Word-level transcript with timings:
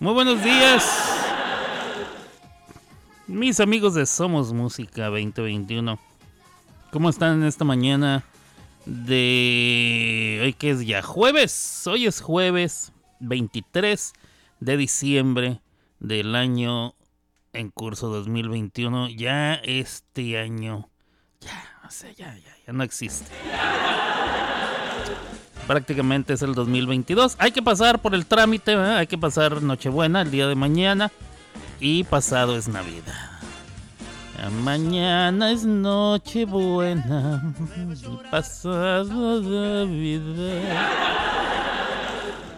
Muy 0.00 0.12
buenos 0.12 0.42
días. 0.42 0.84
Mis 3.28 3.60
amigos 3.60 3.94
de 3.94 4.06
Somos 4.06 4.52
Música 4.52 5.04
2021. 5.08 5.98
¿Cómo 6.90 7.08
están 7.08 7.40
en 7.40 7.44
esta 7.44 7.64
mañana 7.64 8.24
de 8.86 10.40
hoy 10.42 10.52
que 10.52 10.70
es 10.70 10.84
ya 10.84 11.00
jueves? 11.00 11.86
Hoy 11.86 12.06
es 12.06 12.20
jueves 12.20 12.92
23 13.20 14.12
de 14.58 14.76
diciembre 14.76 15.60
del 16.00 16.34
año 16.34 16.96
en 17.52 17.70
curso 17.70 18.08
2021. 18.08 19.10
Ya 19.10 19.54
este 19.54 20.40
año 20.40 20.90
ya, 21.40 21.80
o 21.86 21.90
sea, 21.90 22.10
ya, 22.12 22.36
ya, 22.36 22.56
ya 22.66 22.72
no 22.72 22.82
existe 22.82 23.30
prácticamente 25.66 26.32
es 26.32 26.42
el 26.42 26.54
2022. 26.54 27.36
Hay 27.38 27.52
que 27.52 27.62
pasar 27.62 28.00
por 28.00 28.14
el 28.14 28.26
trámite, 28.26 28.74
hay 28.74 29.06
que 29.06 29.18
pasar 29.18 29.62
Nochebuena 29.62 30.22
el 30.22 30.30
día 30.30 30.46
de 30.46 30.54
mañana 30.54 31.10
y 31.80 32.04
pasado 32.04 32.56
es 32.56 32.68
Navidad. 32.68 33.30
Mañana 34.62 35.50
es 35.52 35.64
Nochebuena 35.64 37.54
y 37.96 38.30
pasado 38.30 39.40
Navidad. 39.40 40.82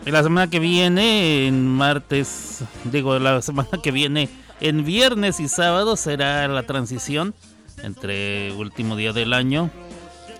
Y 0.05 0.11
la 0.11 0.23
semana 0.23 0.49
que 0.49 0.59
viene, 0.59 1.47
en 1.47 1.67
martes, 1.67 2.65
digo, 2.85 3.19
la 3.19 3.43
semana 3.43 3.71
que 3.83 3.91
viene, 3.91 4.29
en 4.61 4.85
viernes 4.85 5.41
y 5.41 5.49
sábado 5.49 5.97
será 5.97 6.47
la 6.49 6.63
transición 6.63 7.35
entre 7.83 8.53
último 8.53 8.97
día 8.97 9.13
del 9.13 9.33
año 9.33 9.71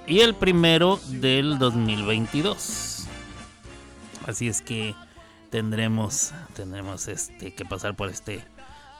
y 0.07 0.21
el 0.21 0.35
primero 0.35 1.01
del 1.09 1.59
2022. 1.59 3.07
Así 4.27 4.49
es 4.49 4.63
que 4.63 4.95
tendremos 5.51 6.33
tendremos 6.55 7.09
este 7.09 7.55
que 7.55 7.65
pasar 7.65 7.97
por 7.97 8.09
este 8.09 8.45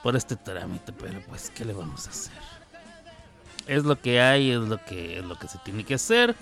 por 0.03 0.15
este 0.15 0.35
trámite, 0.35 0.93
pero 0.93 1.19
pues 1.27 1.49
qué 1.49 1.65
le 1.65 1.73
vamos 1.73 2.07
a 2.07 2.11
hacer. 2.11 2.33
Es 3.67 3.83
lo 3.83 3.99
que 3.99 4.21
hay, 4.21 4.51
es 4.51 4.59
lo 4.59 4.83
que 4.83 5.19
es 5.19 5.25
lo 5.25 5.37
que 5.37 5.47
se 5.47 5.57
tiene 5.59 5.83
que 5.83 5.95
hacer 5.95 6.35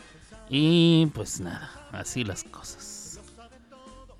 y 0.50 1.08
pues 1.14 1.40
nada, 1.40 1.72
así 1.92 2.24
las 2.24 2.44
cosas. 2.44 3.20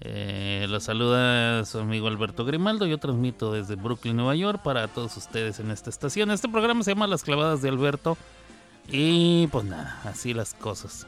Eh, 0.02 0.68
los 0.70 0.84
saluda 0.84 1.66
su 1.66 1.80
amigo 1.80 2.08
Alberto 2.08 2.46
Grimaldo. 2.46 2.86
Yo 2.86 3.00
transmito 3.00 3.52
desde 3.52 3.76
Brooklyn, 3.76 4.16
Nueva 4.16 4.36
York, 4.36 4.62
para 4.62 4.88
todos 4.88 5.18
ustedes 5.18 5.60
en 5.60 5.72
esta 5.72 5.90
estación. 5.90 6.30
Este 6.30 6.48
programa 6.48 6.84
se 6.84 6.92
llama 6.92 7.08
Las 7.08 7.24
Clavadas 7.24 7.62
de 7.62 7.70
Alberto 7.70 8.18
y 8.88 9.48
pues 9.48 9.66
nada, 9.66 10.00
así 10.04 10.34
las 10.34 10.54
cosas. 10.54 11.08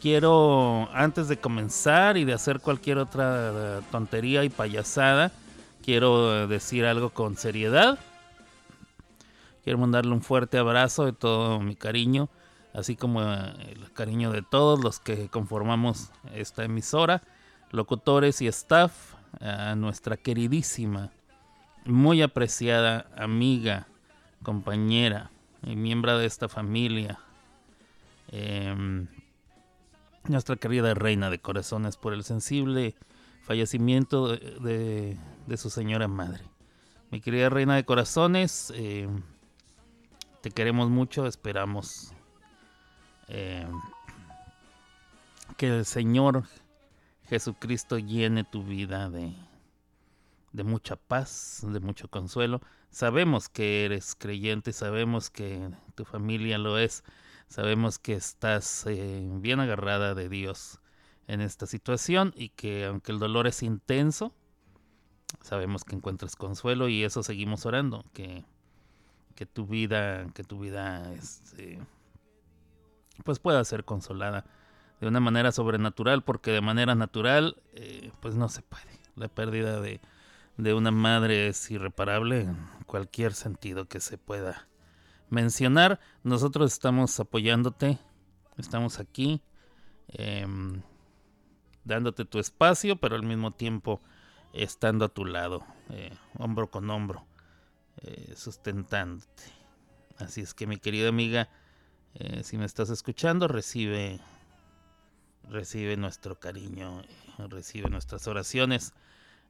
Quiero, 0.00 0.88
antes 0.92 1.28
de 1.28 1.38
comenzar 1.38 2.16
y 2.18 2.24
de 2.24 2.34
hacer 2.34 2.60
cualquier 2.60 2.98
otra 2.98 3.80
tontería 3.90 4.44
y 4.44 4.50
payasada, 4.50 5.32
quiero 5.82 6.46
decir 6.46 6.84
algo 6.84 7.10
con 7.10 7.36
seriedad. 7.36 7.98
Quiero 9.64 9.78
mandarle 9.78 10.12
un 10.12 10.20
fuerte 10.20 10.58
abrazo 10.58 11.06
de 11.06 11.14
todo 11.14 11.58
mi 11.60 11.74
cariño, 11.74 12.28
así 12.74 12.96
como 12.96 13.22
el 13.22 13.90
cariño 13.94 14.30
de 14.30 14.42
todos 14.42 14.84
los 14.84 15.00
que 15.00 15.28
conformamos 15.28 16.10
esta 16.34 16.64
emisora, 16.64 17.22
locutores 17.70 18.42
y 18.42 18.46
staff, 18.46 19.14
a 19.40 19.74
nuestra 19.74 20.16
queridísima, 20.16 21.10
muy 21.84 22.22
apreciada 22.22 23.06
amiga, 23.16 23.88
compañera, 24.42 25.30
miembro 25.66 26.18
de 26.18 26.26
esta 26.26 26.48
familia. 26.48 27.18
Em, 28.28 29.06
nuestra 30.28 30.56
querida 30.56 30.94
reina 30.94 31.30
de 31.30 31.38
corazones 31.38 31.96
por 31.96 32.14
el 32.14 32.24
sensible 32.24 32.94
fallecimiento 33.42 34.28
de, 34.28 35.18
su 35.56 35.70
señora 35.70 36.08
madre. 36.08 36.44
Mi 37.10 37.20
querida 37.20 37.48
reina 37.48 37.76
de 37.76 37.84
corazones, 37.84 38.72
em, 38.76 39.22
te 40.40 40.50
queremos 40.50 40.90
mucho, 40.90 41.26
esperamos 41.26 42.12
em, 43.28 43.70
que 45.56 45.68
el 45.68 45.84
Señor 45.84 46.44
Jesucristo 47.28 47.98
llene 47.98 48.44
tu 48.44 48.62
vida 48.62 49.08
de, 49.08 49.34
de 50.52 50.64
mucha 50.64 50.96
paz, 50.96 51.64
de 51.66 51.80
mucho 51.80 52.08
consuelo 52.08 52.60
Sabemos 52.94 53.48
que 53.48 53.84
eres 53.84 54.14
creyente, 54.14 54.72
sabemos 54.72 55.28
que 55.28 55.68
tu 55.96 56.04
familia 56.04 56.58
lo 56.58 56.78
es, 56.78 57.02
sabemos 57.48 57.98
que 57.98 58.12
estás 58.12 58.86
eh, 58.86 59.28
bien 59.40 59.58
agarrada 59.58 60.14
de 60.14 60.28
Dios 60.28 60.78
en 61.26 61.40
esta 61.40 61.66
situación 61.66 62.32
y 62.36 62.50
que 62.50 62.84
aunque 62.84 63.10
el 63.10 63.18
dolor 63.18 63.48
es 63.48 63.64
intenso, 63.64 64.32
sabemos 65.40 65.82
que 65.82 65.96
encuentras 65.96 66.36
consuelo 66.36 66.88
y 66.88 67.02
eso 67.02 67.24
seguimos 67.24 67.66
orando, 67.66 68.04
que, 68.12 68.44
que 69.34 69.44
tu 69.44 69.66
vida, 69.66 70.28
que 70.32 70.44
tu 70.44 70.60
vida 70.60 71.12
este, 71.14 71.80
pues 73.24 73.40
pueda 73.40 73.64
ser 73.64 73.84
consolada 73.84 74.46
de 75.00 75.08
una 75.08 75.18
manera 75.18 75.50
sobrenatural, 75.50 76.22
porque 76.22 76.52
de 76.52 76.60
manera 76.60 76.94
natural 76.94 77.60
eh, 77.72 78.12
pues 78.20 78.36
no 78.36 78.48
se 78.48 78.62
puede. 78.62 79.00
La 79.16 79.26
pérdida 79.26 79.80
de, 79.80 80.00
de 80.56 80.74
una 80.74 80.90
madre 80.90 81.48
es 81.48 81.70
irreparable 81.70 82.42
en 82.42 82.56
cualquier 82.86 83.34
sentido 83.34 83.86
que 83.86 84.00
se 84.00 84.18
pueda 84.18 84.68
mencionar. 85.30 86.00
Nosotros 86.22 86.72
estamos 86.72 87.18
apoyándote, 87.18 87.98
estamos 88.56 89.00
aquí, 89.00 89.42
em, 90.08 90.82
dándote 91.84 92.24
tu 92.24 92.38
espacio, 92.38 92.96
pero 92.96 93.16
al 93.16 93.24
mismo 93.24 93.50
tiempo 93.50 94.00
estando 94.52 95.04
a 95.06 95.08
tu 95.08 95.24
lado, 95.24 95.66
eh, 95.90 96.16
hombro 96.38 96.70
con 96.70 96.88
hombro, 96.88 97.26
eh, 98.02 98.34
sustentándote. 98.36 99.42
Así 100.18 100.42
es 100.42 100.54
que 100.54 100.68
mi 100.68 100.76
querida 100.76 101.08
amiga, 101.08 101.48
eh, 102.14 102.44
si 102.44 102.56
me 102.56 102.64
estás 102.64 102.90
escuchando, 102.90 103.48
recibe, 103.48 104.20
recibe 105.48 105.96
nuestro 105.96 106.38
cariño, 106.38 107.02
recibe 107.48 107.90
nuestras 107.90 108.28
oraciones 108.28 108.94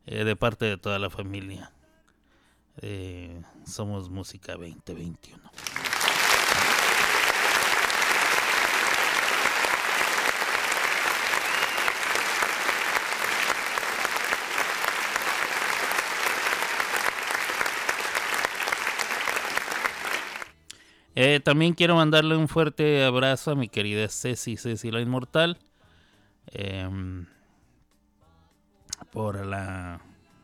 eh, 0.07 0.25
de 0.25 0.37
parte 0.37 0.65
de 0.65 0.77
toda 0.77 0.99
la 0.99 1.11
familia. 1.11 1.73
Eh, 2.81 3.41
somos 3.67 4.11
Música 4.11 4.53
2021. 4.55 5.51
Eh, 21.17 21.39
también 21.41 21.75
quiero 21.75 21.95
mandarle 21.95 22.37
un 22.37 22.49
fuerte 22.49 23.05
abrazo 23.05 23.53
a 23.53 23.55
mi 23.55 23.69
querida 23.69 24.09
Ceci, 24.09 24.57
Ceci 24.57 24.91
la 24.91 25.01
Inmortal. 25.01 25.59
Eh, 26.47 26.89
por 29.13 29.45
la 29.45 30.01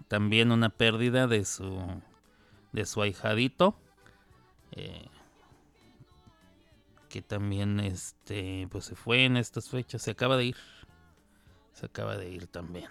también 0.08 0.52
una 0.52 0.70
pérdida 0.70 1.26
de 1.26 1.44
su 1.44 1.80
de 2.72 2.86
su 2.86 3.02
ahijadito 3.02 3.76
eh, 4.72 5.08
que 7.08 7.22
también 7.22 7.80
este 7.80 8.68
pues 8.70 8.84
se 8.84 8.94
fue 8.94 9.24
en 9.24 9.36
estas 9.36 9.68
fechas 9.68 10.02
se 10.02 10.12
acaba 10.12 10.36
de 10.36 10.46
ir 10.46 10.56
se 11.72 11.86
acaba 11.86 12.16
de 12.16 12.30
ir 12.30 12.46
también. 12.46 12.88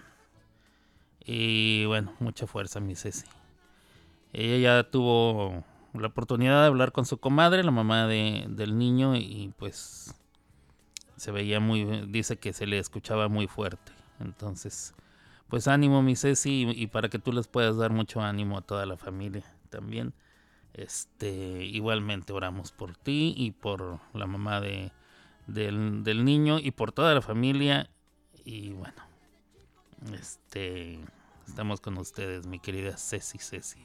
Y 1.24 1.84
bueno 1.84 2.14
mucha 2.18 2.46
fuerza 2.46 2.80
mi 2.80 2.96
Ceci. 2.96 3.26
Ella 4.32 4.58
ya 4.58 4.90
tuvo 4.90 5.64
la 5.94 6.08
oportunidad 6.08 6.60
de 6.62 6.66
hablar 6.66 6.92
con 6.92 7.04
su 7.04 7.18
comadre 7.18 7.62
la 7.62 7.70
mamá 7.70 8.06
de, 8.06 8.46
del 8.48 8.78
niño 8.78 9.16
y 9.16 9.52
pues 9.58 10.14
se 11.16 11.30
veía 11.30 11.60
muy 11.60 12.06
dice 12.08 12.38
que 12.38 12.52
se 12.52 12.66
le 12.66 12.78
escuchaba 12.78 13.28
muy 13.28 13.46
fuerte. 13.46 13.92
Entonces 14.18 14.94
pues 15.50 15.68
ánimo, 15.68 16.00
mi 16.02 16.16
Ceci, 16.16 16.66
y, 16.74 16.86
para 16.86 17.08
que 17.08 17.18
tú 17.18 17.32
les 17.32 17.48
puedas 17.48 17.76
dar 17.76 17.90
mucho 17.90 18.22
ánimo 18.22 18.56
a 18.56 18.62
toda 18.62 18.86
la 18.86 18.96
familia 18.96 19.44
también. 19.68 20.14
Este, 20.72 21.64
igualmente 21.64 22.32
oramos 22.32 22.70
por 22.70 22.96
ti 22.96 23.34
y 23.36 23.50
por 23.50 23.98
la 24.14 24.26
mamá 24.26 24.60
de, 24.60 24.92
del, 25.48 26.04
del 26.04 26.24
niño 26.24 26.58
y 26.60 26.70
por 26.70 26.92
toda 26.92 27.12
la 27.12 27.20
familia. 27.20 27.90
Y 28.44 28.70
bueno, 28.72 29.02
este, 30.14 31.00
estamos 31.46 31.80
con 31.80 31.98
ustedes, 31.98 32.46
mi 32.46 32.60
querida 32.60 32.96
Ceci, 32.96 33.38
Ceci. 33.38 33.80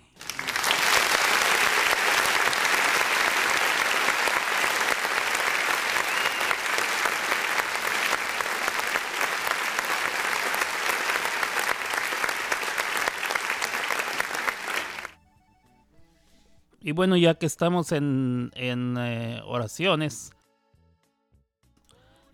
Y 16.86 16.92
bueno, 16.92 17.18
ya 17.18 17.34
que 17.34 17.48
estamos 17.48 17.92
en, 17.92 18.52
eh, 18.56 19.42
oraciones, 19.44 20.34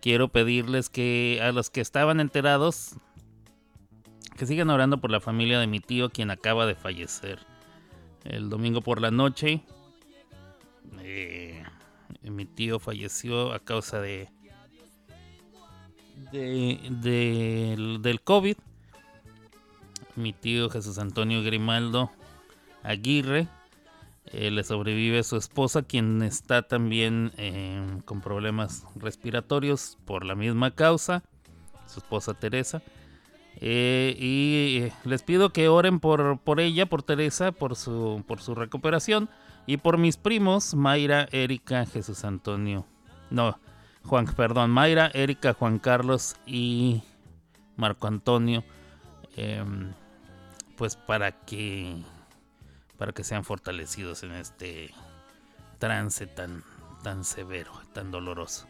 quiero 0.02 0.28
pedirles 0.28 0.90
que 0.90 1.40
a 1.42 1.54
los 1.54 1.70
que 1.70 1.80
estaban 1.80 2.20
enterados 2.20 2.98
que 4.38 4.46
sigan 4.46 4.70
orando 4.70 5.00
por 5.00 5.10
la 5.10 5.22
familia 5.22 5.58
de 5.58 5.68
mi 5.68 5.80
tío, 5.80 6.10
quien 6.10 6.32
acaba 6.32 6.66
de 6.66 6.76
fallecer. 6.76 7.40
El 8.26 8.50
domingo 8.50 8.82
por 8.82 9.00
la 9.00 9.10
noche, 9.10 9.64
eh, 11.00 11.64
mi 12.22 12.44
tío 12.44 12.80
falleció 12.80 13.54
a 13.54 13.60
causa 13.60 14.02
de, 14.02 14.28
del 16.34 18.22
COVID. 18.22 18.58
Mi 20.18 20.34
tío 20.34 20.70
Jesús 20.70 20.98
Antonio 20.98 21.42
Grimaldo 21.42 22.12
Aguirre. 22.84 23.48
Eh, 24.26 24.52
le 24.52 24.64
sobrevive 24.64 25.24
su 25.24 25.36
esposa, 25.36 25.82
quien 25.82 26.22
está 26.22 26.62
también 26.62 27.32
eh, 27.38 28.00
con 28.06 28.22
problemas 28.22 28.86
respiratorios 28.96 29.98
por 30.06 30.26
la 30.26 30.36
misma 30.36 30.72
causa, 30.72 31.24
su 31.88 32.00
esposa 32.00 32.34
Teresa. 32.34 32.82
Eh, 33.58 34.16
y 34.18 34.92
les 35.08 35.24
pido 35.24 35.52
que 35.52 35.68
oren 35.68 36.00
por, 36.00 36.40
por 36.40 36.60
ella, 36.60 36.86
por 36.86 37.04
Teresa, 37.04 37.52
por 37.52 37.76
su, 37.76 38.24
por 38.28 38.42
su 38.42 38.56
recuperación. 38.56 39.30
Y 39.68 39.78
por 39.78 39.98
mis 39.98 40.18
primos, 40.18 40.74
Mayra, 40.74 41.28
Erika, 41.32 41.86
Jesús 41.86 42.24
Antonio. 42.24 42.86
No, 43.30 43.60
Juan, 44.04 44.26
perdón, 44.26 44.72
Mayra, 44.72 45.12
Erika, 45.14 45.54
Juan 45.54 45.78
Carlos 45.78 46.36
y 46.46 47.04
Marco 47.76 48.08
Antonio. 48.08 48.64
Em, 49.36 49.94
pues 50.78 50.96
para 50.96 51.32
que 51.32 52.02
para 53.02 53.14
que 53.14 53.24
sean 53.24 53.44
fortalecidos 53.44 54.22
en 54.22 54.34
este 54.34 54.94
trance 55.80 56.28
tan, 56.28 56.64
tan 57.02 57.24
severo, 57.24 57.72
tan 57.94 58.12
doloroso. 58.12 58.68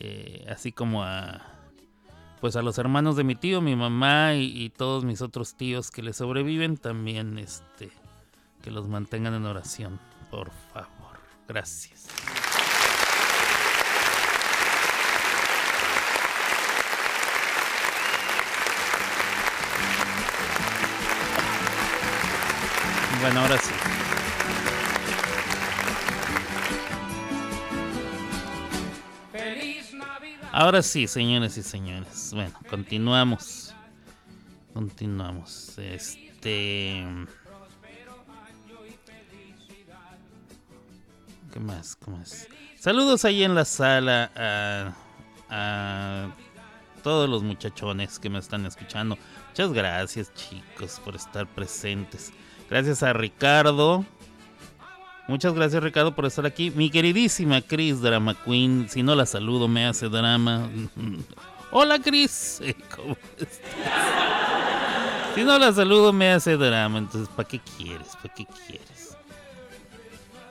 Eh, 0.00 0.44
así 0.48 0.72
como 0.72 1.04
a 1.04 1.40
pues 2.40 2.56
a 2.56 2.62
los 2.62 2.78
hermanos 2.78 3.14
de 3.14 3.22
mi 3.22 3.36
tío, 3.36 3.60
mi 3.60 3.76
mamá 3.76 4.34
y, 4.34 4.46
y, 4.60 4.70
todos 4.70 5.04
mis 5.04 5.22
otros 5.22 5.54
tíos 5.54 5.92
que 5.92 6.02
le 6.02 6.12
sobreviven, 6.12 6.76
también 6.76 7.38
este 7.38 7.92
que 8.60 8.72
los 8.72 8.88
mantengan 8.88 9.34
en 9.34 9.46
oración, 9.46 10.00
por 10.32 10.50
favor. 10.72 11.20
Gracias. 11.46 12.08
Bueno, 23.24 23.40
ahora 23.40 23.56
sí. 23.56 23.72
Ahora 30.52 30.82
sí, 30.82 31.08
señores 31.08 31.56
y 31.56 31.62
señores. 31.62 32.32
Bueno, 32.34 32.52
continuamos. 32.68 33.74
Continuamos. 34.74 35.78
Este. 35.78 37.02
¿Qué 41.50 41.60
más? 41.60 41.96
¿Cómo 41.96 42.20
es? 42.20 42.46
Saludos 42.78 43.24
ahí 43.24 43.42
en 43.42 43.54
la 43.54 43.64
sala 43.64 44.30
a, 44.36 44.92
a 45.48 46.28
todos 47.02 47.30
los 47.30 47.42
muchachones 47.42 48.18
que 48.18 48.28
me 48.28 48.38
están 48.38 48.66
escuchando. 48.66 49.16
Muchas 49.48 49.72
gracias, 49.72 50.30
chicos, 50.34 51.00
por 51.02 51.16
estar 51.16 51.46
presentes. 51.46 52.30
Gracias 52.68 53.02
a 53.02 53.12
Ricardo. 53.12 54.04
Muchas 55.26 55.54
gracias 55.54 55.82
Ricardo 55.82 56.14
por 56.14 56.26
estar 56.26 56.44
aquí. 56.44 56.70
Mi 56.70 56.90
queridísima 56.90 57.62
Chris 57.62 58.00
Drama 58.00 58.34
Queen. 58.34 58.88
Si 58.90 59.02
no 59.02 59.14
la 59.14 59.26
saludo 59.26 59.68
me 59.68 59.86
hace 59.86 60.08
drama. 60.08 60.68
Hola 61.70 61.98
Chris. 61.98 62.60
¿Cómo 62.96 63.16
estás? 63.38 63.60
Si 65.34 65.42
no 65.42 65.58
la 65.58 65.72
saludo 65.72 66.12
me 66.12 66.30
hace 66.30 66.56
drama. 66.56 66.98
Entonces, 66.98 67.28
¿para 67.34 67.48
qué 67.48 67.60
quieres? 67.76 68.16
¿Para 68.22 68.34
qué 68.34 68.46
quieres? 68.66 69.16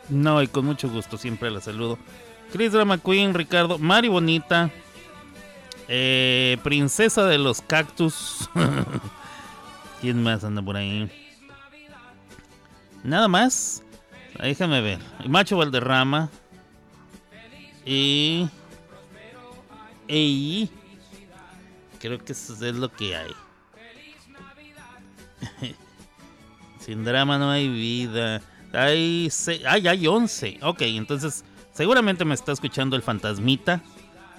No, 0.09 0.41
y 0.41 0.47
con 0.47 0.65
mucho 0.65 0.89
gusto 0.89 1.17
siempre 1.17 1.49
la 1.51 1.61
saludo. 1.61 1.97
Chris 2.51 2.71
Drama 2.71 2.97
Queen, 2.97 3.33
Ricardo, 3.33 3.77
Mari 3.79 4.09
Bonita. 4.09 4.69
Eh, 5.87 6.57
princesa 6.63 7.25
de 7.25 7.37
los 7.37 7.61
cactus. 7.61 8.49
¿Quién 10.01 10.21
más 10.21 10.43
anda 10.43 10.61
por 10.61 10.75
ahí? 10.75 11.09
Nada 13.03 13.27
más. 13.27 13.83
Déjame 14.41 14.81
ver. 14.81 14.99
Macho 15.27 15.57
Valderrama. 15.57 16.29
Y. 17.85 18.47
Y. 20.07 20.69
Creo 21.99 22.23
que 22.23 22.31
eso 22.31 22.53
es 22.53 22.75
lo 22.75 22.89
que 22.91 23.15
hay. 23.15 23.31
Sin 26.79 27.03
drama 27.03 27.37
no 27.37 27.51
hay 27.51 27.69
vida. 27.69 28.41
Hay. 28.73 29.29
Ay, 29.67 29.87
hay 29.87 30.07
11. 30.07 30.59
Ok, 30.61 30.81
entonces. 30.81 31.43
Seguramente 31.73 32.23
me 32.23 32.35
está 32.35 32.51
escuchando 32.51 32.95
el 32.95 33.01
fantasmita. 33.01 33.81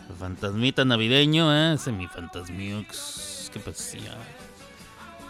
El 0.08 0.17
fantasmita 0.17 0.84
navideño, 0.84 1.52
¿eh? 1.52 1.75
Ese 1.75 1.90
es 1.90 1.96
mi 1.96 2.06
fantasmiux. 2.06 3.50
Qué 3.52 3.58
pasía. 3.58 4.17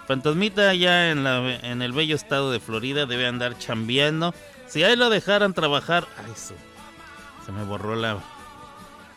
Fantasmita 0.06 0.68
allá 0.68 1.10
en, 1.10 1.24
la, 1.24 1.54
en 1.62 1.80
el 1.80 1.92
bello 1.92 2.14
estado 2.14 2.50
de 2.52 2.60
Florida 2.60 3.06
debe 3.06 3.26
andar 3.26 3.58
chambeando. 3.58 4.34
Si 4.66 4.82
a 4.82 4.92
él 4.92 4.98
lo 4.98 5.10
dejaran 5.10 5.54
trabajar... 5.54 6.06
Ay, 6.18 6.32
eso, 6.32 6.54
se 7.44 7.52
me 7.52 7.64
borró 7.64 7.96
la... 7.96 8.18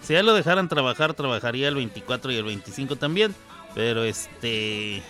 Si 0.02 0.16
a 0.16 0.20
él 0.20 0.26
lo 0.26 0.34
dejaran 0.34 0.70
trabajar, 0.70 1.14
trabajaría 1.14 1.68
el 1.68 1.76
24 1.76 2.32
y 2.32 2.36
el 2.38 2.44
25 2.44 2.96
también. 2.96 3.36
Pero 3.76 4.04
este... 4.04 5.02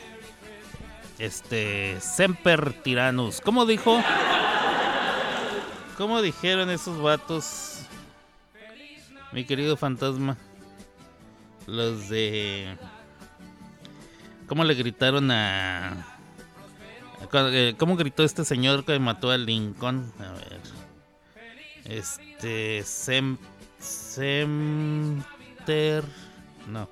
Este... 1.19 1.99
Semper 2.01 2.73
Tyrannus. 2.81 3.41
¿Cómo 3.41 3.65
dijo? 3.65 4.01
¿Cómo 5.97 6.21
dijeron 6.21 6.69
esos 6.69 7.01
vatos? 7.01 7.81
Mi 9.31 9.45
querido 9.45 9.77
fantasma. 9.77 10.37
Los 11.65 12.09
de... 12.09 12.77
¿Cómo 14.47 14.63
le 14.63 14.73
gritaron 14.75 15.29
a... 15.31 16.05
Eh, 17.33 17.75
¿Cómo 17.77 17.97
gritó 17.97 18.23
este 18.23 18.45
señor 18.45 18.85
que 18.85 18.97
mató 18.99 19.29
a 19.31 19.37
Lincoln? 19.37 20.13
A 20.19 20.31
ver. 20.31 20.61
Este... 21.83 22.83
Sem... 22.83 23.37
Semter... 23.79 25.23
No. 26.67 26.89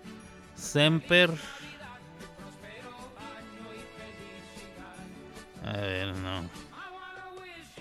Semper... 0.55 1.31
A 5.63 5.77
ver, 5.77 6.15
no. 6.17 6.49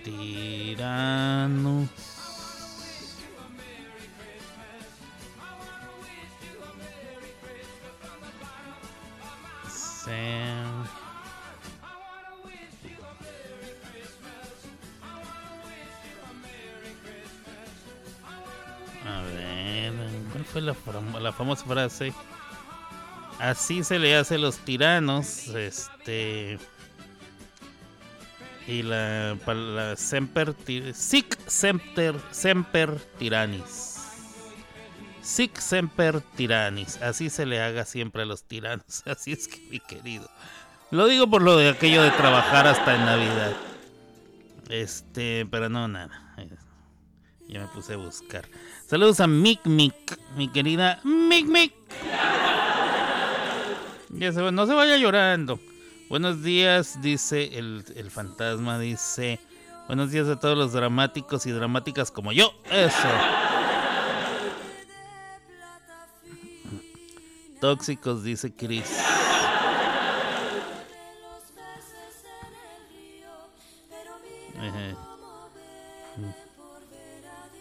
Tirano. 0.03 1.87
A 19.07 19.23
ver, 19.23 19.93
¿cuál 20.33 20.45
fue 20.45 20.61
la, 20.61 21.33
famosa 21.33 21.65
frase? 21.65 22.13
Así 23.39 23.83
se 23.83 23.99
le 23.99 24.17
hace 24.17 24.37
a 24.37 24.39
los 24.39 24.59
tiranos, 24.59 25.49
este 25.49 26.59
y 28.67 28.83
la, 28.83 29.37
la 29.47 29.95
semper 29.97 30.55
sic 30.95 31.39
semper 31.47 32.15
semper 32.31 32.99
tiranis 33.19 33.94
Sic 35.25 35.59
semper 35.59 36.21
tyrannis. 36.37 37.01
Así 37.01 37.31
se 37.31 37.47
le 37.47 37.61
haga 37.61 37.87
siempre 37.87 38.23
a 38.23 38.27
los 38.27 38.45
tiranos. 38.45 39.03
Así 39.07 39.33
es 39.33 39.49
que, 39.49 39.59
mi 39.71 39.81
querido. 39.81 40.29
Lo 40.91 41.07
digo 41.07 41.29
por 41.29 41.43
lo 41.43 41.57
de 41.57 41.71
aquello 41.71 42.03
de 42.03 42.11
trabajar 42.11 42.67
hasta 42.67 42.95
en 42.95 43.05
Navidad. 43.07 43.53
Este, 44.69 45.47
pero 45.51 45.69
no, 45.69 45.89
nada. 45.89 46.21
Ya 47.49 47.61
me 47.61 47.67
puse 47.69 47.95
a 47.95 47.97
buscar. 47.97 48.49
Saludos 48.87 49.21
a 49.21 49.27
Mick 49.27 49.67
Mick, 49.67 50.19
mi 50.37 50.49
querida 50.49 51.01
Mick 51.05 51.47
Mick. 51.47 51.75
Ya 54.11 54.33
se, 54.33 54.53
no 54.53 54.67
se 54.67 54.75
vaya 54.75 54.97
llorando. 54.97 55.59
Buenos 56.09 56.43
días, 56.43 57.01
dice 57.03 57.59
el, 57.59 57.85
el 57.97 58.11
fantasma, 58.11 58.79
dice. 58.79 59.41
Buenos 59.87 60.11
días 60.11 60.29
a 60.29 60.39
todos 60.39 60.57
los 60.57 60.73
dramáticos 60.73 61.47
y 61.47 61.51
dramáticas 61.51 62.11
como 62.11 62.33
yo. 62.33 62.53
Eso. 62.71 63.09
Tóxicos, 67.65 68.23
dice 68.23 68.55
Chris. 68.55 68.85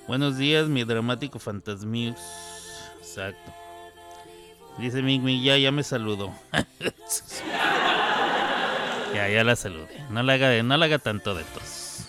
Buenos 0.06 0.36
días, 0.36 0.68
mi 0.68 0.84
dramático 0.84 1.40
fantasmius. 1.40 2.20
Exacto. 3.00 3.54
Dice 4.78 5.02
Mig 5.02 5.42
ya, 5.42 5.58
ya 5.58 5.72
me 5.72 5.84
saludó. 5.84 6.34
Ya, 9.14 9.30
ya 9.30 9.44
la 9.44 9.56
saludé. 9.56 10.04
No 10.10 10.24
la 10.24 10.34
haga, 10.34 10.64
no 10.64 10.76
la 10.76 10.86
haga 10.86 10.98
tanto 10.98 11.36
de 11.36 11.44
tos. 11.44 12.08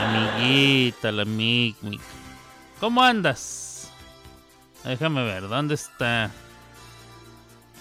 Amiguita, 0.00 1.12
la 1.12 1.24
mic, 1.24 1.76
¿Cómo 2.80 3.00
andas? 3.00 3.92
Déjame 4.84 5.22
ver, 5.22 5.46
¿dónde 5.48 5.74
está? 5.74 6.32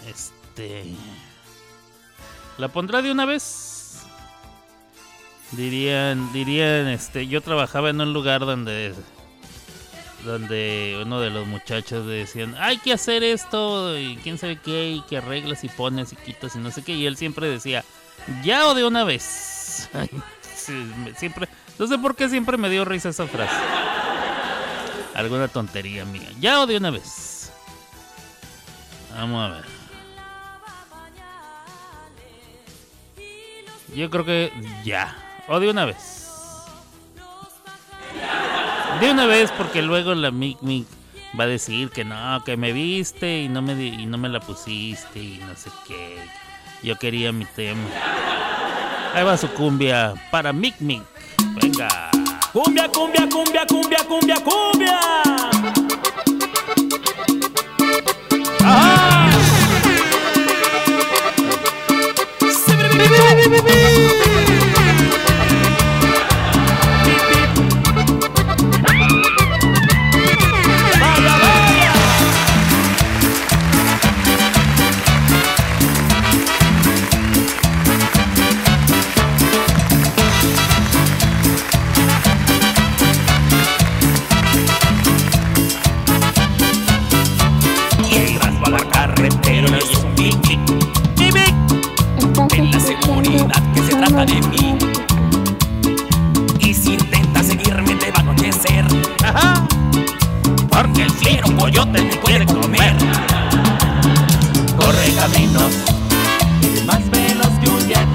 Este. 0.07 0.85
¿La 2.57 2.69
pondrá 2.69 3.01
de 3.01 3.11
una 3.11 3.25
vez? 3.25 4.03
Dirían, 5.51 6.31
dirían, 6.33 6.87
este, 6.87 7.27
yo 7.27 7.41
trabajaba 7.41 7.89
en 7.89 8.01
un 8.01 8.13
lugar 8.13 8.41
donde 8.41 8.93
donde 10.25 10.99
uno 11.01 11.21
de 11.21 11.29
los 11.29 11.47
muchachos 11.47 12.05
decían, 12.05 12.55
hay 12.59 12.77
que 12.77 12.93
hacer 12.93 13.23
esto, 13.23 13.97
y 13.97 14.17
quién 14.17 14.37
sabe 14.37 14.57
qué, 14.57 14.91
y 14.91 15.01
que 15.01 15.17
arreglas 15.17 15.63
y 15.63 15.69
pones 15.69 16.11
y 16.11 16.15
quitas 16.17 16.55
y 16.55 16.59
no 16.59 16.71
sé 16.71 16.83
qué, 16.83 16.93
y 16.93 17.05
él 17.05 17.17
siempre 17.17 17.47
decía, 17.47 17.83
ya 18.43 18.67
o 18.67 18.73
de 18.73 18.85
una 18.85 19.03
vez. 19.03 19.89
siempre, 21.15 21.47
no 21.79 21.87
sé 21.87 21.97
por 21.97 22.15
qué 22.15 22.29
siempre 22.29 22.57
me 22.57 22.69
dio 22.69 22.83
risa 22.83 23.09
esa 23.09 23.25
frase. 23.27 23.55
Alguna 25.15 25.47
tontería 25.47 26.05
mía, 26.05 26.29
ya 26.39 26.61
o 26.61 26.67
de 26.67 26.77
una 26.77 26.91
vez. 26.91 27.51
Vamos 29.15 29.49
a 29.49 29.53
ver. 29.55 29.76
Yo 33.95 34.09
creo 34.09 34.25
que 34.25 34.51
ya, 34.83 35.15
o 35.47 35.59
de 35.59 35.69
una 35.69 35.85
vez. 35.85 36.27
De 38.99 39.11
una 39.11 39.25
vez, 39.25 39.51
porque 39.51 39.81
luego 39.81 40.15
la 40.15 40.31
Mic 40.31 40.61
Mic 40.61 40.87
va 41.39 41.43
a 41.45 41.47
decir 41.47 41.89
que 41.89 42.03
no, 42.03 42.43
que 42.43 42.57
me 42.57 42.73
viste 42.73 43.43
y 43.43 43.49
no 43.49 43.61
me, 43.61 43.73
y 43.73 44.05
no 44.05 44.17
me 44.17 44.29
la 44.29 44.39
pusiste 44.39 45.19
y 45.19 45.37
no 45.37 45.55
sé 45.55 45.69
qué. 45.87 46.17
Yo 46.83 46.95
quería 46.97 47.31
mi 47.31 47.45
tema. 47.45 47.81
Ahí 49.13 49.23
va 49.23 49.37
su 49.37 49.47
cumbia 49.49 50.13
para 50.31 50.51
Mic 50.53 50.75
Mic. 50.79 51.03
Venga. 51.61 52.09
Cumbia, 52.51 52.87
cumbia, 52.89 53.27
cumbia, 53.29 53.65
cumbia, 53.67 53.99
cumbia, 54.07 54.35
cumbia. 54.43 55.96
baby. 63.49 64.16
De 94.25 94.41
mí. 94.47 94.75
Y 96.59 96.73
si 96.73 96.93
intenta 96.93 97.43
seguirme 97.43 97.93
te 97.95 98.11
va 98.11 98.17
a 98.17 98.21
anochecer. 98.21 98.85
Porque 100.71 101.03
el 101.03 101.11
fiero 101.11 101.55
coyote 101.55 102.01
te 102.01 102.17
puede 102.17 102.45
comer. 102.45 102.95
Corre 104.75 105.13
caminos, 105.13 105.71
más 106.87 107.09
veloz 107.11 107.51
que 107.61 107.69
un 107.69 107.87
jet. 107.87 108.07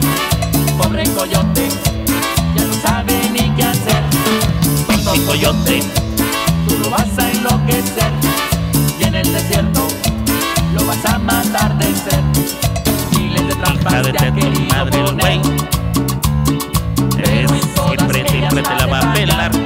Pobre 0.76 1.04
coyote, 1.11 1.68
ya 2.56 2.64
no 2.64 2.75
sabe 2.82 3.14
ni 3.32 3.50
qué 3.50 3.62
hacer. 3.62 4.02
Tonto 4.88 5.14
coyote, 5.25 5.82
tú 6.66 6.78
lo 6.78 6.90
vas 6.90 7.16
a 7.18 7.30
enloquecer. 7.30 8.12
Y 8.99 9.04
en 9.04 9.14
el 9.14 9.32
desierto 9.32 9.87
lo 10.75 10.85
vas 10.85 11.04
a 11.04 11.18
matar 11.18 11.78
de 11.78 11.87
sed. 11.94 12.23
Miles 13.16 13.47
de 13.47 13.54
trampas 13.54 14.02
te 14.02 14.18
ha 14.18 14.35
querido 14.35 14.90
poner 14.90 15.62
te 19.23 19.26
la 19.26 19.37
va 19.37 19.45
a 19.45 19.50
pelar. 19.50 19.64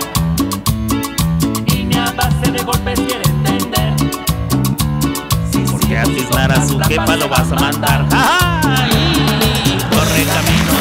Y 1.67 1.85
ni 1.85 1.95
a 1.97 2.13
base 2.13 2.51
de 2.53 2.63
golpes 2.63 3.01
quiere 3.01 3.25
entender. 3.25 3.95
Porque 5.71 5.97
a 5.97 6.03
atisnar 6.03 6.53
a 6.53 6.67
su 6.67 6.79
jefa 6.81 7.17
lo 7.17 7.29
vas 7.29 7.51
a 7.53 7.55
mandar. 7.55 8.07
¡Ay! 8.11 8.91
Corre 9.91 10.25
camino. 10.35 10.73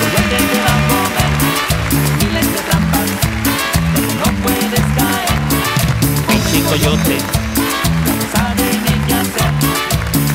Coyote 0.00 0.38
te 0.50 0.58
va 0.66 0.74
a 0.74 0.82
comer. 0.90 1.30
Miles 2.18 2.48
de 2.54 2.60
trampas. 2.68 3.08
Donde 3.94 4.14
no 4.20 4.28
puedes 4.42 4.86
caer. 4.98 5.34
Pinche 6.26 6.58
coyote. 6.70 7.16
Sabe 8.34 8.66
ni 8.84 8.94
qué 9.06 9.14
hacer. 9.14 9.52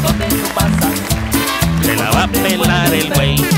Donde 0.03 0.25
tú 0.27 0.47
pasas. 0.55 0.95
Te 1.85 1.95
la 1.97 2.11
va 2.11 2.23
a 2.23 2.27
pelar 2.27 2.93
el 2.93 3.13
güey. 3.13 3.54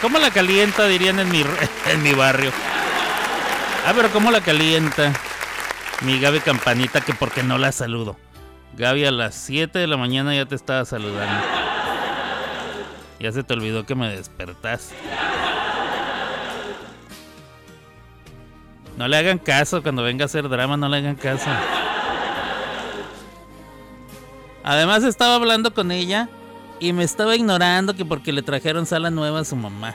¿Cómo 0.00 0.18
la 0.18 0.30
calienta? 0.30 0.86
Dirían 0.86 1.18
en 1.18 1.30
mi, 1.30 1.42
en 1.92 2.02
mi 2.02 2.12
barrio. 2.12 2.52
Ah, 3.86 3.92
pero 3.94 4.10
¿cómo 4.10 4.30
la 4.30 4.40
calienta? 4.40 5.12
Mi 6.02 6.20
Gaby 6.20 6.40
Campanita, 6.40 7.00
que 7.00 7.14
porque 7.14 7.42
no 7.42 7.58
la 7.58 7.72
saludo. 7.72 8.16
Gaby 8.74 9.06
a 9.06 9.10
las 9.10 9.34
7 9.34 9.76
de 9.78 9.86
la 9.88 9.96
mañana 9.96 10.34
ya 10.34 10.46
te 10.46 10.54
estaba 10.54 10.84
saludando. 10.84 11.44
Ya 13.18 13.32
se 13.32 13.42
te 13.42 13.54
olvidó 13.54 13.84
que 13.84 13.96
me 13.96 14.08
despertaste. 14.08 14.94
No 18.96 19.08
le 19.08 19.16
hagan 19.16 19.38
caso 19.38 19.82
cuando 19.82 20.02
venga 20.02 20.24
a 20.24 20.26
hacer 20.26 20.48
drama, 20.48 20.76
no 20.76 20.88
le 20.88 20.98
hagan 20.98 21.16
caso. 21.16 21.48
Además 24.62 25.02
estaba 25.02 25.34
hablando 25.34 25.72
con 25.72 25.90
ella 25.90 26.28
y 26.80 26.92
me 26.92 27.04
estaba 27.04 27.36
ignorando 27.36 27.94
que 27.94 28.04
porque 28.04 28.32
le 28.32 28.42
trajeron 28.42 28.86
sala 28.86 29.10
nueva 29.10 29.40
a 29.40 29.44
su 29.44 29.56
mamá. 29.56 29.94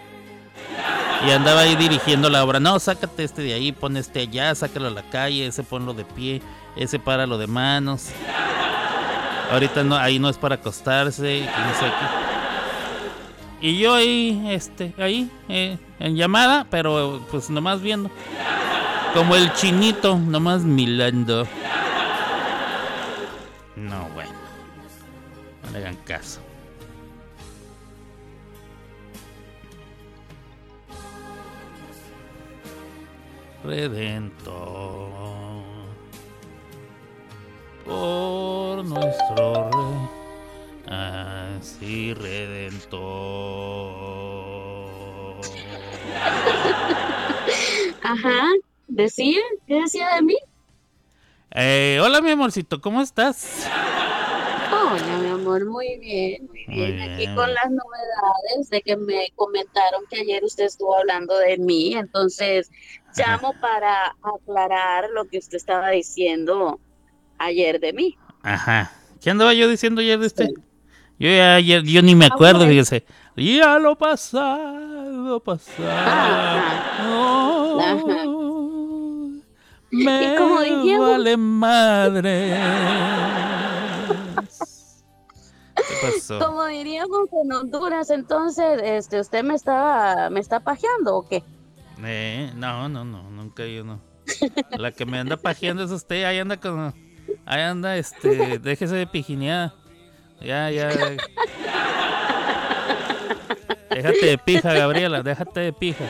Y 1.26 1.32
andaba 1.32 1.62
ahí 1.62 1.76
dirigiendo 1.76 2.30
la 2.30 2.44
obra. 2.44 2.60
No, 2.60 2.78
sácate 2.80 3.24
este 3.24 3.42
de 3.44 3.54
ahí, 3.54 3.72
pon 3.72 3.96
este 3.96 4.22
allá, 4.22 4.54
sácalo 4.56 4.88
a 4.88 4.92
la 4.92 5.04
calle, 5.10 5.48
ese 5.48 5.64
ponlo 5.64 5.94
de 5.94 6.04
pie, 6.04 6.42
ese 6.76 7.00
páralo 7.00 7.38
de 7.38 7.48
manos. 7.48 8.10
Ahorita 9.52 9.84
no, 9.84 9.96
ahí 9.96 10.20
no 10.20 10.30
es 10.30 10.38
para 10.38 10.56
acostarse. 10.56 11.38
y. 11.40 11.50
Y 13.62 13.78
yo 13.78 13.94
ahí, 13.94 14.46
este, 14.50 14.94
ahí, 14.98 15.32
eh, 15.48 15.78
en 16.00 16.18
llamada, 16.18 16.68
pero 16.70 17.26
pues 17.32 17.50
nomás 17.50 17.82
viendo. 17.82 18.12
Como 19.14 19.36
el 19.38 19.54
chinito, 19.54 20.18
nomás 20.18 20.64
milando. 20.64 21.48
No, 23.78 24.10
bueno. 24.10 24.34
No 25.64 25.72
le 25.72 25.78
hagan 25.78 25.96
caso. 26.04 26.42
Redentor. 33.64 35.12
Por 37.86 38.86
nuestro 38.86 39.72
rey. 39.72 40.10
Así 40.86 42.14
redentor. 42.14 43.02
Ajá, 48.02 48.42
decía, 48.88 49.40
¿qué 49.68 49.76
decía 49.82 50.10
de 50.16 50.22
mí? 50.24 50.38
Eh, 51.52 52.00
hola 52.02 52.22
mi 52.22 52.32
amorcito, 52.32 52.82
¿cómo 52.82 53.02
estás? 53.02 53.74
Hola, 54.70 55.18
mi 55.20 55.30
amor, 55.30 55.66
muy 55.66 55.98
bien, 56.00 56.48
muy 56.48 56.66
Muy 56.68 56.92
bien. 56.92 57.02
Aquí 57.02 57.16
bien. 57.18 57.36
con 57.36 57.54
las 57.54 57.70
novedades 57.70 58.70
de 58.70 58.82
que 58.82 58.98
me 58.98 59.30
comentaron 59.36 60.04
que 60.10 60.22
ayer 60.22 60.44
usted 60.44 60.66
estuvo 60.66 60.96
hablando 60.98 61.38
de 61.38 61.58
mí, 61.58 61.96
entonces 61.96 62.72
llamo 63.16 63.54
para 63.60 64.16
aclarar 64.22 65.10
lo 65.14 65.26
que 65.26 65.38
usted 65.38 65.58
estaba 65.58 65.90
diciendo 65.90 66.80
ayer 67.38 67.80
de 67.80 67.94
mí. 67.94 68.18
Ajá. 68.42 68.92
¿Qué 69.22 69.30
andaba 69.30 69.54
yo 69.54 69.68
diciendo 69.68 70.02
ayer 70.02 70.20
de 70.20 70.28
usted? 70.28 70.50
Yo 71.20 71.30
ya 71.30 71.56
ayer, 71.56 71.84
yo 71.84 72.02
ni 72.02 72.16
me 72.16 72.26
acuerdo, 72.26 72.68
fíjese. 72.68 73.06
Ya 73.36 73.80
lo 73.80 73.96
pasado, 73.96 75.40
pasado. 75.40 75.90
Ajá. 75.90 77.10
Oh, 77.10 77.80
Ajá. 77.80 78.26
me 79.92 80.34
Y 80.34 80.38
como 80.38 81.06
vale 81.06 81.38
madre. 81.38 82.58
¿Qué 85.76 85.84
pasó? 86.02 86.40
Como 86.40 86.66
diríamos 86.66 87.30
en 87.44 87.54
Honduras, 87.54 88.10
entonces, 88.10 88.80
este, 88.84 89.20
¿usted 89.20 89.44
me 89.44 89.56
está, 89.56 90.30
me 90.32 90.40
está 90.40 90.60
pajeando 90.60 91.16
o 91.16 91.28
qué? 91.28 91.44
Eh, 92.06 92.52
no, 92.56 92.90
no, 92.90 93.06
no, 93.06 93.30
nunca 93.30 93.66
yo 93.66 93.84
no. 93.84 94.02
La 94.78 94.92
que 94.92 95.06
me 95.06 95.20
anda 95.20 95.38
pajeando 95.38 95.84
es 95.84 95.92
usted, 95.92 96.24
ahí 96.24 96.40
anda 96.40 96.58
con... 96.58 96.94
Ahí 97.46 97.62
anda, 97.62 97.98
este, 97.98 98.60
déjese 98.60 98.96
de 98.96 99.08
pijineada. 99.08 99.74
Ya, 100.42 100.70
ya. 100.70 100.90
Déjate 103.90 104.26
de 104.26 104.38
pija, 104.38 104.74
Gabriela, 104.74 105.24
déjate 105.24 105.60
de 105.60 105.74
pija. 105.74 106.06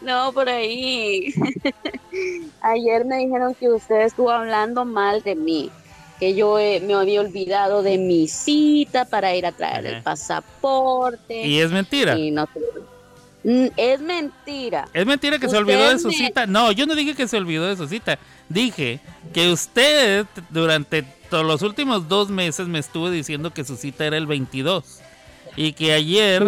No, 0.00 0.32
por 0.32 0.48
ahí. 0.48 1.34
Ayer 2.62 3.04
me 3.04 3.18
dijeron 3.18 3.54
que 3.54 3.68
usted 3.68 4.02
estuvo 4.02 4.30
hablando 4.30 4.84
mal 4.84 5.22
de 5.22 5.34
mí, 5.34 5.70
que 6.18 6.34
yo 6.34 6.58
eh, 6.58 6.80
me 6.80 6.94
había 6.94 7.20
olvidado 7.20 7.82
de 7.82 7.98
mi 7.98 8.28
cita 8.28 9.04
para 9.04 9.34
ir 9.36 9.46
a 9.46 9.52
traer 9.52 9.86
el 9.86 10.02
pasaporte. 10.02 11.46
Y 11.46 11.60
es 11.60 11.70
mentira. 11.70 12.18
y 12.18 12.30
no. 12.30 12.48
Mm, 13.44 13.66
Es 13.76 14.00
mentira. 14.00 14.88
Es 14.92 15.06
mentira 15.06 15.38
que 15.38 15.48
se 15.48 15.56
olvidó 15.56 15.88
de 15.90 15.98
su 15.98 16.08
me- 16.08 16.14
cita. 16.14 16.46
No, 16.46 16.72
yo 16.72 16.86
no 16.86 16.94
dije 16.94 17.14
que 17.14 17.28
se 17.28 17.36
olvidó 17.36 17.66
de 17.66 17.76
su 17.76 17.86
cita. 17.86 18.18
Dije 18.48 19.00
que 19.32 19.50
usted 19.52 20.26
durante 20.50 21.02
todos 21.30 21.44
los 21.46 21.62
últimos 21.62 22.08
dos 22.08 22.30
meses 22.30 22.66
me 22.66 22.78
estuvo 22.78 23.10
diciendo 23.10 23.52
que 23.52 23.64
su 23.64 23.76
cita 23.76 24.04
era 24.06 24.16
el 24.16 24.26
22. 24.26 25.00
Y 25.56 25.72
que 25.72 25.92
ayer 25.92 26.42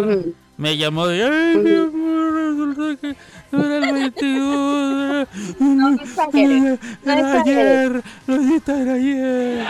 me 0.57 0.77
llamó 0.77 1.07
de... 1.07 1.23
Ay, 1.23 1.57
mi 1.57 1.71
amor, 1.75 2.97
el 3.53 3.93
22. 3.93 5.27
No 5.59 5.93
exagere, 5.93 6.79
no 7.03 7.13
Era 7.13 7.37
exagere. 7.37 8.01
ayer. 8.93 9.67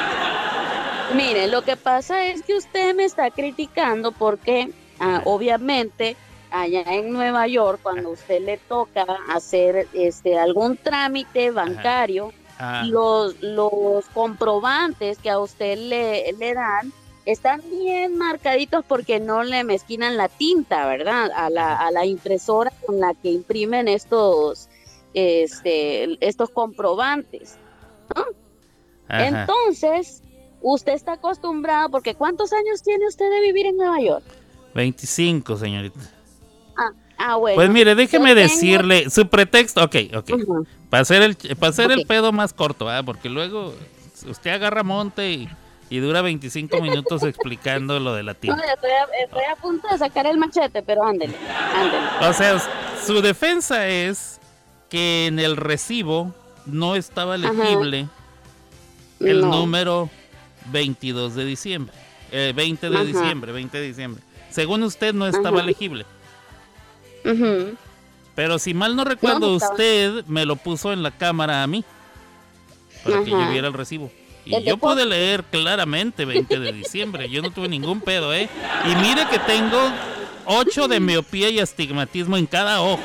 Mire, 1.15 1.47
lo 1.47 1.61
que 1.63 1.75
pasa 1.75 2.25
es 2.25 2.41
que 2.43 2.55
usted 2.55 2.95
me 2.95 3.03
está 3.03 3.29
criticando 3.31 4.11
porque 4.11 4.71
ah, 4.99 5.21
obviamente 5.25 6.15
allá 6.51 6.83
en 6.87 7.11
Nueva 7.11 7.47
York 7.47 7.79
cuando 7.83 8.09
a 8.09 8.11
usted 8.13 8.41
le 8.41 8.57
toca 8.57 9.05
hacer 9.33 9.87
este 9.93 10.37
algún 10.39 10.77
trámite 10.77 11.51
bancario, 11.51 12.31
Ah, 12.63 12.83
los, 12.85 13.41
los 13.41 14.05
comprobantes 14.13 15.17
que 15.17 15.31
a 15.31 15.39
usted 15.39 15.79
le, 15.79 16.31
le 16.33 16.53
dan 16.53 16.93
están 17.25 17.61
bien 17.69 18.17
marcaditos 18.17 18.83
porque 18.87 19.19
no 19.19 19.43
le 19.43 19.63
mezquinan 19.63 20.17
la 20.17 20.27
tinta, 20.29 20.87
¿verdad? 20.87 21.31
A 21.35 21.49
la, 21.49 21.75
a 21.75 21.91
la 21.91 22.05
impresora 22.05 22.71
con 22.85 22.99
la 22.99 23.13
que 23.13 23.29
imprimen 23.29 23.87
estos, 23.87 24.69
este, 25.13 26.17
estos 26.25 26.49
comprobantes. 26.49 27.57
Entonces, 29.09 30.23
usted 30.61 30.93
está 30.93 31.13
acostumbrado, 31.13 31.89
porque 31.89 32.15
¿cuántos 32.15 32.53
años 32.53 32.81
tiene 32.81 33.07
usted 33.07 33.29
de 33.29 33.41
vivir 33.41 33.65
en 33.65 33.77
Nueva 33.77 33.99
York? 33.99 34.23
25, 34.73 35.57
señorita. 35.57 35.99
Ah, 37.23 37.35
bueno. 37.35 37.55
Pues 37.55 37.69
mire, 37.69 37.93
déjeme 37.93 38.29
tengo- 38.33 38.41
decirle 38.41 39.09
su 39.11 39.27
pretexto. 39.27 39.83
Ok, 39.83 39.95
ok. 40.15 40.31
Para 40.89 41.01
hacer 41.01 41.21
el, 41.21 41.35
para 41.35 41.69
hacer 41.69 41.91
el 41.91 42.05
pedo 42.07 42.31
más 42.31 42.51
corto, 42.51 42.89
¿ah? 42.89 43.03
porque 43.03 43.29
luego 43.29 43.75
usted 44.27 44.49
agarra 44.51 44.81
monte 44.81 45.31
y, 45.31 45.49
y 45.91 45.99
dura 45.99 46.21
25 46.21 46.79
minutos 46.79 47.21
explicando 47.23 47.99
lo 47.99 48.13
de 48.15 48.23
la 48.23 48.31
No, 48.33 48.55
ya 48.57 48.73
estoy, 48.73 48.91
a, 48.91 49.03
estoy 49.25 49.43
a 49.51 49.55
punto 49.57 49.89
de 49.89 49.97
sacar 49.97 50.25
el 50.25 50.37
machete, 50.37 50.81
pero 50.81 51.03
ándele, 51.03 51.35
ándele. 51.75 52.29
O 52.29 52.33
sea, 52.33 52.57
su 53.05 53.21
defensa 53.21 53.89
es 53.89 54.39
que 54.89 55.27
en 55.27 55.37
el 55.37 55.57
recibo 55.57 56.33
no 56.65 56.95
estaba 56.95 57.35
Ajá. 57.35 57.51
legible 57.51 58.07
el 59.19 59.41
No. 59.41 59.47
número 59.47 60.09
22 60.71 61.35
de 61.35 61.43
diciembre. 61.43 61.93
Eh, 62.31 62.53
20 62.55 62.89
de 62.89 62.95
Ajá. 62.95 63.03
diciembre, 63.03 63.51
20 63.51 63.77
de 63.77 63.87
diciembre. 63.87 64.23
Según 64.49 64.83
usted 64.83 65.13
no 65.13 65.27
estaba 65.27 65.57
Ajá. 65.57 65.67
legible. 65.67 66.05
Pero 68.33 68.59
si 68.59 68.73
mal 68.73 68.95
no 68.95 69.03
recuerdo, 69.03 69.49
no 69.49 69.55
usted 69.55 70.23
me 70.27 70.45
lo 70.45 70.55
puso 70.55 70.93
en 70.93 71.03
la 71.03 71.11
cámara 71.11 71.63
a 71.63 71.67
mí. 71.67 71.83
Para 73.03 73.23
que 73.25 73.31
yo 73.31 73.49
viera 73.49 73.67
el 73.67 73.73
recibo. 73.73 74.09
Y 74.59 74.63
yo 74.63 74.77
pude 74.77 75.05
leer 75.05 75.43
claramente 75.45 76.25
20 76.25 76.59
de 76.59 76.71
diciembre. 76.73 77.29
Yo 77.29 77.41
no 77.41 77.51
tuve 77.51 77.67
ningún 77.69 78.01
pedo, 78.01 78.33
¿eh? 78.33 78.49
Y 78.85 78.95
mire 78.95 79.25
que 79.29 79.39
tengo 79.39 79.79
8 80.45 80.87
de 80.87 80.99
miopía 80.99 81.49
y 81.49 81.59
astigmatismo 81.59 82.37
en 82.37 82.45
cada 82.45 82.81
ojo. 82.81 82.99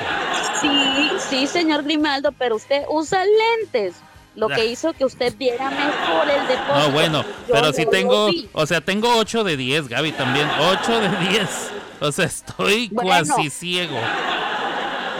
Sí, 0.60 1.10
sí, 1.28 1.46
señor 1.46 1.82
Grimaldo, 1.84 2.32
pero 2.32 2.56
usted 2.56 2.82
usa 2.88 3.22
lentes, 3.24 3.94
lo 4.34 4.46
Ah. 4.50 4.54
que 4.54 4.66
hizo 4.66 4.92
que 4.94 5.04
usted 5.04 5.34
viera 5.36 5.70
mejor 5.70 6.28
el 6.30 6.46
depósito. 6.48 6.78
No, 6.78 6.90
bueno, 6.90 7.22
Yo 7.46 7.54
pero 7.54 7.72
sí 7.72 7.84
lo 7.84 7.90
tengo, 7.90 8.30
o 8.52 8.66
sea, 8.66 8.80
tengo 8.80 9.16
8 9.16 9.44
de 9.44 9.56
10, 9.56 9.88
Gaby, 9.88 10.12
también. 10.12 10.48
8 10.58 11.00
de 11.00 11.08
10. 11.28 11.70
O 12.00 12.10
sea, 12.12 12.24
estoy 12.26 12.88
Bueno. 12.90 13.08
cuasi 13.08 13.50
ciego. 13.50 13.96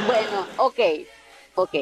Bueno, 0.07 0.47
ok, 0.59 0.79
ok. 1.55 1.75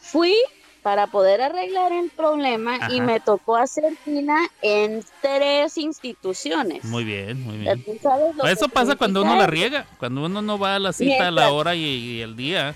Fui 0.00 0.34
para 0.82 1.06
poder 1.06 1.40
arreglar 1.40 1.92
el 1.92 2.10
problema 2.10 2.90
y 2.90 3.00
me 3.00 3.20
tocó 3.20 3.56
hacer 3.56 3.96
fila 4.04 4.36
en 4.62 5.04
tres 5.20 5.78
instituciones. 5.78 6.84
Muy 6.84 7.04
bien, 7.04 7.42
muy 7.44 7.58
bien. 7.58 7.82
tú 7.84 7.92
sabes 8.02 8.34
lo 8.36 8.44
Eso 8.44 8.68
pasa 8.68 8.96
cuando 8.96 9.22
uno 9.22 9.36
la 9.36 9.46
riega, 9.46 9.86
cuando 9.98 10.24
uno 10.24 10.42
no 10.42 10.58
va 10.58 10.74
a 10.76 10.78
la 10.78 10.92
cita 10.92 11.28
a 11.28 11.30
la 11.30 11.50
hora 11.52 11.74
y, 11.74 11.84
y 11.84 12.20
el 12.20 12.34
día. 12.36 12.74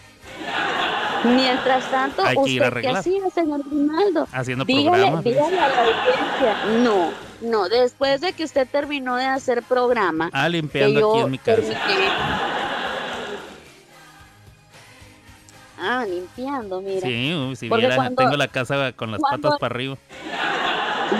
Mientras 1.24 1.90
tanto, 1.90 2.22
Hay 2.24 2.36
que 2.44 2.50
ir 2.50 2.62
a 2.62 2.68
¿usted 2.68 2.80
qué 2.80 2.88
arreglar. 2.88 2.96
hacía, 2.98 3.30
señor 3.34 3.62
Grimaldo? 3.68 4.28
haciendo 4.32 4.64
Dígale, 4.64 4.90
programa. 4.90 5.22
pues. 5.22 5.34
dígale 5.34 5.58
a 5.58 5.68
la 5.68 5.80
audiencia. 5.82 6.64
No, 6.84 7.10
no, 7.40 7.68
después 7.68 8.20
de 8.20 8.32
que 8.32 8.44
usted 8.44 8.68
terminó 8.70 9.16
de 9.16 9.24
hacer 9.24 9.62
programa, 9.64 10.30
Ah, 10.32 10.44
que 10.44 10.50
limpiando 10.50 11.00
yo 11.00 11.12
aquí 11.14 11.22
en 11.24 11.30
mi 11.32 11.38
casa. 11.38 11.56
terminé- 11.62 11.76
Ah, 15.86 16.04
limpiando, 16.04 16.80
mira. 16.80 17.00
Sí, 17.02 17.32
uy, 17.34 17.56
si 17.56 17.68
Porque 17.68 17.86
vieran, 17.86 17.96
cuando- 17.98 18.22
tengo 18.22 18.36
la 18.36 18.48
casa 18.48 18.92
con 18.92 19.12
las 19.12 19.20
cuando- 19.20 19.48
patas 19.48 19.60
para 19.60 19.74
arriba. 19.74 19.96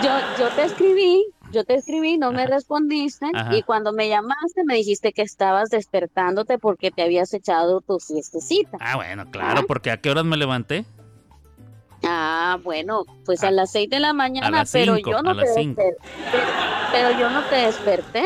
Yo, 0.02 0.10
yo 0.38 0.48
te 0.50 0.64
escribí, 0.64 1.24
yo 1.52 1.64
te 1.64 1.74
escribí, 1.76 2.18
no 2.18 2.32
me 2.32 2.46
respondiste 2.46 3.26
Ajá. 3.32 3.56
y 3.56 3.62
cuando 3.62 3.92
me 3.92 4.08
llamaste 4.08 4.64
me 4.64 4.74
dijiste 4.74 5.12
que 5.12 5.22
estabas 5.22 5.70
despertándote 5.70 6.58
porque 6.58 6.90
te 6.90 7.02
habías 7.02 7.32
echado 7.34 7.80
tu 7.82 8.00
siestecita. 8.00 8.76
Ah, 8.80 8.96
bueno, 8.96 9.30
claro, 9.30 9.60
Ah. 9.60 9.64
porque 9.68 9.92
¿a 9.92 9.98
qué 9.98 10.10
horas 10.10 10.24
me 10.24 10.36
levanté? 10.36 10.84
Ah, 12.04 12.58
bueno, 12.62 13.04
pues 13.24 13.42
a, 13.44 13.48
A- 13.48 13.50
las 13.52 13.72
seis 13.72 13.88
de 13.88 14.00
la 14.00 14.12
mañana, 14.12 14.64
pero 14.70 14.98
yo 14.98 15.22
no 15.22 15.34
te 15.36 15.42
desperté. 15.46 15.96
Pero 16.92 17.18
yo 17.18 17.30
no 17.30 17.42
te 17.44 17.56
desperté. 17.56 18.24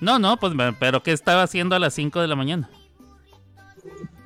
No, 0.00 0.18
no, 0.18 0.36
pues, 0.36 0.52
pero 0.80 1.02
¿qué 1.02 1.12
estaba 1.12 1.42
haciendo 1.44 1.76
a 1.76 1.78
las 1.78 1.94
5 1.94 2.20
de 2.20 2.26
la 2.28 2.34
mañana? 2.34 2.68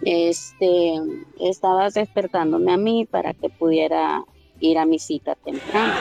Este, 0.09 0.95
estabas 1.41 1.95
despertándome 1.95 2.73
a 2.73 2.77
mí 2.77 3.07
para 3.11 3.35
que 3.35 3.49
pudiera 3.49 4.23
ir 4.61 4.79
a 4.79 4.87
mi 4.87 5.01
cita 5.01 5.35
temprano. 5.35 5.93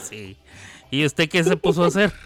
Sí. 0.00 0.36
¿Y 0.92 1.04
usted 1.04 1.28
qué 1.28 1.42
se 1.42 1.56
puso 1.56 1.84
a 1.84 1.88
hacer? 1.88 2.12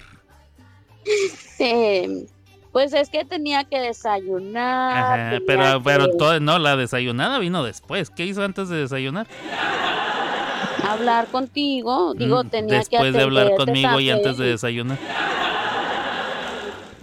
Eh, 1.60 2.26
pues 2.70 2.92
es 2.92 3.08
que 3.08 3.24
tenía 3.24 3.64
que 3.64 3.80
desayunar. 3.80 4.96
Ajá, 4.96 5.38
pero, 5.44 5.82
pero 5.82 6.06
que 6.06 6.16
todo, 6.18 6.38
no, 6.38 6.60
la 6.60 6.76
desayunada 6.76 7.40
vino 7.40 7.64
después. 7.64 8.10
¿Qué 8.10 8.26
hizo 8.26 8.44
antes 8.44 8.68
de 8.68 8.76
desayunar? 8.76 9.26
hablar 10.86 11.26
contigo. 11.28 12.14
Digo, 12.14 12.44
Mm, 12.44 12.48
tenía 12.48 12.84
que 12.84 12.96
Después 12.96 13.12
de 13.14 13.22
hablar 13.22 13.46
atenderte 13.46 13.72
conmigo 13.72 14.00
y 14.00 14.10
antes 14.10 14.36
de 14.36 14.46
desayunar. 14.46 14.98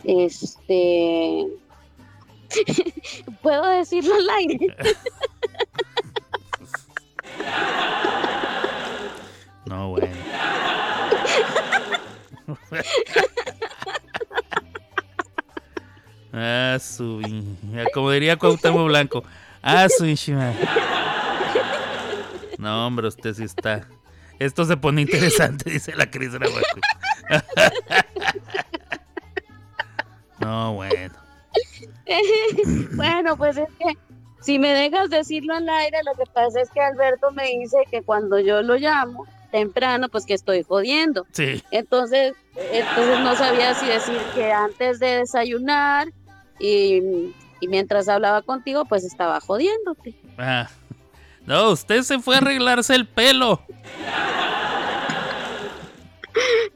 Este. 0.05 1.47
¿Puedo 3.41 3.65
decirlo 3.67 4.15
al 4.15 4.29
aire? 4.29 4.75
No, 9.65 9.89
bueno. 9.89 10.15
ah, 16.33 16.77
su... 16.79 17.21
Como 17.93 18.11
diría 18.11 18.37
Cuauhtémoc 18.37 18.87
Blanco. 18.87 19.23
Ah, 19.61 19.87
su... 19.89 20.05
No, 22.57 22.87
hombre, 22.87 23.07
usted 23.07 23.33
sí 23.33 23.43
está... 23.43 23.87
Esto 24.37 24.65
se 24.65 24.75
pone 24.77 25.01
interesante, 25.01 25.69
dice 25.69 25.95
la 25.95 26.09
Cris. 26.11 26.31
No, 30.37 30.73
bueno. 30.73 31.15
bueno, 32.95 33.37
pues 33.37 33.57
es 33.57 33.69
que 33.79 33.97
si 34.41 34.59
me 34.59 34.73
dejas 34.73 35.09
decirlo 35.09 35.55
al 35.55 35.67
aire, 35.67 35.99
lo 36.05 36.13
que 36.13 36.29
pasa 36.31 36.61
es 36.61 36.69
que 36.69 36.79
Alberto 36.81 37.31
me 37.31 37.47
dice 37.47 37.77
que 37.89 38.03
cuando 38.03 38.39
yo 38.39 38.61
lo 38.61 38.75
llamo 38.75 39.25
temprano, 39.51 40.09
pues 40.09 40.25
que 40.25 40.33
estoy 40.33 40.63
jodiendo. 40.63 41.25
Sí. 41.31 41.63
Entonces, 41.71 42.35
entonces 42.55 43.19
no 43.21 43.35
sabía 43.35 43.73
si 43.73 43.87
decir 43.87 44.19
que 44.35 44.51
antes 44.51 44.99
de 44.99 45.19
desayunar 45.19 46.09
y, 46.59 47.33
y 47.59 47.67
mientras 47.67 48.07
hablaba 48.07 48.41
contigo, 48.41 48.85
pues 48.85 49.03
estaba 49.03 49.39
jodiéndote. 49.39 50.13
Ah. 50.37 50.69
No, 51.45 51.71
usted 51.71 52.01
se 52.01 52.19
fue 52.19 52.35
a 52.35 52.37
arreglarse 52.39 52.93
el 52.95 53.07
pelo. 53.07 53.61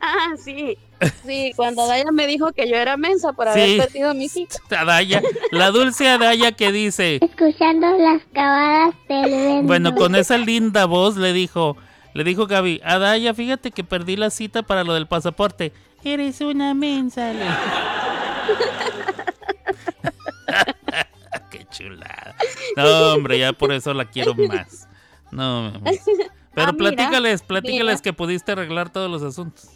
Ah, 0.02 0.36
sí. 0.38 0.78
Sí, 1.26 1.54
cuando 1.56 1.88
Daya 1.88 2.12
me 2.12 2.28
dijo 2.28 2.52
que 2.52 2.70
yo 2.70 2.76
era 2.76 2.98
mensa 2.98 3.34
por 3.34 3.48
haber 3.48 3.68
Sí. 3.70 3.78
perdido 3.78 4.14
mi 4.14 4.30
cita. 4.30 4.58
Adaya, 4.78 5.22
la 5.52 5.72
dulce 5.72 6.08
Adaya 6.10 6.52
que 6.52 6.72
dice, 6.72 7.20
Escuchando 7.22 7.98
las 7.98 8.22
cavadas 8.34 8.94
del 9.08 9.32
vento. 9.32 9.68
bueno, 9.68 9.96
con 9.96 10.16
esa 10.16 10.38
linda 10.38 10.86
voz 10.86 11.16
le 11.18 11.34
dijo, 11.34 11.78
le 12.14 12.24
dijo 12.24 12.48
Gaby, 12.48 12.82
Adaya, 12.84 13.34
fíjate 13.34 13.72
que 13.72 13.84
perdí 13.84 14.16
la 14.18 14.30
cita 14.30 14.62
para 14.64 14.84
lo 14.84 14.94
del 14.94 15.08
pasaporte. 15.08 15.72
Eres 16.04 16.42
una 16.42 16.74
mensa. 16.74 17.34
Qué 21.52 21.66
chulada. 21.72 22.36
No, 22.76 23.14
hombre, 23.14 23.40
ya 23.40 23.54
por 23.54 23.72
eso 23.72 23.94
la 23.94 24.06
quiero 24.06 24.34
más. 24.36 24.88
No, 25.32 25.72
mi 25.72 25.78
amor. 25.78 25.94
Pero 26.54 26.70
Ah, 26.70 26.72
mira, 26.74 26.92
platícales, 26.92 27.42
platícales 27.44 27.94
mira. 27.96 28.02
que 28.02 28.14
pudiste 28.14 28.52
arreglar 28.52 28.90
todos 28.92 29.10
los 29.10 29.24
asuntos. 29.24 29.70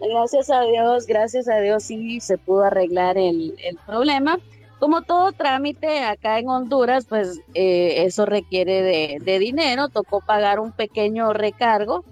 Gracias 0.00 0.50
a 0.50 0.62
Dios, 0.62 1.06
gracias 1.06 1.48
a 1.48 1.58
Dios 1.60 1.82
sí 1.84 2.20
se 2.20 2.38
pudo 2.38 2.64
arreglar 2.64 3.18
el, 3.18 3.54
el 3.58 3.76
problema. 3.86 4.38
Como 4.78 5.02
todo 5.02 5.32
trámite 5.32 6.04
acá 6.04 6.38
en 6.38 6.48
Honduras, 6.48 7.06
pues 7.08 7.40
eh, 7.54 8.04
eso 8.04 8.26
requiere 8.26 8.82
de, 8.82 9.18
de 9.20 9.38
dinero. 9.40 9.88
Tocó 9.88 10.20
pagar 10.20 10.60
un 10.60 10.72
pequeño 10.72 11.32
recargo 11.32 12.04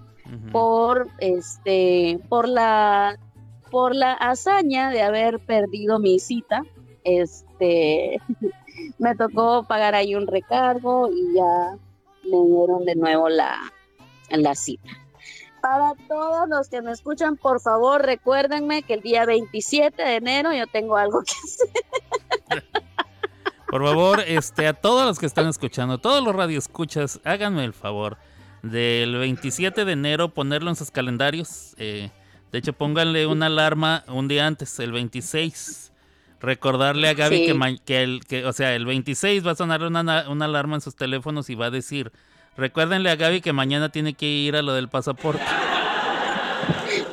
por 0.50 1.08
este 1.18 2.18
por 2.28 2.48
la 2.48 3.16
por 3.70 3.94
la 3.94 4.14
hazaña 4.14 4.90
de 4.90 5.02
haber 5.02 5.38
perdido 5.38 6.00
mi 6.00 6.18
cita. 6.18 6.62
Este 7.04 8.20
me 8.98 9.14
tocó 9.14 9.62
pagar 9.62 9.94
ahí 9.94 10.16
un 10.16 10.26
recargo 10.26 11.08
y 11.08 11.36
ya 11.36 11.76
me 12.24 12.48
dieron 12.48 12.84
de 12.84 12.96
nuevo 12.96 13.28
la, 13.28 13.72
la 14.30 14.54
cita. 14.56 14.90
Para 15.68 15.94
todos 16.06 16.48
los 16.48 16.68
que 16.68 16.80
me 16.80 16.92
escuchan, 16.92 17.36
por 17.36 17.60
favor, 17.60 18.00
recuérdenme 18.02 18.84
que 18.84 18.94
el 18.94 19.00
día 19.00 19.26
27 19.26 20.00
de 20.00 20.14
enero 20.14 20.52
yo 20.52 20.68
tengo 20.68 20.96
algo 20.96 21.22
que 21.24 21.32
hacer. 21.42 22.64
Por 23.66 23.82
favor, 23.84 24.20
este, 24.28 24.68
a 24.68 24.74
todos 24.74 25.04
los 25.06 25.18
que 25.18 25.26
están 25.26 25.48
escuchando, 25.48 25.98
todos 25.98 26.22
los 26.22 26.36
radioescuchas, 26.36 27.20
háganme 27.24 27.64
el 27.64 27.72
favor 27.72 28.16
del 28.62 29.16
27 29.16 29.84
de 29.84 29.92
enero 29.92 30.28
ponerlo 30.32 30.70
en 30.70 30.76
sus 30.76 30.92
calendarios. 30.92 31.74
eh, 31.78 32.10
de 32.52 32.58
hecho, 32.58 32.72
pónganle 32.72 33.26
una 33.26 33.46
alarma 33.46 34.04
un 34.06 34.28
día 34.28 34.46
antes, 34.46 34.78
el 34.78 34.92
26. 34.92 35.92
Recordarle 36.38 37.08
a 37.08 37.14
Gaby 37.14 37.38
Sí. 37.38 37.46
que, 37.46 37.78
que, 37.84 38.02
el, 38.04 38.24
que, 38.24 38.46
o 38.46 38.52
sea, 38.52 38.72
el 38.76 38.86
26 38.86 39.44
va 39.44 39.50
a 39.50 39.56
sonar 39.56 39.82
una, 39.82 40.04
na- 40.04 40.26
una 40.30 40.44
alarma 40.44 40.76
en 40.76 40.80
sus 40.80 40.94
teléfonos 40.94 41.50
y 41.50 41.56
va 41.56 41.66
a 41.66 41.70
decir, 41.70 42.12
recuérdenle 42.56 43.10
a 43.10 43.16
Gaby 43.16 43.40
que 43.40 43.52
mañana 43.52 43.90
tiene 43.90 44.14
que 44.14 44.26
ir 44.26 44.56
a 44.56 44.62
lo 44.62 44.72
del 44.74 44.88
pasaporte. 44.88 45.42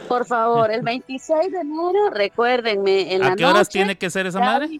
Por 0.07 0.25
favor, 0.25 0.71
el 0.71 0.81
26 0.81 1.51
de 1.51 1.59
enero, 1.59 2.09
recuérdenme 2.11 3.13
en 3.13 3.21
la 3.21 3.27
¿A 3.29 3.35
qué 3.35 3.45
horas 3.45 3.59
noche, 3.67 3.71
tiene 3.71 3.97
que 3.97 4.09
ser 4.09 4.25
esa 4.27 4.39
madre? 4.39 4.79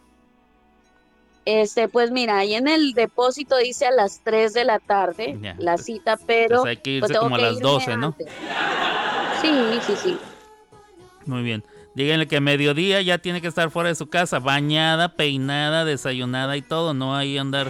Este, 1.45 1.87
pues 1.89 2.11
mira, 2.11 2.37
ahí 2.37 2.53
en 2.53 2.67
el 2.67 2.93
depósito 2.93 3.57
dice 3.57 3.85
a 3.85 3.91
las 3.91 4.21
3 4.23 4.53
de 4.53 4.63
la 4.63 4.79
tarde 4.79 5.37
Ya, 5.41 5.55
la 5.57 5.73
pues- 5.73 5.85
cita, 5.85 6.17
pero 6.25 6.61
Pues 6.61 6.69
hay 6.69 6.77
que 6.77 6.99
pues 6.99 7.11
irse 7.11 7.19
como 7.19 7.35
a 7.35 7.39
las 7.39 7.51
irme 7.57 7.61
12, 7.61 7.97
¿no? 7.97 8.05
antes. 8.07 8.27
Sí, 9.41 9.51
sí, 9.87 9.93
sí. 10.01 10.17
Muy 11.25 11.41
bien. 11.41 11.63
Díganle 11.95 12.27
que 12.27 12.37
a 12.37 12.41
mediodía 12.41 13.01
ya 13.01 13.17
tiene 13.17 13.41
que 13.41 13.47
estar 13.47 13.69
fuera 13.71 13.89
de 13.89 13.95
su 13.95 14.07
casa, 14.07 14.39
bañada, 14.39 15.09
peinada, 15.09 15.83
desayunada 15.85 16.55
y 16.57 16.61
todo, 16.61 16.93
no 16.93 17.15
ahí 17.15 17.37
andar. 17.37 17.69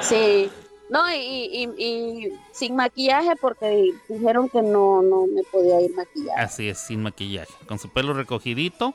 Sí. 0.00 0.50
No, 0.90 1.10
y, 1.14 1.16
y, 1.18 1.82
y 1.82 2.28
sin 2.52 2.76
maquillaje 2.76 3.34
porque 3.40 3.90
dijeron 4.08 4.48
que 4.48 4.60
no, 4.62 5.02
no 5.02 5.26
me 5.26 5.42
podía 5.44 5.80
ir 5.80 5.94
maquillada. 5.94 6.42
Así 6.42 6.68
es, 6.68 6.78
sin 6.78 7.02
maquillaje, 7.02 7.52
con 7.66 7.78
su 7.78 7.88
pelo 7.88 8.12
recogidito. 8.14 8.94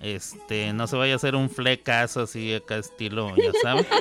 Este, 0.00 0.72
no 0.72 0.86
se 0.86 0.96
vaya 0.96 1.14
a 1.14 1.16
hacer 1.16 1.34
un 1.34 1.50
flecazo 1.50 2.22
así 2.22 2.54
acá 2.54 2.76
estilo, 2.76 3.34
ya 3.36 3.50
saben. 3.62 3.86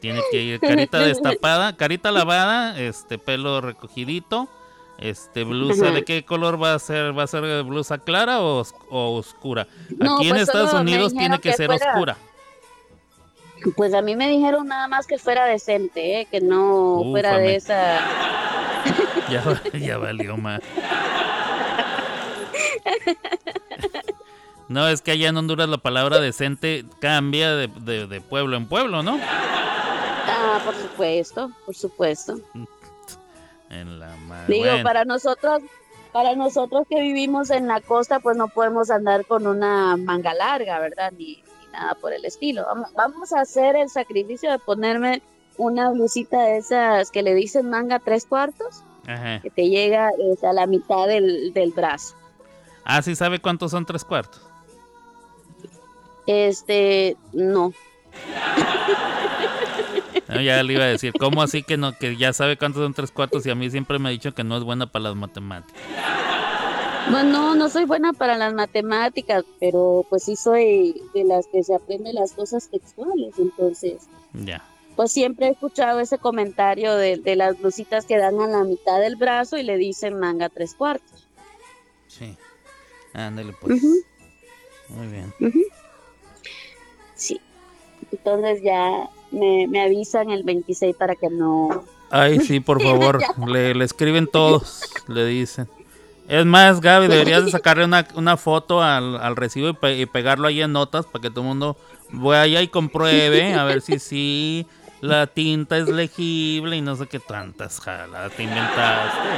Tiene 0.00 0.20
que 0.30 0.42
ir 0.42 0.60
carita 0.60 0.98
destapada, 1.00 1.76
carita 1.76 2.12
lavada, 2.12 2.78
este 2.78 3.18
pelo 3.18 3.60
recogidito, 3.60 4.48
este 4.98 5.42
blusa 5.42 5.86
Ajá. 5.86 5.94
de 5.94 6.04
qué 6.04 6.24
color 6.24 6.62
va 6.62 6.74
a 6.74 6.78
ser, 6.78 7.18
va 7.18 7.24
a 7.24 7.26
ser 7.26 7.64
blusa 7.64 7.98
clara 7.98 8.40
o, 8.40 8.58
os- 8.60 8.74
o 8.90 9.16
oscura. 9.16 9.66
No, 9.96 10.16
Aquí 10.16 10.24
en 10.28 10.30
pues 10.30 10.42
Estados 10.42 10.72
Unidos 10.74 11.12
tiene 11.14 11.36
que 11.40 11.50
que 11.50 11.56
ser 11.56 11.66
fuera- 11.66 11.90
oscura. 11.92 12.16
Pues 13.76 13.94
a 13.94 14.02
mí 14.02 14.16
me 14.16 14.28
dijeron 14.28 14.68
nada 14.68 14.88
más 14.88 15.06
que 15.06 15.18
fuera 15.18 15.44
decente, 15.46 16.20
¿eh? 16.20 16.26
que 16.30 16.40
no 16.40 17.02
fuera 17.10 17.38
de 17.38 17.56
esa... 17.56 18.00
Ya, 19.30 19.42
ya 19.78 19.98
valió 19.98 20.36
más. 20.38 20.60
No, 24.68 24.86
es 24.88 25.00
que 25.02 25.12
allá 25.12 25.28
en 25.28 25.36
Honduras 25.36 25.68
la 25.68 25.78
palabra 25.78 26.20
decente 26.20 26.84
cambia 27.00 27.54
de, 27.54 27.68
de- 27.68 28.06
de 28.06 28.20
pueblo 28.20 28.56
en 28.56 28.66
pueblo, 28.66 29.02
¿no? 29.02 29.18
Ah, 29.22 30.60
por 30.64 30.74
supuesto, 30.74 31.50
por 31.64 31.74
supuesto. 31.74 32.38
En 33.70 34.00
la 34.00 34.16
madre. 34.26 34.54
Digo, 34.54 34.64
Bueno, 34.64 34.82
para 34.82 35.04
nosotros, 35.04 35.60
para 36.10 36.34
nosotros 36.34 36.86
que 36.88 37.02
vivimos 37.02 37.50
en 37.50 37.66
la 37.68 37.82
costa, 37.82 38.18
pues 38.18 38.34
no 38.34 38.48
podemos 38.48 38.90
andar 38.90 39.26
con 39.26 39.46
una 39.46 39.94
manga 39.98 40.32
larga, 40.32 40.78
¿verdad? 40.78 41.12
Ni 41.12 41.44
nada 41.78 41.94
por 41.94 42.12
el 42.12 42.24
estilo. 42.24 42.64
Vamos, 42.66 42.92
vamos 42.94 43.32
a 43.32 43.40
hacer 43.40 43.76
el 43.76 43.88
sacrificio 43.88 44.50
de 44.50 44.58
ponerme 44.58 45.22
una 45.56 45.90
blusita 45.90 46.40
de 46.42 46.58
esas 46.58 47.10
que 47.10 47.22
le 47.22 47.34
dicen 47.34 47.68
manga 47.70 47.98
tres 47.98 48.26
cuartos, 48.26 48.82
ajá. 49.06 49.40
que 49.40 49.50
te 49.50 49.68
llega 49.68 50.10
eh, 50.10 50.46
a 50.46 50.52
la 50.52 50.66
mitad 50.66 51.06
del, 51.06 51.52
del 51.52 51.72
brazo. 51.72 52.14
Ah, 52.84 53.02
¿sí 53.02 53.14
sabe 53.14 53.38
cuántos 53.40 53.70
son 53.70 53.84
tres 53.84 54.04
cuartos? 54.04 54.40
Este, 56.26 57.16
no. 57.32 57.72
No, 60.28 60.42
ya 60.42 60.62
le 60.62 60.74
iba 60.74 60.84
a 60.84 60.88
decir, 60.88 61.14
¿cómo 61.18 61.42
así 61.42 61.62
que 61.62 61.78
no? 61.78 61.96
Que 61.96 62.14
ya 62.18 62.34
sabe 62.34 62.58
cuántos 62.58 62.82
son 62.82 62.92
tres 62.92 63.10
cuartos 63.10 63.46
y 63.46 63.50
a 63.50 63.54
mí 63.54 63.70
siempre 63.70 63.98
me 63.98 64.10
ha 64.10 64.12
dicho 64.12 64.34
que 64.34 64.44
no 64.44 64.58
es 64.58 64.62
buena 64.62 64.86
para 64.86 65.04
las 65.04 65.14
matemáticas. 65.14 65.80
Bueno, 67.10 67.54
no 67.54 67.68
soy 67.70 67.84
buena 67.86 68.12
para 68.12 68.36
las 68.36 68.52
matemáticas, 68.54 69.44
pero 69.60 70.04
pues 70.10 70.24
sí 70.24 70.36
soy 70.36 71.00
de 71.14 71.24
las 71.24 71.46
que 71.46 71.62
se 71.62 71.74
aprenden 71.74 72.14
las 72.14 72.32
cosas 72.32 72.68
textuales, 72.68 73.34
entonces 73.38 74.02
Ya. 74.34 74.62
pues 74.94 75.10
siempre 75.12 75.46
he 75.46 75.50
escuchado 75.50 76.00
ese 76.00 76.18
comentario 76.18 76.94
de, 76.96 77.16
de 77.16 77.36
las 77.36 77.58
blusitas 77.58 78.04
que 78.04 78.18
dan 78.18 78.40
a 78.40 78.46
la 78.46 78.64
mitad 78.64 79.00
del 79.00 79.16
brazo 79.16 79.56
y 79.56 79.62
le 79.62 79.76
dicen 79.78 80.18
manga 80.18 80.48
tres 80.50 80.74
cuartos. 80.74 81.26
Sí. 82.08 82.36
Ándale 83.14 83.54
pues. 83.60 83.82
Ujú. 83.82 83.94
Muy 84.90 85.06
bien. 85.06 85.32
Sí. 87.14 87.40
Entonces 88.12 88.62
ya 88.62 89.08
me, 89.30 89.66
me 89.66 89.82
avisan 89.82 90.30
el 90.30 90.42
26 90.42 90.94
para 90.96 91.14
que 91.14 91.28
no... 91.30 91.84
Ay, 92.10 92.40
sí, 92.40 92.60
por 92.60 92.82
favor. 92.82 93.20
le, 93.46 93.74
le 93.74 93.84
escriben 93.84 94.26
todos, 94.26 94.82
le 95.08 95.24
dicen. 95.26 95.68
Es 96.28 96.44
más, 96.44 96.80
Gaby, 96.82 97.08
deberías 97.08 97.44
de 97.46 97.50
sacarle 97.50 97.84
una, 97.86 98.06
una 98.14 98.36
foto 98.36 98.82
al, 98.82 99.16
al 99.16 99.34
recibo 99.34 99.68
y, 99.70 99.72
pe- 99.72 99.96
y 99.98 100.06
pegarlo 100.06 100.46
ahí 100.46 100.60
en 100.60 100.72
notas 100.72 101.06
para 101.06 101.22
que 101.22 101.30
todo 101.30 101.40
el 101.40 101.46
mundo 101.48 101.76
vaya 102.10 102.60
y 102.62 102.68
compruebe 102.68 103.54
a 103.54 103.64
ver 103.64 103.80
si 103.80 103.98
sí 103.98 104.66
la 105.00 105.26
tinta 105.26 105.78
es 105.78 105.88
legible 105.88 106.76
y 106.76 106.82
no 106.82 106.96
sé 106.96 107.06
qué 107.06 107.18
tantas 107.18 107.80
jaladas 107.80 108.32
te 108.32 108.42
inventaste. 108.42 109.28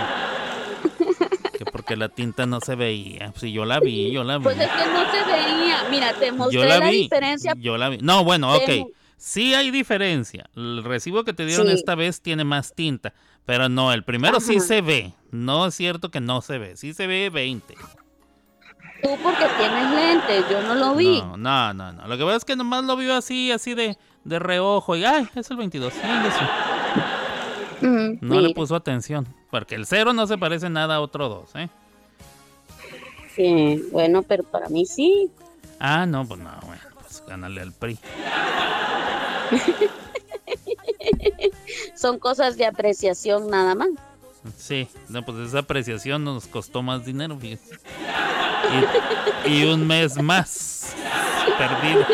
Que 1.58 1.64
porque 1.66 1.94
la 1.96 2.08
tinta 2.08 2.46
no 2.46 2.60
se 2.60 2.74
veía. 2.74 3.32
Sí, 3.36 3.52
yo 3.52 3.64
la 3.64 3.78
vi, 3.80 4.10
yo 4.10 4.24
la 4.24 4.38
vi. 4.38 4.44
Pues 4.44 4.58
es 4.58 4.68
que 4.68 4.86
no 4.86 5.10
se 5.12 5.24
veía. 5.30 5.84
Mira, 5.90 6.12
te 6.14 6.32
mostré 6.32 6.58
Yo 6.58 6.64
la 6.64 6.78
la, 6.78 6.88
vi. 6.90 7.02
diferencia. 7.02 7.52
Yo 7.58 7.76
la 7.76 7.88
vi. 7.90 7.98
No, 7.98 8.24
bueno, 8.24 8.54
ok. 8.54 8.70
Sí 9.16 9.54
hay 9.54 9.70
diferencia. 9.70 10.48
El 10.56 10.82
recibo 10.82 11.22
que 11.24 11.34
te 11.34 11.44
dieron 11.44 11.66
Sí. 11.66 11.74
esta 11.74 11.94
vez 11.94 12.22
tiene 12.22 12.44
más 12.44 12.74
tinta. 12.74 13.12
Pero 13.50 13.68
no, 13.68 13.92
el 13.92 14.04
primero 14.04 14.38
sí 14.38 14.60
se 14.60 14.80
ve. 14.80 15.12
No 15.32 15.66
es 15.66 15.74
cierto 15.74 16.08
que 16.12 16.20
no 16.20 16.40
se 16.40 16.58
ve. 16.58 16.76
Sí 16.76 16.94
se 16.94 17.08
ve 17.08 17.30
20. 17.30 17.74
Tú 17.74 19.18
porque 19.24 19.44
tienes 19.58 19.90
lentes, 19.90 20.44
yo 20.48 20.62
no 20.62 20.76
lo 20.76 20.94
vi. 20.94 21.20
No, 21.20 21.36
no, 21.36 21.74
no, 21.74 21.92
no. 21.92 22.06
Lo 22.06 22.16
que 22.16 22.22
pasa 22.22 22.36
es 22.36 22.44
que 22.44 22.54
nomás 22.54 22.84
lo 22.84 22.94
vio 22.94 23.12
así, 23.12 23.50
así 23.50 23.74
de, 23.74 23.98
de 24.22 24.38
reojo. 24.38 24.94
Y, 24.94 25.04
ay, 25.04 25.28
es 25.34 25.50
el 25.50 25.56
22. 25.56 25.92
Ay, 26.00 26.28
eso. 26.28 26.38
Mm, 27.88 28.18
No 28.20 28.40
le 28.40 28.54
puso 28.54 28.76
atención. 28.76 29.26
Porque 29.50 29.74
el 29.74 29.84
cero 29.84 30.12
no 30.12 30.28
se 30.28 30.38
parece 30.38 30.70
nada 30.70 30.94
a 30.94 31.00
otro 31.00 31.28
2, 31.28 31.56
¿eh? 31.56 31.68
sí, 33.34 33.82
bueno, 33.90 34.22
pero 34.22 34.44
para 34.44 34.68
mí 34.68 34.86
sí. 34.86 35.28
Ah, 35.80 36.06
no, 36.06 36.24
pues 36.24 36.38
no, 36.38 36.50
bueno. 36.64 36.82
Pues 37.00 37.24
gánale 37.26 37.62
al 37.62 37.72
PRI. 37.72 37.98
Son 41.94 42.18
cosas 42.18 42.56
de 42.56 42.66
apreciación 42.66 43.48
nada 43.50 43.74
más. 43.74 43.88
Sí, 44.56 44.88
no, 45.08 45.22
pues 45.24 45.38
esa 45.48 45.58
apreciación 45.60 46.24
nos 46.24 46.46
costó 46.46 46.82
más 46.82 47.04
dinero. 47.04 47.38
Y, 47.42 47.58
y 49.50 49.64
un 49.64 49.86
mes 49.86 50.16
más 50.22 50.94
perdido. 51.58 52.06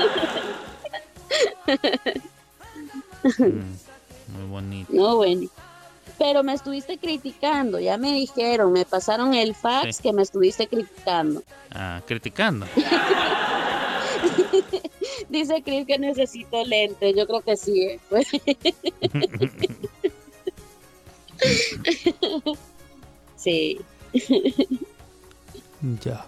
Mm, 3.39 4.37
muy 4.39 4.47
bonito. 4.51 4.93
No, 4.93 5.17
bueno. 5.17 5.49
Pero 6.19 6.43
me 6.43 6.55
estuviste 6.55 6.97
criticando, 6.97 7.79
ya 7.79 7.99
me 7.99 8.13
dijeron, 8.13 8.73
me 8.73 8.87
pasaron 8.87 9.35
el 9.35 9.55
fax 9.55 9.97
Sí. 9.97 10.03
que 10.03 10.13
me 10.15 10.23
estuviste 10.23 10.67
criticando. 10.67 11.43
Ah, 11.73 12.01
criticando. 12.07 12.67
Dice 15.29 15.63
Chris 15.63 15.87
que 15.87 15.99
necesito 15.99 16.65
lentes, 16.65 17.15
yo 17.17 17.27
creo 17.27 17.41
que 17.41 17.57
sí. 17.57 17.83
¿eh? 17.83 18.01
Pues, 18.09 18.27
sí. 23.37 23.81
Ya. 26.03 26.27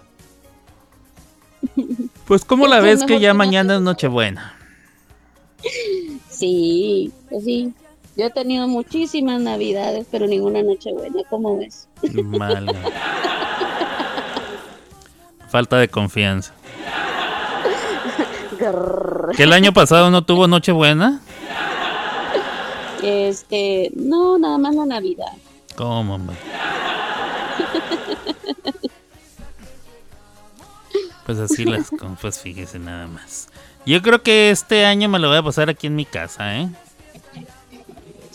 Pues 2.25 2.45
como 2.45 2.67
la 2.67 2.77
Eso 2.77 2.85
ves 2.85 3.01
es 3.01 3.05
que 3.05 3.19
ya 3.19 3.33
mañana 3.33 3.75
es 3.75 3.81
Nochebuena. 3.81 4.55
Sí, 6.29 7.11
pues 7.29 7.43
sí. 7.43 7.73
Yo 8.15 8.25
he 8.25 8.29
tenido 8.29 8.67
muchísimas 8.67 9.41
navidades, 9.41 10.05
pero 10.11 10.27
ninguna 10.27 10.61
noche 10.61 10.91
buena, 10.91 11.21
¿cómo 11.29 11.57
ves? 11.57 11.87
Mal. 12.13 12.67
Falta 15.49 15.77
de 15.77 15.87
confianza. 15.87 16.53
¿Que 19.35 19.43
el 19.43 19.53
año 19.53 19.71
pasado 19.73 20.11
no 20.11 20.23
tuvo 20.23 20.47
Nochebuena? 20.47 21.21
Este, 23.01 23.91
no, 23.95 24.37
nada 24.37 24.57
más 24.57 24.75
la 24.75 24.85
Navidad. 24.85 25.31
¿Cómo, 25.77 26.15
hombre? 26.15 26.35
Pues 31.25 31.39
así 31.39 31.63
las 31.65 31.89
con- 31.99 32.15
pues 32.15 32.39
fíjese 32.39 32.79
nada 32.79 33.07
más. 33.07 33.49
Yo 33.85 34.01
creo 34.01 34.21
que 34.21 34.51
este 34.51 34.85
año 34.85 35.07
me 35.09 35.19
lo 35.19 35.29
voy 35.29 35.37
a 35.37 35.43
pasar 35.43 35.69
aquí 35.69 35.87
en 35.87 35.95
mi 35.95 36.05
casa, 36.05 36.57
¿eh? 36.57 36.69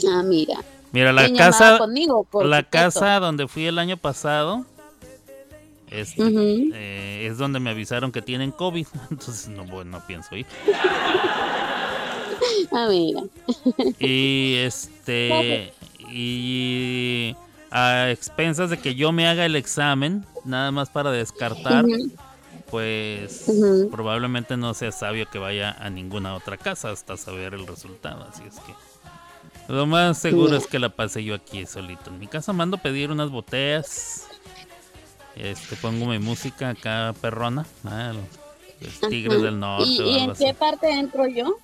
Ah, 0.09 0.23
mira. 0.25 0.57
Mira, 0.93 1.13
la 1.13 1.31
casa, 1.33 1.79
conmigo, 1.79 2.27
la 2.45 2.59
supuesto. 2.61 2.67
casa 2.71 3.19
donde 3.21 3.49
fui 3.49 3.67
el 3.67 3.79
año 3.79 3.97
pasado, 3.97 4.65
este, 5.95 6.23
eh, 6.75 7.27
es 7.27 7.39
donde 7.39 7.61
me 7.61 7.71
avisaron 7.71 8.13
que 8.13 8.23
tienen 8.23 8.51
COVID, 8.51 8.87
entonces 9.11 9.49
no, 9.49 9.65
bueno, 9.65 9.99
no 9.99 10.07
pienso 10.07 10.37
ir. 10.37 10.47
Ah, 12.73 12.89
mira. 12.91 13.23
Y 13.99 14.57
este, 14.59 15.73
y 16.11 17.35
a 17.71 18.11
expensas 18.11 18.69
de 18.71 18.79
que 18.79 18.95
yo 18.95 19.13
me 19.13 19.27
haga 19.29 19.47
el 19.47 19.57
examen, 19.57 20.27
nada 20.45 20.71
más 20.71 20.91
para 20.91 21.11
descartar, 21.11 21.87
pues 22.71 23.51
probablemente 23.91 24.57
no 24.57 24.75
sea 24.75 24.93
sabio 24.93 25.27
que 25.31 25.39
vaya 25.39 25.77
a 25.79 25.89
ninguna 25.91 26.35
otra 26.35 26.57
casa 26.57 26.91
hasta 26.91 27.17
saber 27.17 27.55
el 27.55 27.67
resultado. 27.67 28.27
Así 28.29 28.43
es 28.47 28.57
que 28.61 28.75
lo 29.73 29.87
más 29.87 30.19
seguro 30.19 30.57
es 30.57 30.67
que 30.67 30.79
la 30.79 30.91
pase 30.91 31.25
yo 31.25 31.35
aquí 31.35 31.65
solito. 31.67 32.11
En 32.11 32.19
mi 32.19 32.27
casa 32.27 32.53
mando 32.53 32.79
pedir 32.79 33.11
unas 33.11 33.31
botellas. 33.31 34.27
Este, 35.37 35.77
pongo 35.77 36.07
mi 36.07 36.19
música 36.19 36.71
acá 36.71 37.15
perrona. 37.21 37.67
ah, 37.85 38.13
los 38.81 39.11
Tigres 39.11 39.35
Ajá. 39.39 39.45
del 39.47 39.59
Norte 39.61 39.85
¿Y, 39.89 40.19
en 40.19 40.31
así. 40.31 40.45
qué 40.45 40.55
parte 40.55 40.91
entro 40.91 41.27
yo? 41.27 41.57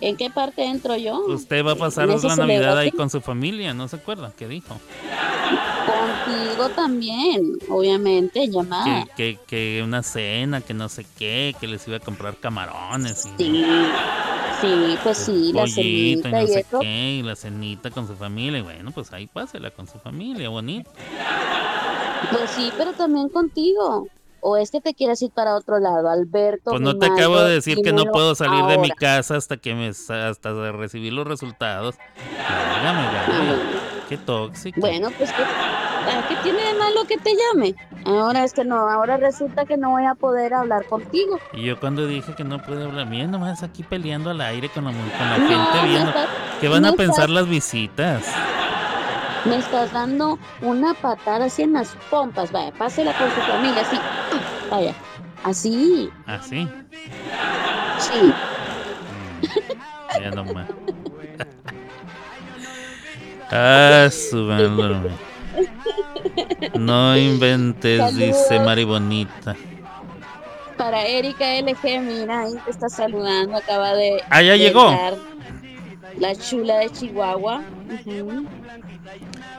¿En 0.00 0.16
qué 0.16 0.30
parte 0.30 0.64
entro 0.64 0.96
yo? 0.96 1.24
Usted 1.26 1.64
va 1.66 1.72
a 1.72 1.76
pasar 1.76 2.08
¿En 2.08 2.16
esa 2.16 2.28
la 2.28 2.36
Navidad 2.36 2.78
ahí 2.78 2.92
con 2.92 3.10
su 3.10 3.20
familia, 3.20 3.74
¿no 3.74 3.88
se 3.88 3.96
acuerda? 3.96 4.32
¿Qué 4.36 4.46
dijo? 4.46 4.80
Contigo 5.86 6.68
también, 6.70 7.58
obviamente, 7.68 8.48
llamada. 8.48 9.06
Que, 9.16 9.36
que, 9.36 9.38
que 9.46 9.82
una 9.82 10.02
cena, 10.02 10.60
que 10.60 10.74
no 10.74 10.88
sé 10.88 11.04
qué, 11.18 11.54
que 11.58 11.66
les 11.66 11.86
iba 11.88 11.96
a 11.96 12.00
comprar 12.00 12.36
camarones. 12.36 13.26
Y, 13.38 13.44
Sí, 14.60 14.66
sí, 14.66 14.98
pues 15.04 15.18
sí, 15.18 15.52
la 15.52 15.62
pollito 15.62 15.80
y 15.80 16.14
cenita 16.16 16.30
no 16.30 16.42
y 16.42 16.46
sé 16.48 16.60
eso. 16.60 16.80
qué, 16.80 17.10
y 17.12 17.22
la 17.22 17.36
cenita 17.36 17.90
con 17.90 18.06
su 18.06 18.16
familia. 18.16 18.58
Y 18.58 18.62
bueno, 18.62 18.90
pues 18.92 19.12
ahí 19.12 19.26
pásela 19.26 19.70
con 19.70 19.86
su 19.86 19.98
familia, 19.98 20.48
bonito. 20.48 20.90
Pues 22.30 22.50
sí, 22.50 22.72
pero 22.76 22.92
también 22.92 23.28
contigo. 23.28 24.06
O 24.40 24.56
es 24.56 24.70
que 24.70 24.80
te 24.80 24.94
quieres 24.94 25.20
ir 25.22 25.32
para 25.32 25.56
otro 25.56 25.80
lado, 25.80 26.08
Alberto. 26.08 26.70
Pues 26.70 26.80
no 26.80 26.96
te 26.96 27.06
acabo 27.06 27.40
de 27.40 27.54
decir 27.54 27.78
que 27.82 27.92
no 27.92 28.04
puedo 28.04 28.36
salir 28.36 28.64
de 28.66 28.78
mi 28.78 28.90
casa 28.90 29.34
hasta 29.36 29.56
que 29.56 29.74
me 29.74 29.88
hasta 29.88 30.70
recibir 30.70 31.12
los 31.12 31.26
resultados. 31.26 31.96
Ah. 32.48 33.56
Qué 34.08 34.16
tóxico. 34.16 34.80
Bueno, 34.80 35.10
pues 35.18 35.30
¿qué, 35.32 35.42
ah, 35.42 36.24
¿qué 36.28 36.36
tiene 36.36 36.62
de 36.62 36.74
malo 36.74 37.04
que 37.06 37.18
te 37.18 37.32
llame? 37.34 37.74
Ahora 38.06 38.44
es 38.44 38.54
que 38.54 38.64
no, 38.64 38.88
ahora 38.88 39.18
resulta 39.18 39.66
que 39.66 39.76
no 39.76 39.90
voy 39.90 40.04
a 40.06 40.14
poder 40.14 40.54
hablar 40.54 40.86
contigo. 40.86 41.38
Y 41.52 41.64
yo 41.64 41.78
cuando 41.78 42.06
dije 42.06 42.34
que 42.34 42.44
no 42.44 42.62
puede 42.62 42.84
hablar, 42.84 43.06
miren 43.06 43.32
nomás 43.32 43.62
aquí 43.62 43.82
peleando 43.82 44.30
al 44.30 44.40
aire 44.40 44.68
con 44.70 44.84
la, 44.84 44.92
con 44.92 45.00
la 45.08 45.38
No, 45.38 45.48
gente 45.66 45.88
viendo. 45.88 46.08
estás, 46.10 46.28
¿Qué 46.60 46.68
van 46.68 46.86
a 46.86 46.92
pensar 46.92 47.24
estás- 47.24 47.30
las 47.30 47.48
visitas? 47.48 48.24
Me 49.44 49.56
estás 49.56 49.92
dando 49.92 50.38
una 50.62 50.94
patada 50.94 51.46
así 51.46 51.62
en 51.62 51.72
las 51.74 51.96
pompas. 52.10 52.52
Vaya, 52.52 52.72
pásela 52.72 53.16
con 53.16 53.30
su 53.30 53.40
familia, 53.40 53.82
así. 53.82 53.96
Vaya, 54.70 54.94
así. 55.44 56.10
Así. 56.26 56.68
Sí. 57.98 58.34
Mm, 59.10 60.22
ya 60.22 60.30
nomás. 60.30 60.68
ah. 63.50 64.08
No 66.78 67.16
inventes, 67.16 68.16
dice. 68.16 68.60
Mari 68.60 68.84
Bonita. 68.84 69.56
Para 70.76 71.04
Erika 71.06 71.44
LG, 71.60 72.00
mira, 72.00 72.40
ahí 72.40 72.54
te 72.64 72.70
está 72.70 72.88
saludando. 72.88 73.56
Acaba 73.56 73.94
de. 73.94 74.22
Ah, 74.30 74.42
ya 74.42 74.56
llegó. 74.56 74.90
La 76.18 76.34
chula 76.34 76.78
de 76.78 76.90
Chihuahua. 76.90 77.62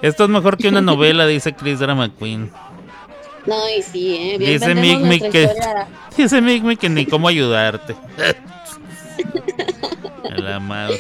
Esto 0.02 0.24
es 0.24 0.30
mejor 0.30 0.58
que 0.58 0.70
una 0.70 0.82
novela, 0.92 1.28
dice 1.28 1.54
Chris 1.54 1.80
Drama 1.80 2.10
Queen. 2.14 2.52
No, 3.46 3.56
y 3.70 3.82
sí, 3.82 4.16
¿eh? 4.16 4.38
Bien 4.38 4.54
Dice 4.54 4.68
vendemos 4.74 5.02
Mick 5.02 5.10
Mick 5.10 5.22
nuestra 5.22 5.32
que- 5.32 5.44
historia. 5.44 5.88
Dice 6.18 6.42
Mick 6.42 6.64
Mick 6.64 6.80
que 6.80 6.90
ni 6.90 7.06
cómo 7.06 7.28
ayudarte. 7.28 7.96
La 10.38 10.60
mouse. 10.60 11.00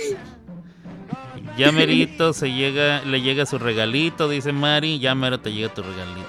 Ya 1.57 1.71
merito 1.71 2.33
se 2.33 2.51
llega, 2.51 3.01
le 3.03 3.21
llega 3.21 3.45
su 3.45 3.57
regalito, 3.59 4.29
dice 4.29 4.51
Mari. 4.53 4.99
Ya 4.99 5.13
mero 5.15 5.39
te 5.39 5.51
llega 5.51 5.73
tu 5.73 5.83
regalito. 5.83 6.27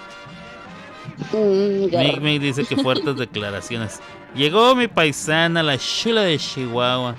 Mm, 1.33 2.23
Mick 2.23 2.41
dice 2.43 2.65
que 2.65 2.77
fuertes 2.77 3.17
declaraciones. 3.17 4.01
Llegó 4.35 4.75
mi 4.75 4.89
paisana, 4.89 5.63
la 5.63 5.79
chula 5.79 6.23
de 6.23 6.39
Chihuahua. 6.39 7.15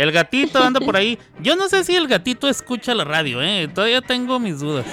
El 0.00 0.12
gatito 0.12 0.58
anda 0.64 0.80
por 0.80 0.96
ahí. 0.96 1.18
Yo 1.42 1.56
no 1.56 1.68
sé 1.68 1.84
si 1.84 1.94
el 1.94 2.08
gatito 2.08 2.48
escucha 2.48 2.94
la 2.94 3.04
radio, 3.04 3.42
eh. 3.42 3.68
Todavía 3.68 4.00
tengo 4.00 4.38
mis 4.38 4.58
dudas. 4.58 4.86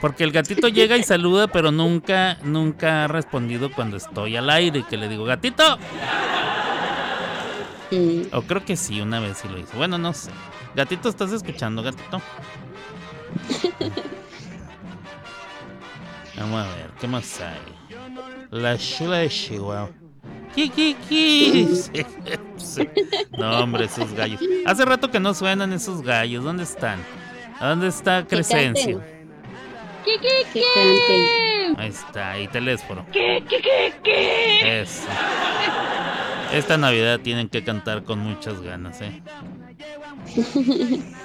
Porque 0.00 0.22
el 0.22 0.30
gatito 0.30 0.68
llega 0.68 0.96
y 0.96 1.02
saluda, 1.02 1.48
pero 1.48 1.72
nunca, 1.72 2.38
nunca 2.44 3.02
ha 3.02 3.08
respondido 3.08 3.72
cuando 3.72 3.96
estoy 3.96 4.36
al 4.36 4.48
aire. 4.50 4.84
Que 4.88 4.96
le 4.96 5.08
digo, 5.08 5.24
gatito. 5.24 5.78
Mm. 7.90 8.22
O 8.30 8.42
creo 8.42 8.64
que 8.64 8.76
sí, 8.76 9.00
una 9.00 9.18
vez 9.18 9.38
sí 9.38 9.48
lo 9.48 9.58
hizo. 9.58 9.76
Bueno, 9.76 9.98
no 9.98 10.12
sé. 10.12 10.30
Gatito, 10.76 11.08
¿estás 11.08 11.32
escuchando, 11.32 11.82
gatito? 11.82 12.22
Vamos 16.36 16.64
a 16.64 16.76
ver, 16.76 16.90
¿qué 17.00 17.08
más 17.08 17.40
hay? 17.40 17.58
La 18.52 18.78
chula 18.78 19.16
de 19.16 19.28
Chihuahua. 19.28 20.05
No, 23.38 23.60
hombre, 23.60 23.84
esos 23.84 24.12
gallos. 24.12 24.40
Hace 24.64 24.84
rato 24.84 25.10
que 25.10 25.20
no 25.20 25.34
suenan 25.34 25.72
esos 25.72 26.02
gallos. 26.02 26.44
¿Dónde 26.44 26.62
están? 26.64 26.98
¿A 27.60 27.68
dónde 27.68 27.88
está 27.88 28.26
Crescencio? 28.26 29.02
Ahí 31.76 31.88
está, 31.88 32.32
ahí 32.32 32.48
teléfono. 32.48 33.06
Eso. 34.64 35.08
Esta 36.52 36.76
Navidad 36.78 37.20
tienen 37.20 37.48
que 37.48 37.64
cantar 37.64 38.04
con 38.04 38.20
muchas 38.20 38.60
ganas, 38.60 39.00
¿eh? 39.02 39.22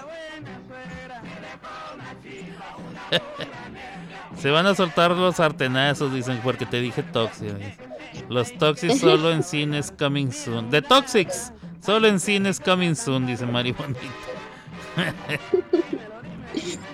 Se 4.38 4.50
van 4.50 4.65
a 4.65 4.74
soltar 4.74 5.12
los 5.12 5.39
artenazos, 5.39 6.12
dicen, 6.13 6.39
porque 6.44 6.65
te 6.65 6.82
dije 6.82 7.04
Toxic. 7.04 7.90
Los 8.30 8.52
Toxics 8.58 9.00
solo 9.00 9.32
en 9.32 9.43
cines 9.43 9.91
coming 9.97 10.32
soon. 10.32 10.69
The 10.69 10.82
Toxics, 10.82 11.52
solo 11.82 12.08
en 12.08 12.19
cines 12.19 12.60
coming 12.60 12.95
soon, 12.95 13.26
dice 13.26 13.45
Mari 13.45 13.71
Bonita. 13.71 14.00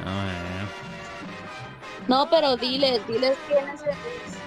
A 0.06 0.26
ver. 0.26 0.48
No, 2.08 2.30
pero 2.30 2.56
diles, 2.56 3.06
diles 3.08 3.38
quién 3.48 3.68
es 3.68 3.82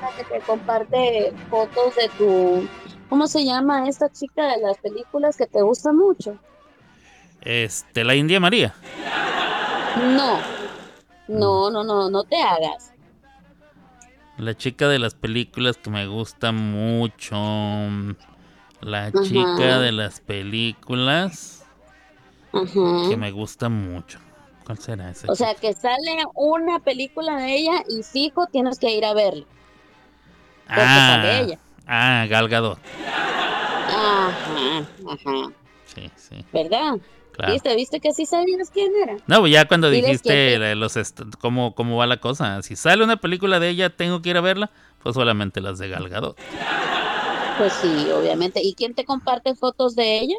la 0.00 0.10
que 0.16 0.24
te 0.24 0.40
comparte 0.40 1.32
fotos 1.50 1.94
de 1.96 2.08
tu, 2.16 2.66
¿cómo 3.08 3.26
se 3.26 3.44
llama 3.44 3.86
esta 3.86 4.10
chica 4.10 4.56
de 4.56 4.62
las 4.62 4.78
películas 4.78 5.36
que 5.36 5.46
te 5.46 5.60
gusta 5.60 5.92
mucho? 5.92 6.38
Este, 7.42 8.02
la 8.04 8.14
India 8.14 8.40
María. 8.40 8.74
No, 9.96 10.38
no, 11.28 11.70
no, 11.70 11.84
no, 11.84 12.10
no 12.10 12.24
te 12.24 12.36
hagas. 12.40 12.89
La 14.40 14.56
chica 14.56 14.88
de 14.88 14.98
las 14.98 15.14
películas 15.14 15.76
que 15.76 15.90
me 15.90 16.06
gusta 16.06 16.50
mucho. 16.50 17.36
La 18.80 19.12
chica 19.12 19.78
de 19.80 19.92
las 19.92 20.20
películas 20.20 21.66
que 23.06 23.16
me 23.18 23.32
gusta 23.32 23.68
mucho. 23.68 24.18
¿Cuál 24.64 24.78
será 24.78 25.10
esa? 25.10 25.30
O 25.30 25.34
sea, 25.34 25.54
que 25.54 25.74
sale 25.74 26.24
una 26.34 26.78
película 26.78 27.36
de 27.36 27.54
ella 27.54 27.82
y 27.86 28.02
fijo 28.02 28.46
tienes 28.46 28.78
que 28.78 28.90
ir 28.96 29.04
a 29.04 29.12
verla. 29.12 29.44
porque 30.66 30.84
sale 30.84 31.40
ella. 31.40 31.58
ah, 31.86 32.26
Gal 32.26 32.48
Gadot. 32.48 32.78
Ajá, 33.88 34.88
ajá, 35.06 35.52
Sí, 35.84 36.10
sí, 36.16 36.44
¿verdad? 36.50 36.94
Claro. 37.40 37.52
¿Viste? 37.52 37.74
¿Viste 37.76 38.00
que 38.00 38.12
sí 38.12 38.26
sabías 38.26 38.70
quién 38.70 38.92
era? 39.02 39.16
No, 39.26 39.40
pues 39.40 39.52
ya 39.52 39.66
cuando 39.66 39.90
dijiste 39.90 40.58
los 40.76 40.96
cómo, 41.38 41.74
cómo 41.74 41.96
va 41.96 42.06
la 42.06 42.18
cosa. 42.18 42.62
Si 42.62 42.76
sale 42.76 43.02
una 43.04 43.16
película 43.16 43.58
de 43.60 43.68
ella, 43.70 43.90
tengo 43.90 44.22
que 44.22 44.30
ir 44.30 44.36
a 44.36 44.40
verla. 44.40 44.70
Pues 45.02 45.14
solamente 45.14 45.60
las 45.60 45.78
de 45.78 45.88
Gal 45.88 46.08
Gadot. 46.08 46.36
Pues 47.58 47.72
sí, 47.74 48.06
obviamente. 48.10 48.60
¿Y 48.62 48.74
quién 48.74 48.94
te 48.94 49.04
comparte 49.04 49.54
fotos 49.54 49.94
de 49.96 50.20
ella? 50.20 50.36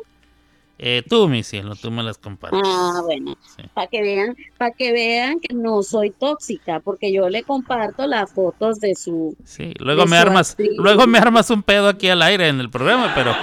Eh, 0.83 1.03
tú, 1.07 1.27
mi 1.27 1.43
cielo, 1.43 1.75
tú 1.75 1.91
me 1.91 2.01
las 2.01 2.17
compartes. 2.17 2.59
Ah, 2.65 3.01
bueno, 3.05 3.37
Sí. 3.55 3.61
para 3.75 3.85
que 3.85 4.01
vean, 4.01 4.35
para 4.57 4.71
que 4.71 4.91
vean 4.91 5.39
que 5.39 5.53
no 5.53 5.83
soy 5.83 6.09
tóxica, 6.09 6.79
porque 6.79 7.13
yo 7.13 7.29
le 7.29 7.43
comparto 7.43 8.07
las 8.07 8.31
fotos 8.33 8.79
de 8.79 8.95
su, 8.95 9.35
Sí, 9.43 9.73
luego 9.77 10.07
me 10.07 10.17
armas, 10.17 10.51
actriz. 10.51 10.71
luego 10.77 11.05
me 11.05 11.19
armas 11.19 11.51
un 11.51 11.61
pedo 11.61 11.87
aquí 11.87 12.09
al 12.09 12.23
aire 12.23 12.47
en 12.47 12.59
el 12.59 12.71
programa, 12.71 13.11
pero, 13.13 13.35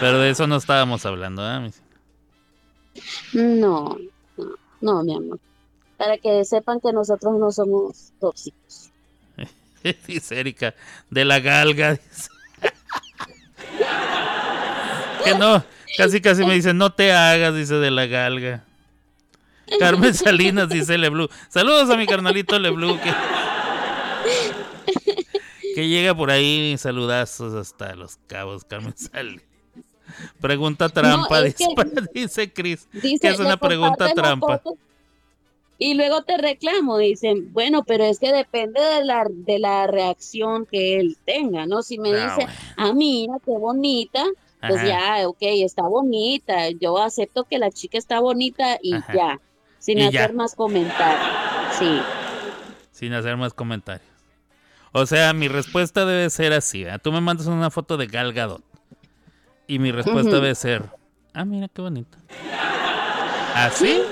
pero 0.00 0.18
de 0.18 0.30
eso 0.30 0.48
no 0.48 0.56
estábamos 0.56 1.06
hablando, 1.06 1.48
¿eh? 1.48 1.70
No, 3.32 3.98
no, 4.36 4.56
no, 4.80 5.02
mi 5.02 5.16
amor, 5.16 5.38
para 5.96 6.18
que 6.18 6.44
sepan 6.44 6.80
que 6.80 6.92
nosotros 6.92 7.38
no 7.38 7.50
somos 7.50 8.12
tóxicos. 8.20 8.90
Dice 10.06 10.40
Erika, 10.40 10.74
de 11.10 11.24
la 11.24 11.40
galga. 11.40 11.98
que 15.24 15.34
no, 15.34 15.64
casi 15.96 16.20
casi 16.20 16.44
me 16.44 16.54
dice, 16.54 16.74
no 16.74 16.92
te 16.92 17.12
hagas, 17.12 17.54
dice 17.54 17.74
de 17.76 17.90
la 17.90 18.06
galga. 18.06 18.64
Carmen 19.78 20.14
Salinas 20.14 20.68
dice 20.68 20.98
Leblu. 20.98 21.28
Saludos 21.48 21.90
a 21.90 21.96
mi 21.96 22.06
carnalito 22.06 22.58
Leblu 22.58 22.98
que, 23.00 23.14
que 25.74 25.88
llega 25.88 26.14
por 26.14 26.30
ahí, 26.30 26.76
saludazos 26.76 27.54
hasta 27.54 27.94
los 27.94 28.18
cabos, 28.26 28.64
Carmen 28.64 28.96
Salinas. 28.96 29.49
Pregunta 30.40 30.88
trampa, 30.88 31.42
dice, 31.42 31.64
que- 31.74 32.02
dice 32.20 32.52
Chris. 32.52 32.88
Dice, 32.92 33.18
Que 33.20 33.28
es 33.28 33.38
una 33.40 33.56
pregunta 33.56 34.12
trampa. 34.14 34.60
Y 35.78 35.94
luego 35.94 36.22
te 36.22 36.36
reclamo, 36.36 36.98
dicen, 36.98 37.52
bueno, 37.54 37.84
pero 37.84 38.04
es 38.04 38.18
que 38.18 38.32
depende 38.32 38.80
de 38.82 39.02
la, 39.04 39.24
de 39.30 39.58
la 39.58 39.86
reacción 39.86 40.66
que 40.66 41.00
él 41.00 41.16
tenga, 41.24 41.64
¿no? 41.64 41.82
Si 41.82 41.98
me 41.98 42.10
Ah, 42.10 42.24
dice, 42.36 42.46
bueno. 42.46 42.52
ah, 42.76 42.92
mira, 42.92 43.34
qué 43.42 43.52
bonita, 43.52 44.22
pues 44.60 44.74
Ajá. 44.76 44.86
ya, 45.18 45.26
ok, 45.28 45.38
está 45.40 45.84
bonita, 45.84 46.68
yo 46.68 46.98
acepto 46.98 47.44
que 47.44 47.58
la 47.58 47.70
chica 47.70 47.96
está 47.96 48.20
bonita 48.20 48.78
y 48.82 48.92
Ajá. 48.92 49.14
ya, 49.14 49.40
sin 49.78 50.00
Y 50.00 50.02
hacer 50.02 50.30
ya. 50.32 50.36
más 50.36 50.54
comentarios. 50.54 51.26
Sí, 51.78 51.98
Sin 52.92 53.14
hacer 53.14 53.38
más 53.38 53.54
comentarios. 53.54 54.06
O 54.92 55.06
sea, 55.06 55.32
mi 55.32 55.48
respuesta 55.48 56.04
debe 56.04 56.28
ser 56.28 56.52
así. 56.52 56.84
¿verdad? 56.84 57.00
Tú 57.02 57.10
me 57.10 57.22
mandas 57.22 57.46
una 57.46 57.70
foto 57.70 57.96
de 57.96 58.06
Gal 58.06 58.34
Gadot. 58.34 58.62
Y 59.70 59.78
mi 59.78 59.92
respuesta 59.92 60.32
debe 60.32 60.52
ser, 60.56 60.82
ah, 61.32 61.44
mira 61.44 61.68
qué 61.68 61.80
bonito. 61.80 62.18
¿Así? 63.54 64.02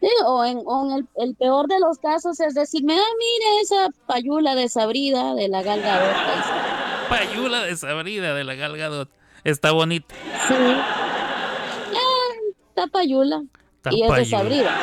Sí, 0.00 0.08
o 0.24 0.44
en, 0.44 0.62
o 0.64 0.86
en 0.86 0.92
el, 0.92 1.08
el 1.16 1.34
peor 1.34 1.66
de 1.66 1.80
los 1.80 1.98
casos 1.98 2.38
es 2.38 2.54
decirme, 2.54 2.94
ah, 2.94 3.14
mira 3.18 3.62
esa 3.62 3.90
payula 4.06 4.54
desabrida 4.54 5.34
de 5.34 5.48
la 5.48 5.62
está". 5.62 7.08
Payula 7.08 7.64
desabrida 7.64 8.32
de 8.32 8.44
la 8.44 8.54
Gal 8.54 8.76
Gadot. 8.76 9.10
Está 9.42 9.72
bonita. 9.72 10.14
Sí. 10.46 10.54
Ah, 10.54 12.32
está 12.68 12.86
payula. 12.86 13.42
Está 13.78 13.92
y 13.92 14.02
es 14.02 14.08
payula. 14.08 14.38
desabrida. 14.38 14.78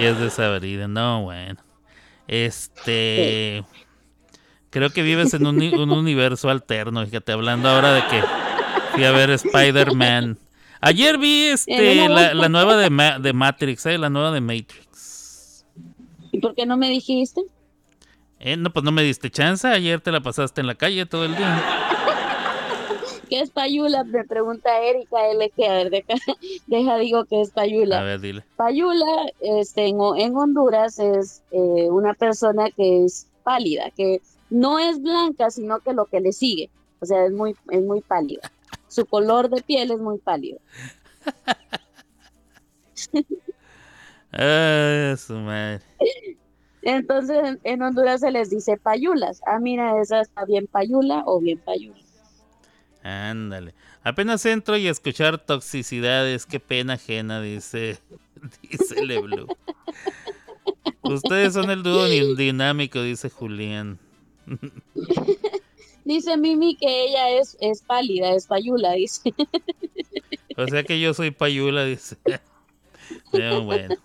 Y 0.00 0.04
es 0.06 0.18
desabrida. 0.18 0.88
No, 0.88 1.24
bueno. 1.24 1.60
Este... 2.28 3.62
Creo 4.74 4.90
que 4.90 5.02
vives 5.02 5.32
en 5.34 5.46
un, 5.46 5.54
uni- 5.54 5.72
un 5.72 5.92
universo 5.92 6.50
alterno, 6.50 7.06
fíjate, 7.06 7.30
hablando 7.30 7.68
ahora 7.68 7.92
de 7.94 8.00
que 8.10 8.20
fui 8.92 9.04
a 9.04 9.12
ver 9.12 9.30
Spider-Man. 9.30 10.36
Ayer 10.80 11.16
vi 11.16 11.44
este 11.44 12.08
la, 12.08 12.48
nueva 12.48 12.76
de, 12.76 12.90
Ma- 12.90 13.20
de 13.20 13.32
Matrix, 13.32 13.86
¿eh? 13.86 13.98
La 13.98 14.10
nueva 14.10 14.32
de 14.32 14.40
Matrix. 14.40 15.64
¿Y 16.32 16.40
por 16.40 16.56
qué 16.56 16.66
no 16.66 16.76
me 16.76 16.90
dijiste? 16.90 17.40
Eh, 18.40 18.56
no, 18.56 18.70
pues 18.72 18.84
no 18.84 18.90
me 18.90 19.04
diste 19.04 19.30
chance. 19.30 19.68
Ayer 19.68 20.00
te 20.00 20.10
la 20.10 20.20
pasaste 20.20 20.60
en 20.60 20.66
la 20.66 20.74
calle 20.74 21.06
todo 21.06 21.24
el 21.24 21.36
día. 21.36 21.62
¿Qué 23.30 23.38
es 23.38 23.50
payula? 23.50 24.02
Me 24.02 24.24
pregunta 24.24 24.80
Erika 24.82 25.28
L. 25.30 25.52
que 25.56 25.68
a 25.68 25.72
ver, 25.74 25.90
deja, 25.90 26.14
deja 26.66 26.98
digo 26.98 27.24
que 27.26 27.40
es 27.42 27.50
A 27.50 27.54
payula. 27.54 28.02
ver, 28.02 28.20
dile. 28.20 28.42
Payula 28.56 29.06
este, 29.40 29.86
en, 29.86 29.98
en 30.18 30.36
Honduras 30.36 30.98
es 30.98 31.42
eh, 31.52 31.88
una 31.90 32.12
persona 32.14 32.70
que 32.76 33.04
es 33.04 33.28
pálida, 33.44 33.90
que 33.96 34.20
no 34.50 34.78
es 34.78 35.00
blanca, 35.00 35.50
sino 35.50 35.80
que 35.80 35.92
lo 35.92 36.06
que 36.06 36.20
le 36.20 36.32
sigue. 36.32 36.70
O 37.00 37.06
sea, 37.06 37.26
es 37.26 37.32
muy, 37.32 37.54
es 37.70 37.82
muy 37.82 38.00
pálida. 38.00 38.50
Su 38.88 39.06
color 39.06 39.48
de 39.50 39.62
piel 39.62 39.90
es 39.90 39.98
muy 39.98 40.18
pálido. 40.18 40.58
Ah, 44.36 45.14
su 45.16 45.34
madre. 45.34 45.80
Entonces 46.82 47.58
en, 47.62 47.82
Honduras 47.82 48.20
se 48.20 48.30
les 48.32 48.50
dice 48.50 48.76
payulas. 48.76 49.40
Ah, 49.46 49.58
mira, 49.60 50.00
esa 50.00 50.20
está 50.20 50.44
bien 50.44 50.66
payula 50.66 51.22
o 51.26 51.40
bien 51.40 51.58
payula. 51.58 52.00
Ándale. 53.02 53.74
Apenas 54.02 54.44
entro 54.44 54.76
y 54.76 54.88
escuchar 54.88 55.38
toxicidades. 55.38 56.46
Qué 56.46 56.58
pena 56.58 56.94
ajena, 56.94 57.40
dice. 57.40 57.98
Dice 58.62 59.04
Leblu. 59.04 59.46
Ustedes 61.02 61.54
son 61.54 61.70
el 61.70 61.82
dúo 61.82 62.04
dinámico, 62.06 63.00
dice 63.00 63.30
Julián. 63.30 63.98
Dice 66.04 66.36
Mimi 66.36 66.76
que 66.76 67.06
ella 67.06 67.30
es, 67.30 67.56
es 67.60 67.80
pálida, 67.82 68.34
es 68.34 68.46
payula, 68.46 68.92
dice. 68.92 69.34
O 70.56 70.68
sea 70.68 70.84
que 70.84 71.00
yo 71.00 71.12
soy 71.14 71.30
payula, 71.32 71.84
dice. 71.84 72.16
Bueno. 73.32 73.96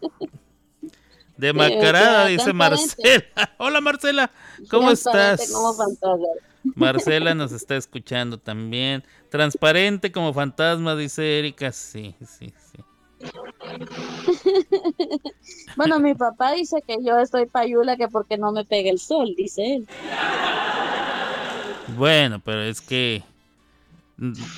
De 1.38 1.54
Macarada, 1.54 2.28
Eh, 2.30 2.34
dice. 2.34 2.52
Marcela. 2.54 3.24
Hola 3.58 3.80
Marcela, 3.82 4.32
¿cómo 4.70 4.92
estás? 4.92 5.52
Como 5.52 5.74
fantasma. 5.74 6.28
Marcela 6.76 7.36
nos 7.36 7.52
está 7.52 7.78
escuchando 7.78 8.38
también. 8.38 9.04
Transparente 9.30 10.12
como 10.12 10.34
fantasma, 10.34 10.96
dice 10.96 11.40
Erika. 11.40 11.72
Sí, 11.72 12.16
sí, 12.20 12.52
sí. 12.58 12.69
Bueno, 15.76 16.00
mi 16.00 16.16
papá 16.16 16.54
dice 16.54 16.82
que 16.86 16.98
yo 17.04 17.20
estoy 17.20 17.46
payula 17.46 17.98
que 17.98 18.08
porque 18.08 18.38
no 18.38 18.52
me 18.52 18.66
pega 18.66 18.90
el 18.90 19.00
sol, 19.00 19.34
dice 19.38 19.76
él. 19.76 19.88
Bueno, 21.98 22.42
pero 22.44 22.62
es 22.62 22.82
que 22.82 23.24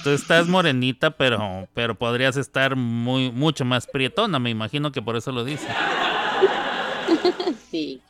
tú 0.03 0.09
estás 0.09 0.47
morenita, 0.47 1.11
pero 1.11 1.67
pero 1.73 1.95
podrías 1.95 2.37
estar 2.37 2.75
muy 2.75 3.31
mucho 3.31 3.65
más 3.65 3.87
prietona, 3.87 4.39
me 4.39 4.49
imagino 4.49 4.91
que 4.91 5.01
por 5.01 5.15
eso 5.15 5.31
lo 5.31 5.43
dice. 5.43 5.67
Sí. 7.69 8.01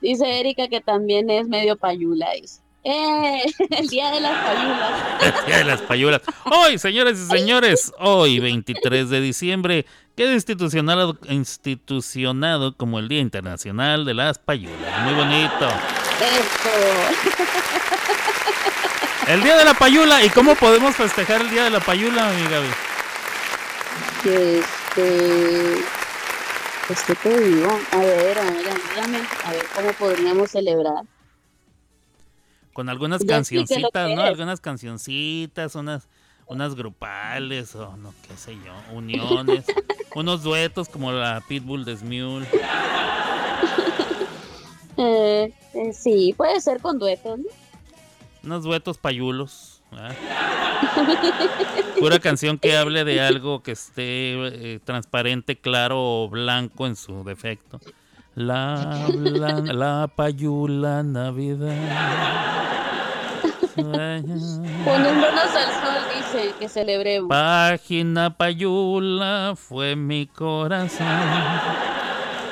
Dice 0.00 0.40
Erika 0.40 0.68
que 0.68 0.80
también 0.80 1.28
es 1.28 1.46
medio 1.46 1.76
payula. 1.76 2.30
dice. 2.40 2.61
¡Eh! 2.84 3.44
El 3.70 3.88
día 3.88 4.10
de 4.10 4.20
las 4.20 4.44
payulas. 4.44 4.92
El 5.22 5.46
Día 5.46 5.58
de 5.58 5.64
las 5.64 5.80
Payulas. 5.82 6.22
Hoy, 6.44 6.78
señores 6.78 7.18
y 7.18 7.26
señores, 7.26 7.92
hoy 7.98 8.40
23 8.40 9.08
de 9.08 9.20
diciembre, 9.20 9.86
queda 10.16 10.32
institucionado, 10.32 11.16
institucionado 11.28 12.76
como 12.76 12.98
el 12.98 13.08
Día 13.08 13.20
Internacional 13.20 14.04
de 14.04 14.14
las 14.14 14.38
Payulas. 14.38 15.00
Muy 15.04 15.14
bonito. 15.14 15.68
Esto. 16.20 16.70
El 19.28 19.42
Día 19.42 19.56
de 19.56 19.64
la 19.64 19.74
Payula. 19.74 20.24
¿Y 20.24 20.30
cómo 20.30 20.56
podemos 20.56 20.96
festejar 20.96 21.42
el 21.42 21.50
Día 21.50 21.64
de 21.64 21.70
la 21.70 21.80
Payula, 21.80 22.30
mi 22.32 22.42
Gaby? 22.48 22.68
Este. 24.24 25.84
Pues, 26.88 27.02
¿qué 27.04 27.14
te 27.14 27.38
digo? 27.38 27.80
A 27.92 27.98
ver, 27.98 28.38
a 28.38 28.44
ver, 28.44 28.66
ayúdame. 28.68 29.20
A 29.44 29.52
ver 29.52 29.66
cómo 29.74 29.92
podríamos 29.92 30.50
celebrar. 30.50 31.04
Con 32.72 32.88
algunas 32.88 33.24
cancioncitas, 33.24 34.10
¿no? 34.14 34.22
Algunas 34.22 34.60
cancioncitas, 34.60 35.74
unas, 35.74 36.08
unas 36.46 36.74
grupales 36.74 37.74
o 37.74 37.96
no, 37.96 38.14
qué 38.26 38.36
sé 38.36 38.54
yo, 38.64 38.96
uniones. 38.96 39.64
unos 40.14 40.42
duetos 40.42 40.88
como 40.88 41.12
la 41.12 41.42
Pitbull 41.46 41.84
de 41.84 41.96
Smule. 41.96 42.46
Eh, 44.98 45.52
eh, 45.72 45.92
sí, 45.94 46.34
puede 46.36 46.60
ser 46.60 46.80
con 46.82 46.98
duetos, 46.98 47.38
¿no? 47.38 47.46
Unos 48.44 48.62
duetos 48.62 48.98
payulos. 48.98 49.80
¿verdad? 49.90 50.14
Pura 51.98 52.18
canción 52.18 52.58
que 52.58 52.76
hable 52.76 53.04
de 53.04 53.20
algo 53.20 53.62
que 53.62 53.72
esté 53.72 54.74
eh, 54.74 54.80
transparente, 54.84 55.56
claro 55.56 56.24
o 56.24 56.28
blanco 56.28 56.86
en 56.86 56.96
su 56.96 57.24
defecto. 57.24 57.80
La, 58.34 59.06
blan- 59.08 59.72
la 59.74 60.08
payula 60.08 61.02
Navidad. 61.02 61.76
Poniéndonos 63.74 65.54
al 65.56 65.72
sol, 65.72 66.02
dice 66.16 66.54
que 66.58 66.68
celebremos. 66.68 67.28
Página 67.28 68.36
payula 68.36 69.54
fue 69.56 69.96
mi 69.96 70.26
corazón. 70.26 71.06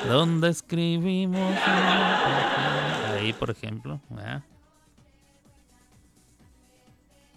Donde 0.08 0.48
escribimos. 0.50 1.54
Ahí, 3.18 3.32
por 3.32 3.50
ejemplo. 3.50 4.00
¿verdad? 4.08 4.42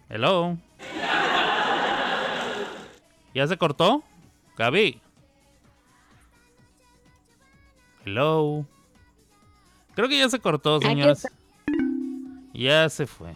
Hello. 0.10 0.58
¿Ya 3.34 3.48
se 3.48 3.58
cortó? 3.58 4.04
Gaby. 4.58 5.02
Hello. 8.06 8.66
Creo 9.95 10.10
que 10.10 10.18
ya 10.18 10.30
se 10.30 10.39
cortó, 10.39 10.80
señores. 10.82 11.28
Ya 12.54 12.89
se 12.89 13.08
fue. 13.08 13.36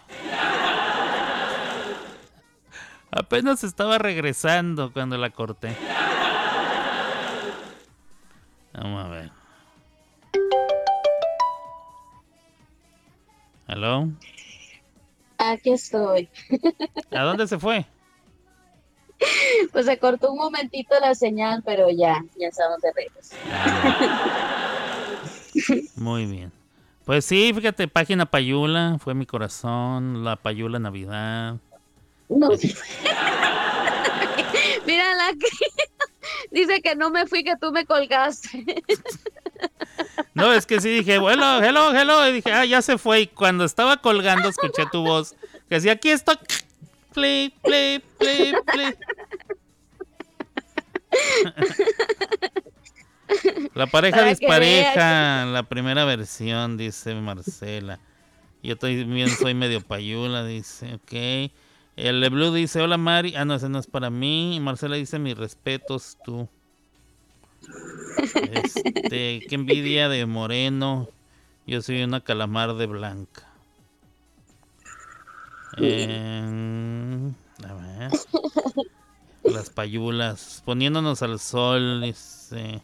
Apenas 3.12 3.64
estaba 3.64 3.98
regresando 3.98 4.92
cuando 4.92 5.18
la 5.18 5.30
corté. 5.30 5.76
Vamos 8.74 9.06
a 9.06 9.10
ver. 9.10 9.32
¿Aló? 13.68 14.10
Aquí 15.38 15.72
estoy. 15.72 16.30
¿A 17.12 17.24
dónde 17.24 17.48
se 17.48 17.58
fue? 17.58 17.86
Pues 19.72 19.86
se 19.86 19.98
cortó 19.98 20.32
un 20.32 20.38
momentito 20.38 20.96
la 21.00 21.16
señal, 21.16 21.64
pero 21.66 21.90
ya, 21.90 22.24
ya 22.38 22.48
estamos 22.48 22.80
de 22.82 22.92
regreso. 22.94 23.36
Muy 25.96 26.26
bien. 26.26 26.52
Pues 27.06 27.26
sí, 27.26 27.52
fíjate, 27.54 27.88
página 27.88 28.26
Payula, 28.26 28.98
fue 29.00 29.14
mi 29.14 29.26
corazón, 29.26 30.26
la 30.26 30.36
Payula 30.36 30.78
Navidad. 30.78 31.56
No. 32.30 32.50
Mira 34.86 35.14
la 35.16 35.32
que 35.32 35.48
dice 36.52 36.82
que 36.82 36.96
no 36.96 37.10
me 37.10 37.26
fui, 37.26 37.44
que 37.44 37.56
tú 37.56 37.72
me 37.72 37.86
colgaste. 37.86 38.84
No, 40.34 40.52
es 40.54 40.66
que 40.66 40.82
sí 40.82 40.90
dije, 40.90 41.18
bueno, 41.18 41.64
hello, 41.64 41.96
hello, 41.96 42.28
y 42.28 42.34
dije, 42.34 42.52
ah, 42.52 42.66
ya 42.66 42.82
se 42.82 42.98
fue. 42.98 43.22
Y 43.22 43.28
cuando 43.28 43.64
estaba 43.64 43.98
colgando, 43.98 44.50
escuché 44.50 44.86
tu 44.92 45.04
voz 45.04 45.36
que 45.70 45.76
decía, 45.76 45.94
aquí 45.94 46.10
estoy. 46.10 46.38
Play, 47.18 47.52
play, 47.64 48.00
play, 48.20 48.54
play. 48.72 48.94
La 53.74 53.88
pareja 53.88 54.18
Para 54.18 54.30
dispareja, 54.30 55.46
la 55.48 55.64
primera 55.64 56.06
versión, 56.06 56.78
dice 56.78 57.16
Marcela. 57.16 57.98
Yo 58.62 58.78
también 58.78 59.30
soy 59.30 59.56
medio 59.56 59.82
payula, 59.82 60.46
dice, 60.46 60.94
ok. 60.94 61.52
El 61.96 62.30
Blue 62.30 62.54
dice, 62.54 62.82
hola 62.82 62.98
Mari. 62.98 63.36
Ah, 63.36 63.46
no, 63.46 63.56
ese 63.56 63.68
no 63.68 63.80
es 63.80 63.88
para 63.88 64.12
mí. 64.12 64.60
Marcela 64.62 64.96
dice, 64.96 65.18
mis 65.18 65.36
respetos, 65.36 66.20
tú. 66.24 66.48
Este, 68.52 69.44
qué 69.50 69.56
envidia 69.56 70.08
de 70.08 70.24
moreno. 70.28 71.10
Yo 71.66 71.82
soy 71.82 72.04
una 72.04 72.22
calamar 72.22 72.76
de 72.76 72.86
blanca. 72.86 73.47
Eh, 75.80 77.32
a 77.68 77.74
ver. 77.74 78.12
Las 79.44 79.70
payulas. 79.70 80.62
Poniéndonos 80.66 81.22
al 81.22 81.40
sol. 81.40 82.02
Dice. 82.02 82.82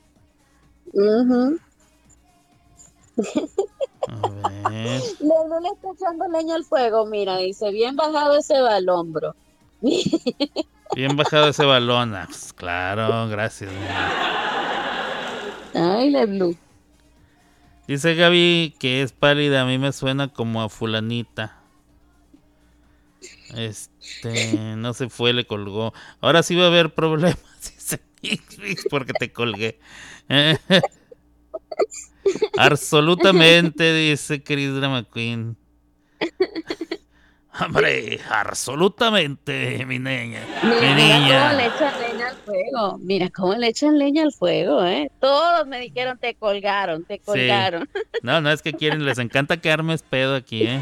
Ujú. 0.94 1.60
A 4.08 4.30
ver. 4.30 5.02
Lulu 5.20 5.60
le 5.62 5.70
está 5.70 5.92
echando 5.96 6.28
leña 6.28 6.56
al 6.56 6.64
fuego, 6.64 7.06
mira, 7.06 7.38
dice, 7.38 7.72
bien 7.72 7.96
bajado 7.96 8.38
ese 8.38 8.60
balón, 8.60 9.14
bro. 9.14 9.36
Bien 10.96 11.18
bajado 11.18 11.48
ese 11.48 11.66
balón. 11.66 12.14
Ah, 12.14 12.26
pues, 12.28 12.54
claro, 12.54 13.28
gracias. 13.28 13.72
Ay, 15.74 16.12
la 16.12 16.28
Blue. 16.28 16.56
Dice 17.88 18.14
Gaby 18.14 18.76
que 18.80 19.02
es 19.02 19.12
pálida. 19.12 19.64
A 19.64 19.66
mí 19.66 19.80
me 19.80 19.92
suena 19.92 20.28
como 20.28 20.62
a 20.62 20.70
fulanita. 20.70 21.63
Este, 23.56 24.76
no 24.76 24.94
se 24.94 25.10
fue, 25.10 25.34
le 25.34 25.46
colgó. 25.46 25.94
Ahora 26.22 26.44
sí 26.44 26.56
va 26.56 26.66
a 26.66 26.68
haber 26.68 26.94
problemas. 26.94 27.38
Porque 28.90 29.14
te 29.14 29.32
colgué. 29.32 29.80
Absolutamente, 32.58 33.94
dice 33.94 34.44
Chris 34.44 34.74
Drama 34.76 35.04
Queen. 35.04 35.58
Hombre, 37.60 38.20
absolutamente, 38.32 39.86
mi 39.86 40.00
niña. 40.00 40.42
Mira, 40.64 40.82
Mi 40.82 40.96
mira 40.96 40.98
cómo 40.98 41.20
niña. 41.20 41.54
le 41.54 41.66
echan 41.68 42.02
leña 42.02 42.28
al 42.30 42.36
fuego. 42.38 42.98
Mira 43.00 43.30
cómo 43.30 43.54
le 43.56 43.68
echan 43.68 44.00
leña 44.00 44.24
al 44.24 44.34
fuego, 44.34 44.84
¿eh? 44.84 45.12
Todos 45.20 45.68
me 45.68 45.80
dijeron, 45.80 46.18
te 46.18 46.34
colgaron, 46.34 47.06
te 47.06 47.20
colgaron. 47.20 47.88
No, 48.24 48.42
no, 48.42 48.52
es 48.52 48.64
que 48.64 48.74
quieren, 48.74 49.06
les 49.06 49.20
encanta 49.20 49.58
quedarme 49.58 49.96
pedo 50.10 50.36
aquí, 50.36 50.64
¿eh? 50.64 50.80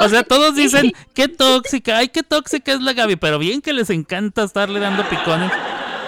O 0.00 0.08
sea, 0.08 0.22
todos 0.22 0.54
dicen, 0.54 0.92
qué 1.14 1.28
tóxica, 1.28 1.98
ay, 1.98 2.08
qué 2.08 2.22
tóxica 2.22 2.72
es 2.72 2.80
la 2.80 2.92
Gaby, 2.92 3.16
pero 3.16 3.38
bien 3.38 3.60
que 3.60 3.72
les 3.72 3.90
encanta 3.90 4.44
estarle 4.44 4.80
dando 4.80 5.08
picones 5.08 5.50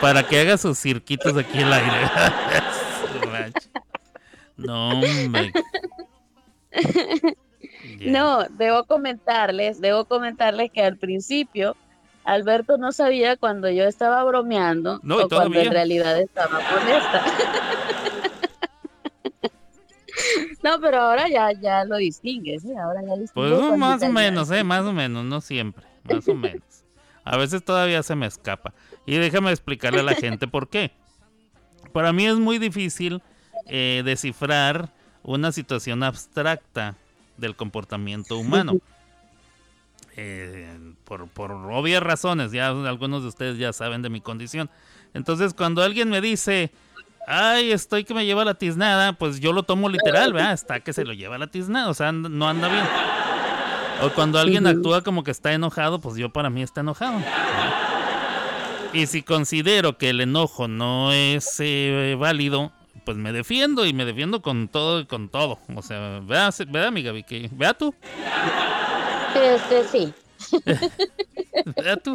para 0.00 0.22
que 0.22 0.40
haga 0.40 0.56
sus 0.56 0.78
cirquitos 0.78 1.36
aquí 1.36 1.58
en 1.58 1.66
el 1.66 1.72
aire. 1.72 1.96
No, 4.54 4.90
hombre. 4.90 5.52
No, 8.00 8.44
debo 8.50 8.84
comentarles, 8.84 9.80
debo 9.80 10.04
comentarles 10.04 10.70
que 10.70 10.82
al 10.82 10.96
principio 10.96 11.76
Alberto 12.24 12.78
no 12.78 12.92
sabía 12.92 13.36
cuando 13.36 13.68
yo 13.70 13.84
estaba 13.84 14.22
bromeando 14.24 15.00
No, 15.02 15.16
o 15.16 15.28
cuando 15.28 15.58
en 15.58 15.72
realidad 15.72 16.20
estaba 16.20 16.60
molesta. 16.60 17.24
no, 20.62 20.80
pero 20.80 21.00
ahora 21.00 21.28
ya, 21.28 21.52
ya 21.52 21.84
lo 21.84 21.96
distingues, 21.96 22.64
¿eh? 22.64 22.76
Ahora 22.76 23.00
ya 23.02 23.16
distingues. 23.16 23.32
Pues 23.34 23.78
más 23.78 24.02
o 24.02 24.08
menos, 24.10 24.50
¿eh? 24.50 24.64
Más 24.64 24.84
o 24.84 24.92
menos, 24.92 25.24
no 25.24 25.40
siempre, 25.40 25.86
más 26.04 26.26
o 26.28 26.34
menos. 26.34 26.84
A 27.24 27.36
veces 27.36 27.64
todavía 27.64 28.02
se 28.02 28.14
me 28.16 28.26
escapa. 28.26 28.74
Y 29.06 29.16
déjame 29.16 29.50
explicarle 29.50 30.00
a 30.00 30.04
la 30.04 30.14
gente 30.14 30.48
por 30.48 30.68
qué. 30.68 30.92
Para 31.92 32.12
mí 32.12 32.26
es 32.26 32.36
muy 32.36 32.58
difícil 32.58 33.22
eh, 33.66 34.02
descifrar 34.04 34.92
una 35.22 35.52
situación 35.52 36.02
abstracta 36.02 36.96
del 37.36 37.56
comportamiento 37.56 38.38
humano. 38.38 38.74
Eh, 40.14 40.68
por, 41.04 41.26
por 41.28 41.52
obvias 41.52 42.02
razones, 42.02 42.52
ya 42.52 42.68
algunos 42.68 43.22
de 43.22 43.28
ustedes 43.28 43.56
ya 43.56 43.72
saben 43.72 44.02
de 44.02 44.10
mi 44.10 44.20
condición. 44.20 44.68
Entonces, 45.14 45.54
cuando 45.54 45.82
alguien 45.82 46.10
me 46.10 46.20
dice, 46.20 46.70
ay, 47.26 47.72
estoy 47.72 48.04
que 48.04 48.14
me 48.14 48.24
lleva 48.24 48.44
la 48.44 48.54
tiznada, 48.54 49.12
pues 49.12 49.40
yo 49.40 49.52
lo 49.52 49.62
tomo 49.62 49.88
literal, 49.88 50.32
¿verdad? 50.32 50.52
Hasta 50.52 50.80
que 50.80 50.92
se 50.92 51.04
lo 51.04 51.12
lleva 51.12 51.38
la 51.38 51.46
tiznada, 51.46 51.88
o 51.88 51.94
sea, 51.94 52.12
no 52.12 52.48
anda 52.48 52.68
bien. 52.68 52.84
O 54.02 54.10
cuando 54.10 54.38
alguien 54.38 54.66
actúa 54.66 55.02
como 55.02 55.22
que 55.22 55.30
está 55.30 55.52
enojado, 55.52 56.00
pues 56.00 56.16
yo 56.16 56.30
para 56.30 56.50
mí 56.50 56.62
está 56.62 56.80
enojado. 56.80 57.20
Y 58.92 59.06
si 59.06 59.22
considero 59.22 59.96
que 59.96 60.10
el 60.10 60.20
enojo 60.20 60.68
no 60.68 61.12
es 61.12 61.56
eh, 61.60 62.16
válido, 62.18 62.72
pues 63.04 63.16
me 63.16 63.32
defiendo 63.32 63.86
y 63.86 63.92
me 63.92 64.04
defiendo 64.04 64.42
con 64.42 64.68
todo 64.68 65.00
y 65.00 65.06
con 65.06 65.28
todo. 65.28 65.58
O 65.74 65.82
sea, 65.82 66.20
vea, 66.20 66.50
vea 66.68 66.90
mi 66.90 67.02
Gaby, 67.02 67.22
que 67.22 67.48
vea 67.52 67.74
tú, 67.74 67.94
Este, 69.34 69.84
sí. 69.84 70.12
tú. 72.02 72.12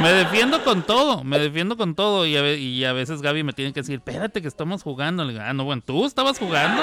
Me 0.00 0.12
defiendo 0.12 0.62
con 0.64 0.82
todo, 0.82 1.24
me 1.24 1.38
defiendo 1.38 1.76
con 1.76 1.94
todo 1.94 2.26
y 2.26 2.36
a, 2.36 2.54
y 2.54 2.84
a 2.84 2.92
veces 2.92 3.22
Gaby 3.22 3.42
me 3.42 3.52
tiene 3.52 3.72
que 3.72 3.80
decir, 3.80 3.96
espérate 3.96 4.40
que 4.42 4.48
estamos 4.48 4.82
jugando. 4.82 5.24
Le 5.24 5.32
digo, 5.32 5.44
ah, 5.44 5.52
no, 5.52 5.64
bueno, 5.64 5.82
tú 5.84 6.06
estabas 6.06 6.38
jugando. 6.38 6.82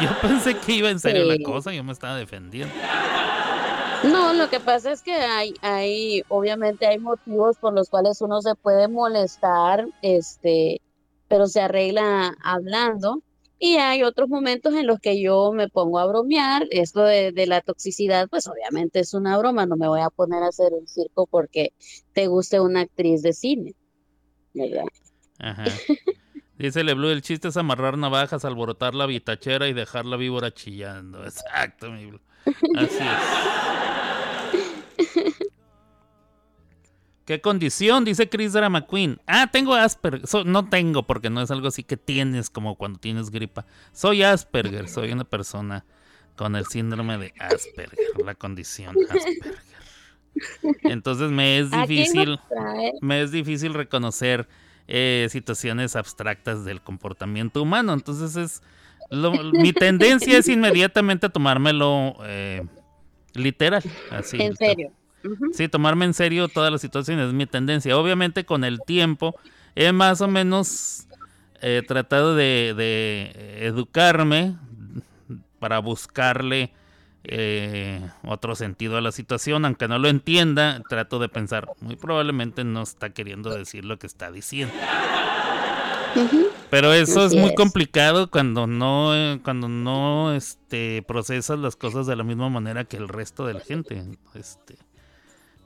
Y 0.00 0.04
yo 0.04 0.10
pensé 0.20 0.56
que 0.56 0.72
iba 0.72 0.90
en 0.90 1.00
serio 1.00 1.24
Sí. 1.24 1.28
la 1.38 1.44
cosa, 1.44 1.72
yo 1.72 1.84
me 1.84 1.92
estaba 1.92 2.16
defendiendo. 2.16 2.74
No, 4.02 4.32
lo 4.32 4.48
que 4.48 4.58
pasa 4.58 4.90
es 4.90 5.02
que 5.02 5.12
hay, 5.14 5.54
hay, 5.60 6.22
obviamente 6.28 6.86
hay 6.86 6.98
motivos 6.98 7.56
por 7.58 7.72
los 7.72 7.88
cuales 7.88 8.20
uno 8.20 8.42
se 8.42 8.54
puede 8.56 8.88
molestar, 8.88 9.86
este, 10.02 10.80
pero 11.28 11.46
se 11.46 11.60
arregla 11.60 12.34
hablando. 12.42 13.22
Y 13.64 13.76
hay 13.76 14.02
otros 14.02 14.28
momentos 14.28 14.74
en 14.74 14.88
los 14.88 14.98
que 14.98 15.22
yo 15.22 15.52
me 15.52 15.68
pongo 15.68 16.00
a 16.00 16.06
bromear. 16.06 16.66
Esto 16.72 17.04
de, 17.04 17.32
la 17.46 17.60
toxicidad, 17.60 18.28
pues 18.28 18.48
obviamente 18.48 18.98
es 18.98 19.14
una 19.14 19.38
broma. 19.38 19.66
No 19.66 19.76
me 19.76 19.86
voy 19.86 20.00
a 20.00 20.10
poner 20.10 20.42
a 20.42 20.48
hacer 20.48 20.72
un 20.72 20.88
circo 20.88 21.28
porque 21.28 21.72
te 22.12 22.26
guste 22.26 22.58
una 22.58 22.80
actriz 22.80 23.22
de 23.22 23.32
cine. 23.32 23.76
¿verdad? 24.52 24.82
Ajá. 25.38 25.64
Dice 26.58 26.82
Leblu, 26.82 27.10
el 27.10 27.22
chiste 27.22 27.46
es 27.46 27.56
amarrar 27.56 27.96
navajas, 27.96 28.44
alborotar 28.44 28.96
la 28.96 29.06
bitachera 29.06 29.68
y 29.68 29.74
dejar 29.74 30.06
la 30.06 30.16
víbora 30.16 30.52
chillando. 30.52 31.22
Exacto, 31.24 31.92
mi 31.92 32.06
Blue. 32.06 32.20
Así 32.76 32.98
es. 32.98 34.01
¿Qué 37.24 37.40
condición? 37.40 38.04
Dice 38.04 38.28
Chris 38.28 38.52
Drama 38.52 38.86
Queen. 38.86 39.20
Ah, 39.26 39.48
tengo 39.52 39.74
Asperger. 39.74 40.26
So- 40.26 40.44
no 40.44 40.68
tengo, 40.68 41.04
porque 41.04 41.30
no 41.30 41.40
es 41.40 41.50
algo 41.50 41.68
así 41.68 41.84
que 41.84 41.96
tienes 41.96 42.50
como 42.50 42.76
cuando 42.76 42.98
tienes 42.98 43.30
gripa. 43.30 43.64
Soy 43.92 44.22
Asperger, 44.24 44.88
soy 44.88 45.12
una 45.12 45.24
persona 45.24 45.84
con 46.36 46.56
el 46.56 46.66
síndrome 46.66 47.18
de 47.18 47.32
Asperger, 47.38 47.98
la 48.24 48.34
condición 48.34 48.96
Asperger. 49.08 49.54
Entonces 50.82 51.30
me 51.30 51.58
es 51.58 51.72
¿A 51.72 51.84
quién 51.86 51.88
difícil 52.04 52.38
me 53.02 53.20
es 53.22 53.30
difícil 53.32 53.74
reconocer 53.74 54.48
eh, 54.88 55.28
situaciones 55.30 55.94
abstractas 55.94 56.64
del 56.64 56.80
comportamiento 56.80 57.62
humano. 57.62 57.92
Entonces 57.92 58.34
es 58.36 58.62
lo- 59.10 59.32
mi 59.52 59.72
tendencia 59.72 60.38
es 60.38 60.48
inmediatamente 60.48 61.26
a 61.26 61.28
tomármelo 61.28 62.16
eh, 62.24 62.62
literal, 63.34 63.82
así. 64.10 64.40
En 64.42 64.56
serio. 64.56 64.90
Sí, 65.52 65.68
tomarme 65.68 66.04
en 66.04 66.14
serio 66.14 66.48
todas 66.48 66.72
las 66.72 66.80
situaciones 66.80 67.28
es 67.28 67.32
mi 67.34 67.46
tendencia. 67.46 67.96
Obviamente 67.96 68.44
con 68.44 68.64
el 68.64 68.80
tiempo 68.82 69.34
he 69.74 69.92
más 69.92 70.20
o 70.20 70.28
menos 70.28 71.06
eh, 71.60 71.82
tratado 71.86 72.34
de, 72.34 72.74
de 72.76 73.66
educarme 73.66 74.56
para 75.58 75.78
buscarle 75.78 76.72
eh, 77.24 78.00
otro 78.24 78.56
sentido 78.56 78.96
a 78.96 79.00
la 79.00 79.12
situación, 79.12 79.64
aunque 79.64 79.86
no 79.86 79.98
lo 79.98 80.08
entienda, 80.08 80.82
trato 80.88 81.18
de 81.20 81.28
pensar, 81.28 81.68
muy 81.80 81.94
probablemente 81.96 82.64
no 82.64 82.82
está 82.82 83.10
queriendo 83.10 83.50
decir 83.54 83.84
lo 83.84 83.98
que 83.98 84.08
está 84.08 84.32
diciendo. 84.32 84.74
Pero 86.68 86.92
eso 86.92 87.20
Así 87.20 87.34
es 87.34 87.34
muy 87.34 87.50
es. 87.50 87.54
complicado 87.54 88.30
cuando 88.30 88.66
no, 88.66 89.14
eh, 89.14 89.40
cuando 89.44 89.68
no 89.68 90.32
este, 90.34 91.02
procesas 91.06 91.58
las 91.58 91.76
cosas 91.76 92.06
de 92.06 92.16
la 92.16 92.24
misma 92.24 92.48
manera 92.48 92.84
que 92.84 92.96
el 92.96 93.08
resto 93.08 93.46
de 93.46 93.54
la 93.54 93.60
gente. 93.60 94.02
Este, 94.34 94.76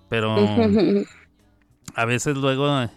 pero 0.08 0.36
a 1.94 2.04
veces 2.04 2.36
luego, 2.36 2.88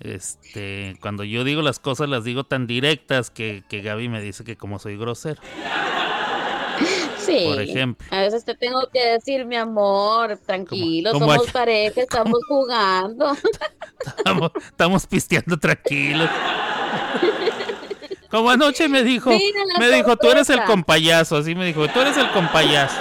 este, 0.00 0.96
cuando 1.00 1.24
yo 1.24 1.44
digo 1.44 1.62
las 1.62 1.78
cosas 1.78 2.08
las 2.08 2.24
digo 2.24 2.44
tan 2.44 2.66
directas 2.66 3.30
que, 3.30 3.64
que 3.68 3.82
Gaby 3.82 4.08
me 4.08 4.22
dice 4.22 4.44
que 4.44 4.56
como 4.56 4.78
soy 4.78 4.96
grosero. 4.96 5.40
Sí. 7.18 7.44
Por 7.44 7.60
ejemplo. 7.60 8.06
A 8.10 8.20
veces 8.20 8.44
te 8.44 8.54
tengo 8.54 8.88
que 8.90 9.04
decir, 9.04 9.44
mi 9.44 9.56
amor, 9.56 10.38
tranquilo, 10.46 11.12
como 11.12 11.30
somos 11.34 11.50
pareja, 11.50 12.00
estamos 12.00 12.38
jugando. 12.48 13.36
Estamos, 14.16 14.50
estamos 14.56 15.06
pisteando 15.06 15.58
tranquilos. 15.58 16.30
Como 18.30 18.50
anoche 18.50 18.88
me 18.88 19.02
dijo, 19.02 19.30
Mira 19.30 19.60
me 19.78 19.90
dijo, 19.90 20.16
tú 20.16 20.28
eres 20.28 20.48
el 20.50 20.56
sorpresa". 20.56 20.72
compayazo, 20.72 21.36
así 21.36 21.54
me 21.54 21.66
dijo, 21.66 21.88
tú 21.88 22.00
eres 22.00 22.16
el 22.16 22.30
compayazo. 22.30 22.96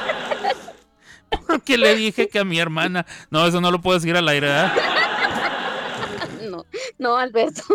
Porque 1.48 1.78
le 1.78 1.96
dije 1.96 2.28
que 2.30 2.40
a 2.40 2.44
mi 2.46 2.60
hermana, 2.60 3.06
no, 3.30 3.46
eso 3.46 3.60
no 3.62 3.72
lo 3.72 3.82
puedo 3.82 3.98
decir 4.00 4.16
al 4.16 4.28
aire, 4.28 4.48
¿verdad? 4.48 4.74
No, 6.50 6.66
no, 6.98 7.18
Alberto. 7.18 7.62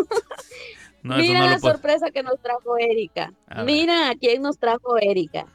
No, 1.03 1.17
Mira 1.17 1.39
no 1.39 1.49
la 1.49 1.59
puedo. 1.59 1.73
sorpresa 1.73 2.11
que 2.11 2.23
nos 2.23 2.39
trajo 2.41 2.77
Erika. 2.77 3.33
A. 3.49 3.63
Mira 3.63 4.09
a 4.09 4.15
quién 4.15 4.41
nos 4.41 4.57
trajo 4.57 4.97
Erika. 4.97 5.45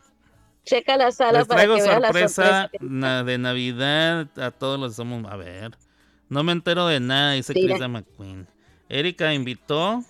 Checa 0.67 0.99
la 0.99 1.11
sala 1.11 1.39
Les 1.39 1.49
para 1.49 1.63
que 1.63 1.69
veas 1.69 1.87
la 1.87 1.95
sorpresa 2.09 2.69
sorpresa. 2.71 2.71
que- 2.71 3.25
de 3.25 3.39
Navidad 3.39 4.29
a 4.39 4.51
todos 4.51 4.79
los 4.79 4.95
somos. 4.97 5.25
A 5.33 5.37
ver, 5.37 5.71
no 6.29 6.43
me 6.45 6.53
entero 6.53 6.87
de 6.87 7.01
nada, 7.01 7.33
dice. 7.33 7.55
Krista 7.55 7.89
McQueen. 7.89 8.47
Erika 8.91 9.33
invitó 9.33 10.05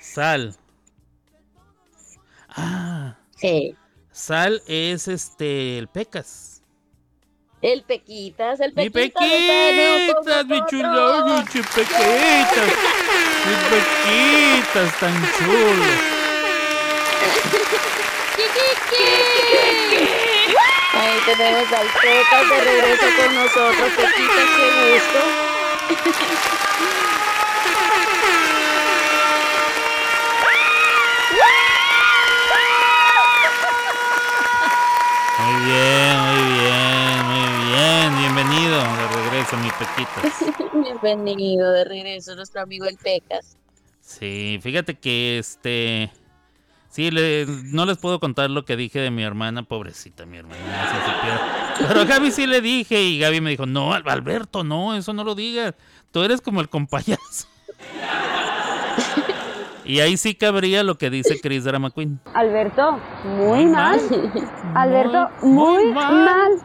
Sal. 0.00 0.56
Ah, 2.48 3.16
Sí. 3.36 3.76
Sal 4.20 4.62
es 4.66 5.08
este 5.08 5.78
el 5.78 5.88
Pecas. 5.88 6.62
El 7.62 7.84
Pequitas, 7.84 8.60
el 8.60 8.74
Mi 8.74 8.90
Pequitas. 8.90 9.22
con 9.22 9.30
Pequitas, 9.30 10.46
mi 10.46 10.60
chulo, 10.66 11.24
mi 11.24 11.42
Pequitas. 11.42 12.68
Mi 13.46 13.54
Pequitas 13.70 15.00
tan 15.00 15.16
chulos. 15.38 15.96
Ahí 20.92 21.18
tenemos 21.24 21.72
al 21.72 21.86
Pecas 22.02 22.50
de 22.50 22.60
regreso 22.60 23.06
con 23.16 23.34
nosotros. 23.34 23.90
Pequitas, 23.96 24.48
qué 24.54 24.66
gusto. 24.92 25.20
Bien, 35.64 36.18
muy 36.26 36.60
bien, 36.60 37.26
muy 37.26 37.70
bien. 37.70 38.18
Bienvenido 38.18 38.78
de 38.78 39.08
regreso, 39.08 39.56
mi 39.58 39.70
Pequitas. 39.70 40.44
Bienvenido 41.02 41.70
de 41.72 41.84
regreso 41.84 42.34
nuestro 42.36 42.62
amigo 42.62 42.86
el 42.86 42.96
Pecas. 42.96 43.56
Sí, 44.00 44.58
fíjate 44.62 44.98
que 44.98 45.38
este. 45.38 46.10
Sí, 46.90 47.10
le- 47.12 47.46
no 47.46 47.86
les 47.86 47.98
puedo 47.98 48.18
contar 48.18 48.50
lo 48.50 48.64
que 48.64 48.76
dije 48.76 48.98
de 48.98 49.10
mi 49.12 49.22
hermana, 49.22 49.62
pobrecita 49.62 50.26
mi 50.26 50.38
hermana. 50.38 50.58
Pero 51.86 52.00
a 52.00 52.04
Gaby 52.04 52.32
sí 52.32 52.46
le 52.48 52.60
dije 52.60 53.00
y 53.00 53.18
Gaby 53.20 53.40
me 53.40 53.50
dijo, 53.50 53.64
no, 53.66 53.94
Al- 53.94 54.08
Alberto, 54.08 54.64
no, 54.64 54.96
eso 54.96 55.12
no 55.12 55.22
lo 55.22 55.36
digas. 55.36 55.74
Tú 56.10 56.22
eres 56.24 56.40
como 56.40 56.60
el 56.60 56.68
compayazo. 56.68 57.46
Y 59.84 60.00
ahí 60.00 60.16
sí 60.16 60.34
cabría 60.34 60.82
lo 60.82 60.96
que 60.98 61.10
dice 61.10 61.40
Chris 61.40 61.64
Drama 61.64 61.90
Queen. 61.90 62.20
Alberto, 62.34 63.00
muy 63.22 63.66
Muy 63.66 63.66
mal. 63.66 64.00
Alberto, 64.74 65.30
muy 65.42 65.84
muy 65.84 65.92
mal. 65.92 66.14
mal. 66.24 66.62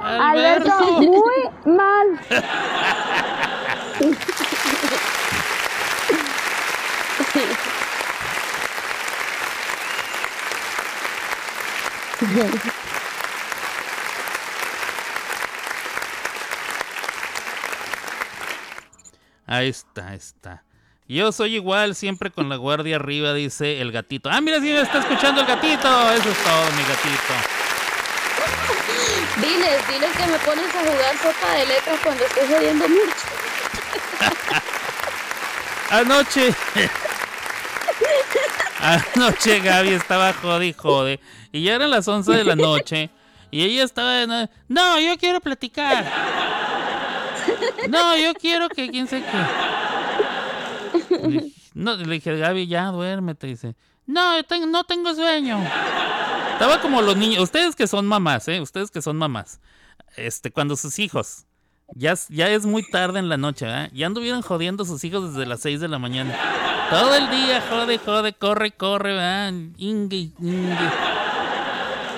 Alberto, 0.00 0.72
muy 1.02 1.50
mal. 1.66 2.20
Ahí 19.46 19.68
está, 19.68 20.08
ahí 20.08 20.16
está. 20.16 20.65
Yo 21.08 21.30
soy 21.30 21.54
igual, 21.54 21.94
siempre 21.94 22.30
con 22.30 22.48
la 22.48 22.56
guardia 22.56 22.96
arriba, 22.96 23.32
dice 23.32 23.80
el 23.80 23.92
gatito. 23.92 24.28
Ah, 24.30 24.40
mira, 24.40 24.56
sí 24.58 24.64
me 24.64 24.80
está 24.80 24.98
escuchando 24.98 25.40
el 25.42 25.46
gatito. 25.46 26.12
Eso 26.12 26.30
es 26.30 26.38
todo, 26.38 26.72
mi 26.72 26.82
gatito. 26.82 27.34
Diles, 29.40 29.88
diles 29.88 30.10
que 30.16 30.26
me 30.26 30.38
pones 30.38 30.74
a 30.74 30.80
jugar 30.80 31.16
sopa 31.22 31.52
de 31.54 31.66
letras 31.66 32.00
cuando 32.02 32.24
estoy 32.24 32.48
jodiendo 32.48 32.88
mucho. 32.88 33.10
Anoche. 35.90 36.54
Anoche 38.80 39.60
Gaby 39.60 39.92
estaba 39.92 40.32
jode 40.32 40.66
y 40.66 40.72
jode. 40.72 41.20
Y 41.52 41.62
ya 41.64 41.74
eran 41.74 41.90
las 41.90 42.08
11 42.08 42.32
de 42.32 42.44
la 42.44 42.56
noche. 42.56 43.10
Y 43.50 43.62
ella 43.62 43.84
estaba. 43.84 44.12
de- 44.12 44.48
No, 44.68 44.98
yo 44.98 45.16
quiero 45.18 45.40
platicar. 45.40 46.04
No, 47.88 48.16
yo 48.16 48.34
quiero 48.34 48.68
que 48.68 48.90
quién 48.90 49.06
sé 49.06 49.22
qué. 49.22 49.38
Le, 51.22 51.52
no, 51.74 51.96
le 51.96 52.14
dije, 52.14 52.36
Gaby, 52.36 52.66
ya 52.66 52.86
duérmete. 52.86 53.46
Dice, 53.46 53.76
no, 54.06 54.42
tengo, 54.44 54.66
no 54.66 54.84
tengo 54.84 55.14
sueño. 55.14 55.62
Estaba 56.52 56.80
como 56.80 57.02
los 57.02 57.16
niños, 57.16 57.42
ustedes 57.42 57.76
que 57.76 57.86
son 57.86 58.06
mamás, 58.06 58.48
¿eh? 58.48 58.60
Ustedes 58.60 58.90
que 58.90 59.02
son 59.02 59.16
mamás. 59.16 59.60
Este, 60.16 60.50
cuando 60.50 60.76
sus 60.76 60.98
hijos, 60.98 61.44
ya, 61.94 62.14
ya 62.30 62.48
es 62.48 62.64
muy 62.64 62.88
tarde 62.88 63.18
en 63.18 63.28
la 63.28 63.36
noche, 63.36 63.66
¿eh? 63.68 63.90
Ya 63.92 64.06
anduvieron 64.06 64.42
jodiendo 64.42 64.84
a 64.84 64.86
sus 64.86 65.04
hijos 65.04 65.34
desde 65.34 65.46
las 65.46 65.60
6 65.60 65.80
de 65.80 65.88
la 65.88 65.98
mañana. 65.98 66.34
Todo 66.88 67.14
el 67.14 67.28
día, 67.30 67.62
jode, 67.68 67.98
jode, 67.98 68.32
corre, 68.32 68.72
corre, 68.72 69.12
¿verdad? 69.12 69.52
Ingue, 69.76 70.32
ingue. 70.40 70.90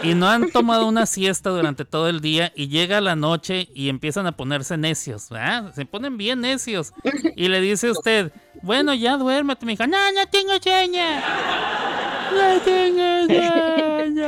Y 0.03 0.15
no 0.15 0.29
han 0.29 0.51
tomado 0.51 0.87
una 0.87 1.07
siesta 1.07 1.51
durante 1.51 1.85
todo 1.85 2.09
el 2.09 2.21
día 2.21 2.53
y 2.55 2.69
llega 2.69 3.01
la 3.01 3.17
noche 3.17 3.69
y 3.75 3.89
empiezan 3.89 4.27
a 4.27 4.33
ponerse 4.33 4.77
necios, 4.77 5.29
¿verdad? 5.29 5.75
Se 5.75 5.85
ponen 5.87 6.17
bien 6.17 6.41
necios. 6.41 6.93
Y 7.37 7.49
le 7.49 7.61
dice 7.61 7.91
usted, 7.91 8.33
bueno, 8.63 8.95
ya 8.95 9.17
duérmete, 9.17 9.67
mi 9.67 9.73
hija. 9.73 9.87
No, 9.87 9.99
no 10.13 10.27
tengo 10.31 10.53
sueño. 10.63 11.03
No 12.33 12.61
tengo 12.61 13.27
sueño. 13.27 14.27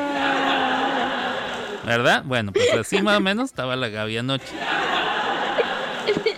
¿Verdad? 1.85 2.23
Bueno, 2.25 2.53
pues 2.53 2.73
así 2.75 3.01
más 3.03 3.17
o 3.19 3.21
menos 3.21 3.47
estaba 3.47 3.77
la 3.77 3.89
Gaby 3.89 4.19
anoche. 4.19 4.53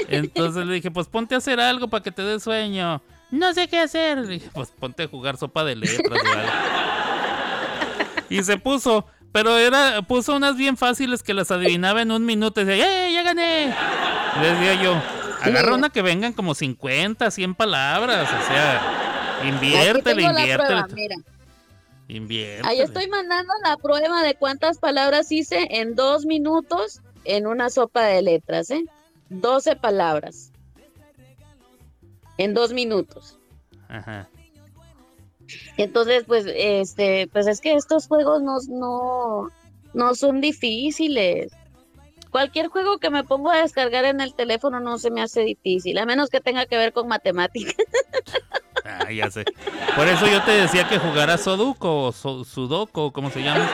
Entonces 0.09 0.66
le 0.66 0.74
dije, 0.74 0.91
pues 0.91 1.09
ponte 1.09 1.35
a 1.35 1.39
hacer 1.39 1.59
algo 1.59 1.89
para 1.89 2.03
que 2.03 2.12
te 2.12 2.22
dé 2.22 2.39
sueño. 2.39 3.03
No 3.30 3.55
sé 3.55 3.66
qué 3.68 3.78
hacer. 3.80 4.18
Le 4.18 4.26
dije, 4.28 4.51
pues 4.53 4.70
ponte 4.70 5.05
a 5.05 5.09
jugar 5.09 5.39
sopa 5.39 5.64
de 5.64 5.76
letras 5.76 6.20
algo. 6.24 6.51
Y 8.28 8.43
se 8.43 8.57
puso, 8.57 9.07
pero 9.33 9.57
era, 9.57 10.03
puso 10.03 10.37
unas 10.37 10.57
bien 10.57 10.76
fáciles 10.76 11.22
que 11.22 11.33
las 11.33 11.51
adivinaba 11.51 12.03
en 12.03 12.12
un 12.12 12.24
minuto. 12.24 12.61
Y 12.61 12.64
decía, 12.64 13.09
¡eh, 13.09 13.12
ya 13.12 13.22
gané! 13.22 13.74
Le 14.41 14.51
decía 14.51 14.83
yo, 14.83 15.03
agarra 15.43 15.74
una 15.74 15.91
que 15.91 16.03
vengan 16.03 16.35
como 16.35 16.55
50, 16.55 17.30
100 17.30 17.55
palabras. 17.55 18.28
O 18.28 18.47
sea, 18.47 19.41
inviértele. 19.45 20.22
Inviértele. 22.09 22.68
Ahí 22.68 22.80
estoy 22.80 23.09
mandando 23.09 23.53
la 23.64 23.78
prueba 23.78 24.22
de 24.22 24.35
cuántas 24.35 24.78
palabras 24.78 25.33
hice 25.33 25.66
en 25.70 25.95
dos 25.95 26.26
minutos 26.26 27.01
en 27.24 27.47
una 27.47 27.70
sopa 27.70 28.03
de 28.03 28.20
letras, 28.20 28.70
¿eh? 28.70 28.85
12 29.30 29.76
palabras. 29.76 30.53
En 32.37 32.53
dos 32.53 32.72
minutos. 32.72 33.39
Ajá. 33.89 34.28
Entonces, 35.76 36.24
pues, 36.26 36.44
este, 36.55 37.28
pues 37.32 37.46
es 37.46 37.61
que 37.61 37.74
estos 37.74 38.07
juegos 38.07 38.42
no, 38.42 38.57
no, 38.68 39.48
no 39.94 40.14
son 40.14 40.40
difíciles. 40.40 41.53
Cualquier 42.30 42.68
juego 42.68 42.98
que 42.98 43.11
me 43.11 43.24
pongo 43.24 43.50
a 43.50 43.59
descargar 43.62 44.05
en 44.07 44.20
el 44.20 44.34
teléfono 44.34 44.80
no 44.80 44.96
se 44.98 45.11
me 45.11 45.20
hace 45.20 45.42
difícil, 45.42 45.98
a 45.98 46.07
menos 46.07 46.30
que 46.30 46.40
tenga 46.40 46.64
que 46.66 46.76
ver 46.78 46.92
con 46.92 47.09
matemáticas. 47.09 47.74
Ah, 48.84 49.12
ya 49.12 49.30
sé. 49.30 49.44
Por 49.94 50.09
eso 50.09 50.26
yo 50.26 50.42
te 50.42 50.50
decía 50.50 50.88
que 50.88 50.98
jugara 50.98 51.38
Sudoku 51.38 51.86
o 51.86 52.11
Su- 52.12 52.44
Sudoku, 52.44 53.12
como 53.12 53.30
se 53.30 53.40
llama. 53.40 53.70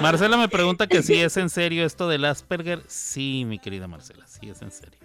Marcela 0.00 0.36
me 0.38 0.48
pregunta 0.48 0.86
que 0.86 1.02
si 1.02 1.20
es 1.20 1.36
en 1.36 1.50
serio 1.50 1.84
esto 1.84 2.08
del 2.08 2.24
Asperger. 2.24 2.82
Sí, 2.88 3.44
mi 3.46 3.58
querida 3.58 3.86
Marcela, 3.88 4.26
sí 4.26 4.48
es 4.48 4.62
en 4.62 4.70
serio. 4.70 4.98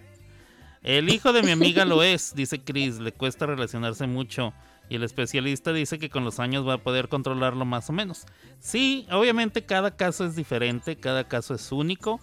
El 0.82 1.10
hijo 1.10 1.32
de 1.34 1.42
mi 1.42 1.50
amiga 1.50 1.84
lo 1.84 2.02
es, 2.02 2.34
dice 2.34 2.60
Chris, 2.64 2.98
le 2.98 3.12
cuesta 3.12 3.44
relacionarse 3.46 4.06
mucho 4.06 4.54
y 4.88 4.96
el 4.96 5.02
especialista 5.02 5.72
dice 5.72 5.98
que 5.98 6.10
con 6.10 6.24
los 6.24 6.38
años 6.38 6.66
va 6.66 6.74
a 6.74 6.82
poder 6.82 7.08
controlarlo 7.08 7.64
más 7.64 7.90
o 7.90 7.92
menos. 7.92 8.26
Sí, 8.58 9.06
obviamente 9.10 9.64
cada 9.64 9.96
caso 9.96 10.24
es 10.24 10.36
diferente, 10.36 10.96
cada 10.96 11.28
caso 11.28 11.54
es 11.54 11.70
único, 11.72 12.20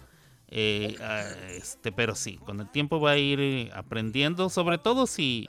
eh, 0.48 0.96
ah, 1.00 1.24
este, 1.50 1.92
pero 1.92 2.14
sí, 2.14 2.36
con 2.38 2.60
el 2.60 2.70
tiempo 2.70 3.00
va 3.00 3.12
a 3.12 3.18
ir 3.18 3.40
eh, 3.40 3.70
aprendiendo, 3.74 4.48
sobre 4.50 4.78
todo 4.78 5.06
si, 5.06 5.48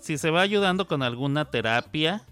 si 0.00 0.18
se 0.18 0.30
va 0.30 0.40
ayudando 0.42 0.86
con 0.86 1.02
alguna 1.02 1.46
terapia. 1.46 2.24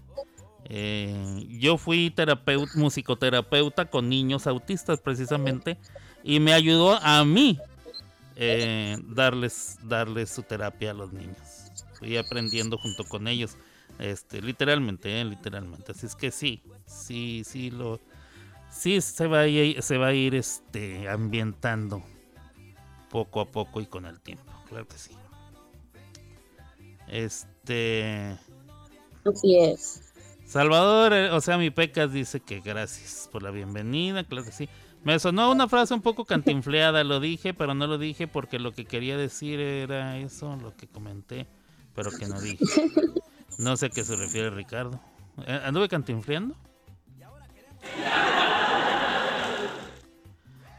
Eh, 0.69 1.45
yo 1.47 1.77
fui 1.77 2.09
terapeut, 2.09 2.69
musicoterapeuta 2.75 3.85
con 3.85 4.09
niños 4.09 4.47
autistas 4.47 4.99
precisamente 4.99 5.77
y 6.25 6.41
me 6.41 6.51
ayudó 6.51 6.99
a 7.01 7.23
mí 7.23 7.57
eh, 8.35 8.97
darles, 9.07 9.79
darles 9.83 10.29
su 10.29 10.43
terapia 10.43 10.91
a 10.91 10.93
los 10.93 11.11
niños. 11.11 11.37
Fui 11.93 12.17
aprendiendo 12.17 12.77
junto 12.77 13.03
con 13.05 13.27
ellos, 13.27 13.57
este, 13.99 14.41
literalmente, 14.41 15.19
eh, 15.19 15.25
literalmente. 15.25 15.91
Así 15.91 16.05
es 16.05 16.15
que 16.15 16.31
sí, 16.31 16.61
sí, 16.85 17.43
sí 17.45 17.71
lo, 17.71 17.99
sí 18.69 19.01
se 19.01 19.27
va 19.27 19.41
a 19.41 19.47
ir, 19.47 19.81
se 19.81 19.97
va 19.97 20.07
a 20.07 20.13
ir, 20.13 20.35
este, 20.35 21.09
ambientando 21.09 22.03
poco 23.09 23.41
a 23.41 23.45
poco 23.45 23.81
y 23.81 23.85
con 23.85 24.05
el 24.05 24.19
tiempo, 24.19 24.51
claro 24.67 24.87
que 24.87 24.97
sí. 24.97 25.11
Este, 27.07 28.37
Así 29.23 29.57
es. 29.59 30.03
Salvador, 30.45 31.13
eh, 31.13 31.31
o 31.31 31.41
sea, 31.41 31.57
mi 31.57 31.69
Pecas 31.71 32.11
dice 32.13 32.39
que 32.39 32.61
gracias 32.61 33.29
por 33.31 33.43
la 33.43 33.51
bienvenida, 33.51 34.23
claro 34.23 34.45
que 34.45 34.51
sí. 34.51 34.69
Me 35.03 35.19
sonó 35.19 35.51
una 35.51 35.67
frase 35.67 35.93
un 35.93 36.01
poco 36.01 36.25
cantinfleada, 36.25 37.03
lo 37.03 37.19
dije, 37.19 37.53
pero 37.53 37.73
no 37.73 37.87
lo 37.87 37.97
dije 37.97 38.27
porque 38.27 38.59
lo 38.59 38.73
que 38.73 38.85
quería 38.85 39.17
decir 39.17 39.59
era 39.59 40.17
eso, 40.17 40.57
lo 40.57 40.75
que 40.75 40.87
comenté, 40.87 41.47
pero 41.95 42.11
que 42.11 42.27
no 42.27 42.41
dije. 42.41 42.65
No 43.57 43.75
sé 43.77 43.87
a 43.87 43.89
qué 43.89 44.03
se 44.03 44.15
refiere 44.15 44.49
Ricardo. 44.49 44.99
Eh, 45.45 45.61
¿Anduve 45.65 45.87
cantinfleando? 45.89 46.55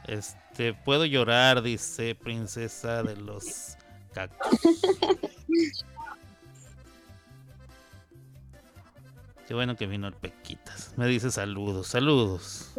Este, 0.06 0.72
puedo 0.74 1.04
llorar, 1.04 1.62
dice 1.62 2.14
princesa 2.14 3.02
de 3.02 3.16
los 3.16 3.76
cactus. 4.12 4.58
Qué 9.46 9.54
bueno 9.54 9.76
que 9.76 9.86
vino 9.86 10.06
el 10.06 10.14
Pequitas. 10.14 10.92
Me 10.96 11.06
dice 11.06 11.30
saludos, 11.30 11.88
saludos. 11.88 12.72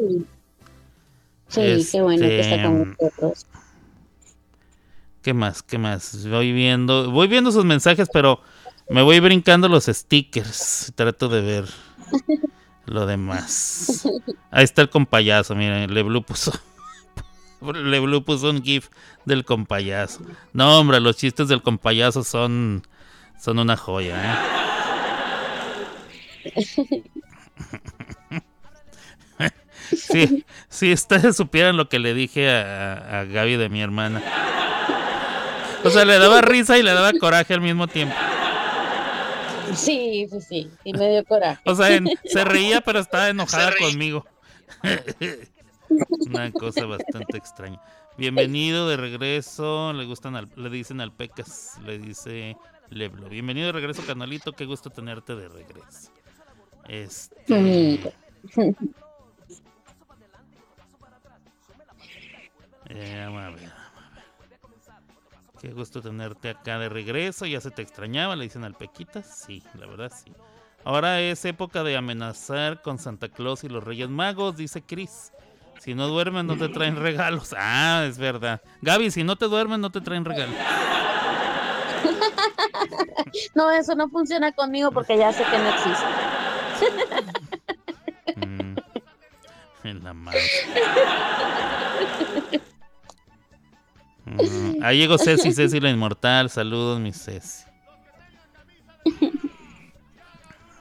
Sí, 1.48 1.84
Sí, 1.84 1.90
qué 1.92 2.02
bueno 2.02 2.22
que 2.22 2.40
está 2.40 2.64
con 2.64 2.92
Este, 2.92 3.06
nosotros. 3.06 3.48
¿Qué 5.24 5.34
más? 5.34 5.64
¿Qué 5.64 5.78
más? 5.80 6.28
Voy 6.28 6.52
viendo, 6.54 7.12
voy 7.12 7.28
viendo 7.28 7.52
sus 7.52 7.66
mensajes, 7.66 8.08
pero 8.14 8.42
me 8.90 9.02
voy 9.02 9.20
brincando 9.20 9.68
los 9.70 9.86
stickers. 9.86 10.92
Trato 10.96 11.30
de 11.30 11.42
ver 11.42 11.66
lo 12.86 13.06
demás. 13.06 14.08
Ahí 14.52 14.64
está 14.64 14.82
el 14.82 14.90
compayazo, 14.90 15.56
miren, 15.56 15.94
Leblu 15.94 16.24
puso. 16.24 16.52
Leblu 17.62 18.24
puso 18.24 18.50
un 18.50 18.64
GIF 18.64 18.90
del 19.26 19.46
compayazo. 19.46 20.22
No, 20.54 20.80
hombre, 20.80 21.00
los 21.00 21.18
chistes 21.18 21.48
del 21.48 21.62
compayazo 21.62 22.24
son, 22.24 22.84
son 23.40 23.60
una 23.60 23.78
joya, 23.78 24.42
¿eh? 26.46 27.04
Sí, 29.92 30.46
si 30.70 30.94
ustedes 30.94 31.36
supieran 31.36 31.76
lo 31.76 31.90
que 31.90 31.98
le 31.98 32.14
dije 32.14 32.48
a, 32.52 33.22
a 33.22 33.26
Gaby 33.26 33.58
de 33.58 33.70
mi 33.70 33.82
hermana. 33.82 34.22
O 35.84 35.90
sea, 35.90 36.06
le 36.06 36.20
daba 36.20 36.42
risa 36.42 36.78
y 36.78 36.84
le 36.84 36.94
daba 36.94 37.12
coraje 37.14 37.56
al 37.56 37.62
mismo 37.62 37.88
tiempo. 37.88 38.16
Sí, 39.76 40.28
sí, 40.30 40.42
sí, 40.42 40.72
sí, 40.84 40.94
me 40.94 41.10
dio 41.12 41.26
coraje. 41.26 41.62
O 41.66 41.76
sea, 41.76 41.96
en- 41.96 42.10
se 42.26 42.44
reía, 42.46 42.82
pero 42.82 43.00
estaba 43.00 43.30
enojada 43.30 43.72
conmigo. 43.80 44.26
Una 46.28 46.52
cosa 46.52 46.86
bastante 46.86 47.38
extraña. 47.38 47.82
Bienvenido 48.18 48.88
de 48.88 48.98
regreso. 48.98 49.94
Le 49.94 50.06
gustan 50.06 50.36
al- 50.36 50.50
le 50.56 50.70
dicen 50.70 51.02
al 51.02 51.12
Pecas, 51.14 51.78
le 51.84 51.98
dice 52.00 52.58
Leblo. 52.90 53.30
Bienvenido 53.30 53.68
de 53.68 53.74
regreso, 53.74 54.04
canalito. 54.06 54.54
Qué 54.54 54.66
gusto 54.66 54.90
tenerte 54.90 55.36
de 55.36 55.48
regreso. 55.48 56.12
Este. 56.88 58.14
Eh, 62.90 63.24
vamos 63.26 63.42
a 63.44 63.50
ver. 63.52 63.79
Qué 65.60 65.70
gusto 65.70 66.02
tenerte 66.02 66.50
acá 66.50 66.80
de 66.80 66.90
regreso. 66.90 67.46
Ya 67.46 67.60
se 67.60 67.72
te 67.72 67.82
extrañaba, 67.82 68.36
le 68.36 68.46
dicen 68.46 68.64
al 68.64 68.76
Pequitas. 68.76 69.44
Sí, 69.46 69.62
la 69.78 69.88
verdad 69.88 70.12
sí. 70.14 70.32
Ahora 70.86 71.20
es 71.20 71.44
época 71.44 71.84
de 71.84 71.98
amenazar 71.98 72.82
con 72.82 72.98
Santa 73.00 73.28
Claus 73.28 73.64
y 73.66 73.70
los 73.70 73.84
Reyes 73.84 74.10
Magos, 74.10 74.56
dice 74.56 74.82
Chris. 74.82 75.34
Si 75.80 75.94
no 75.94 76.08
duermen, 76.08 76.48
no 76.48 76.58
te 76.58 76.70
traen 76.70 76.96
regalos. 77.02 77.54
Ah, 77.58 78.06
es 78.08 78.18
verdad. 78.18 78.62
Gaby, 78.82 79.12
si 79.12 79.24
no 79.24 79.36
te 79.36 79.46
duermen, 79.46 79.82
no 79.82 79.92
te 79.92 80.02
traen 80.02 80.26
regalos. 80.26 80.56
No, 83.54 83.70
eso 83.72 83.94
no 83.94 84.10
funciona 84.10 84.52
conmigo 84.52 84.92
porque 84.92 85.18
ya 85.18 85.32
sé 85.34 85.44
que 85.44 85.58
no 85.58 85.70
existe. 85.70 86.06
Mm, 88.36 88.76
en 89.84 90.04
la 90.04 90.14
madre. 90.14 90.40
Mm, 94.30 94.84
ahí 94.84 95.00
llegó 95.00 95.18
Ceci, 95.18 95.54
Ceci 95.54 95.80
la 95.80 95.90
inmortal. 95.90 96.50
Saludos, 96.50 97.00
mi 97.00 97.12
Ceci. 97.12 97.64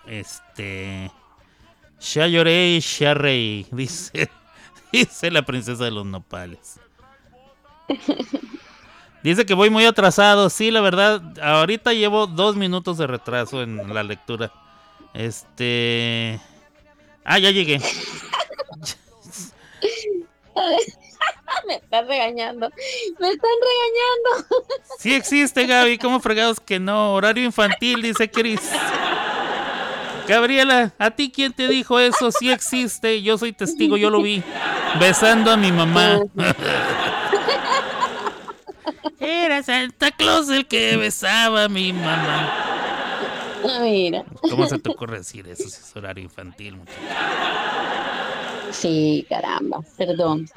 Este. 0.06 1.10
Ya 2.00 2.26
lloré, 2.26 2.80
ya 2.80 3.14
reí, 3.14 3.66
dice, 3.72 4.30
dice 4.92 5.30
la 5.30 5.42
princesa 5.42 5.84
de 5.84 5.90
los 5.90 6.06
nopales. 6.06 6.80
Dice 9.22 9.44
que 9.44 9.54
voy 9.54 9.68
muy 9.70 9.84
atrasado. 9.84 10.48
Sí, 10.48 10.70
la 10.70 10.80
verdad, 10.80 11.20
ahorita 11.42 11.92
llevo 11.92 12.26
dos 12.26 12.56
minutos 12.56 12.98
de 12.98 13.06
retraso 13.06 13.62
en 13.62 13.92
la 13.92 14.02
lectura. 14.02 14.52
Este. 15.12 16.40
Ah, 17.24 17.38
ya 17.38 17.50
llegué. 17.50 17.80
Me 21.66 21.74
están 21.76 22.08
regañando. 22.08 22.70
Me 23.18 23.28
están 23.28 23.50
regañando. 23.60 24.66
Sí 24.98 25.14
existe, 25.14 25.66
Gaby. 25.66 25.98
¿Cómo 25.98 26.20
fregados 26.20 26.60
que 26.60 26.78
no? 26.78 27.14
Horario 27.14 27.44
infantil, 27.44 28.02
dice 28.02 28.30
Chris. 28.30 28.60
Gabriela, 30.26 30.92
¿a 30.98 31.10
ti 31.10 31.30
quién 31.30 31.52
te 31.54 31.68
dijo 31.68 31.98
eso? 31.98 32.30
Sí 32.30 32.50
existe. 32.50 33.22
Yo 33.22 33.38
soy 33.38 33.52
testigo, 33.52 33.96
yo 33.96 34.10
lo 34.10 34.20
vi. 34.22 34.42
Besando 35.00 35.50
a 35.50 35.56
mi 35.56 35.72
mamá. 35.72 36.20
Era 39.20 39.62
Santa 39.62 40.10
Claus 40.10 40.48
el 40.48 40.66
que 40.66 40.96
besaba 40.96 41.64
a 41.64 41.68
mi 41.68 41.92
mamá. 41.92 42.52
Ah, 43.64 43.80
Mira. 43.82 44.24
¿Cómo 44.48 44.66
se 44.66 44.78
te 44.78 44.90
ocurre 44.90 45.18
decir 45.18 45.48
eso 45.48 45.68
si 45.68 45.80
es 45.80 45.96
horario 45.96 46.22
infantil, 46.22 46.76
muchacho? 46.76 46.98
Sí, 48.70 49.26
caramba. 49.28 49.80
Perdón. 49.96 50.48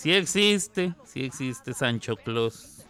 Sí 0.00 0.14
existe, 0.14 0.94
sí 1.04 1.24
existe 1.24 1.74
Sancho 1.74 2.16
Claus. 2.16 2.86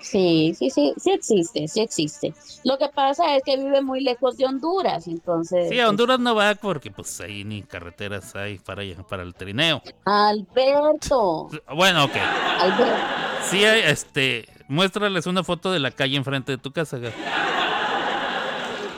Sí, 0.00 0.54
sí, 0.56 0.70
sí, 0.70 0.94
sí 0.96 1.10
existe, 1.10 1.66
sí 1.66 1.80
existe. 1.80 2.32
Lo 2.62 2.78
que 2.78 2.88
pasa 2.94 3.34
es 3.34 3.42
que 3.42 3.56
vive 3.56 3.82
muy 3.82 4.00
lejos 4.00 4.36
de 4.36 4.46
Honduras, 4.46 5.08
entonces. 5.08 5.70
Sí, 5.70 5.80
a 5.80 5.88
Honduras 5.88 6.20
no 6.20 6.36
va 6.36 6.54
porque 6.54 6.92
pues 6.92 7.20
ahí 7.20 7.42
ni 7.42 7.62
carreteras 7.62 8.36
hay 8.36 8.58
para, 8.58 8.84
para 9.08 9.24
el 9.24 9.34
trineo. 9.34 9.82
Alberto. 10.04 11.50
Bueno, 11.74 12.04
ok. 12.04 12.14
Alberto. 12.60 12.94
Sí, 13.50 13.64
hay, 13.64 13.80
este, 13.90 14.48
muéstrales 14.68 15.26
una 15.26 15.42
foto 15.42 15.72
de 15.72 15.80
la 15.80 15.90
calle 15.90 16.16
enfrente 16.16 16.52
de 16.52 16.58
tu 16.58 16.70
casa. 16.70 17.00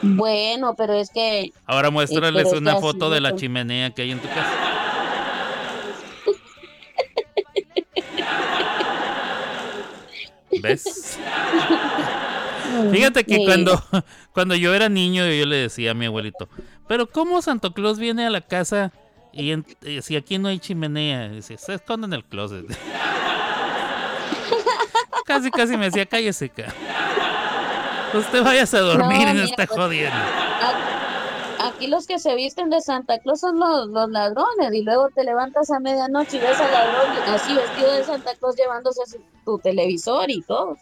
Bueno, 0.03 0.74
pero 0.76 0.93
es 0.93 1.09
que 1.09 1.51
Ahora 1.64 1.91
muéstrales 1.91 2.53
una 2.53 2.76
foto 2.76 3.09
de 3.09 3.22
la 3.22 3.34
chimenea 3.34 3.89
que 3.93 4.03
hay 4.03 4.11
en 4.11 4.20
tu 4.20 4.28
casa. 4.28 4.76
¿Ves? 10.61 11.18
Fíjate 12.92 13.24
que 13.24 13.44
cuando, 13.44 13.82
cuando 14.32 14.54
yo 14.54 14.74
era 14.74 14.88
niño 14.88 15.24
yo 15.26 15.46
le 15.46 15.57
decía 15.57 15.92
a 15.92 15.94
mi 15.94 16.07
abuelito, 16.07 16.48
pero 16.88 17.07
¿cómo 17.09 17.40
Santo 17.42 17.72
Claus 17.72 17.98
viene 17.98 18.26
a 18.26 18.30
la 18.30 18.40
casa 18.40 18.92
y 19.32 19.52
en- 19.52 19.64
eh, 19.82 20.02
si 20.02 20.16
aquí 20.16 20.38
no 20.38 20.48
hay 20.48 20.59
chimenea? 20.59 21.28
Dice, 21.28 21.57
se 21.59 21.74
esconde 21.74 22.07
en 22.07 22.12
el 22.14 22.24
closet. 22.24 22.66
casi, 25.26 25.50
casi 25.50 25.76
me 25.76 25.86
decía, 25.86 26.07
cállese. 26.07 26.50
Usted 28.14 28.42
váyase 28.42 28.76
a 28.78 28.80
dormir 28.80 29.26
No, 29.26 29.30
y 29.30 29.34
no 29.34 29.42
está 29.42 29.66
pues, 29.66 29.78
jodiendo. 29.78 30.16
Aquí 31.77 31.87
los 31.87 32.07
que 32.07 32.18
se 32.18 32.35
visten 32.35 32.70
de 32.70 32.81
Santa 32.81 33.18
Claus 33.18 33.41
son 33.41 33.59
los, 33.59 33.89
los 33.89 34.09
ladrones 34.11 34.72
y 34.72 34.83
luego 34.83 35.09
te 35.11 35.24
levantas 35.24 35.70
a 35.70 35.79
medianoche 35.81 36.39
y 36.39 36.41
ves 36.41 36.59
al 36.61 36.72
ladrón 36.72 37.16
así 37.27 37.55
vestido 37.55 37.93
de 37.93 38.05
Santa 38.05 38.35
Claus 38.37 38.57
llevándose 38.57 39.07
su- 39.07 39.22
tu 39.45 39.59
televisor 39.59 40.31
y 40.31 40.43
todo. 40.43 40.77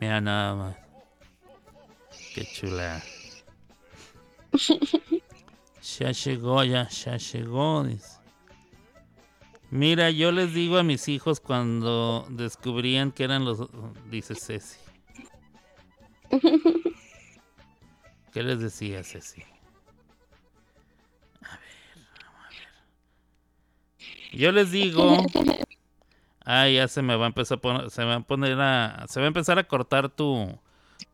Mira 0.00 0.20
nada 0.20 0.54
más. 0.54 0.76
Qué 2.34 2.44
chula. 2.44 3.02
Ya 5.98 6.12
llegó, 6.12 6.62
ya, 6.62 6.88
ya 6.88 7.16
llegó. 7.16 7.84
Mira, 9.70 10.10
yo 10.10 10.30
les 10.30 10.52
digo 10.52 10.76
a 10.76 10.82
mis 10.82 11.08
hijos 11.08 11.40
cuando 11.40 12.26
descubrían 12.28 13.12
que 13.12 13.24
eran 13.24 13.46
los... 13.46 13.66
Dice 14.10 14.34
Ceci. 14.34 14.76
¿Qué 18.32 18.42
les 18.42 18.60
decía 18.60 19.02
Ceci? 19.02 19.42
Yo 24.32 24.52
les 24.52 24.70
digo... 24.70 25.16
Ah, 26.42 26.68
ya 26.68 26.88
se 26.88 27.02
me 27.02 27.14
va 27.16 27.26
a 27.26 27.28
empezar 27.28 27.58
a 27.58 27.60
poner, 27.60 27.90
se 27.90 28.00
me 28.00 28.08
va 28.08 28.14
a 28.16 28.20
poner 28.20 28.58
a, 28.60 29.04
se 29.08 29.20
va 29.20 29.26
a 29.26 29.28
empezar 29.28 29.58
a 29.58 29.64
cortar 29.64 30.08
tu, 30.08 30.58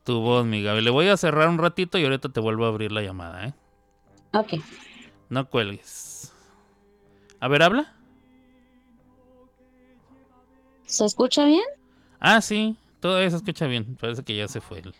tu 0.04 0.20
voz, 0.20 0.46
mi 0.46 0.62
Gaby. 0.62 0.80
Le 0.80 0.90
voy 0.90 1.08
a 1.08 1.16
cerrar 1.16 1.48
un 1.48 1.58
ratito 1.58 1.98
y 1.98 2.04
ahorita 2.04 2.28
te 2.30 2.40
vuelvo 2.40 2.64
a 2.64 2.68
abrir 2.68 2.92
la 2.92 3.02
llamada, 3.02 3.44
¿eh? 3.48 3.54
Ok. 4.32 4.54
No 5.28 5.50
cuelgues. 5.50 6.32
A 7.40 7.48
ver, 7.48 7.62
habla. 7.64 7.92
¿Se 10.86 11.04
escucha 11.04 11.44
bien? 11.44 11.64
Ah, 12.20 12.40
sí, 12.40 12.76
todo 13.00 13.20
eso 13.20 13.36
escucha 13.36 13.66
bien. 13.66 13.96
Parece 14.00 14.22
que 14.22 14.36
ya 14.36 14.46
se 14.48 14.60
fue 14.60 14.78
el. 14.78 14.94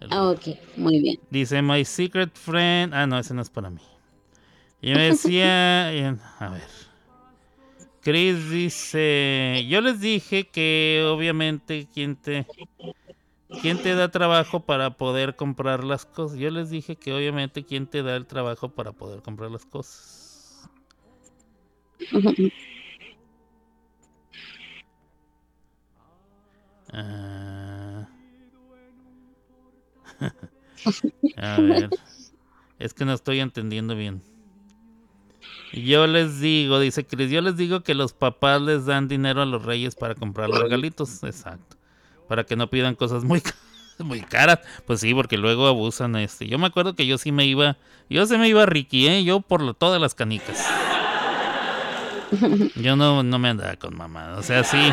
el- 0.00 0.08
Ah, 0.10 0.30
ok, 0.30 0.48
muy 0.76 1.00
bien. 1.00 1.18
Dice 1.30 1.62
My 1.62 1.84
Secret 1.84 2.36
Friend. 2.36 2.92
Ah, 2.92 3.06
no, 3.06 3.18
ese 3.18 3.32
no 3.34 3.40
es 3.40 3.50
para 3.50 3.70
mí. 3.70 3.80
Y 4.82 4.92
me 4.92 5.04
decía. 5.04 5.88
a 5.88 6.48
ver. 6.50 6.87
Chris 8.08 8.48
dice. 8.48 9.66
Yo 9.68 9.82
les 9.82 10.00
dije 10.00 10.48
que 10.48 11.04
obviamente 11.06 11.86
quien 11.92 12.16
te. 12.16 12.46
¿Quién 13.60 13.82
te 13.82 13.94
da 13.94 14.10
trabajo 14.10 14.64
para 14.64 14.96
poder 14.96 15.36
comprar 15.36 15.84
las 15.84 16.06
cosas? 16.06 16.38
Yo 16.38 16.50
les 16.50 16.70
dije 16.70 16.96
que 16.96 17.12
obviamente 17.12 17.66
quién 17.66 17.86
te 17.86 18.02
da 18.02 18.16
el 18.16 18.26
trabajo 18.26 18.70
para 18.70 18.92
poder 18.92 19.20
comprar 19.20 19.50
las 19.50 19.66
cosas. 19.66 20.70
Ah. 26.94 28.08
A 31.36 31.60
ver. 31.60 31.90
Es 32.78 32.94
que 32.94 33.04
no 33.04 33.12
estoy 33.12 33.40
entendiendo 33.40 33.94
bien. 33.94 34.22
Yo 35.72 36.06
les 36.06 36.40
digo, 36.40 36.80
dice 36.80 37.06
Chris, 37.06 37.30
yo 37.30 37.40
les 37.42 37.56
digo 37.56 37.82
que 37.82 37.94
los 37.94 38.12
papás 38.14 38.60
les 38.62 38.86
dan 38.86 39.06
dinero 39.08 39.42
a 39.42 39.46
los 39.46 39.64
reyes 39.64 39.94
para 39.94 40.14
comprar 40.14 40.48
los 40.48 40.60
regalitos. 40.60 41.22
Exacto. 41.24 41.76
Para 42.28 42.44
que 42.44 42.56
no 42.56 42.68
pidan 42.70 42.94
cosas 42.94 43.24
muy, 43.24 43.42
muy 43.98 44.20
caras. 44.22 44.60
Pues 44.86 45.00
sí, 45.00 45.12
porque 45.14 45.36
luego 45.36 45.66
abusan. 45.66 46.16
este 46.16 46.46
Yo 46.46 46.58
me 46.58 46.66
acuerdo 46.66 46.94
que 46.94 47.06
yo 47.06 47.18
sí 47.18 47.32
me 47.32 47.44
iba. 47.46 47.76
Yo 48.08 48.24
sí 48.26 48.38
me 48.38 48.48
iba 48.48 48.62
a 48.62 48.66
Ricky, 48.66 49.06
¿eh? 49.08 49.24
Yo 49.24 49.40
por 49.40 49.60
lo- 49.62 49.74
todas 49.74 50.00
las 50.00 50.14
canicas. 50.14 50.64
Yo 52.76 52.94
no, 52.94 53.22
no 53.22 53.38
me 53.38 53.48
andaba 53.48 53.76
con 53.76 53.96
mamá. 53.96 54.36
O 54.36 54.42
sea, 54.42 54.62
sí. 54.62 54.92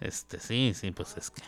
Este, 0.00 0.38
sí, 0.40 0.72
sí, 0.74 0.90
pues 0.90 1.16
es 1.16 1.30
que. 1.30 1.42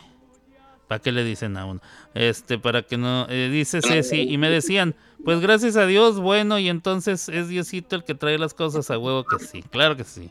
¿Para 0.92 1.00
qué 1.00 1.10
le 1.10 1.24
dicen 1.24 1.56
a 1.56 1.64
uno? 1.64 1.80
Este, 2.12 2.58
para 2.58 2.82
que 2.82 2.98
no. 2.98 3.26
eh, 3.30 3.48
dice 3.50 3.80
Ceci, 3.80 4.30
y 4.30 4.36
me 4.36 4.50
decían, 4.50 4.94
pues 5.24 5.40
gracias 5.40 5.76
a 5.76 5.86
Dios, 5.86 6.20
bueno, 6.20 6.58
y 6.58 6.68
entonces 6.68 7.30
es 7.30 7.48
Diosito 7.48 7.96
el 7.96 8.04
que 8.04 8.14
trae 8.14 8.36
las 8.36 8.52
cosas 8.52 8.90
a 8.90 8.98
huevo 8.98 9.24
que 9.24 9.42
sí, 9.42 9.62
claro 9.62 9.96
que 9.96 10.04
sí. 10.04 10.30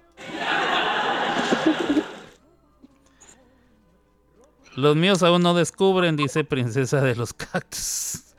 Los 4.76 4.96
míos 4.96 5.24
aún 5.24 5.42
no 5.42 5.56
descubren, 5.56 6.16
dice 6.16 6.44
Princesa 6.44 7.02
de 7.02 7.16
los 7.16 7.34
Cactus. 7.34 8.36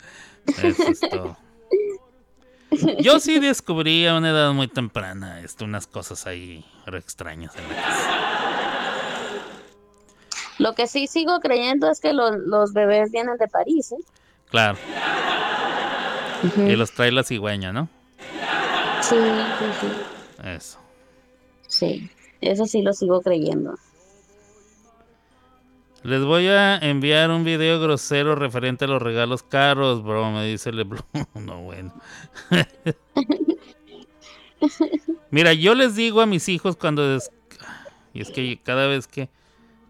Eso 0.46 0.82
es 0.90 1.00
todo. 1.00 1.36
Yo 3.00 3.18
sí 3.18 3.40
descubrí 3.40 4.06
a 4.06 4.14
una 4.14 4.30
edad 4.30 4.52
muy 4.52 4.68
temprana 4.68 5.40
esto, 5.40 5.64
unas 5.64 5.88
cosas 5.88 6.24
ahí 6.28 6.64
extrañas 6.86 7.52
en 7.56 7.68
la 7.68 7.82
casa. 7.82 8.31
Lo 10.62 10.74
que 10.74 10.86
sí 10.86 11.06
sigo 11.06 11.40
creyendo 11.40 11.90
es 11.90 12.00
que 12.00 12.12
los, 12.12 12.36
los 12.38 12.72
bebés 12.72 13.10
vienen 13.10 13.36
de 13.36 13.48
París, 13.48 13.92
¿eh? 13.92 13.96
Claro. 14.50 14.78
Y 16.56 16.76
los 16.76 16.92
trae 16.92 17.10
la 17.12 17.22
cigüeña, 17.24 17.72
¿no? 17.72 17.88
Sí, 19.00 19.16
sí, 19.16 19.64
sí. 19.80 19.86
Eso. 20.48 20.78
Sí, 21.68 22.10
eso 22.40 22.66
sí 22.66 22.82
lo 22.82 22.92
sigo 22.92 23.20
creyendo. 23.22 23.74
Les 26.04 26.22
voy 26.24 26.48
a 26.48 26.78
enviar 26.78 27.30
un 27.30 27.44
video 27.44 27.80
grosero 27.80 28.34
referente 28.34 28.84
a 28.86 28.88
los 28.88 29.00
regalos 29.00 29.42
caros, 29.44 30.02
bro, 30.02 30.30
me 30.32 30.44
dice 30.46 30.72
LeBlanc. 30.72 31.04
No, 31.34 31.62
bueno. 31.62 31.92
Mira, 35.30 35.52
yo 35.52 35.74
les 35.74 35.94
digo 35.96 36.20
a 36.20 36.26
mis 36.26 36.48
hijos 36.48 36.76
cuando... 36.76 37.08
des- 37.08 37.30
Y 38.12 38.20
es 38.20 38.30
que 38.30 38.60
cada 38.62 38.86
vez 38.86 39.06
que, 39.08 39.28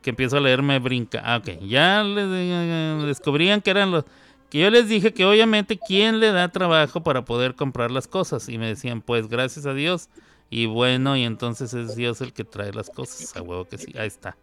que 0.02 0.10
empiezo 0.10 0.36
a 0.36 0.40
leer 0.40 0.62
me 0.62 0.78
brinca. 0.78 1.22
Ah, 1.24 1.38
ok. 1.38 1.62
Ya 1.62 2.02
les, 2.02 2.26
eh, 2.28 3.02
descubrían 3.06 3.60
que 3.60 3.70
eran 3.70 3.90
los... 3.90 4.04
Que 4.50 4.58
yo 4.60 4.70
les 4.70 4.88
dije 4.88 5.14
que 5.14 5.24
obviamente 5.24 5.78
quién 5.78 6.20
le 6.20 6.30
da 6.30 6.48
trabajo 6.48 7.02
para 7.02 7.24
poder 7.24 7.54
comprar 7.54 7.90
las 7.90 8.06
cosas. 8.06 8.48
Y 8.48 8.58
me 8.58 8.66
decían, 8.66 9.00
pues 9.00 9.28
gracias 9.28 9.64
a 9.64 9.72
Dios. 9.72 10.10
Y 10.50 10.66
bueno, 10.66 11.16
y 11.16 11.22
entonces 11.22 11.72
es 11.72 11.96
Dios 11.96 12.20
el 12.20 12.34
que 12.34 12.44
trae 12.44 12.72
las 12.72 12.90
cosas. 12.90 13.34
A 13.34 13.40
huevo 13.40 13.64
que 13.64 13.78
sí. 13.78 13.94
Ahí 13.96 14.08
está. 14.08 14.36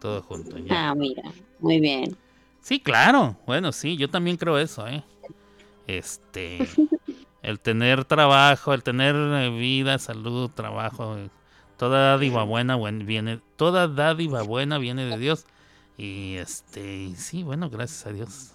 Todo 0.00 0.22
junto. 0.22 0.56
Ya. 0.58 0.90
Ah, 0.90 0.94
mira, 0.94 1.22
muy 1.58 1.80
bien. 1.80 2.16
Sí, 2.60 2.78
claro. 2.78 3.36
Bueno, 3.46 3.72
sí, 3.72 3.96
yo 3.96 4.08
también 4.08 4.36
creo 4.36 4.58
eso, 4.58 4.86
¿eh? 4.86 5.02
Este, 5.88 6.58
el 7.42 7.58
tener 7.58 8.04
trabajo, 8.04 8.74
el 8.74 8.82
tener 8.82 9.16
eh, 9.16 9.50
vida, 9.50 9.98
salud, 9.98 10.50
trabajo, 10.50 11.16
eh, 11.16 11.30
Toda 11.78 12.10
dádiva 12.10 12.42
buena 12.42 12.74
buen- 12.76 13.06
viene, 13.06 13.40
toda 13.56 13.88
dádiva 13.88 14.42
buena 14.42 14.78
viene 14.78 15.04
de 15.06 15.16
Dios. 15.16 15.46
Y 15.96 16.34
este, 16.36 17.14
sí, 17.16 17.42
bueno, 17.42 17.70
gracias 17.70 18.06
a 18.06 18.12
Dios 18.12 18.52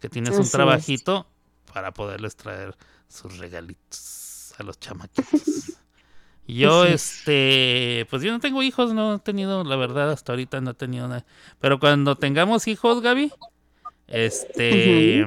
que 0.00 0.08
tienes 0.08 0.30
Así 0.30 0.38
un 0.40 0.44
es. 0.44 0.52
trabajito 0.52 1.26
para 1.72 1.92
poderles 1.92 2.34
traer 2.36 2.74
sus 3.08 3.38
regalitos 3.38 4.54
a 4.58 4.62
los 4.62 4.78
chamaquitos. 4.80 5.28
Yo, 6.48 6.82
Así 6.82 6.92
es. 6.92 7.18
este, 7.18 8.06
pues 8.08 8.22
yo 8.22 8.30
no 8.30 8.38
tengo 8.38 8.62
hijos, 8.62 8.92
no 8.94 9.16
he 9.16 9.18
tenido, 9.18 9.64
la 9.64 9.74
verdad, 9.74 10.12
hasta 10.12 10.30
ahorita 10.30 10.60
no 10.60 10.70
he 10.70 10.74
tenido 10.74 11.08
nada. 11.08 11.26
Pero 11.60 11.80
cuando 11.80 12.14
tengamos 12.16 12.68
hijos, 12.68 13.00
Gaby, 13.02 13.32
este, 14.06 15.26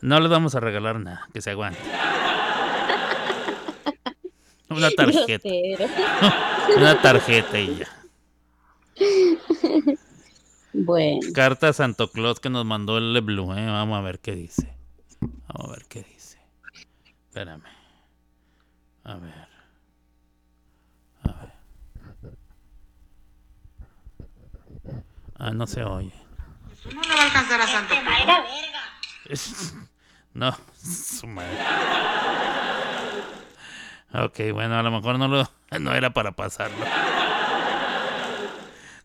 no 0.00 0.20
les 0.20 0.30
vamos 0.30 0.54
a 0.54 0.60
regalar 0.60 0.98
nada, 1.00 1.28
que 1.34 1.42
se 1.42 1.50
aguante. 1.50 1.78
Una 4.72 4.90
tarjeta, 4.96 5.48
una 6.76 7.02
tarjeta 7.02 7.58
y 7.58 7.76
ya. 7.76 7.88
Bueno, 10.74 11.20
Carta 11.34 11.68
a 11.68 11.72
Santo 11.74 12.10
Claus 12.10 12.40
que 12.40 12.48
nos 12.48 12.64
mandó 12.64 12.96
el 12.96 13.20
Blue, 13.20 13.52
¿eh? 13.54 13.66
Vamos 13.66 13.98
a 13.98 14.00
ver 14.00 14.20
qué 14.20 14.32
dice. 14.32 14.74
Vamos 15.20 15.68
a 15.68 15.72
ver 15.72 15.84
qué 15.86 16.02
dice. 16.02 16.38
Espérame. 17.28 17.62
A 19.04 19.16
ver. 19.16 19.48
A 21.24 21.32
ver. 21.32 21.52
Ah, 25.38 25.50
no 25.50 25.66
se 25.66 25.84
oye. 25.84 26.14
No 26.86 27.02
le 27.02 27.08
va 27.08 27.20
a 27.20 27.24
alcanzar 27.26 27.60
a 27.60 27.66
Santo 27.66 27.94
Claus. 28.24 29.74
No, 30.32 30.56
su 30.82 31.26
madre. 31.26 31.58
Ok, 34.14 34.40
bueno, 34.52 34.78
a 34.78 34.82
lo 34.82 34.90
mejor 34.90 35.18
no 35.18 35.26
lo 35.26 35.48
no 35.80 35.94
era 35.94 36.12
para 36.12 36.32
pasarlo. 36.32 36.84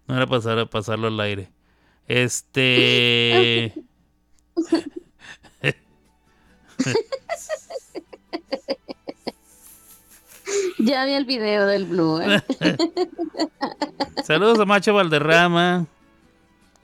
No 0.07 0.17
era 0.17 0.27
para 0.27 0.65
pasarlo 0.65 1.07
al 1.07 1.19
aire. 1.19 1.49
Este 2.07 3.73
ya 10.79 11.05
vi 11.05 11.13
el 11.13 11.25
video 11.25 11.65
del 11.65 11.85
Blue. 11.85 12.21
¿eh? 12.21 12.41
Saludos 14.23 14.59
a 14.59 14.65
Macho 14.65 14.93
Valderrama. 14.93 15.87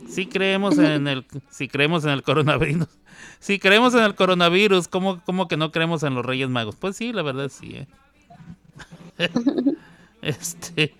Si 0.09 0.25
creemos 0.27 0.77
en 0.77 1.07
el 1.07 1.25
si 1.49 1.67
creemos 1.69 2.03
en 2.03 2.11
el 2.11 2.23
coronavirus. 2.23 2.87
Si 3.39 3.59
creemos 3.59 3.93
en 3.93 4.03
el 4.03 4.15
coronavirus, 4.15 4.87
¿cómo, 4.87 5.21
cómo 5.23 5.47
que 5.47 5.57
no 5.57 5.71
creemos 5.71 6.03
en 6.03 6.15
los 6.15 6.25
Reyes 6.25 6.49
Magos? 6.49 6.75
Pues 6.75 6.97
sí, 6.97 7.13
la 7.13 7.21
verdad 7.21 7.49
sí. 7.49 7.75
¿eh? 7.75 7.87
Este, 10.21 10.95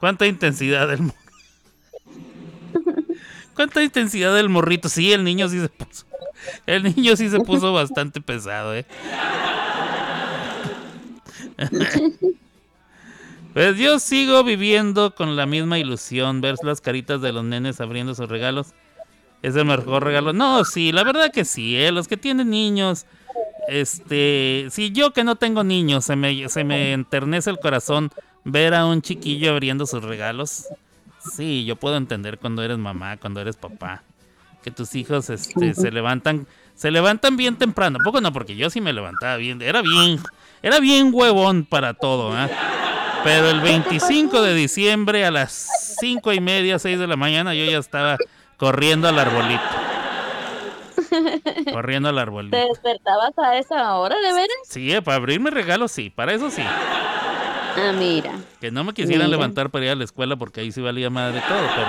¿cuánta 0.00 0.26
intensidad 0.26 0.88
del 0.88 1.12
¿Cuánta 3.54 3.84
intensidad 3.84 4.34
del 4.34 4.48
morrito? 4.48 4.88
Sí, 4.88 5.12
el 5.12 5.22
niño 5.22 5.48
sí 5.48 5.60
se 5.60 5.68
puso. 5.68 6.06
El 6.66 6.82
niño 6.82 7.14
sí 7.16 7.30
se 7.30 7.38
puso 7.40 7.72
bastante 7.72 8.20
pesado, 8.20 8.74
¿eh? 8.74 8.84
Pues 13.54 13.78
yo 13.78 14.00
sigo 14.00 14.42
viviendo 14.42 15.14
con 15.14 15.36
la 15.36 15.46
misma 15.46 15.78
ilusión, 15.78 16.40
ver 16.40 16.56
las 16.64 16.80
caritas 16.80 17.22
de 17.22 17.32
los 17.32 17.44
nenes 17.44 17.80
abriendo 17.80 18.12
sus 18.16 18.28
regalos. 18.28 18.74
Es 19.42 19.54
el 19.54 19.64
mejor 19.64 20.02
regalo. 20.02 20.32
No, 20.32 20.64
sí, 20.64 20.90
la 20.90 21.04
verdad 21.04 21.30
que 21.32 21.44
sí, 21.44 21.76
¿eh? 21.76 21.92
los 21.92 22.08
que 22.08 22.16
tienen 22.16 22.50
niños. 22.50 23.06
Este, 23.68 24.66
si 24.70 24.92
yo 24.92 25.12
que 25.12 25.24
no 25.24 25.36
tengo 25.36 25.64
niños, 25.64 26.04
se 26.04 26.16
me, 26.16 26.48
se 26.48 26.64
me 26.64 26.92
enternece 26.92 27.50
el 27.50 27.58
corazón 27.58 28.10
ver 28.44 28.74
a 28.74 28.86
un 28.86 29.02
chiquillo 29.02 29.50
abriendo 29.50 29.86
sus 29.86 30.02
regalos. 30.02 30.66
Sí, 31.34 31.64
yo 31.64 31.76
puedo 31.76 31.96
entender 31.96 32.38
cuando 32.38 32.62
eres 32.62 32.78
mamá, 32.78 33.16
cuando 33.16 33.40
eres 33.40 33.56
papá, 33.56 34.02
que 34.62 34.70
tus 34.70 34.94
hijos 34.94 35.30
este, 35.30 35.74
se 35.74 35.90
levantan, 35.90 36.46
se 36.74 36.90
levantan 36.90 37.36
bien 37.36 37.56
temprano. 37.56 37.98
Poco 38.04 38.20
no, 38.20 38.32
porque 38.32 38.56
yo 38.56 38.68
sí 38.68 38.80
me 38.80 38.92
levantaba 38.92 39.36
bien, 39.36 39.62
era 39.62 39.80
bien, 39.80 40.20
era 40.62 40.80
bien 40.80 41.10
huevón 41.12 41.64
para 41.64 41.94
todo, 41.94 42.32
¿ah? 42.32 42.48
Pero 43.24 43.48
el 43.48 43.60
25 43.62 44.42
de 44.42 44.54
diciembre 44.54 45.24
a 45.24 45.30
las 45.30 45.96
5 45.98 46.34
y 46.34 46.40
media, 46.40 46.78
6 46.78 46.98
de 46.98 47.06
la 47.06 47.16
mañana, 47.16 47.54
yo 47.54 47.64
ya 47.64 47.78
estaba 47.78 48.18
corriendo 48.58 49.08
al 49.08 49.18
arbolito. 49.18 49.83
Corriendo 51.72 52.08
al 52.08 52.18
arbolito. 52.18 52.56
¿Te 52.56 52.64
despertabas 52.68 53.32
a 53.38 53.58
esa 53.58 53.94
hora, 53.96 54.16
de 54.16 54.32
veras? 54.32 54.56
Sí, 54.64 54.92
eh, 54.92 55.02
para 55.02 55.16
abrirme 55.16 55.50
regalos, 55.50 55.92
sí, 55.92 56.10
para 56.10 56.32
eso 56.32 56.50
sí. 56.50 56.62
Ah, 56.66 57.92
mira. 57.98 58.32
Que 58.60 58.70
no 58.70 58.84
me 58.84 58.92
quisieran 58.92 59.26
Mira. 59.26 59.36
levantar 59.36 59.70
para 59.70 59.84
ir 59.86 59.90
a 59.92 59.94
la 59.96 60.04
escuela 60.04 60.36
porque 60.36 60.60
ahí 60.60 60.70
sí 60.72 60.80
valía 60.80 61.10
madre 61.10 61.42
todo, 61.48 61.58
pero. 61.74 61.88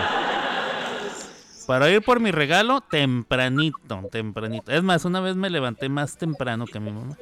Para 1.67 1.89
ir 1.89 2.01
por 2.03 2.19
mi 2.19 2.32
regalo, 2.32 2.82
tempranito, 2.82 4.03
tempranito. 4.11 4.71
Es 4.71 4.84
más, 4.84 5.03
una 5.05 5.19
vez 5.19 5.36
me 5.36 5.49
levanté 5.49 5.89
más 5.89 6.15
temprano 6.17 6.65
que 6.65 6.80
mi 6.80 6.91
mamá. 6.91 7.17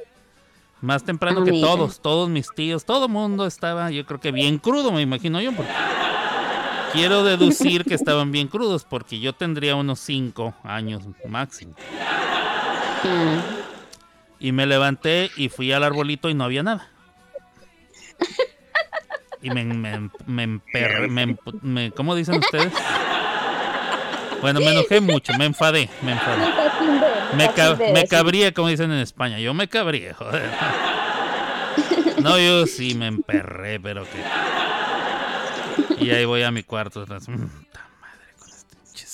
Más 0.82 1.02
temprano 1.02 1.40
Ah, 1.40 1.44
que 1.44 1.50
mira. 1.52 1.66
todos, 1.66 2.00
todos 2.00 2.28
mis 2.28 2.50
tíos, 2.54 2.84
todo 2.84 3.08
mundo 3.08 3.46
estaba, 3.46 3.90
yo 3.90 4.04
creo 4.04 4.20
que 4.20 4.32
bien 4.32 4.58
crudo, 4.58 4.92
me 4.92 5.00
imagino 5.00 5.40
yo, 5.40 5.52
porque 5.52 5.72
quiero 6.94 7.24
deducir 7.24 7.84
que 7.84 7.94
estaban 7.94 8.32
bien 8.32 8.48
crudos, 8.48 8.84
porque 8.84 9.20
yo 9.20 9.34
tendría 9.34 9.76
unos 9.76 10.00
5 10.00 10.54
años 10.62 11.02
máximo. 11.28 11.74
Y 14.40 14.52
me 14.52 14.66
levanté 14.66 15.30
y 15.36 15.48
fui 15.48 15.72
al 15.72 15.84
arbolito 15.84 16.30
y 16.30 16.34
no 16.34 16.44
había 16.44 16.62
nada. 16.62 16.88
Y 19.42 19.50
me, 19.50 19.64
me, 19.64 20.10
me 20.24 20.42
emperré, 20.44 21.08
me, 21.08 21.90
¿cómo 21.90 22.14
dicen 22.14 22.36
ustedes? 22.36 22.72
Bueno, 24.40 24.60
me 24.60 24.72
enojé 24.72 25.00
mucho, 25.00 25.32
me 25.38 25.44
enfadé, 25.46 25.90
me 26.02 26.12
enfadé. 26.12 26.46
Me, 27.36 27.92
me 27.92 28.06
cabría, 28.06 28.52
como 28.52 28.68
dicen 28.68 28.90
en 28.92 29.00
España. 29.00 29.38
Yo 29.38 29.52
me 29.54 29.68
cabría, 29.68 30.14
joder. 30.14 30.50
No, 32.22 32.38
yo 32.38 32.66
sí 32.66 32.94
me 32.94 33.06
emperré, 33.06 33.80
pero 33.80 34.04
que. 34.04 34.53
Y 35.98 36.10
ahí 36.10 36.24
voy 36.24 36.42
a 36.42 36.50
mi 36.50 36.62
cuarto. 36.62 37.02
atrás. 37.02 37.28
Mm, 37.28 37.46
ta 37.72 37.88
madre 38.00 38.34
con 38.38 38.48
este 38.48 38.76
pinche. 38.76 39.06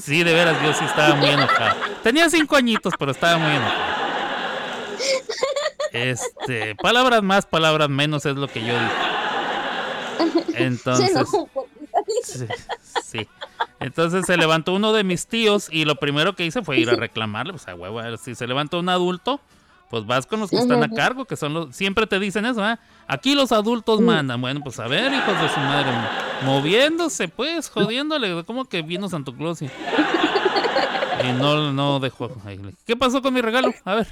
Sí, 0.00 0.24
de 0.24 0.32
veras, 0.32 0.62
yo 0.62 0.72
sí 0.74 0.84
estaba 0.84 1.14
muy 1.14 1.28
enojado. 1.28 1.76
Tenía 2.02 2.28
cinco 2.28 2.56
añitos, 2.56 2.94
pero 2.98 3.12
estaba 3.12 3.38
muy 3.38 3.50
enojado. 3.50 3.94
Este, 5.92 6.74
palabras 6.74 7.22
más, 7.22 7.46
palabras 7.46 7.88
menos 7.88 8.26
es 8.26 8.34
lo 8.36 8.48
que 8.48 8.60
yo 8.60 8.74
dije. 8.74 9.14
Entonces. 10.56 11.28
Sí, 12.24 12.46
sí. 13.04 13.28
Entonces 13.80 14.26
se 14.26 14.36
levantó 14.36 14.72
uno 14.72 14.92
de 14.92 15.04
mis 15.04 15.26
tíos 15.26 15.68
y 15.70 15.84
lo 15.84 15.96
primero 15.96 16.34
que 16.34 16.44
hice 16.44 16.62
fue 16.62 16.78
ir 16.78 16.90
a 16.90 16.96
reclamarle, 16.96 17.52
pues 17.52 17.68
a 17.68 17.74
huevo, 17.74 18.00
si 18.16 18.34
se 18.34 18.46
levantó 18.46 18.80
un 18.80 18.88
adulto, 18.88 19.40
pues 19.94 20.06
vas 20.06 20.26
con 20.26 20.40
los 20.40 20.50
que 20.50 20.56
están 20.56 20.82
a 20.82 20.88
cargo, 20.88 21.24
que 21.24 21.36
son 21.36 21.54
los, 21.54 21.76
siempre 21.76 22.04
te 22.08 22.18
dicen 22.18 22.44
eso, 22.46 22.64
¿ah? 22.64 22.80
Aquí 23.06 23.36
los 23.36 23.52
adultos 23.52 24.00
mandan. 24.00 24.40
Bueno, 24.40 24.60
pues 24.60 24.80
a 24.80 24.88
ver, 24.88 25.12
hijos 25.12 25.40
de 25.40 25.48
su 25.48 25.60
madre, 25.60 25.92
moviéndose, 26.44 27.28
pues, 27.28 27.70
jodiéndole, 27.70 28.42
como 28.42 28.64
que 28.64 28.82
vino 28.82 29.08
Santo 29.08 29.32
Claus 29.32 29.62
y, 29.62 29.66
y 29.66 31.32
no, 31.38 31.72
no 31.72 32.00
dejó. 32.00 32.28
¿Qué 32.84 32.96
pasó 32.96 33.22
con 33.22 33.32
mi 33.34 33.40
regalo? 33.40 33.72
A 33.84 33.94
ver. 33.94 34.08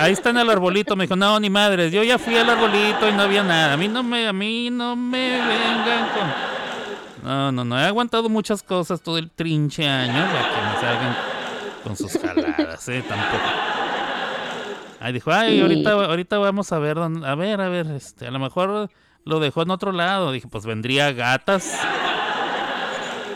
Ahí 0.00 0.12
está 0.12 0.30
en 0.30 0.38
el 0.38 0.50
arbolito, 0.50 0.96
me 0.96 1.04
dijo, 1.04 1.14
no, 1.14 1.38
ni 1.38 1.48
madres, 1.48 1.92
yo 1.92 2.02
ya 2.02 2.18
fui 2.18 2.36
al 2.36 2.50
arbolito 2.50 3.08
y 3.08 3.12
no 3.12 3.22
había 3.22 3.44
nada. 3.44 3.74
A 3.74 3.76
mí 3.76 3.86
no 3.86 4.02
me, 4.02 4.26
a 4.26 4.32
mí 4.32 4.68
no 4.68 4.96
me 4.96 5.30
vengan 5.30 6.08
con. 6.08 6.56
No, 7.22 7.52
no, 7.52 7.64
no, 7.64 7.78
he 7.78 7.84
aguantado 7.84 8.28
muchas 8.28 8.64
cosas 8.64 9.00
todo 9.00 9.16
el 9.16 9.30
trinche 9.30 9.88
año 9.88 10.26
para 10.26 10.42
que 10.42 10.74
me 10.74 10.80
salgan 10.80 11.16
con 11.84 11.96
sus 11.96 12.18
jaladas, 12.20 12.88
eh, 12.88 13.04
tampoco. 13.08 13.65
Ahí 15.00 15.12
dijo, 15.12 15.30
ay, 15.32 15.60
ahorita, 15.60 15.92
ahorita 15.92 16.38
vamos 16.38 16.72
a 16.72 16.78
ver, 16.78 16.96
dónde- 16.96 17.26
a 17.26 17.34
ver, 17.34 17.60
a 17.60 17.68
ver, 17.68 17.86
este, 17.88 18.26
a 18.26 18.30
lo 18.30 18.38
mejor 18.38 18.90
lo 19.24 19.40
dejó 19.40 19.62
en 19.62 19.70
otro 19.70 19.92
lado. 19.92 20.32
Dije, 20.32 20.48
pues 20.48 20.64
vendría 20.66 21.12
gatas. 21.12 21.78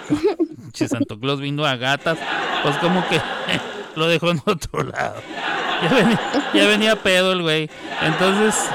Che, 0.72 0.88
Santo 0.88 1.18
Claus 1.18 1.40
vino 1.40 1.64
a 1.66 1.76
gatas, 1.76 2.18
pues 2.62 2.76
como 2.78 3.06
que 3.08 3.20
lo 3.96 4.06
dejó 4.06 4.30
en 4.30 4.40
otro 4.46 4.84
lado. 4.84 5.16
Ya 5.82 5.88
venía, 5.94 6.20
ya 6.54 6.66
venía 6.66 6.96
pedo 6.96 7.32
el 7.32 7.42
güey. 7.42 7.70
Entonces, 8.02 8.70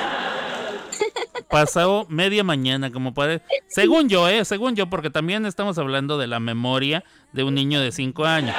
pasó 1.50 2.06
media 2.10 2.44
mañana, 2.44 2.92
como 2.92 3.14
para. 3.14 3.42
Según 3.68 4.10
yo, 4.10 4.28
¿eh? 4.28 4.44
Según 4.46 4.76
yo, 4.76 4.88
porque 4.88 5.10
también 5.10 5.46
estamos 5.46 5.78
hablando 5.78 6.18
de 6.18 6.28
la 6.28 6.40
memoria 6.40 7.04
de 7.32 7.44
un 7.44 7.54
niño 7.56 7.80
de 7.80 7.92
5 7.92 8.26
años. 8.26 8.56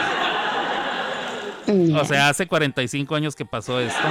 O 1.95 2.05
sea, 2.05 2.29
hace 2.29 2.47
45 2.47 3.15
años 3.15 3.35
que 3.35 3.45
pasó 3.45 3.81
esto. 3.81 4.07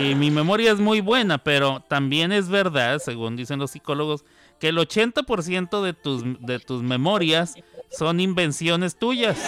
Y 0.00 0.14
mi 0.14 0.30
memoria 0.30 0.72
es 0.72 0.78
muy 0.78 1.00
buena, 1.00 1.38
pero 1.38 1.84
también 1.88 2.32
es 2.32 2.48
verdad, 2.48 2.98
según 2.98 3.36
dicen 3.36 3.58
los 3.58 3.72
psicólogos, 3.72 4.24
que 4.60 4.68
el 4.68 4.78
80% 4.78 5.82
de 5.82 5.92
tus, 5.94 6.22
de 6.40 6.58
tus 6.60 6.82
memorias 6.82 7.54
son 7.90 8.20
invenciones 8.20 8.96
tuyas. 8.96 9.38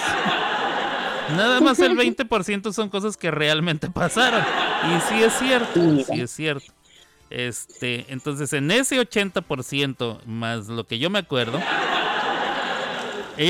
Nada 1.37 1.61
más 1.61 1.79
el 1.79 1.97
20% 1.97 2.73
son 2.73 2.89
cosas 2.89 3.17
que 3.17 3.31
realmente 3.31 3.89
pasaron. 3.91 4.43
Y 4.43 5.01
sí 5.09 5.23
es 5.23 5.33
cierto, 5.35 6.05
sí 6.05 6.21
es 6.21 6.31
cierto. 6.31 6.73
Este, 7.31 8.05
entonces 8.09 8.53
en 8.53 8.71
ese 8.71 9.01
80% 9.01 10.25
más 10.27 10.69
lo 10.69 10.87
que 10.87 10.99
yo 10.99 11.09
me 11.09 11.21
acuerdo, 11.21 11.61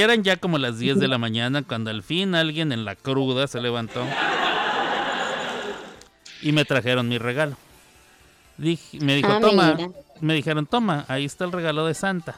eran 0.01 0.23
ya 0.23 0.37
como 0.37 0.59
las 0.59 0.79
10 0.79 0.99
de 0.99 1.09
la 1.09 1.19
mañana 1.19 1.63
cuando 1.63 1.91
al 1.91 2.03
fin 2.03 2.35
alguien 2.35 2.73
en 2.73 2.85
la 2.85 2.95
cruda 2.97 3.47
se 3.47 3.61
levantó 3.61 4.05
y 6.41 6.53
me 6.53 6.65
trajeron 6.65 7.09
mi 7.09 7.19
regalo. 7.19 7.57
Dije- 8.59 8.99
me 9.01 9.15
dijo, 9.17 9.31
Ah, 9.33 9.41
toma, 9.41 9.75
mira. 9.75 9.91
me 10.21 10.35
dijeron, 10.35 10.67
toma, 10.67 11.05
ahí 11.09 11.25
está 11.25 11.45
el 11.45 11.53
regalo 11.53 11.87
de 11.87 11.95
Santa. 11.95 12.37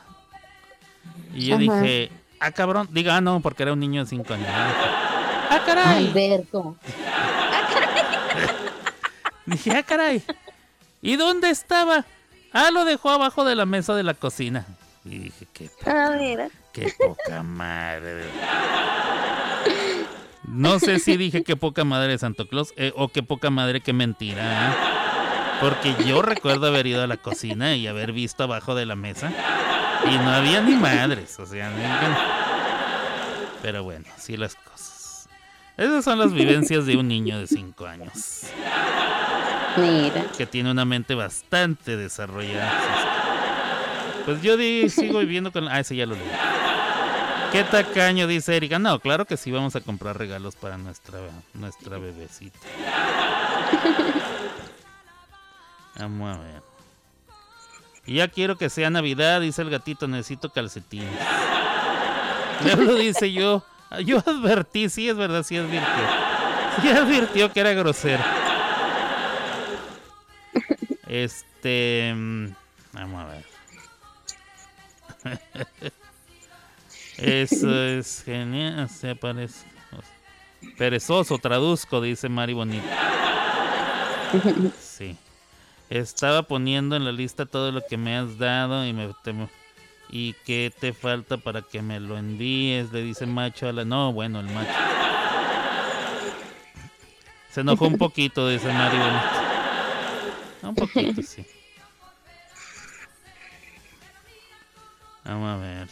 Y 1.35 1.47
yo 1.47 1.57
Ajá. 1.57 1.81
dije, 1.81 2.11
ah, 2.41 2.51
cabrón, 2.53 2.89
diga, 2.93 3.17
ah, 3.17 3.21
no, 3.21 3.41
porque 3.41 3.63
era 3.65 3.73
un 3.73 3.81
niño 3.81 4.03
de 4.05 4.09
5 4.11 4.33
años. 4.35 4.47
Ah, 4.51 5.61
caray. 5.67 6.07
Alberto. 6.09 6.77
Dije, 9.47 9.73
ah, 9.73 9.83
caray. 9.83 10.23
¿Y 11.03 11.17
dónde 11.17 11.51
estaba? 11.51 12.05
Ah, 12.53 12.71
lo 12.73 12.85
dejó 12.85 13.11
abajo 13.11 13.45
de 13.45 13.55
la 13.55 13.67
mesa 13.67 13.95
de 13.95 14.03
la 14.03 14.15
cocina. 14.15 14.65
Y 15.05 15.19
dije, 15.19 15.47
qué, 15.53 15.71
Ah, 15.87 16.15
mira. 16.19 16.49
Qué 16.75 16.93
poca 16.99 17.43
madre. 17.43 18.25
No 20.47 20.79
sé 20.79 20.99
si 20.99 21.17
dije 21.17 21.43
qué 21.43 21.57
poca 21.57 21.85
madre 21.85 22.13
de 22.13 22.19
Santo 22.19 22.47
Claus 22.49 22.75
eh, 22.77 22.93
o 22.97 23.09
qué 23.09 23.23
poca 23.23 23.51
madre 23.51 23.81
qué 23.81 23.93
mentira. 23.93 24.43
¿eh? 24.71 24.75
Porque 25.61 25.95
yo 26.07 26.21
recuerdo 26.23 26.67
haber 26.67 26.87
ido 26.87 27.03
a 27.03 27.07
la 27.07 27.17
cocina 27.17 27.75
y 27.77 27.87
haber 27.87 28.13
visto 28.13 28.43
abajo 28.45 28.75
de 28.75 28.85
la 28.87 28.97
mesa 28.97 29.33
y 30.05 30.17
no 30.19 30.31
había 30.31 30.61
ni 30.61 30.75
madres. 30.75 31.39
O 31.41 31.47
sea, 31.47 31.71
no- 31.71 32.45
pero 33.63 33.83
bueno, 33.83 34.05
así 34.17 34.37
las 34.37 34.55
cosas. 34.57 35.29
Esas 35.77 36.05
son 36.05 36.19
las 36.19 36.33
vivencias 36.33 36.85
de 36.87 36.97
un 36.97 37.09
niño 37.09 37.39
de 37.39 37.47
5 37.49 37.87
años 37.87 38.43
Mira. 39.77 40.27
que 40.37 40.47
tiene 40.47 40.71
una 40.71 40.85
mente 40.85 41.15
bastante 41.17 41.97
desarrollada. 41.97 42.73
Pues 44.25 44.41
yo 44.43 44.57
di- 44.57 44.89
sigo 44.89 45.19
viviendo 45.19 45.51
con... 45.51 45.67
Ah, 45.69 45.81
ese 45.81 45.97
ya 45.97 46.07
lo 46.07 46.15
leí. 46.15 46.23
¿Qué 47.55 47.63
tacaño? 47.63 48.27
Dice 48.27 48.57
Erika. 48.57 48.81
No, 48.81 48.99
claro 48.99 49.27
que 49.27 49.37
sí 49.37 49.53
vamos 49.53 49.77
a 49.77 49.81
comprar 49.81 50.19
regalos 50.19 50.57
para 50.57 50.77
nuestra, 50.77 51.21
nuestra 51.53 51.99
bebecita. 51.99 52.59
Vamos 55.97 56.37
a 56.37 56.41
ver. 56.41 56.63
Ya 58.07 58.27
quiero 58.27 58.59
que 58.59 58.69
sea 58.69 58.91
Navidad, 58.91 59.41
dice 59.41 59.63
el 59.63 59.71
gatito, 59.71 60.09
necesito 60.09 60.51
calcetines. 60.51 61.17
Diablo 62.65 62.97
dice 62.97 63.33
yo, 63.33 63.65
yo 64.05 64.19
advertí, 64.19 64.89
sí 64.89 65.09
es 65.09 65.17
verdad, 65.17 65.45
sí 65.45 65.57
advirtió. 65.57 66.05
Sí 66.83 66.89
advirtió 66.89 67.53
que 67.53 67.61
era 67.61 67.73
grosero. 67.73 68.25
Este. 71.07 72.13
mm, 72.17 72.49
Vamos 72.95 73.25
a 73.25 73.27
ver. 73.29 73.45
Eso 77.19 77.75
es 77.85 78.23
genial. 78.25 78.89
Se 78.89 79.15
parece. 79.17 79.67
Perezoso, 80.79 81.39
traduzco, 81.39 82.01
dice 82.01 82.29
Mari 82.29 82.55
Bonita. 82.55 82.85
Sí. 84.81 85.17
Estaba 85.91 86.43
poniendo 86.45 86.97
en 86.97 87.05
la 87.05 87.13
lista 87.13 87.45
todo 87.47 87.71
lo 87.71 87.83
que 87.89 87.97
me 87.97 88.17
has 88.17 88.39
dado 88.39 88.85
y 88.87 88.93
me. 88.93 89.13
te- 89.23 89.35
¿Y 90.11 90.35
qué 90.45 90.73
te 90.79 90.93
falta 90.93 91.37
para 91.37 91.63
que 91.63 91.83
me 91.83 92.01
lo 92.01 92.17
envíes? 92.17 92.93
Le 92.93 93.03
dice 93.03 93.27
macho 93.27 93.69
a 93.69 93.73
la. 93.73 93.85
No, 93.85 94.13
bueno, 94.13 94.41
el 94.41 94.47
macho. 94.47 94.71
Se 97.51 97.61
enojó 97.61 97.87
un 97.87 97.99
poquito, 97.99 98.49
dice 98.49 98.67
Mari 98.73 98.97
Bonita. 98.97 99.43
Un 100.63 100.75
poquito, 100.75 101.23
sí. 101.23 101.45
Vamos 105.25 105.49
a 105.51 105.57
ver. 105.59 105.89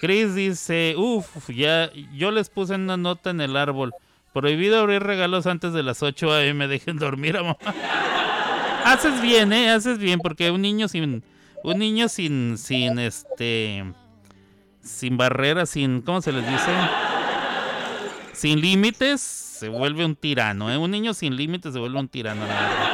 Chris 0.00 0.34
dice, 0.34 0.94
uff, 0.96 1.50
ya, 1.50 1.90
yo 2.14 2.30
les 2.30 2.48
puse 2.48 2.74
una 2.74 2.96
nota 2.96 3.28
en 3.28 3.42
el 3.42 3.54
árbol. 3.54 3.92
Prohibido 4.32 4.80
abrir 4.80 5.02
regalos 5.02 5.46
antes 5.46 5.74
de 5.74 5.82
las 5.82 6.02
8 6.02 6.32
a.m. 6.32 6.66
Dejen 6.68 6.96
dormir 6.96 7.36
a 7.36 7.56
haces 8.84 9.20
bien, 9.20 9.52
eh, 9.52 9.70
haces 9.70 9.98
bien, 9.98 10.20
porque 10.20 10.50
un 10.50 10.62
niño 10.62 10.88
sin, 10.88 11.22
un 11.62 11.78
niño 11.78 12.08
sin, 12.08 12.56
sin, 12.56 12.98
este, 12.98 13.84
sin 14.82 15.18
barreras, 15.18 15.68
sin, 15.68 16.00
¿cómo 16.00 16.22
se 16.22 16.32
les 16.32 16.48
dice? 16.48 16.72
Sin 18.32 18.60
límites, 18.62 19.20
se 19.20 19.68
vuelve 19.68 20.06
un 20.06 20.16
tirano, 20.16 20.70
eh. 20.70 20.78
Un 20.78 20.92
niño 20.92 21.12
sin 21.12 21.36
límites 21.36 21.74
se 21.74 21.78
vuelve 21.78 21.98
un 21.98 22.08
tirano, 22.08 22.40
la 22.40 22.54
verdad. 22.54 22.90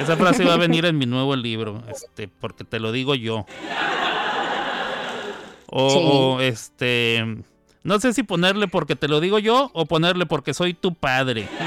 Esa 0.00 0.16
frase 0.16 0.44
va 0.44 0.54
a 0.54 0.56
venir 0.56 0.86
en 0.86 0.98
mi 0.98 1.06
nuevo 1.06 1.36
libro, 1.36 1.84
este, 1.88 2.26
porque 2.26 2.64
te 2.64 2.80
lo 2.80 2.90
digo 2.90 3.14
yo. 3.14 3.46
O, 5.72 5.90
Sí. 5.90 5.98
o, 6.02 6.40
este, 6.40 7.24
no 7.84 8.00
sé 8.00 8.12
si 8.12 8.22
ponerle 8.24 8.66
porque 8.68 8.96
te 8.96 9.06
lo 9.08 9.20
digo 9.20 9.38
yo 9.38 9.70
o 9.72 9.86
ponerle 9.86 10.26
porque 10.26 10.52
soy 10.52 10.74
tu 10.74 10.94
padre. 10.94 11.48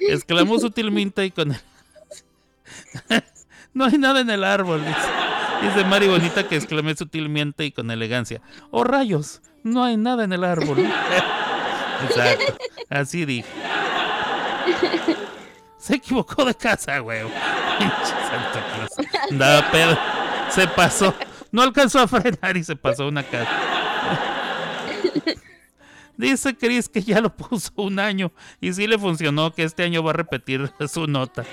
Exclamó 0.00 0.58
sutilmente 0.58 1.24
y 1.24 1.30
con 1.30 1.52
el... 1.52 1.60
no 3.74 3.84
hay 3.86 3.98
nada 3.98 4.20
en 4.20 4.30
el 4.30 4.44
árbol, 4.44 4.84
dice. 4.84 4.98
Dice 5.62 5.84
Mari 5.84 6.06
Bonita 6.06 6.46
que 6.46 6.56
exclamé 6.56 6.94
sutilmente 6.94 7.64
y 7.64 7.72
con 7.72 7.90
elegancia. 7.90 8.40
Oh 8.70 8.84
rayos, 8.84 9.42
no 9.64 9.82
hay 9.84 9.96
nada 9.96 10.24
en 10.24 10.32
el 10.32 10.44
árbol. 10.44 10.78
Exacto, 12.08 12.56
así 12.88 13.24
dije. 13.24 13.48
Se 15.78 15.96
equivocó 15.96 16.44
de 16.44 16.54
casa, 16.54 16.98
güey. 17.00 17.22
Pinche 17.78 17.94
Santa 18.04 18.64
Claus. 18.74 18.90
Andaba 19.30 19.70
pedo. 19.72 19.98
Se 20.50 20.66
pasó. 20.68 21.14
No 21.50 21.62
alcanzó 21.62 22.00
a 22.00 22.08
frenar 22.08 22.56
y 22.56 22.64
se 22.64 22.76
pasó 22.76 23.08
una 23.08 23.22
casa. 23.22 23.50
Dice 26.16 26.56
Chris 26.56 26.88
que 26.88 27.00
ya 27.00 27.20
lo 27.20 27.34
puso 27.34 27.70
un 27.76 27.98
año 27.98 28.32
y 28.60 28.72
sí 28.72 28.86
le 28.88 28.98
funcionó, 28.98 29.52
que 29.54 29.62
este 29.62 29.84
año 29.84 30.02
va 30.02 30.10
a 30.10 30.14
repetir 30.14 30.70
su 30.88 31.06
nota. 31.06 31.44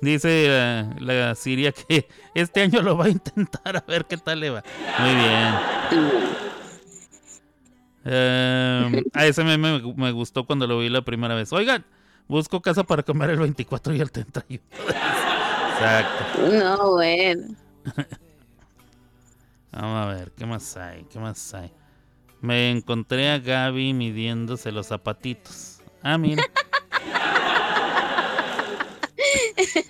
Dice 0.00 0.46
eh, 0.48 0.88
la 0.98 1.34
Siria 1.34 1.72
que 1.72 2.08
este 2.34 2.62
año 2.62 2.80
lo 2.82 2.96
va 2.96 3.06
a 3.06 3.08
intentar 3.10 3.76
a 3.76 3.84
ver 3.86 4.06
qué 4.06 4.16
tal 4.16 4.40
le 4.40 4.50
va. 4.50 4.62
Muy 4.98 5.14
bien. 5.14 5.54
Eh, 8.04 9.02
a 9.12 9.26
ese 9.26 9.44
meme 9.44 9.80
me, 9.80 9.94
me 9.94 10.12
gustó 10.12 10.46
cuando 10.46 10.66
lo 10.66 10.78
vi 10.78 10.88
la 10.88 11.02
primera 11.02 11.34
vez. 11.34 11.52
Oigan, 11.52 11.84
busco 12.30 12.62
casa 12.62 12.84
para 12.84 13.02
comer 13.02 13.30
el 13.30 13.40
24 13.40 13.94
y 13.94 14.00
el 14.00 14.10
31. 14.10 14.62
Exacto. 15.72 16.48
No, 16.48 16.92
bueno. 16.92 17.54
Vamos 19.72 19.96
a 19.96 20.06
ver, 20.14 20.32
¿qué 20.32 20.46
más 20.46 20.76
hay? 20.76 21.04
¿Qué 21.04 21.18
más 21.18 21.54
hay? 21.54 21.72
Me 22.40 22.70
encontré 22.70 23.30
a 23.30 23.38
Gaby 23.38 23.92
midiéndose 23.92 24.72
los 24.72 24.86
zapatitos. 24.86 25.82
Ah, 26.02 26.16
mira. 26.16 26.42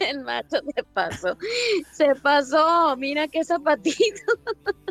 El 0.00 0.24
macho 0.24 0.56
se 0.74 0.82
pasó. 0.82 1.38
Se 1.92 2.16
pasó. 2.16 2.96
Mira 2.96 3.28
qué 3.28 3.44
zapatito. 3.44 4.32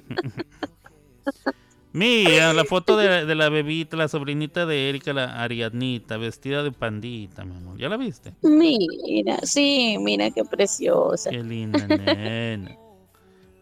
Mira, 2.00 2.54
la 2.54 2.64
foto 2.64 2.96
de, 2.96 3.26
de 3.26 3.36
la 3.36 3.50
bebita, 3.50 3.98
la 3.98 4.08
sobrinita 4.08 4.66
de 4.66 4.88
Erika, 4.88 5.12
la 5.12 5.44
Ariadnita, 5.44 6.16
vestida 6.16 6.64
de 6.64 6.72
pandita, 6.72 7.44
mi 7.44 7.58
amor. 7.58 7.78
¿Ya 7.78 7.90
la 7.90 7.98
viste? 7.98 8.34
Mira, 8.42 9.40
sí, 9.44 9.98
mira 10.00 10.32
qué 10.32 10.46
preciosa. 10.46 11.30
Qué 11.30 11.44
linda 11.44 11.86
nena. 11.88 12.78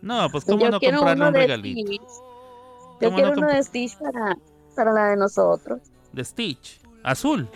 No, 0.04 0.30
pues 0.30 0.46
cómo 0.46 0.60
Yo 0.60 0.70
no 0.70 0.80
comprarle 0.80 1.28
un 1.28 1.34
regalito. 1.34 1.82
Stitch. 1.88 2.02
Yo 2.02 3.08
¿Cómo 3.10 3.16
quiero 3.16 3.32
no 3.36 3.38
uno 3.40 3.48
de 3.48 3.64
Stitch 3.64 3.98
para, 3.98 4.38
para 4.76 4.94
la 4.94 5.06
de 5.10 5.18
nosotros. 5.18 5.80
De 6.14 6.24
Stitch. 6.24 6.80
Azul. 7.04 7.50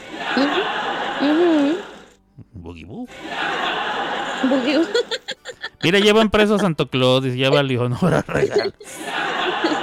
Boogie 2.53 2.85
Boo. 2.85 3.07
Boogie- 4.49 4.87
Mira, 5.83 5.99
llevan 5.99 6.31
preso 6.31 6.55
a 6.55 6.59
Santo 6.59 6.89
Claus 6.89 7.23
y 7.25 7.43
valió, 7.43 7.87
no 7.87 7.97
habrá 8.01 8.21
regalos. 8.23 8.73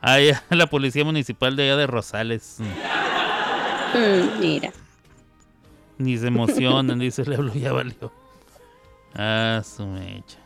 Ay, 0.00 0.32
la 0.50 0.66
policía 0.66 1.04
municipal 1.04 1.56
de 1.56 1.64
allá 1.64 1.76
de 1.76 1.86
Rosales. 1.86 2.56
mm, 2.60 4.40
Mira. 4.40 4.72
Ni 5.98 6.16
se 6.16 6.28
emocionan, 6.28 6.98
dice 7.00 7.24
le 7.24 7.36
hablo, 7.36 7.52
ya 7.54 7.72
valió. 7.72 8.12
Ah, 9.14 9.62
su 9.64 9.86
mecha. 9.86 10.38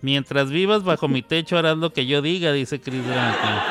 Mientras 0.00 0.50
vivas 0.50 0.82
bajo 0.82 1.06
mi 1.06 1.22
techo 1.22 1.56
harás 1.56 1.78
lo 1.78 1.92
que 1.92 2.06
yo 2.06 2.20
diga, 2.22 2.52
dice 2.52 2.80
Chris 2.80 3.06
Drama. 3.06 3.64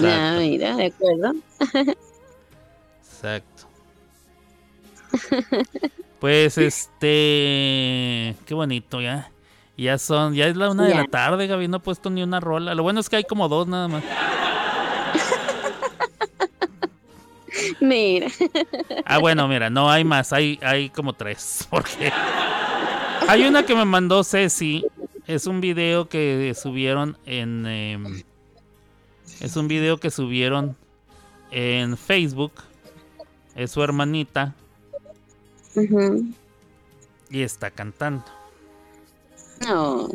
Ya, 0.00 0.36
mira, 0.38 0.76
de 0.76 0.86
acuerdo. 0.86 1.34
exacto. 3.02 3.68
Pues 6.20 6.56
este, 6.58 8.34
qué 8.46 8.54
bonito 8.54 9.00
ya. 9.02 9.30
Ya 9.76 9.98
son, 9.98 10.34
ya 10.34 10.46
es 10.46 10.56
la 10.56 10.70
una 10.70 10.84
de 10.84 10.90
Ya. 10.90 10.96
la 11.02 11.04
tarde, 11.04 11.46
Gaby, 11.46 11.68
no 11.68 11.76
he 11.78 11.80
puesto 11.80 12.08
ni 12.08 12.22
una 12.22 12.40
rola. 12.40 12.74
Lo 12.74 12.82
bueno 12.82 13.00
es 13.00 13.10
que 13.10 13.16
hay 13.16 13.24
como 13.24 13.48
dos 13.48 13.66
nada 13.68 13.88
más. 13.88 14.02
Mira. 17.80 18.28
Ah, 19.04 19.18
bueno, 19.18 19.48
mira, 19.48 19.70
no 19.70 19.90
hay 19.90 20.04
más, 20.04 20.32
hay, 20.32 20.58
hay 20.62 20.90
como 20.90 21.12
tres. 21.14 21.66
Porque 21.70 22.12
hay 23.28 23.44
una 23.44 23.64
que 23.64 23.74
me 23.74 23.84
mandó 23.84 24.22
Ceci. 24.24 24.84
Es 25.26 25.46
un 25.46 25.60
video 25.60 26.08
que 26.08 26.54
subieron 26.60 27.16
en. 27.26 27.66
em, 27.66 28.22
es 29.40 29.56
un 29.56 29.68
video 29.68 29.98
que 29.98 30.10
subieron 30.10 30.76
en 31.50 31.96
Facebook. 31.96 32.52
Es 33.54 33.70
su 33.72 33.82
hermanita 33.82 34.54
y 37.30 37.42
está 37.42 37.70
cantando. 37.70 38.24
No. 39.60 40.08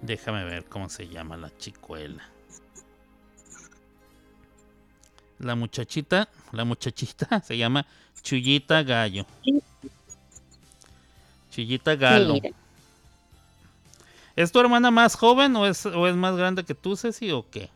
Déjame 0.00 0.44
ver 0.44 0.64
cómo 0.64 0.88
se 0.88 1.08
llama 1.08 1.36
la 1.36 1.56
chicuela. 1.58 2.22
La 5.38 5.54
muchachita, 5.54 6.28
la 6.52 6.64
muchachita 6.64 7.40
se 7.44 7.56
llama 7.56 7.86
Chuyita 8.22 8.82
Gallo. 8.82 9.26
Chuyita 11.50 11.96
Galo. 11.96 12.34
Mira. 12.34 12.50
¿Es 14.36 14.52
tu 14.52 14.60
hermana 14.60 14.90
más 14.90 15.16
joven 15.16 15.56
o 15.56 15.66
es, 15.66 15.84
o 15.86 16.06
es 16.06 16.14
más 16.14 16.36
grande 16.36 16.64
que 16.64 16.74
tú, 16.74 16.96
Ceci, 16.96 17.30
o 17.30 17.48
qué? 17.50 17.68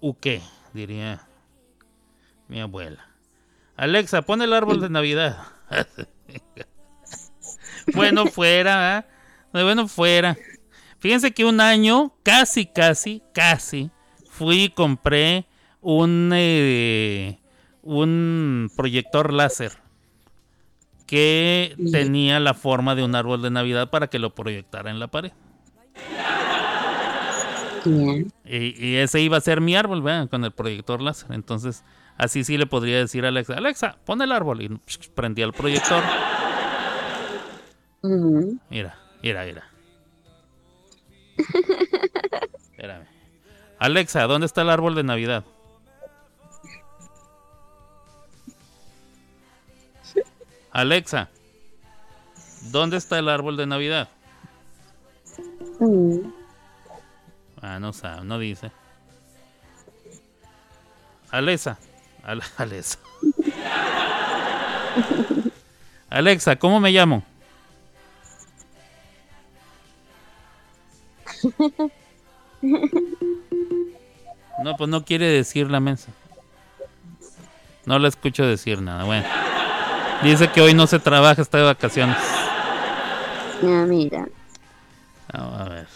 ¿U 0.00 0.14
qué? 0.14 0.42
Diría 0.72 1.26
mi 2.48 2.60
abuela. 2.60 3.06
Alexa, 3.76 4.22
pon 4.22 4.42
el 4.42 4.52
árbol 4.52 4.80
de 4.80 4.88
Navidad. 4.88 5.38
bueno, 7.94 8.26
fuera, 8.26 8.98
¿ah? 8.98 9.06
Bueno, 9.62 9.86
fuera. 9.86 10.36
Fíjense 10.98 11.32
que 11.32 11.44
un 11.44 11.60
año, 11.60 12.12
casi, 12.24 12.66
casi, 12.66 13.22
casi, 13.32 13.90
fui 14.28 14.64
y 14.64 14.68
compré 14.70 15.46
un, 15.80 16.32
eh, 16.34 17.38
un 17.82 18.70
proyector 18.74 19.32
láser 19.32 19.72
que 21.06 21.76
tenía 21.92 22.40
la 22.40 22.54
forma 22.54 22.94
de 22.96 23.04
un 23.04 23.14
árbol 23.14 23.42
de 23.42 23.50
Navidad 23.50 23.90
para 23.90 24.08
que 24.08 24.18
lo 24.18 24.34
proyectara 24.34 24.90
en 24.90 24.98
la 24.98 25.06
pared. 25.08 25.32
Y, 28.44 28.86
y 28.86 28.96
ese 28.96 29.20
iba 29.20 29.36
a 29.36 29.40
ser 29.40 29.60
mi 29.60 29.76
árbol, 29.76 30.02
¿verdad? 30.02 30.28
Con 30.30 30.44
el 30.44 30.50
proyector 30.50 31.00
láser. 31.00 31.32
Entonces, 31.32 31.84
así 32.16 32.42
sí 32.42 32.56
le 32.56 32.66
podría 32.66 32.98
decir 32.98 33.24
a 33.24 33.28
Alexa, 33.28 33.54
Alexa, 33.54 33.98
pon 34.04 34.20
el 34.22 34.32
árbol. 34.32 34.62
Y 34.62 34.70
prendía 35.14 35.44
el 35.44 35.52
proyector. 35.52 36.02
Mira, 38.70 39.03
mira, 39.24 39.44
mira. 39.44 39.64
Espérame. 42.70 43.06
Alexa, 43.78 44.22
¿dónde 44.26 44.46
está 44.46 44.62
el 44.62 44.70
árbol 44.70 44.94
de 44.94 45.02
Navidad? 45.02 45.44
Alexa, 50.72 51.28
¿dónde 52.72 52.96
está 52.96 53.18
el 53.18 53.28
árbol 53.28 53.56
de 53.56 53.66
Navidad? 53.66 54.08
Ah, 57.62 57.78
no 57.78 57.92
sabe, 57.92 58.24
no 58.24 58.38
dice. 58.38 58.70
Alexa. 61.30 61.78
Al- 62.22 62.42
Alexa. 62.58 62.98
Alexa, 66.10 66.56
¿cómo 66.56 66.80
me 66.80 66.90
llamo? 66.90 67.24
No, 74.62 74.76
pues 74.76 74.88
no 74.88 75.04
quiere 75.04 75.26
decir 75.26 75.70
la 75.70 75.80
mensa. 75.80 76.10
No 77.84 77.98
la 77.98 78.08
escucho 78.08 78.46
decir 78.46 78.80
nada. 78.80 79.04
Bueno. 79.04 79.26
Dice 80.22 80.48
que 80.48 80.60
hoy 80.62 80.72
no 80.72 80.86
se 80.86 80.98
trabaja, 80.98 81.42
está 81.42 81.58
de 81.58 81.64
vacaciones. 81.64 82.16
Ya, 83.62 83.84
mira. 83.84 84.26
Vamos 85.32 85.60
a 85.60 85.64
ver. 85.68 85.86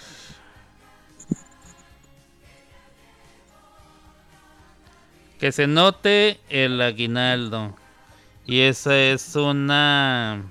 Que 5.40 5.52
se 5.52 5.66
note 5.66 6.40
el 6.50 6.80
aguinaldo. 6.82 7.74
Y 8.44 8.60
esa 8.60 8.98
es 8.98 9.34
una. 9.36 10.42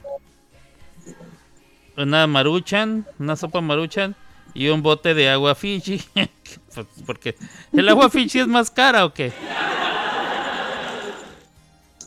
Una 1.98 2.26
maruchan, 2.28 3.06
una 3.20 3.36
sopa 3.36 3.60
maruchan 3.62 4.16
y 4.58 4.70
un 4.70 4.82
bote 4.82 5.14
de 5.14 5.30
agua 5.30 5.56
Fiji. 5.56 6.02
Pues, 6.74 6.88
Porque 7.08 7.36
el 7.74 7.90
agua 7.90 8.08
Fiji 8.08 8.40
es 8.40 8.48
más 8.48 8.70
cara 8.70 9.04
o 9.04 9.12
qué? 9.12 9.34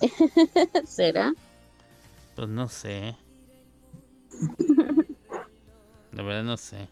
¿Será? 0.86 1.32
Pues 2.36 2.48
no 2.48 2.68
sé. 2.68 3.16
La 6.12 6.22
verdad 6.22 6.44
no 6.44 6.56
sé. 6.56 6.88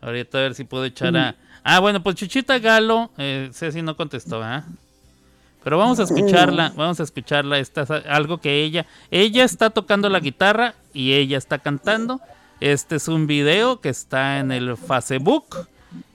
Ahorita 0.00 0.38
a 0.38 0.42
ver 0.42 0.54
si 0.54 0.62
puedo 0.62 0.84
echar 0.84 1.16
a... 1.16 1.36
Ah, 1.64 1.80
bueno, 1.80 2.02
pues 2.04 2.14
Chuchita 2.14 2.60
Galo, 2.60 3.10
eh, 3.18 3.50
Ceci 3.52 3.82
no 3.82 3.96
contestó, 3.96 4.40
¿ah? 4.42 4.64
Pero 5.64 5.78
vamos 5.78 6.00
a 6.00 6.04
escucharla, 6.04 6.72
vamos 6.76 7.00
a 7.00 7.02
escucharla. 7.04 7.58
Esta 7.58 7.82
es 7.82 7.90
algo 7.90 8.38
que 8.38 8.62
ella, 8.64 8.86
ella 9.10 9.44
está 9.44 9.70
tocando 9.70 10.08
la 10.08 10.20
guitarra 10.20 10.74
y 10.92 11.12
ella 11.12 11.38
está 11.38 11.58
cantando. 11.58 12.20
Este 12.60 12.96
es 12.96 13.08
un 13.08 13.26
video 13.26 13.80
que 13.80 13.88
está 13.88 14.38
en 14.38 14.52
el 14.52 14.76
Facebook. 14.76 15.68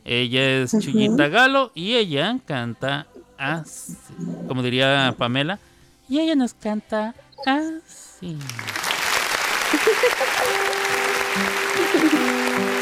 Ella 0.05 0.61
es 0.61 0.71
Chuyita 0.79 1.27
Galo 1.27 1.71
y 1.75 1.95
ella 1.95 2.37
canta 2.45 3.07
así, 3.37 3.97
como 4.47 4.63
diría 4.63 5.13
Pamela. 5.17 5.59
Y 6.07 6.19
ella 6.19 6.35
nos 6.35 6.53
canta 6.53 7.13
así. 7.45 8.37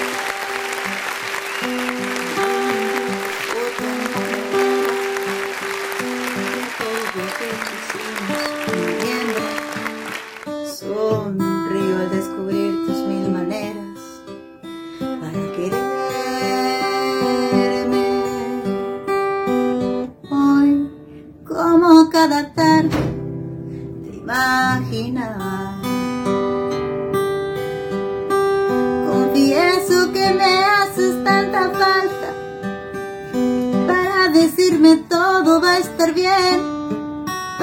Sonrío 10.68 11.98
al 11.98 12.10
descubrir 12.12 12.86
tus 12.86 12.98
mil 13.08 13.30
maneras 13.32 14.00
para 15.00 15.52
quererme. 15.56 15.96
Hoy, 20.30 20.92
como 21.48 22.10
cada 22.10 22.54
tarde, 22.54 22.90
te 24.04 24.18
imaginaba. 24.18 25.80
Confieso 29.10 30.12
que 30.12 30.34
me 30.34 30.66
haces 30.66 31.24
tanta 31.24 31.70
falta 31.70 32.34
para 33.88 34.28
decirme 34.34 34.98
todo 35.08 35.62
va 35.62 35.76
a 35.76 35.78
estar 35.78 36.14
bien 36.14 36.75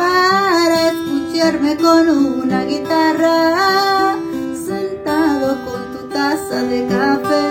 para 0.02 0.90
escucharme 0.90 1.76
con 1.76 2.08
una 2.08 2.64
guitarra, 2.64 4.16
sentado 4.68 5.48
con 5.66 5.80
tu 5.92 6.08
taza 6.08 6.58
de 6.72 6.86
café. 6.88 7.44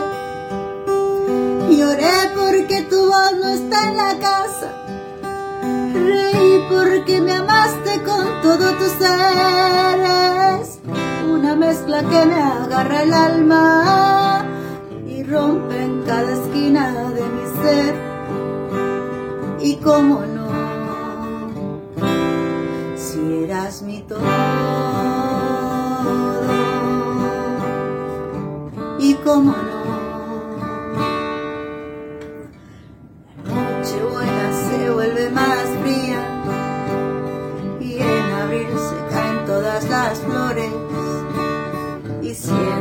Lloré 1.78 2.18
porque 2.36 2.78
tu 2.90 2.99
voz 3.11 3.32
no 3.41 3.48
está 3.60 3.78
en 3.90 3.98
la 4.03 4.14
casa, 4.28 4.69
reí 5.94 6.53
porque 6.69 7.22
me 7.22 7.34
amaste 7.44 7.94
con 8.10 8.26
todo 8.41 8.65
tu 8.80 8.88
ser. 8.99 9.98
Es 10.61 10.80
una 11.36 11.56
mezcla 11.56 11.99
que 12.11 12.26
me 12.26 12.41
agarra 12.41 13.03
el 13.03 13.14
alma 13.14 14.45
y 15.07 15.23
rompe 15.23 15.76
en 15.82 16.03
cada 16.03 16.32
esquina 16.34 16.84
de 17.18 17.23
mi 17.36 17.45
ser. 17.61 17.94
Y 19.61 19.76
cómo 19.76 20.19
no 20.36 20.40
si 23.41 23.45
eras 23.45 23.81
mi 23.81 24.01
todo. 24.01 24.19
Y 28.99 29.15
cómo 29.15 29.51
no, 29.51 29.81
la 33.45 33.80
noche 33.80 34.03
buena 34.03 34.53
se 34.69 34.91
vuelve 34.91 35.30
más 35.30 35.65
fría. 35.81 36.22
Y 37.80 37.97
en 37.97 38.31
abril 38.31 38.68
se 38.77 39.15
caen 39.15 39.45
todas 39.45 39.89
las 39.89 40.19
flores. 40.19 40.72
Y 42.22 42.35
siento 42.35 42.80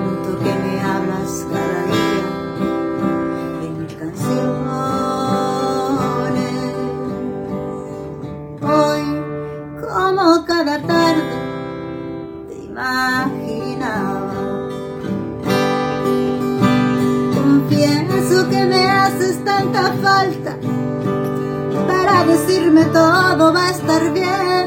todo 22.77 23.53
va 23.53 23.67
a 23.67 23.71
estar 23.71 24.13
bien, 24.13 24.67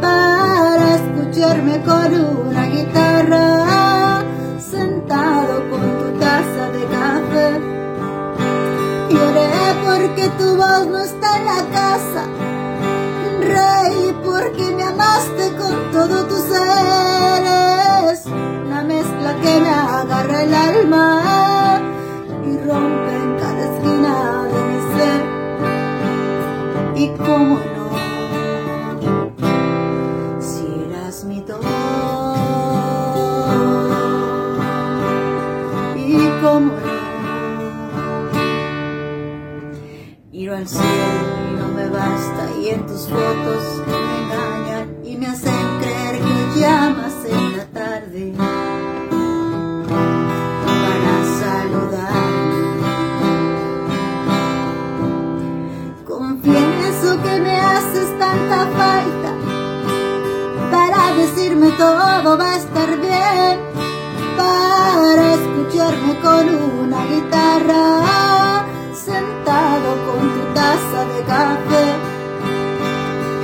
para 0.00 0.94
escucharme 0.94 1.82
con 1.82 2.14
una 2.48 2.64
guitarra 2.66 4.24
sentado 4.58 5.68
con 5.68 5.80
tu 5.80 6.18
taza 6.18 6.70
de 6.72 6.84
café. 6.86 7.60
Lloré 9.10 9.50
porque 9.84 10.30
tu 10.38 10.56
voz 10.56 10.86
no 10.86 10.98
está 10.98 11.36
en 11.36 11.44
la 11.44 11.62
casa, 11.78 12.24
reí 13.40 14.16
porque 14.24 14.74
me 14.74 14.84
amaste 14.84 15.52
con 15.56 15.92
todo 15.92 16.24
tu 16.24 16.36
ser, 16.36 17.44
es 18.12 18.24
una 18.26 18.82
mezcla 18.82 19.34
que 19.42 19.60
me 19.60 19.68
agarra 19.68 20.42
el 20.42 20.54
alma 20.54 21.80
y 22.46 22.56
rompe 22.66 23.19
cómo 27.24 27.56
no, 27.58 27.90
si 30.40 30.66
eras 30.88 31.24
mi 31.24 31.40
todo. 31.40 31.60
Y 35.96 36.28
cómo 36.42 36.72
no, 36.72 37.00
miro 40.32 40.56
al 40.56 40.66
cielo 40.66 40.84
y 41.50 41.54
no 41.58 41.68
me 41.68 41.88
basta. 41.88 42.50
Y 42.60 42.68
en 42.70 42.86
tus 42.86 43.08
fotos 43.08 43.79
todo 61.80 62.36
va 62.36 62.50
a 62.52 62.56
estar 62.56 62.90
bien, 63.00 63.58
para 64.36 65.34
escucharme 65.38 66.14
con 66.20 66.44
una 66.82 67.06
guitarra 67.06 68.66
sentado 68.92 69.88
con 70.06 70.20
tu 70.34 70.42
taza 70.52 71.00
de 71.12 71.20
café. 71.24 71.86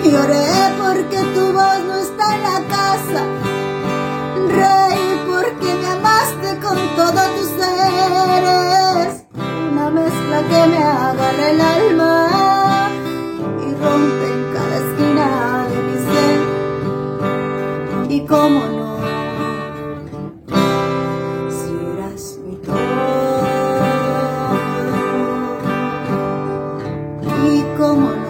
Lloré 0.05 0.53
porque 0.83 1.19
tu 1.35 1.45
voz 1.55 1.79
no 1.89 1.95
está 1.95 2.35
en 2.35 2.43
la 2.43 2.59
casa, 2.77 3.23
reí 4.61 5.09
porque 5.31 5.69
me 5.81 5.89
amaste 5.97 6.49
con 6.67 6.79
todo 6.95 7.21
tu 7.37 7.43
ser, 7.57 8.43
es 9.07 9.15
una 9.71 9.89
mezcla 9.89 10.39
que 10.51 10.61
me 10.73 10.83
agarra 10.83 11.51
el 11.53 11.61
alma 11.63 12.91
y 13.67 13.83
rompe 13.83 14.46
cómo 18.27 18.61
no, 18.67 18.99
si 21.49 21.71
eras 21.95 22.39
mi 22.45 22.57
todo. 22.57 22.77
Y 27.45 27.63
cómo 27.79 28.11
no. 28.11 28.27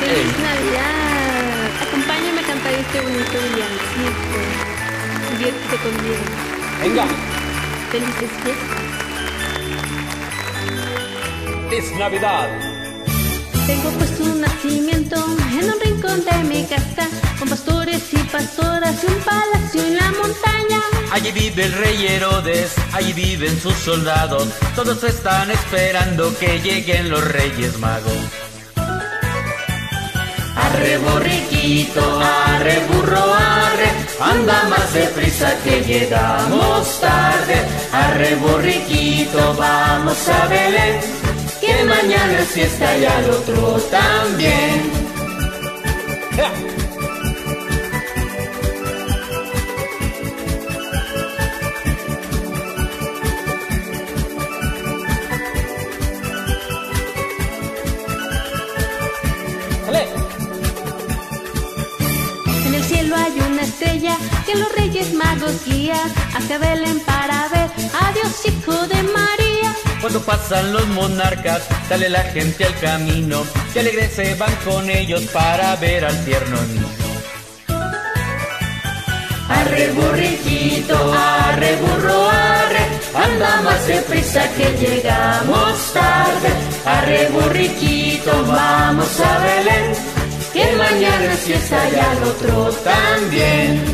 ¡Feliz 0.00 0.38
Navidad! 0.38 1.70
Acompáñame 1.86 2.40
a 2.40 2.46
cantar 2.46 2.72
este 2.74 3.00
bonito 3.00 3.32
villancico. 3.32 4.38
Diviértete 5.30 5.76
conmigo. 5.76 6.24
Venga, 6.80 7.06
Felices 7.90 8.30
fiestas. 8.42 8.95
Es 11.72 11.92
Navidad. 11.98 12.48
Tengo 13.66 13.90
puesto 13.90 14.22
un 14.24 14.40
nacimiento 14.40 15.16
en 15.58 15.70
un 15.70 15.80
rincón 15.80 16.24
de 16.24 16.44
mi 16.44 16.64
casa, 16.64 17.08
con 17.38 17.48
pastores 17.48 18.02
y 18.12 18.18
pastoras 18.18 19.02
y 19.02 19.06
un 19.06 19.20
palacio 19.20 19.82
en 19.84 19.96
la 19.96 20.10
montaña. 20.12 20.80
Allí 21.12 21.32
vive 21.32 21.64
el 21.64 21.72
rey 21.72 22.06
Herodes, 22.06 22.74
allí 22.92 23.12
viven 23.12 23.58
sus 23.60 23.74
soldados. 23.74 24.48
Todos 24.74 25.02
están 25.02 25.50
esperando 25.50 26.36
que 26.38 26.60
lleguen 26.60 27.10
los 27.10 27.24
reyes 27.24 27.78
magos. 27.78 28.12
Arre 30.56 30.98
borriquito, 30.98 32.20
arre 32.20 32.80
burro, 32.88 33.34
arre, 33.34 33.90
anda 34.20 34.64
más 34.68 34.92
deprisa 34.92 35.54
que 35.62 35.82
llegamos 35.82 37.00
tarde. 37.00 37.56
Arre 37.92 38.34
borriquito, 38.36 39.54
vamos 39.54 40.28
a 40.28 40.46
Belén, 40.48 41.00
que 41.76 41.84
mañana 41.84 42.38
es 42.40 42.48
fiesta 42.48 42.98
y 42.98 43.04
al 43.04 43.30
otro 43.30 43.78
también. 43.90 45.06
En 62.66 62.74
el 62.74 62.84
cielo 62.84 63.16
hay 63.16 63.40
una 63.50 63.62
estrella 63.62 64.16
que 64.46 64.54
los 64.56 64.72
reyes 64.74 65.12
magos 65.14 65.64
guía 65.64 65.96
hacia 66.34 66.58
Belén 66.58 67.00
para 67.00 67.48
ver 67.48 67.70
a 68.00 68.12
Dios 68.12 68.46
hijo 68.46 68.86
de 68.86 69.02
María. 69.02 69.45
Cuando 70.00 70.20
pasan 70.20 70.72
los 70.72 70.86
monarcas, 70.88 71.62
sale 71.88 72.08
la 72.08 72.22
gente 72.22 72.64
al 72.64 72.78
camino, 72.78 73.44
que 73.72 73.80
alegres 73.80 74.12
se 74.12 74.34
van 74.34 74.54
con 74.64 74.88
ellos 74.88 75.22
para 75.32 75.74
ver 75.76 76.04
al 76.04 76.24
tierno 76.24 76.56
niño. 76.62 76.86
Arre 79.48 79.92
burriquito, 79.92 81.12
arre 81.12 81.76
burro, 81.76 82.28
arre, 82.28 82.84
anda 83.14 83.62
más 83.62 83.86
deprisa 83.86 84.48
que 84.54 84.76
llegamos 84.76 85.92
tarde. 85.92 86.50
Arre 86.84 87.28
burriquito, 87.30 88.44
vamos 88.46 89.20
a 89.20 89.38
Belén, 89.38 89.92
que 90.52 90.76
mañana 90.76 91.32
es 91.32 91.40
fiesta 91.40 91.88
y 91.88 91.98
al 91.98 92.22
otro 92.24 92.70
también. 92.84 93.84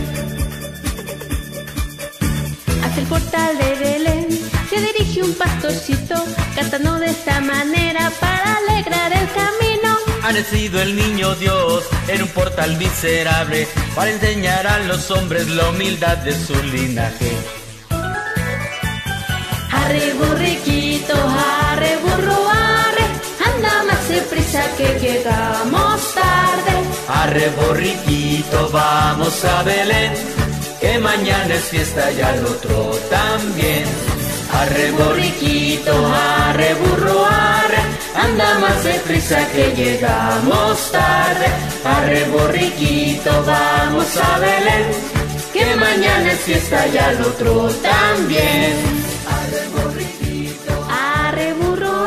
Hacia 2.85 3.03
el 3.03 3.09
portal 3.09 3.59
de 3.59 3.75
Belén 3.77 4.52
se 4.73 4.81
dirige 4.81 5.23
un 5.23 5.35
pastorcito 5.35 6.15
cantando 6.55 6.99
de 6.99 7.11
esta 7.11 7.41
manera 7.43 8.11
para 8.19 8.57
alegrar 8.57 9.13
el 9.13 9.29
camino. 9.41 9.99
Ha 10.23 10.33
nacido 10.33 10.81
el 10.81 10.97
niño 10.97 11.35
Dios 11.35 11.85
en 12.09 12.23
un 12.23 12.29
portal 12.29 12.79
miserable 12.79 13.69
para 13.95 14.11
enseñar 14.11 14.67
a 14.67 14.79
los 14.79 15.11
hombres 15.11 15.47
la 15.49 15.69
humildad 15.69 16.17
de 16.19 16.33
su 16.33 16.55
linaje. 16.63 17.33
Arre 19.71 20.15
burriquito, 20.15 21.17
arre 21.71 21.99
burro, 21.99 22.49
arre, 22.49 23.07
anda 23.45 23.85
más 23.89 24.09
deprisa 24.09 24.63
que 24.79 24.89
llegamos 25.01 26.15
tarde. 26.15 26.75
Arre 27.09 27.51
borriquito, 27.61 28.71
vamos 28.71 29.45
a 29.45 29.63
Belén, 29.65 30.15
que 30.81 30.99
mañana 30.99 31.55
es 31.57 31.65
fiesta 31.65 32.11
y 32.11 32.23
al 32.23 32.47
otro 32.47 32.91
también. 33.11 34.12
Arre 34.61 34.91
borriquito, 34.93 35.93
arre 36.07 36.75
burro, 36.75 37.27
anda 38.15 38.59
más 38.59 38.85
deprisa 38.85 39.47
que 39.49 39.75
llegamos 39.75 40.91
tarde. 40.93 41.47
Arre 41.85 42.25
borriquito, 42.31 43.31
vamos 43.45 44.17
a 44.17 44.39
Belén, 44.39 44.87
que 45.53 45.77
mañana 45.77 46.33
es 46.33 46.41
fiesta 46.41 46.87
y 46.87 46.99
al 46.99 47.21
otro 47.23 47.69
también. 47.83 48.75
Arre 49.37 49.69
borriquito, 49.75 50.73
Arre 50.91 51.53
burro, 51.55 52.07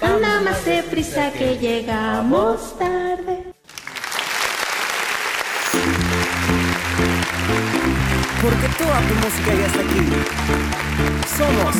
anda 0.00 0.40
más 0.40 0.64
deprisa 0.64 1.32
que 1.32 1.58
llegamos 1.58 2.78
tarde. 2.78 3.37
Porque 8.40 8.68
toda 8.78 9.00
tu 9.00 9.14
música 9.16 9.52
ya 9.52 9.66
está 9.66 9.80
aquí. 9.80 9.98
Somos. 11.36 11.76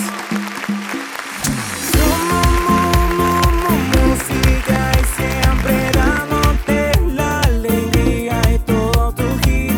Somos 1.93 3.52
música 3.94 4.93
y 4.93 5.05
siempre 5.22 5.90
dándote 5.93 7.01
la 7.14 7.40
alegría 7.43 8.40
y 8.52 8.59
todo 8.59 9.12
tu 9.12 9.39
hit. 9.44 9.72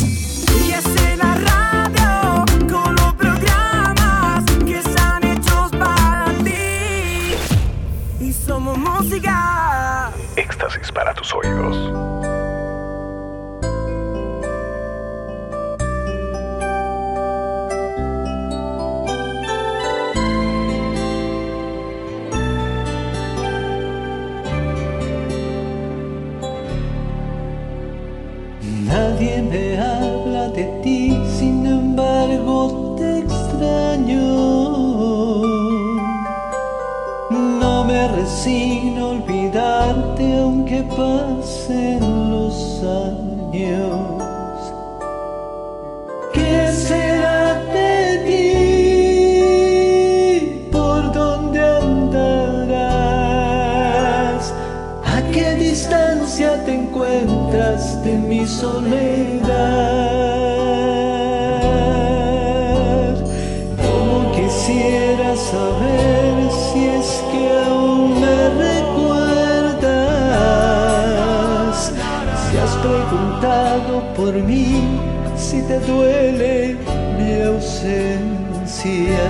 Y 0.00 0.72
es 0.72 1.18
la 1.18 1.34
radio 1.34 2.44
con 2.70 2.96
los 2.96 3.12
programas 3.12 4.44
que 4.64 4.78
están 4.78 5.24
hechos 5.24 5.70
para 5.72 6.32
ti. 6.42 7.34
Y 8.18 8.32
somos 8.32 8.78
música. 8.78 10.10
Éxtasis 10.36 10.90
para 10.90 11.12
tus 11.12 11.34
oídos. 11.34 12.11
A 38.44 39.06
olvidarte 39.06 40.36
aunque 40.36 40.82
pasen 40.82 42.00
los 42.32 42.82
años. 42.82 44.72
¿Qué 46.32 46.72
será 46.72 47.62
de 47.72 48.18
ti? 50.56 50.68
¿Por 50.72 51.12
dónde 51.12 51.60
andarás? 51.60 52.82
¿A 55.04 55.22
qué 55.32 55.54
distancia 55.54 56.64
te 56.64 56.74
encuentras 56.74 58.02
de 58.02 58.18
mi 58.18 58.44
soledad? 58.44 59.31
Por 74.16 74.34
mí, 74.34 74.82
si 75.36 75.60
te 75.62 75.80
duele 75.80 76.76
mi 77.18 77.42
ausencia. 77.42 79.24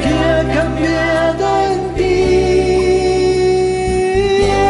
¿Qué 0.00 0.08
ha 0.08 0.44
cambiado 0.54 1.44
en 1.66 1.94
ti? 1.96 2.22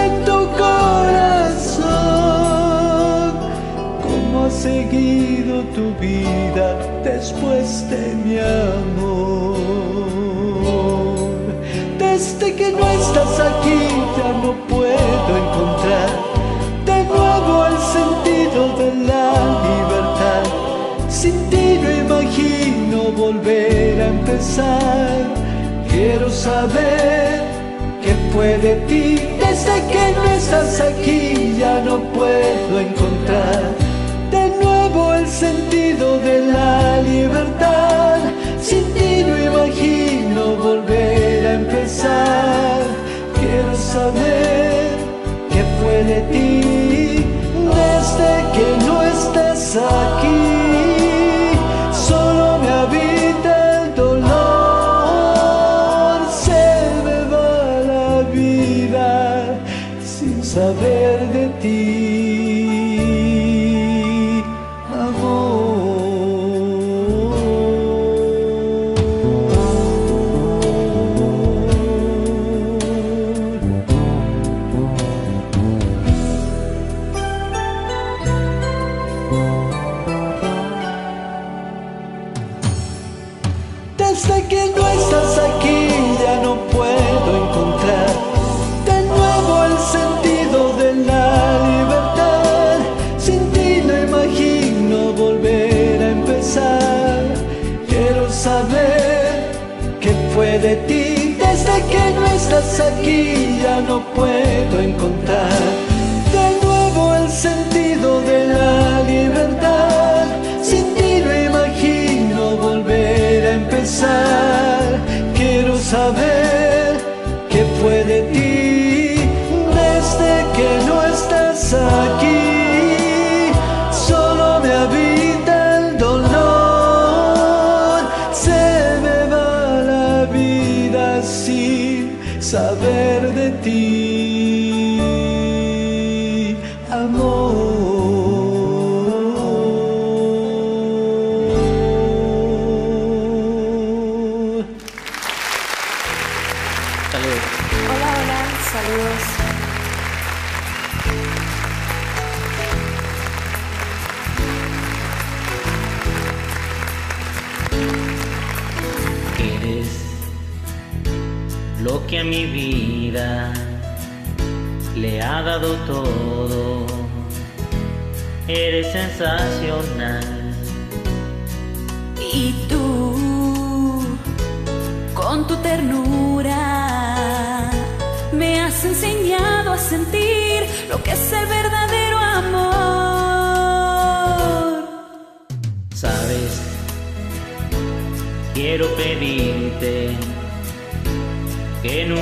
En 0.00 0.24
tu 0.24 0.38
corazón. 0.56 1.82
¿Cómo 4.02 4.44
ha 4.46 4.50
seguido 4.50 5.62
tu 5.74 5.94
vida 6.00 6.78
después 7.04 7.86
de 7.90 8.14
mi 8.24 8.38
amor? 8.38 9.58
Desde 11.98 12.54
que 12.54 12.72
no 12.72 12.88
estás 12.88 13.40
aquí 13.40 13.80
ya 14.16 14.32
no 14.42 14.61
de 18.78 18.88
la 19.10 19.32
libertad. 19.68 20.44
Sin 21.08 21.50
ti 21.50 21.78
no 21.82 21.90
imagino 22.04 23.12
volver 23.16 24.00
a 24.00 24.06
empezar. 24.08 25.18
Quiero 25.90 26.30
saber 26.30 27.42
qué 28.02 28.14
fue 28.32 28.58
de 28.58 28.74
ti. 28.88 29.04
Desde 29.38 29.74
que 29.92 30.04
no 30.16 30.24
estás 30.24 30.80
aquí 30.80 31.56
ya 31.58 31.80
no 31.80 31.98
puedo 32.14 32.80
encontrar 32.80 33.62
de 34.30 34.48
nuevo 34.62 35.14
el 35.14 35.26
sentido 35.26 36.18
de 36.20 36.41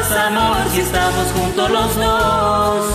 Es 0.00 0.10
amor 0.12 0.56
si 0.72 0.80
estamos 0.80 1.26
juntos 1.32 1.70
los 1.70 1.94
dos. 1.94 2.86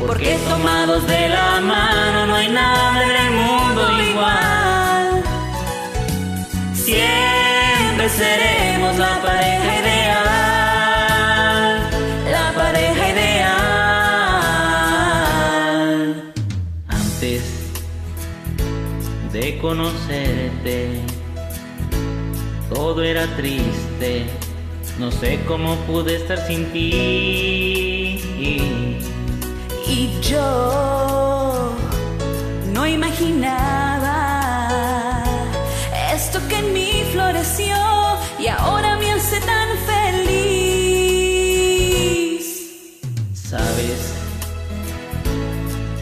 Porque 0.00 0.38
tomados 0.48 1.06
de 1.06 1.28
la 1.28 1.60
mano 1.60 2.26
no 2.26 2.34
hay 2.36 2.48
nada 2.48 3.04
en 3.04 3.10
el 3.26 3.32
mundo 3.32 3.82
igual. 4.10 5.22
Siempre 6.72 8.08
seremos 8.08 8.96
la 8.96 9.20
pareja 9.20 9.78
ideal. 9.82 10.70
La 12.30 12.52
pareja 12.56 13.08
ideal. 13.10 13.52
Antes 16.88 17.42
de 19.34 19.58
conocerte, 19.58 21.02
todo 22.70 23.02
era 23.02 23.26
triste. 23.36 24.41
No 24.98 25.10
sé 25.10 25.40
cómo 25.46 25.76
pude 25.86 26.16
estar 26.16 26.38
sin 26.46 26.66
ti. 26.72 28.20
Y 29.94 30.20
yo 30.22 31.72
no 32.72 32.86
imaginaba 32.86 34.22
esto 36.14 36.40
que 36.48 36.56
en 36.56 36.72
mí 36.72 37.04
floreció 37.12 37.76
y 38.38 38.46
ahora 38.48 38.96
me 38.96 39.12
hace 39.12 39.40
tan 39.40 39.68
feliz. 39.90 40.32
Sabes, 43.34 44.14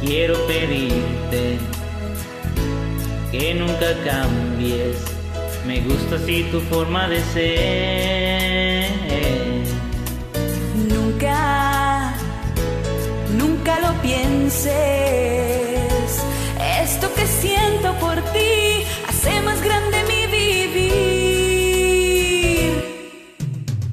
quiero 0.00 0.34
pedirte 0.46 1.58
que 3.32 3.54
nunca 3.54 3.94
cambies. 4.04 4.96
Me 5.66 5.80
gusta 5.80 6.16
así 6.16 6.44
tu 6.50 6.60
forma 6.60 7.08
de 7.08 7.20
ser. 7.32 8.49
Esto 16.82 17.06
que 17.14 17.24
siento 17.24 17.94
por 18.00 18.16
ti 18.32 18.84
hace 19.08 19.40
más 19.42 19.62
grande 19.62 20.02
mi 20.08 20.26
vivir. 20.26 20.80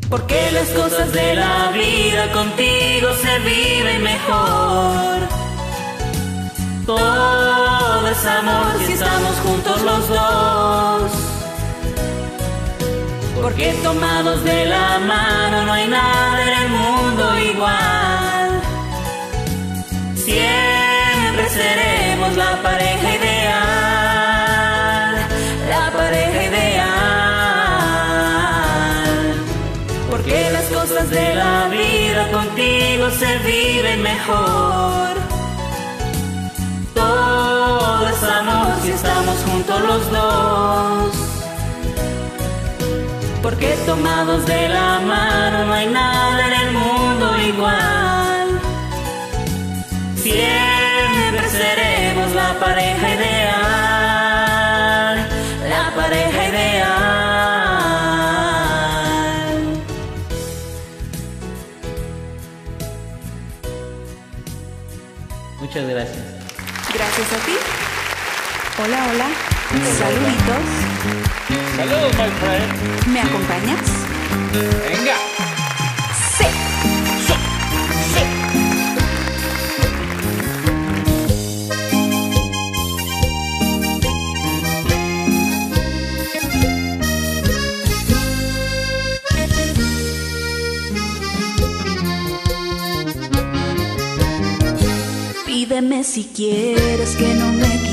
Porque 0.10 0.52
las 0.52 0.70
cosas 0.70 1.14
de 1.14 1.36
la 1.36 1.70
vida 1.74 2.32
contigo 2.32 3.10
se 3.22 3.38
viven 3.40 4.02
mejor. 4.02 5.28
Todo 6.88 8.08
es 8.10 8.26
amor 8.26 8.80
si 8.88 8.94
estamos 8.94 9.36
juntos 9.46 9.84
los 9.84 10.10
dos. 10.10 11.12
Porque 13.40 13.74
tomados 13.84 14.44
de 14.44 14.66
la 14.66 14.98
mano 14.98 15.66
no 15.68 15.74
hay 15.74 15.88
nada 15.88 16.42
en 16.42 16.50
el 16.64 16.70
mundo 16.70 17.27
de 31.06 31.36
la 31.36 31.69
vida 31.69 32.32
contigo 32.32 33.10
se 33.11 33.38
viven 33.40 34.02
mejor. 34.02 35.15
Todo 36.95 38.10
es 38.10 38.24
amor 38.24 38.74
estamos 38.90 39.38
juntos 39.45 39.82
los 39.82 40.11
dos. 40.11 41.11
Porque 43.44 43.78
tomados 43.86 44.45
de 44.48 44.69
la 44.69 44.99
mano 44.99 45.65
no 45.68 45.74
hay 45.74 45.86
nada 45.86 46.48
en 46.48 46.53
el 46.61 46.72
mundo 46.72 46.87
Hola, 68.80 69.08
hola. 69.12 69.28
Saluditos. 69.98 70.66
Saludos, 71.76 72.14
my 72.14 72.30
friend. 72.40 73.08
¿Me 73.08 73.22
acompañas? 73.22 73.82
Venga. 74.88 75.16
Sí. 76.38 76.45
Pídeme 95.48 96.04
si 96.04 96.26
quieres 96.26 97.16
que 97.16 97.34
no 97.34 97.52
me 97.54 97.87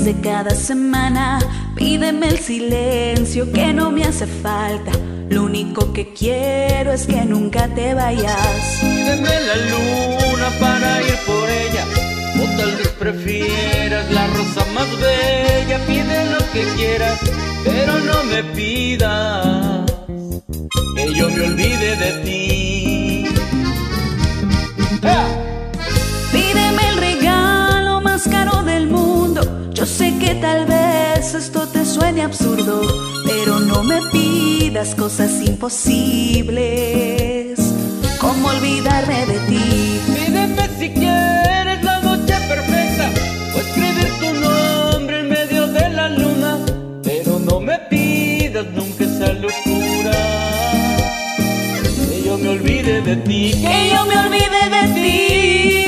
de 0.00 0.14
cada 0.20 0.54
semana. 0.54 1.38
Pídeme 1.76 2.28
el 2.28 2.38
silencio 2.38 3.52
que 3.52 3.74
no 3.74 3.90
me 3.90 4.04
hace 4.04 4.26
falta. 4.26 4.90
Lo 5.28 5.44
único 5.44 5.92
que 5.92 6.14
quiero 6.14 6.92
es 6.92 7.06
que 7.06 7.24
nunca 7.24 7.68
te 7.68 7.92
vayas. 7.92 8.78
Pídeme 8.80 9.34
la 9.48 9.56
luna 9.70 10.48
para 10.58 11.02
ir 11.02 11.16
por 11.26 11.48
ella. 11.48 11.84
O 12.40 12.56
tal 12.56 12.74
vez 12.76 12.88
prefieras 12.88 14.10
la 14.10 14.26
rosa 14.28 14.64
más 14.74 14.88
bella. 14.98 15.78
Pide 15.86 16.30
lo 16.30 16.38
que 16.52 16.64
quieras, 16.76 17.18
pero 17.62 17.98
no 17.98 18.24
me 18.24 18.42
pidas 18.54 19.90
que 20.96 21.14
yo 21.14 21.28
me 21.28 21.46
olvide 21.46 21.96
de 21.96 22.12
ti. 22.24 22.51
Tal 30.52 30.66
vez 30.66 31.34
esto 31.34 31.66
te 31.68 31.84
suene 31.84 32.22
absurdo, 32.22 32.82
pero 33.24 33.58
no 33.60 33.82
me 33.82 34.00
pidas 34.12 34.94
cosas 34.94 35.30
imposibles. 35.40 36.54
Como 38.20 38.48
olvidarme 38.48 39.24
de 39.32 39.38
ti. 39.50 40.00
Pídeme 40.14 40.68
si 40.78 40.90
quieres 40.90 41.82
la 41.82 42.00
noche 42.00 42.34
perfecta 42.52 43.06
o 43.54 43.58
escribir 43.64 44.10
tu 44.20 44.30
nombre 44.46 45.20
en 45.20 45.28
medio 45.30 45.66
de 45.68 45.88
la 45.88 46.08
luna, 46.10 46.58
pero 47.02 47.38
no 47.38 47.58
me 47.60 47.78
pidas 47.90 48.66
nunca 48.74 49.04
esa 49.04 49.32
locura. 49.32 50.18
Que 52.08 52.22
yo 52.26 52.36
me 52.36 52.48
olvide 52.50 53.00
de 53.00 53.16
ti, 53.16 53.52
Que 53.52 53.90
yo 53.92 54.04
me 54.06 54.16
olvide 54.24 54.62
de 54.76 54.82
ti. 54.94 55.81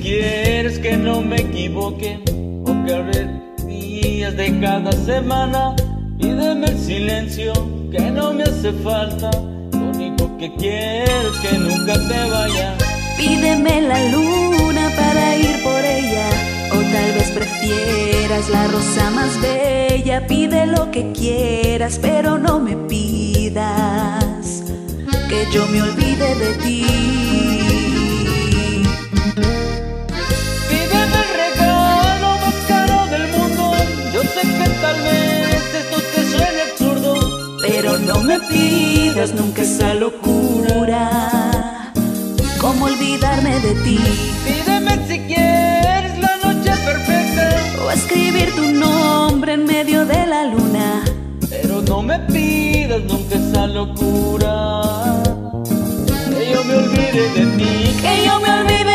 Quieres 0.00 0.78
que 0.78 0.96
no 0.96 1.20
me 1.20 1.36
equivoque 1.36 2.20
o 2.64 2.84
que 2.84 2.94
habré 2.94 3.28
días 3.66 4.36
de 4.36 4.60
cada 4.60 4.92
semana. 4.92 5.74
Pídeme 6.18 6.66
el 6.66 6.78
silencio 6.78 7.52
que 7.90 8.10
no 8.10 8.32
me 8.32 8.44
hace 8.44 8.72
falta. 8.72 9.30
Lo 9.72 9.90
único 9.90 10.36
que 10.38 10.54
quiero 10.54 11.32
es 11.32 11.38
que 11.38 11.58
nunca 11.58 11.94
te 11.94 12.30
vayas. 12.30 12.74
Pídeme 13.16 13.82
la 13.82 14.08
luna 14.08 14.90
para 14.96 15.36
ir 15.36 15.62
por 15.62 15.84
ella. 15.84 16.28
O 16.72 16.76
tal 16.76 17.12
vez 17.14 17.30
prefieras 17.30 18.48
la 18.50 18.68
rosa 18.68 19.10
más 19.10 19.40
bella. 19.40 20.26
Pide 20.26 20.66
lo 20.66 20.90
que 20.90 21.12
quieras, 21.12 21.98
pero 22.00 22.38
no 22.38 22.60
me 22.60 22.76
pidas 22.76 24.62
que 25.32 25.46
yo 25.50 25.66
me 25.68 25.82
olvide 25.82 26.34
de 26.34 26.54
ti. 26.62 27.61
Tal 34.82 34.98
vez 35.02 35.64
esto 35.82 35.98
te 36.14 36.20
suene 36.30 36.60
absurdo, 36.70 37.12
Pero 37.62 37.98
no 37.98 38.16
me 38.20 38.38
pidas 38.40 39.32
nunca 39.34 39.62
esa 39.62 39.94
locura. 39.94 41.02
¿Cómo 42.60 42.84
olvidarme 42.86 43.54
de 43.60 43.74
ti? 43.84 43.98
Pídeme 44.46 44.94
si 45.08 45.18
quieres 45.30 46.18
la 46.18 46.32
noche 46.44 46.72
perfecta, 46.84 47.44
O 47.84 47.90
escribir 47.90 48.54
tu 48.54 48.66
nombre 48.72 49.54
en 49.54 49.64
medio 49.64 50.04
de 50.06 50.26
la 50.26 50.44
luna. 50.44 51.02
pero 51.50 51.82
no 51.82 52.02
me 52.02 52.18
pidas 52.34 53.02
nunca 53.10 53.34
esa 53.36 53.66
locura. 53.66 54.54
Que 56.30 56.50
yo 56.52 56.64
me 56.64 56.74
olvide 56.82 57.24
de 57.36 57.44
ti. 57.58 57.72
Que 58.02 58.12
yo 58.26 58.34
me 58.40 58.50
olvide 58.60 58.91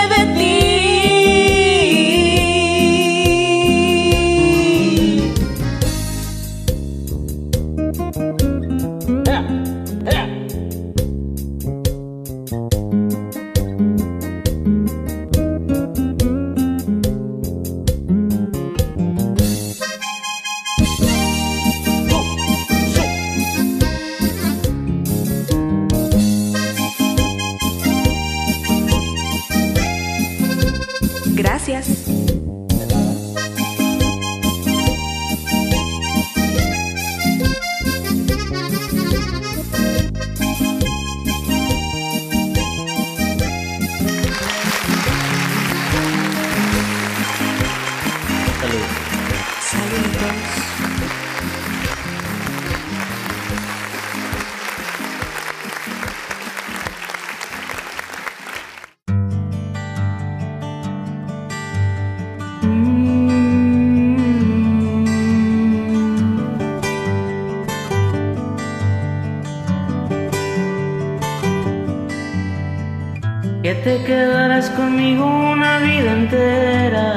quedarás 74.48 74.69
conmigo 74.69 75.26
una 75.26 75.80
vida 75.80 76.14
entera. 76.14 77.07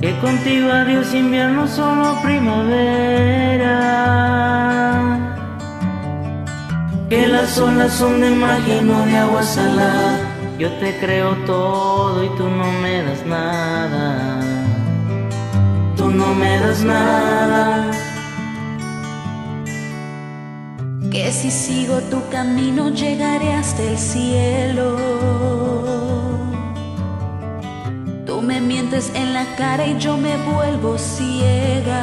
Que 0.00 0.16
contigo 0.20 0.70
adiós 0.70 1.12
invierno, 1.12 1.66
solo 1.66 2.16
primavera. 2.22 3.76
Que 7.08 7.26
las 7.26 7.58
olas 7.58 7.92
son 7.92 8.20
de 8.20 8.30
magia, 8.30 8.82
no 8.82 9.04
de 9.04 9.16
agua 9.16 9.42
salada. 9.42 10.18
Yo 10.60 10.70
te 10.78 10.96
creo 11.00 11.34
todo 11.44 12.22
y 12.22 12.28
tú 12.36 12.48
no 12.48 12.70
me 12.82 13.02
das 13.02 13.26
nada. 13.26 14.40
Tú 15.96 16.08
no 16.08 16.34
me 16.34 16.60
das 16.60 16.84
nada. 16.84 18.11
Que 21.12 21.30
si 21.30 21.50
sigo 21.50 22.00
tu 22.10 22.26
camino 22.30 22.88
llegaré 22.88 23.52
hasta 23.52 23.82
el 23.82 23.98
cielo. 23.98 24.96
Tú 28.24 28.40
me 28.40 28.62
mientes 28.62 29.12
en 29.14 29.34
la 29.34 29.44
cara 29.56 29.86
y 29.86 29.98
yo 29.98 30.16
me 30.16 30.38
vuelvo 30.38 30.96
ciega. 30.96 32.00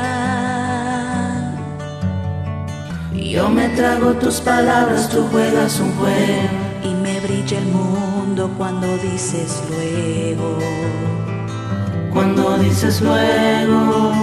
Yo 3.16 3.50
me 3.50 3.70
trago 3.70 4.14
tus 4.14 4.42
palabras, 4.42 5.10
tú 5.10 5.26
juegas 5.32 5.80
un 5.80 5.92
juego. 5.94 6.50
Y 6.84 6.94
me 6.94 7.20
brilla 7.20 7.58
el 7.58 7.66
mundo 7.66 8.54
cuando 8.60 8.96
dices 8.98 9.64
luego. 9.72 10.60
Cuando 12.14 12.60
dices 12.60 13.02
luego. 13.02 14.14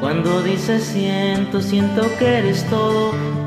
Cuando 0.00 0.42
dices 0.42 0.84
siento, 0.84 1.60
siento 1.60 2.02
que 2.18 2.38
eres 2.38 2.64
todo. 2.70 3.33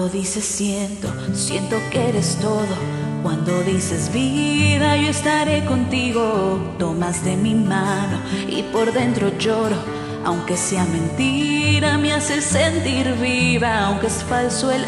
Cuando 0.00 0.16
dices 0.16 0.46
siento, 0.46 1.12
siento 1.34 1.76
que 1.90 2.08
eres 2.08 2.36
todo. 2.36 2.74
Cuando 3.22 3.62
dices 3.64 4.10
vida, 4.10 4.96
yo 4.96 5.08
estaré 5.08 5.62
contigo. 5.66 6.74
Tomas 6.78 7.22
de 7.22 7.36
mi 7.36 7.54
mano 7.54 8.18
y 8.48 8.62
por 8.62 8.94
dentro 8.94 9.36
lloro. 9.36 9.76
Aunque 10.24 10.56
sea 10.56 10.86
mentira, 10.86 11.98
me 11.98 12.14
hace 12.14 12.40
sentir 12.40 13.12
viva. 13.20 13.88
Aunque 13.88 14.06
es 14.06 14.24
falso 14.24 14.70
el 14.70 14.86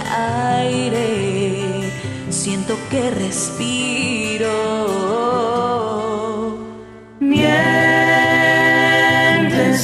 aire, 0.58 1.92
siento 2.30 2.74
que 2.88 3.10
respiro. 3.10 4.48
Mientes 7.20 7.52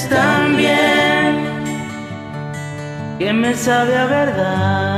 también 0.08 0.88
que 3.18 3.30
me 3.34 3.54
sabe 3.54 3.94
a 3.94 4.06
verdad 4.06 4.97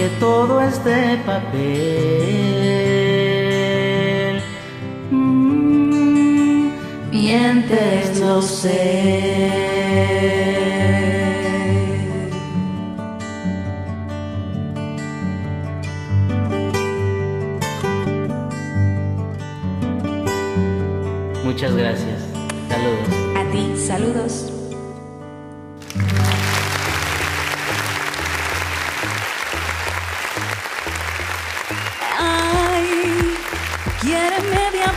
Aunque 0.00 0.16
todo 0.18 0.60
es 0.60 0.82
de 0.84 1.18
papel, 1.26 1.60
mm, 5.10 6.70
mientes, 7.10 8.20
lo 8.20 8.40
sé. 8.40 9.50
Muchas 21.44 21.74
gracias. 21.74 22.20
Saludos. 22.68 23.08
A 23.36 23.44
ti, 23.50 23.76
saludos. 23.76 24.49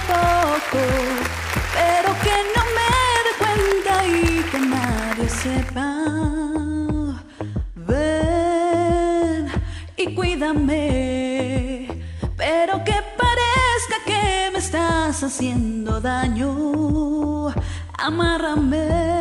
Poco, 0.08 0.84
pero 1.74 2.10
que 2.24 2.36
no 2.56 2.64
me 2.78 2.92
dé 3.26 3.34
cuenta 3.42 3.94
y 4.06 4.18
que 4.52 4.60
nadie 4.60 5.28
sepa. 5.30 5.90
Ven 7.76 9.42
y 9.98 10.16
cuídame, 10.16 11.88
pero 12.38 12.84
que 12.84 12.98
parezca 13.18 13.98
que 14.06 14.50
me 14.52 14.60
estás 14.60 15.24
haciendo 15.24 16.00
daño. 16.00 17.50
Amárrame. 17.98 19.14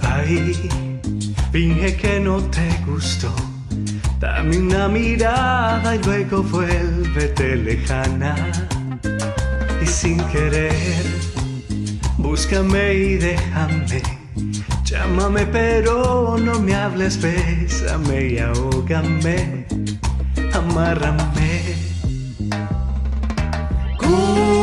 Ay, 0.00 0.54
finge 1.52 1.96
que 1.96 2.20
no 2.20 2.42
te 2.50 2.66
gustó. 2.86 3.53
Dame 4.24 4.56
una 4.56 4.88
mirada 4.88 5.94
y 5.96 5.98
luego 6.02 6.42
vuélvete 6.42 7.56
lejana. 7.56 8.34
Y 9.82 9.86
sin 9.86 10.16
querer, 10.32 11.04
búscame 12.16 12.94
y 12.94 13.14
déjame. 13.16 14.00
Llámame 14.82 15.44
pero 15.44 16.38
no 16.38 16.58
me 16.58 16.74
hables, 16.74 17.20
bésame 17.20 18.28
y 18.28 18.38
ahógame, 18.38 19.66
amárrame. 20.54 21.76
Cúrame 23.98 24.54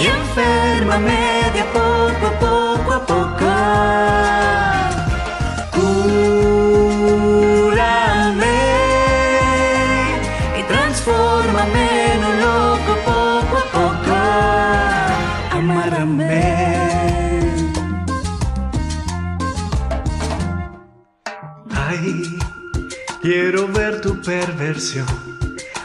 y 0.00 0.06
enférmame 0.06 1.20
de 1.52 1.60
a 1.60 1.66
poco 1.74 2.26
a 2.26 2.32
poco 2.40 2.92
a 2.94 3.06
poco. 3.06 4.37
Quiero 23.22 23.66
ver 23.68 24.00
tu 24.00 24.20
perversión. 24.20 25.06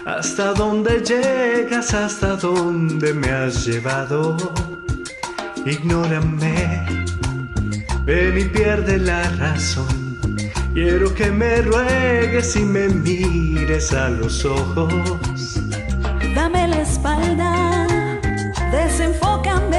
Hasta 0.05 0.53
dónde 0.53 1.01
llegas, 1.01 1.93
hasta 1.93 2.35
dónde 2.35 3.13
me 3.13 3.29
has 3.31 3.65
llevado. 3.65 4.35
Ignórame, 5.65 6.85
ven 8.03 8.37
y 8.37 8.43
pierde 8.45 8.97
la 8.97 9.23
razón. 9.31 10.19
Quiero 10.73 11.13
que 11.13 11.31
me 11.31 11.61
ruegues 11.61 12.55
y 12.57 12.65
me 12.65 12.89
mires 12.89 13.93
a 13.93 14.09
los 14.09 14.43
ojos. 14.43 15.59
Dame 16.35 16.67
la 16.67 16.81
espalda, 16.81 17.87
desenfócame. 18.71 19.72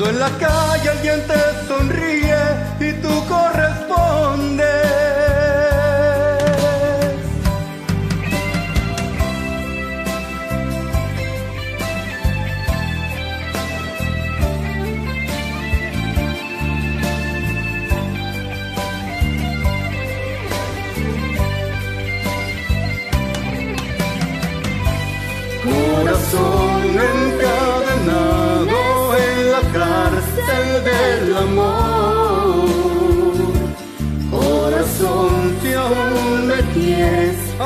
Cuando 0.00 0.16
en 0.16 0.30
la 0.30 0.38
calle 0.38 0.88
alguien 0.88 1.26
te 1.26 1.68
sonríe 1.68 2.39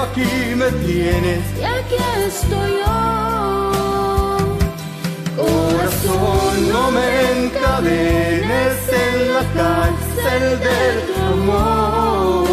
aquí 0.04 0.54
me 0.56 0.70
tienes. 0.86 1.42
y 1.58 1.64
aquí 1.64 1.96
estoy 2.26 2.70
yo. 2.84 2.96
Corazón, 5.36 6.54
no 6.72 6.90
me 6.90 7.06
encadenes 7.36 8.76
en 9.04 9.14
la 9.34 9.44
cárcel 9.58 10.44
del 10.66 10.98
amor. 11.32 12.44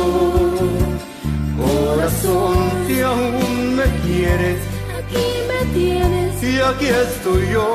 Corazón, 1.61 2.55
si 2.87 2.95
aún 3.01 3.75
me 3.75 3.87
quieres, 4.05 4.59
Aquí 4.99 5.27
me 5.49 5.59
tienes, 5.73 6.43
y 6.43 6.59
aquí 6.59 6.87
estoy 6.87 7.43
yo. 7.51 7.67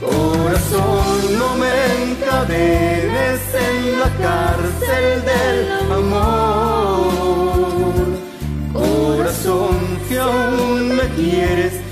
Corazón, 0.00 1.38
no 1.38 1.48
me 1.62 1.72
encadenes 2.02 3.40
en 3.68 4.00
la 4.00 4.10
cárcel 4.24 5.24
del 5.30 5.92
amor. 5.92 6.43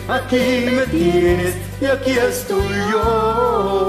Aquí 0.08 0.70
me 0.70 0.86
tienes 0.86 1.54
y 1.80 1.84
aquí 1.86 2.10
estoy 2.10 2.66
yo. 2.90 3.81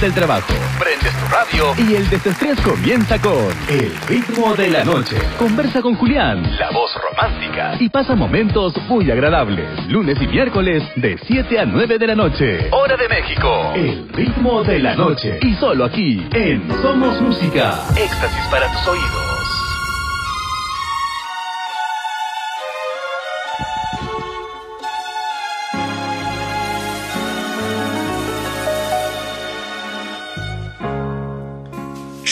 Del 0.00 0.14
trabajo, 0.14 0.52
prendes 0.80 1.12
tu 1.12 1.26
radio 1.28 1.74
y 1.76 1.94
el 1.94 2.08
desestrés 2.08 2.58
comienza 2.62 3.20
con 3.20 3.52
El 3.68 3.94
ritmo 4.08 4.54
de 4.56 4.68
la 4.68 4.84
noche. 4.84 5.16
Conversa 5.38 5.80
con 5.80 5.94
Julián, 5.94 6.42
la 6.58 6.70
voz 6.70 6.90
romántica, 6.94 7.76
y 7.78 7.88
pasa 7.88 8.16
momentos 8.16 8.74
muy 8.88 9.08
agradables. 9.10 9.86
Lunes 9.88 10.20
y 10.20 10.26
miércoles 10.26 10.82
de 10.96 11.18
7 11.24 11.60
a 11.60 11.66
9 11.66 11.98
de 11.98 12.06
la 12.06 12.14
noche. 12.16 12.68
Hora 12.72 12.96
de 12.96 13.08
México. 13.08 13.72
El 13.74 14.08
ritmo 14.08 14.64
de 14.64 14.78
la 14.80 14.96
noche. 14.96 15.38
Y 15.42 15.54
solo 15.54 15.84
aquí, 15.84 16.26
en 16.32 16.68
Somos 16.80 17.20
Música. 17.20 17.78
Éxtasis 17.94 18.46
para 18.50 18.72
tus 18.72 18.88
oídos. 18.88 19.21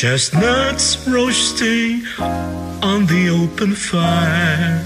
Chestnuts 0.00 1.06
roasting 1.06 2.06
on 2.82 3.04
the 3.04 3.28
open 3.28 3.74
fire. 3.74 4.82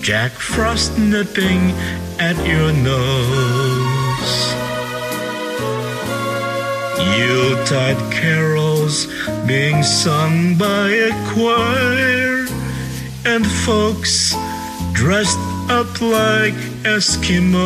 Jack 0.00 0.32
Frost 0.32 0.98
nipping 0.98 1.72
at 2.18 2.36
your 2.46 2.72
nose. 2.72 4.54
Yuletide 7.18 8.00
carols 8.10 9.08
being 9.46 9.82
sung 9.82 10.56
by 10.56 10.88
a 10.88 11.12
choir. 11.34 12.46
And 13.26 13.46
folks 13.46 14.34
dressed 14.94 15.36
up 15.68 16.00
like 16.00 16.54
Eskimos. 16.88 17.60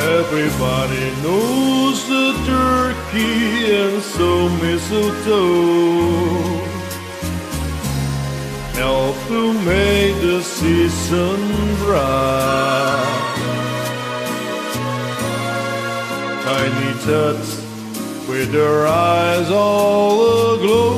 Everybody 0.00 1.10
knows 1.22 2.08
the 2.08 2.32
turkey 2.46 3.74
and 3.74 4.02
so 4.02 4.48
mistletoe 4.62 6.58
help 8.78 9.16
to 9.26 9.52
make 9.64 10.14
the 10.20 10.40
season 10.40 11.38
bright. 11.78 13.08
Tiny 16.44 16.92
tots 17.04 17.50
with 18.28 18.52
their 18.52 18.86
eyes 18.86 19.50
all 19.50 20.54
aglow 20.54 20.94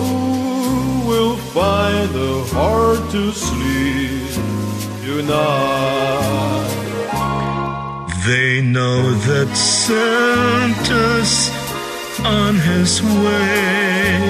will 1.09 1.37
find 1.57 2.11
it 2.15 2.53
hard 2.53 3.01
to 3.11 3.33
sleep 3.33 4.31
tonight. 5.03 6.70
They 8.31 8.63
know 8.63 9.11
that 9.27 9.51
Santa's 9.57 11.35
on 12.25 12.55
his 12.71 13.03
way. 13.03 14.23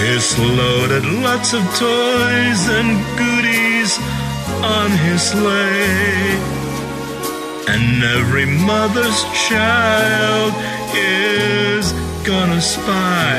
He's 0.00 0.36
loaded 0.36 1.04
lots 1.22 1.52
of 1.54 1.62
toys 1.78 2.62
and 2.76 2.98
goodies 3.14 3.92
on 4.58 4.90
his 5.06 5.22
sleigh. 5.22 6.34
And 7.70 8.02
every 8.18 8.46
mother's 8.46 9.22
child 9.46 10.52
is 10.96 11.92
gonna 12.26 12.60
spy 12.60 13.38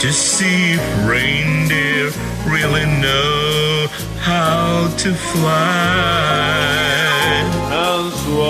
to 0.00 0.10
see 0.10 0.72
if 0.72 0.84
reindeer 1.06 2.08
really 2.48 2.86
know 3.04 3.88
how 4.20 4.88
to 4.96 5.12
fly. 5.12 7.09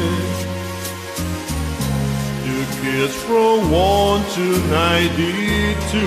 to 2.45 2.65
kids 2.81 3.15
from 3.27 3.71
1 3.73 4.25
to 4.35 4.45
92. 4.71 5.99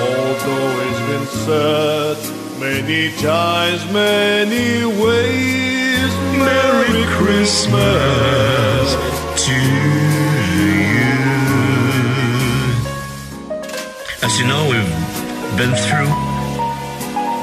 Although 0.00 0.72
it's 0.86 1.02
been 1.10 1.26
said 1.44 2.18
many 2.58 3.02
times, 3.20 3.80
many 3.92 4.84
ways, 4.86 6.10
Merry 6.38 7.04
Christmas 7.18 8.86
to 9.44 9.56
you. 10.56 10.82
As 14.22 14.32
you 14.40 14.46
know, 14.46 14.62
we've 14.70 15.01
been 15.56 15.74
through 15.74 16.08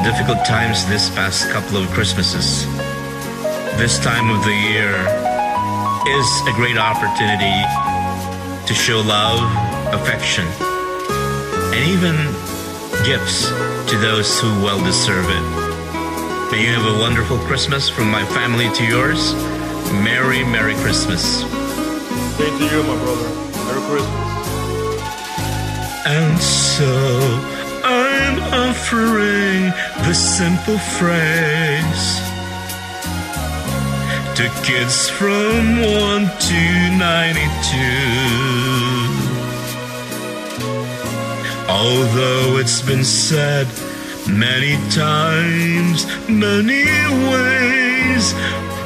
difficult 0.03 0.44
times 0.44 0.88
this 0.88 1.10
past 1.11 1.49
couple 1.52 1.77
of 1.77 1.88
Christmases. 1.91 2.65
This 3.77 3.99
time 3.99 4.31
of 4.31 4.44
the 4.45 4.53
year 4.53 4.95
is 6.18 6.27
a 6.48 6.53
great 6.53 6.77
opportunity 6.77 7.53
to 8.65 8.73
show 8.73 9.02
love, 9.02 9.45
affection, 9.94 10.45
and 11.69 11.86
even 11.86 12.15
gifts 13.06 13.49
to 13.91 13.98
those 13.99 14.40
who 14.41 14.48
well 14.64 14.84
deserve 14.84 15.26
it. 15.30 16.52
May 16.52 16.65
you 16.65 16.73
have 16.73 16.98
a 16.98 16.99
wonderful 16.99 17.38
Christmas 17.40 17.90
from 17.90 18.10
my 18.10 18.26
family 18.26 18.73
to 18.73 18.86
yours. 18.86 19.36
Merry, 20.02 20.44
Merry 20.44 20.73
Christmas. 20.76 21.41
Same 22.38 22.57
to 22.57 22.65
you, 22.65 22.84
my 22.84 22.95
brother. 23.03 23.30
Merry 23.65 23.81
Christmas. 23.88 24.30
And 26.07 26.41
so 26.41 27.59
I'm 27.90 28.38
offering 28.53 29.74
the 30.06 30.14
simple 30.14 30.78
phrase. 30.78 32.22
To 34.38 34.45
kids 34.64 35.10
from 35.10 35.82
1 35.82 36.30
to 36.49 36.61
92. 36.98 37.40
Although 41.68 42.57
it's 42.60 42.82
been 42.84 43.03
said 43.03 43.68
many 44.28 44.76
times, 44.91 46.06
many 46.30 46.86
ways, 47.32 48.34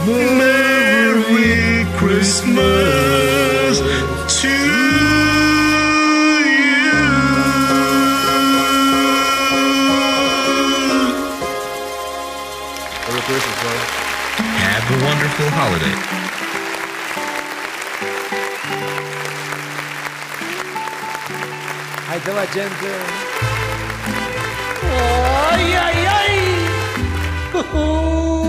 Merry 0.08 1.86
Christmas 1.98 3.44
Have 14.86 15.02
a 15.02 15.06
wonderful 15.06 15.50
holiday. 15.50 15.96
Ahí 22.10 22.20
te 22.20 22.32
va, 22.34 22.46
gente. 22.48 22.90
¡Ay, 25.52 25.74
ay, 25.74 26.06
ay! 26.20 26.34
Uy. 27.74 28.40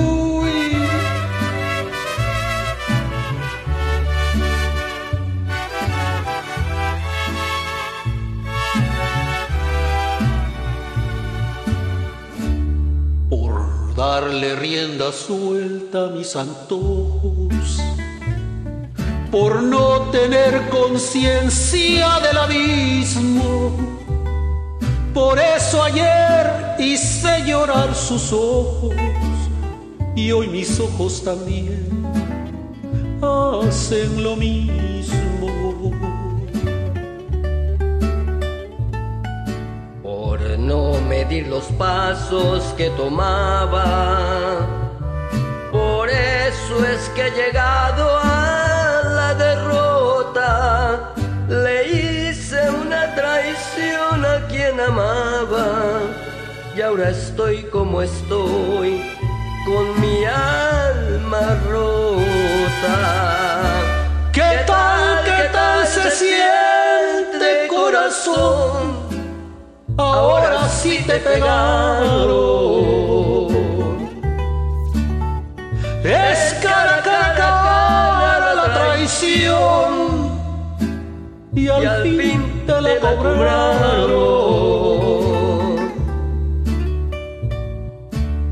darle 14.15 14.55
rienda 14.55 15.11
suelta 15.11 16.05
a 16.05 16.09
mis 16.09 16.36
antojos, 16.36 17.81
por 19.32 19.61
no 19.61 20.03
tener 20.12 20.69
conciencia 20.69 22.20
del 22.20 22.39
abismo. 22.39 23.77
Por 25.12 25.36
eso 25.41 25.82
ayer 25.82 26.77
hice 26.78 27.43
llorar 27.45 27.93
sus 27.93 28.32
ojos 28.32 28.95
y 30.15 30.31
hoy 30.31 30.47
mis 30.47 30.78
ojos 30.78 31.24
también 31.24 31.89
hacen 33.20 34.23
lo 34.23 34.36
mismo. 34.36 35.64
Los 41.43 41.65
pasos 41.78 42.62
que 42.77 42.90
tomaba. 42.90 44.59
Por 45.73 46.09
eso 46.09 46.85
es 46.85 47.09
que 47.15 47.27
he 47.27 47.31
llegado 47.31 48.19
a 48.23 49.02
la 49.05 49.35
derrota. 49.35 51.15
Le 51.48 51.90
hice 51.90 52.70
una 52.70 53.15
traición 53.15 54.24
a 54.24 54.47
quien 54.48 54.81
amaba 54.81 56.01
y 56.77 56.81
ahora 56.81 57.11
estoy 57.11 57.65
como 57.65 58.02
estoy 58.02 59.02
con 59.66 60.01
mi 60.01 60.24
alma 60.24 61.61
rota. 61.69 62.97
¿Qué 64.32 64.65
tal, 64.66 65.24
qué 65.24 65.48
tal 65.52 65.86
se 65.86 66.11
siente 66.11 67.69
corazón? 67.69 69.04
Ahora 69.97 70.69
sí 70.69 71.05
te 71.07 71.19
pegaron. 71.21 72.35
Es 76.03 76.55
cara 76.62 76.99
a 76.99 77.03
cara 77.03 78.55
la 78.55 78.75
traición 78.75 80.31
y 81.55 81.69
al 81.69 82.03
fin 82.03 82.62
te 82.66 82.81
la 82.81 83.16
cobraron. 83.16 84.55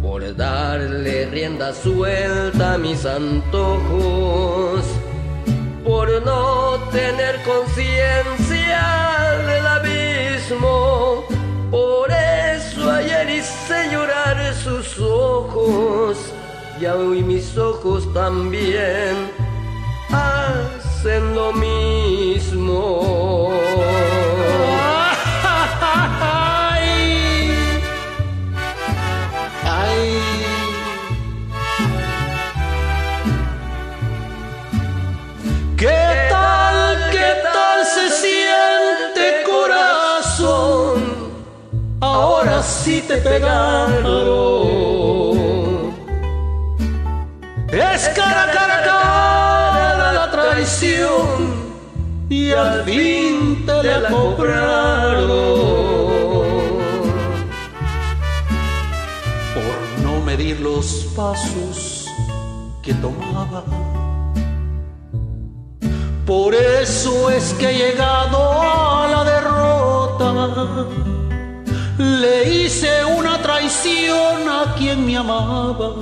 por 0.03 0.37
darle 0.37 1.27
rienda 1.27 1.73
suelta 1.73 2.75
a 2.75 2.79
mis 2.79 3.05
antojos, 3.05 4.85
por 5.85 6.23
no 6.23 6.79
tener 6.93 7.43
conciencia 7.43 8.22
ayer 12.93 13.31
hice 13.31 13.91
llorar 13.91 14.55
sus 14.55 14.99
ojos, 15.01 16.33
y 16.81 16.87
hoy 16.87 17.23
mis 17.23 17.57
ojos 17.57 18.13
también 18.13 19.31
hacen 20.11 21.35
lo 21.35 21.53
mismo. 21.53 23.51
Sí 42.83 43.01
te 43.07 43.17
pegaron. 43.19 44.03
Es 47.69 48.09
cara 48.09 48.51
cara, 48.53 48.83
cara 48.83 50.13
la 50.13 50.31
traición 50.33 51.63
y 52.29 52.51
al 52.51 52.83
fin 52.83 53.65
te 53.65 53.85
la 53.85 54.09
cobraron. 54.09 55.29
Por 59.55 60.03
no 60.03 60.21
medir 60.27 60.61
los 60.61 61.07
pasos 61.15 62.09
que 62.83 62.95
tomaba. 62.95 63.63
Por 66.27 66.53
eso 66.53 67.31
es 67.31 67.55
que 67.55 67.71
he 67.71 67.75
llegado 67.75 68.61
a 68.61 69.07
la 69.07 69.23
derrota. 69.23 71.22
Le 72.03 72.49
hice 72.49 73.05
una 73.05 73.41
traición 73.41 74.49
a 74.49 74.75
quien 74.77 75.07
me 75.07 75.17
amaba 75.17 75.95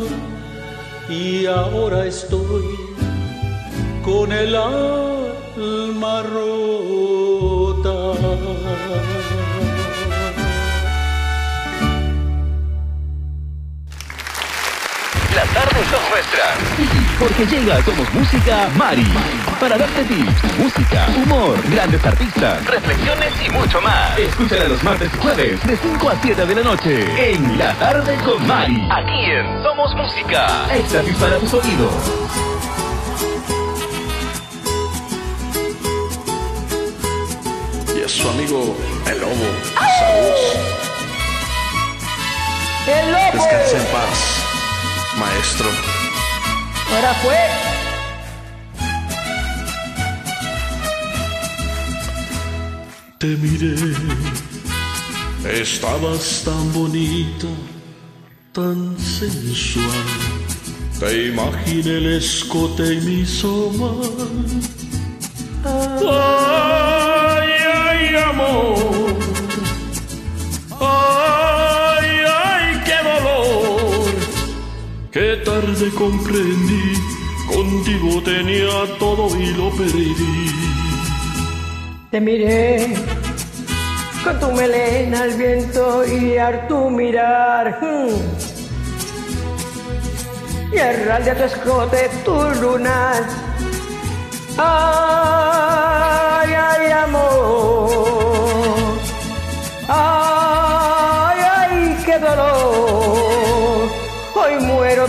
y 1.10 1.44
ahora 1.44 2.06
estoy 2.06 2.64
con 4.02 4.32
el 4.32 4.54
alma 4.56 6.22
rota. 6.22 7.90
Las 15.34 15.48
tardes 15.52 15.86
son 15.92 16.02
nuestras. 16.10 16.99
Porque 17.20 17.44
llega 17.44 17.76
a 17.76 17.82
Somos 17.84 18.10
Música 18.14 18.70
Mari. 18.76 19.06
Para 19.60 19.76
darte 19.76 20.04
tips, 20.04 20.58
música, 20.58 21.06
humor, 21.22 21.54
grandes 21.70 22.02
artistas, 22.02 22.64
reflexiones 22.64 23.34
y 23.46 23.50
mucho 23.50 23.78
más. 23.82 24.18
Escúchala 24.18 24.68
los 24.68 24.82
martes 24.82 25.10
y 25.12 25.18
jueves 25.18 25.66
de 25.66 25.76
5 25.76 26.08
a 26.08 26.16
7 26.22 26.46
de 26.46 26.54
la 26.54 26.62
noche. 26.62 27.32
En 27.32 27.58
La 27.58 27.74
Tarde 27.74 28.16
con 28.24 28.46
Mari. 28.46 28.88
Aquí 28.90 29.32
en 29.32 29.62
Somos 29.62 29.94
Música. 29.96 30.66
Éxtasis 30.74 31.14
para 31.16 31.36
tus 31.36 31.52
oídos. 31.52 31.92
Y 37.94 38.00
es 38.00 38.10
su 38.10 38.30
amigo 38.30 38.74
El 39.06 39.20
Lobo. 39.20 39.34
Saludos. 39.98 40.56
¡El 42.86 43.12
lobo! 43.12 43.32
Descanse 43.34 43.76
en 43.76 43.84
paz, 43.92 45.16
maestro. 45.18 45.99
Ahora 46.92 47.14
fue. 47.22 47.36
Te 53.18 53.26
miré, 53.26 53.74
estabas 55.60 56.42
tan 56.44 56.72
bonita, 56.72 57.48
tan 58.52 58.98
sensual. 58.98 59.86
Te 60.98 61.28
imaginé 61.28 61.98
el 61.98 62.16
escote 62.16 62.94
y 62.94 63.00
mi 63.02 63.24
mal. 63.78 64.00
Ay, 65.64 67.50
ay, 67.74 68.16
amor. 68.16 68.90
Qué 75.12 75.42
tarde 75.44 75.90
comprendí, 75.98 76.94
contigo 77.52 78.22
tenía 78.22 78.96
todo 79.00 79.36
y 79.36 79.46
lo 79.54 79.70
perdí. 79.70 80.14
Te 82.12 82.20
miré, 82.20 82.94
con 84.22 84.38
tu 84.38 84.52
melena 84.52 85.22
al 85.22 85.32
viento 85.32 86.06
y 86.06 86.36
a 86.38 86.68
tu 86.68 86.90
mirar. 86.90 87.80
hmm. 87.82 88.10
Y 90.72 90.78
arralde 90.78 91.30
a 91.32 91.36
tu 91.38 91.42
escote 91.42 92.08
tu 92.24 92.40
lunar. 92.62 93.24
Ay, 94.58 96.52
ay, 96.54 96.92
amor. 96.92 98.19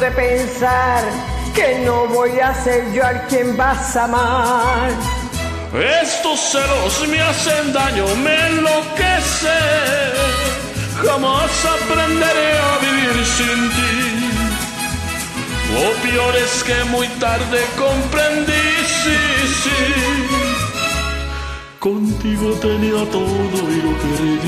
De 0.02 0.12
pensar 0.12 1.04
que 1.54 1.80
no 1.86 2.08
voy 2.08 2.40
a 2.40 2.56
ser 2.64 2.92
yo 2.92 3.06
al 3.06 3.28
quien 3.28 3.56
vas 3.56 3.96
a 3.96 4.06
amar. 4.06 4.90
Estos 6.02 6.40
celos 6.40 7.08
me 7.08 7.22
hacen 7.22 7.72
daño, 7.72 8.08
me 8.16 8.36
enloquecen. 8.48 9.52
Jamás 11.06 11.52
aprenderé 11.78 12.52
a 12.58 12.78
vivir 12.80 13.26
sin 13.26 13.70
ti. 13.76 13.96
Lo 15.76 15.92
peor 16.02 16.36
es 16.36 16.64
que 16.64 16.84
muy 16.86 17.08
tarde 17.26 17.60
comprendí, 17.78 18.68
sí, 19.04 19.20
sí. 19.64 19.82
Contigo 21.78 22.54
tenía 22.56 23.06
todo 23.12 23.60
y 23.76 23.82
lo 23.86 23.94
perdí. 24.04 24.40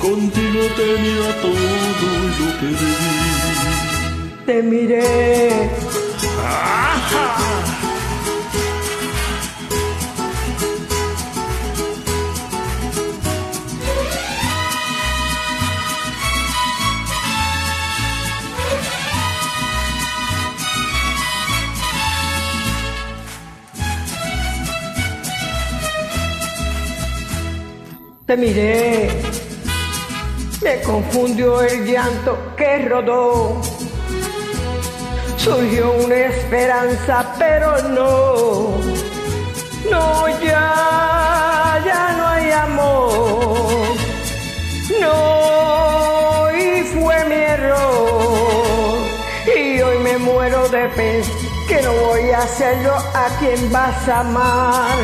Contigo 0.00 0.62
tenía 0.74 1.40
todo 1.40 1.52
y 1.52 2.40
lo 2.40 2.48
perdí. 2.58 3.41
Te 4.44 4.60
miré. 4.60 5.70
Te 28.24 28.36
miré, 28.38 29.10
me 30.62 30.80
confundió 30.80 31.60
el 31.60 31.84
llanto 31.84 32.54
que 32.56 32.78
rodó. 32.88 33.60
Surgió 35.42 35.92
una 35.94 36.14
esperanza, 36.14 37.34
pero 37.36 37.76
no, 37.88 38.76
no, 39.90 40.28
ya, 40.40 41.82
ya 41.84 42.14
no 42.16 42.28
hay 42.28 42.50
amor. 42.52 43.96
No, 45.00 46.48
y 46.52 46.84
fue 46.84 47.24
mi 47.24 47.34
error. 47.34 48.98
Y 49.56 49.82
hoy 49.82 49.98
me 49.98 50.16
muero 50.18 50.68
de 50.68 50.88
pensar 50.90 51.34
que 51.66 51.82
no 51.82 51.92
voy 51.92 52.30
a 52.30 52.46
yo 52.84 52.94
a 52.94 53.26
quien 53.40 53.72
vas 53.72 54.08
a 54.08 54.20
amar. 54.20 54.96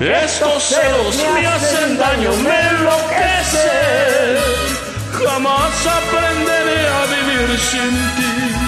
Estos 0.00 0.64
celos 0.64 1.16
me 1.32 1.46
hacen 1.46 1.96
daño, 1.96 2.32
me 2.42 2.60
enloquecen. 2.70 4.38
Jamás 5.12 5.86
aprenderé 5.86 6.88
a 6.88 7.06
vivir 7.06 7.58
sin 7.60 7.90
ti. 8.16 8.67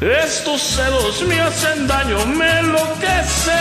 Estos 0.00 0.60
celos 0.60 1.22
me 1.22 1.40
hacen 1.40 1.86
daño, 1.86 2.26
me 2.26 2.58
enloquecen. 2.60 3.54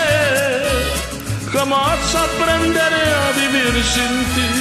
Jamás 1.51 2.15
aprenderé 2.15 3.05
a 3.23 3.31
vivir 3.41 3.83
sin 3.83 4.13
ti. 4.33 4.51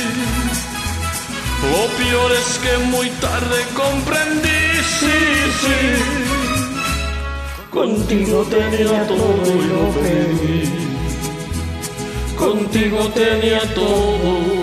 Lo 1.71 1.87
peor 1.99 2.33
es 2.33 2.59
que 2.59 2.79
muy 2.87 3.09
tarde 3.11 3.59
comprendí, 3.75 4.63
sí, 4.99 5.19
sí. 5.63 5.81
Contigo 7.71 8.45
tenía 8.51 9.07
todo 9.07 9.47
y 9.47 9.65
lo 9.73 9.91
perdí. 10.01 10.83
Contigo 12.37 13.09
tenía 13.15 13.61
todo 13.75 14.63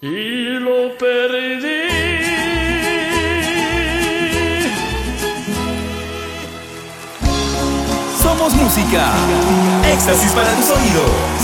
y 0.00 0.45
música. 8.76 9.12
Éxtasis 9.92 10.32
para 10.32 10.52
tus 10.54 10.70
oídos. 10.70 11.42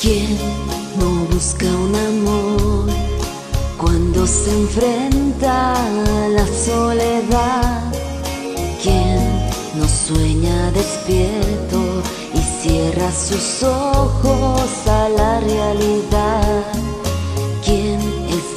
¿Quién 0.00 0.38
no 0.98 1.26
busca 1.32 1.66
un 1.66 1.94
amor 1.94 2.90
cuando 3.76 4.26
se 4.26 4.50
enfrenta 4.50 5.74
a 5.74 6.28
la 6.28 6.46
soledad? 6.46 7.82
¿Quién 8.82 9.50
no 9.78 9.86
sueña 9.88 10.70
despierto 10.72 12.02
y 12.34 12.62
cierra 12.62 13.10
sus 13.12 13.62
ojos 13.62 14.70
a 14.86 15.08
la 15.10 15.40
realidad? 15.40 17.07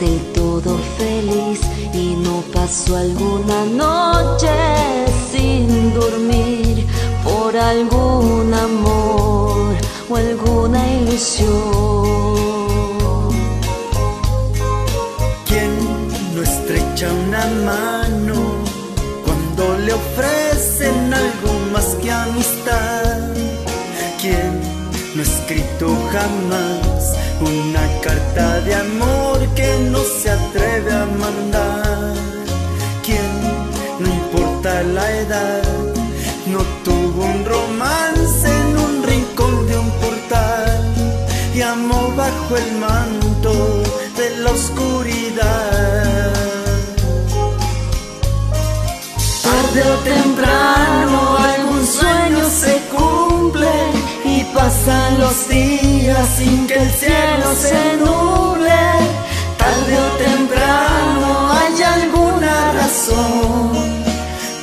¿Quién 0.01 0.13
es 0.13 0.23
del 0.23 0.33
todo 0.33 0.77
feliz 0.97 1.59
y 1.93 2.15
no 2.15 2.41
pasó 2.51 2.95
alguna 2.95 3.65
noche 3.65 4.49
sin 5.31 5.93
dormir 5.93 6.87
por 7.23 7.55
algún 7.55 8.51
amor 8.51 9.75
o 10.09 10.15
alguna 10.15 10.91
ilusión? 10.93 11.51
¿Quién 15.45 15.71
no 16.35 16.41
estrecha 16.41 17.07
una 17.27 17.45
mano 17.65 18.35
cuando 19.23 19.77
le 19.85 19.93
ofrecen 19.93 21.13
algo 21.13 21.53
más 21.73 21.95
que 22.01 22.11
amistad? 22.11 23.35
¿Quién 24.19 24.61
no 25.15 25.21
ha 25.21 25.25
escrito 25.25 25.95
jamás 26.11 27.20
una 27.41 27.85
carta 28.01 28.61
de 28.61 28.75
amor 28.75 29.39
que 29.55 29.69
no 29.91 29.99
se 29.99 30.29
atreve 30.29 30.91
a 30.91 31.05
mandar? 31.05 32.13
¿Quién 33.03 33.31
no 33.99 34.07
importa 34.07 34.83
la 34.83 35.11
edad? 35.11 35.63
No 36.47 36.59
tuvo 36.83 37.25
un 37.25 37.45
romance 37.45 38.47
en 38.47 38.77
un 38.77 39.03
rincón 39.03 39.67
de 39.67 39.77
un 39.77 39.91
portal 40.03 40.93
y 41.53 41.61
amó 41.61 42.13
bajo 42.15 42.57
el 42.57 42.71
manto 42.77 43.83
de 44.17 44.37
la 44.37 44.51
oscuridad. 44.51 46.33
Tarde 49.43 49.81
o 49.91 49.95
temprano 50.03 50.80
los 55.17 55.47
días 55.49 56.27
sin 56.37 56.67
que 56.67 56.75
el 56.75 56.91
cielo 56.91 57.55
se 57.55 57.97
nuble. 57.97 58.81
Tarde 59.57 59.93
o 59.97 60.09
temprano 60.27 61.51
hay 61.51 61.83
alguna 61.83 62.73
razón 62.73 63.71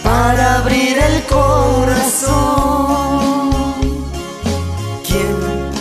para 0.02 0.58
abrir 0.58 0.96
el 0.98 1.22
corazón. 1.24 2.38
¿Quién, 5.06 5.36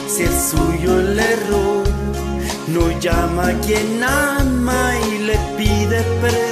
si 0.08 0.24
es 0.24 0.36
suyo 0.52 1.00
el 1.00 1.20
error, 1.20 1.84
no 2.68 3.00
llama 3.00 3.48
a 3.50 3.60
quien 3.62 4.04
ama 4.04 4.94
y 5.10 5.18
le 5.20 5.38
pide 5.58 6.02
perdón? 6.22 6.47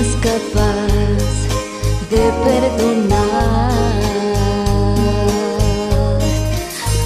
Es 0.00 0.14
capaz 0.16 1.34
de 2.10 2.22
perdonar? 2.44 3.72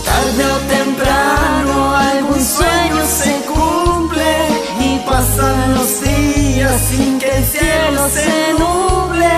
Tarde 0.08 0.44
o 0.46 0.58
temprano 0.76 1.96
algún 1.96 2.42
sueño 2.56 3.02
se 3.20 3.34
cumple 3.52 4.32
y 4.80 4.98
pasan 5.08 5.74
los 5.74 5.90
días 6.02 6.80
sin 6.90 7.18
que 7.18 7.30
el 7.38 7.44
cielo 7.44 8.02
se 8.18 8.30
nuble. 8.62 9.36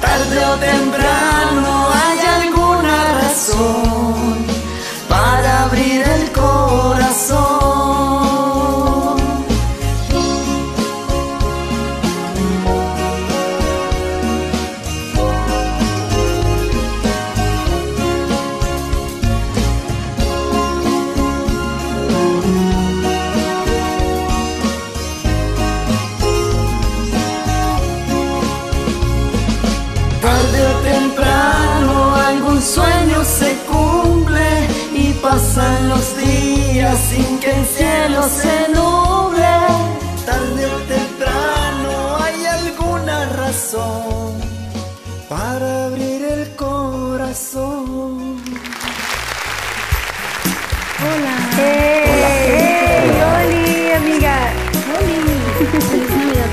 Tarde 0.00 0.38
o 0.52 0.54
temprano 0.70 1.88
hay 2.02 2.18
alguna 2.42 2.96
razón 3.22 4.33
cielo 38.04 38.22
se 38.28 38.68
nuble. 38.74 39.54
Tarde 40.26 40.66
o 40.66 40.78
temprano 40.94 42.16
hay 42.20 42.46
alguna 42.46 43.26
razón 43.30 44.34
para 45.28 45.86
abrir 45.86 46.24
el 46.24 46.54
corazón. 46.56 48.42
Hola. 51.04 51.36
¡Hey! 51.56 53.10
¡Oli, 53.36 53.92
amiga! 53.92 54.36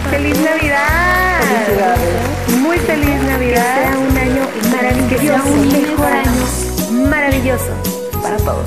¡Feliz 0.10 0.38
Navidad! 0.40 1.96
Muy 2.60 2.78
feliz 2.80 3.22
Navidad. 3.24 3.76
Que 3.76 3.82
sea 3.82 3.98
un 3.98 4.18
año 4.18 4.44
maravilloso. 4.72 5.10
Que 5.10 5.18
sea 5.20 5.44
un 5.44 5.68
mejor 5.72 6.14
año 6.14 7.10
maravilloso 7.10 7.74
para 8.22 8.38
todos. 8.38 8.66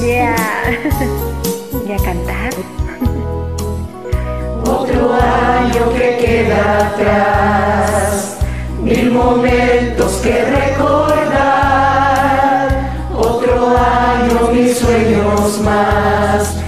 Yeah. 0.00 0.51
Y 1.86 1.92
a 1.92 1.96
cantar. 1.96 2.52
Otro 4.64 5.12
año 5.12 5.92
que 5.92 6.18
queda 6.24 6.88
atrás, 6.88 8.38
mil 8.80 9.10
momentos 9.10 10.12
que 10.22 10.44
recordar. 10.44 11.32
Otro 13.16 13.76
año, 13.76 14.52
mil 14.52 14.72
sueños 14.72 15.60
más, 15.60 16.58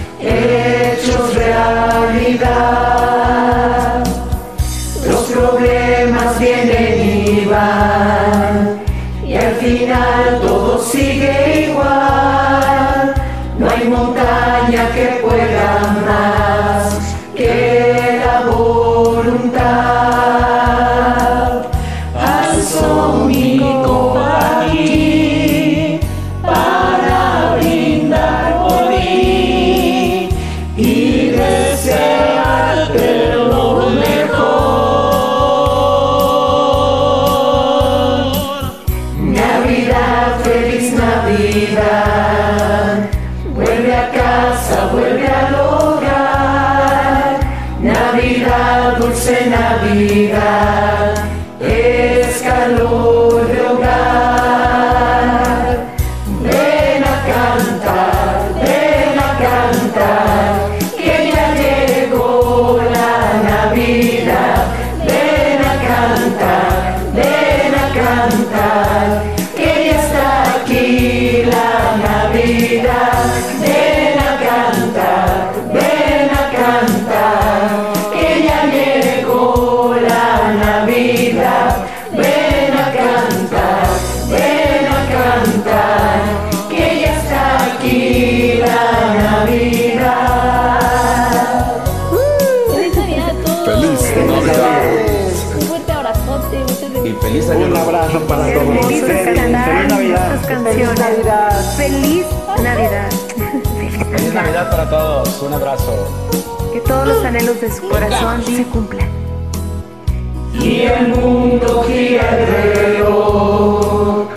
Para 104.71 104.89
todos. 104.89 105.43
Un 105.43 105.53
abrazo. 105.53 105.93
Que 106.73 106.81
todos 106.81 107.07
los 107.07 107.25
anhelos 107.25 107.61
de 107.61 107.71
su 107.71 107.89
corazón 107.89 108.43
se 108.45 108.65
cumplan. 108.65 109.09
Y 110.55 110.83
el 110.83 111.09
mundo 111.09 111.85
gira 111.87 112.29
alrededor, 112.31 114.29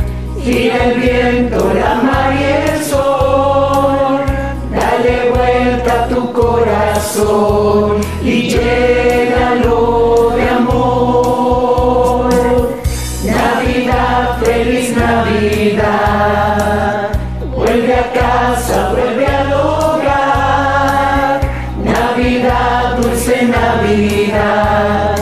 gira 0.44 0.86
el 0.86 1.00
viento, 1.00 1.74
la 1.74 1.96
mar 1.96 2.34
y 2.34 2.44
el 2.44 2.84
sol. 2.84 4.20
Dale 4.72 5.30
vuelta 5.30 6.04
a 6.04 6.08
tu 6.08 6.34
corazón 6.34 7.98
y 8.24 8.50
llénalo 8.50 9.77
Navidad. 23.68 25.17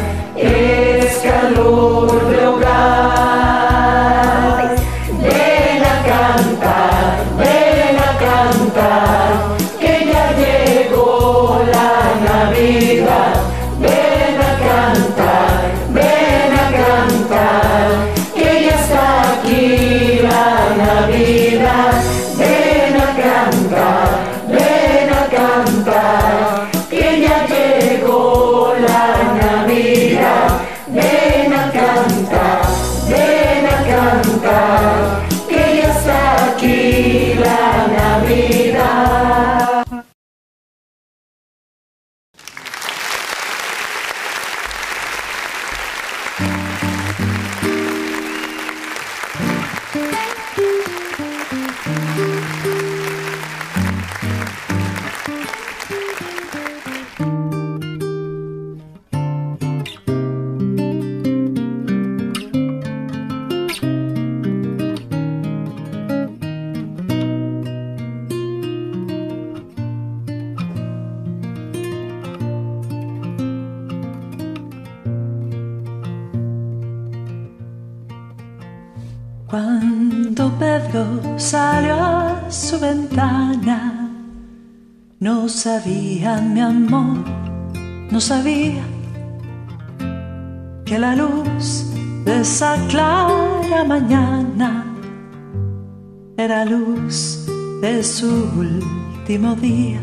Día. 99.38 99.99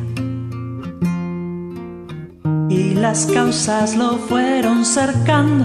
Y 2.68 2.94
las 2.94 3.24
causas 3.26 3.96
lo 3.96 4.18
fueron 4.18 4.84
cercando, 4.84 5.64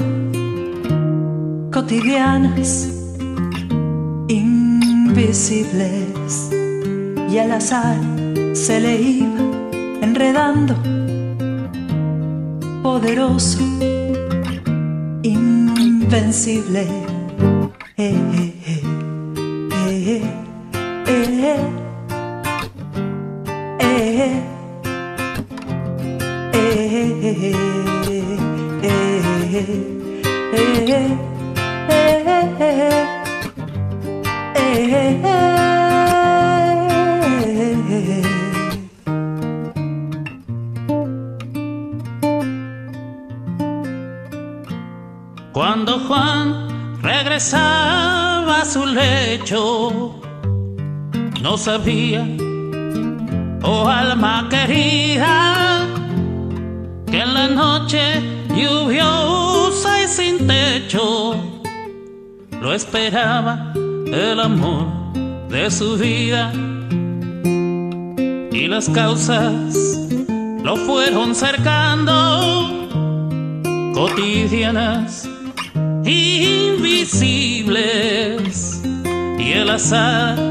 cotidianas, 1.71 2.87
invisibles, 4.29 5.59
y 7.29 7.37
el 7.37 7.51
azar 7.51 7.97
se 8.53 8.79
le 8.79 9.01
iba 9.01 9.41
enredando, 10.01 10.73
poderoso, 12.81 13.59
invencible. 15.23 16.87
Oh 53.63 53.87
alma 53.87 54.47
querida, 54.49 55.87
que 57.09 57.19
en 57.21 57.33
la 57.33 57.47
noche 57.47 58.21
lluviosa 58.49 60.03
y 60.03 60.07
sin 60.09 60.45
techo 60.45 61.35
lo 62.61 62.73
esperaba 62.73 63.71
el 63.75 64.37
amor 64.39 64.87
de 65.49 65.71
su 65.71 65.95
vida. 65.95 66.51
Y 68.51 68.67
las 68.67 68.89
causas 68.89 69.77
lo 70.63 70.75
fueron 70.75 71.33
cercando 71.35 72.83
cotidianas 73.93 75.29
invisibles. 76.03 77.23
Y 79.39 79.53
el 79.53 79.69
azar 79.69 80.46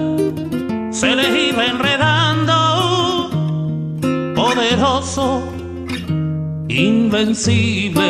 se 0.96 1.14
le 1.14 1.50
iba 1.50 1.66
enredando 1.66 3.28
poderoso 4.34 5.42
invencible 6.68 8.06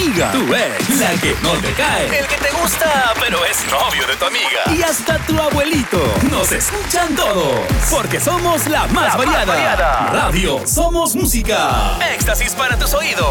amiga, 0.00 0.32
tu 0.32 0.54
ex, 0.54 0.98
la 0.98 1.10
que 1.20 1.36
no 1.42 1.52
te 1.52 1.72
cae, 1.72 2.18
el 2.20 2.26
que 2.26 2.36
te 2.36 2.50
gusta, 2.52 3.12
pero 3.20 3.44
es 3.44 3.58
novio 3.70 4.06
de 4.06 4.16
tu 4.16 4.24
amiga. 4.24 4.62
Y 4.76 4.82
hasta 4.82 5.18
tu 5.18 5.38
abuelito. 5.40 6.00
Nos 6.30 6.50
escuchan 6.52 7.14
todos. 7.14 7.60
Porque 7.90 8.18
somos 8.20 8.66
la 8.66 8.86
más, 8.88 9.08
La 9.12 9.16
más 9.16 9.16
variada. 9.18 9.44
variada. 9.46 10.10
Radio 10.12 10.60
Somos 10.66 11.14
Música. 11.14 11.98
Éxtasis 12.14 12.54
para 12.54 12.78
tus 12.78 12.94
oídos. 12.94 13.26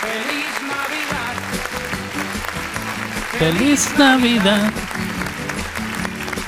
Feliz 0.00 0.54
Navidad, 0.62 1.34
Feliz 3.38 3.98
Navidad. 3.98 4.72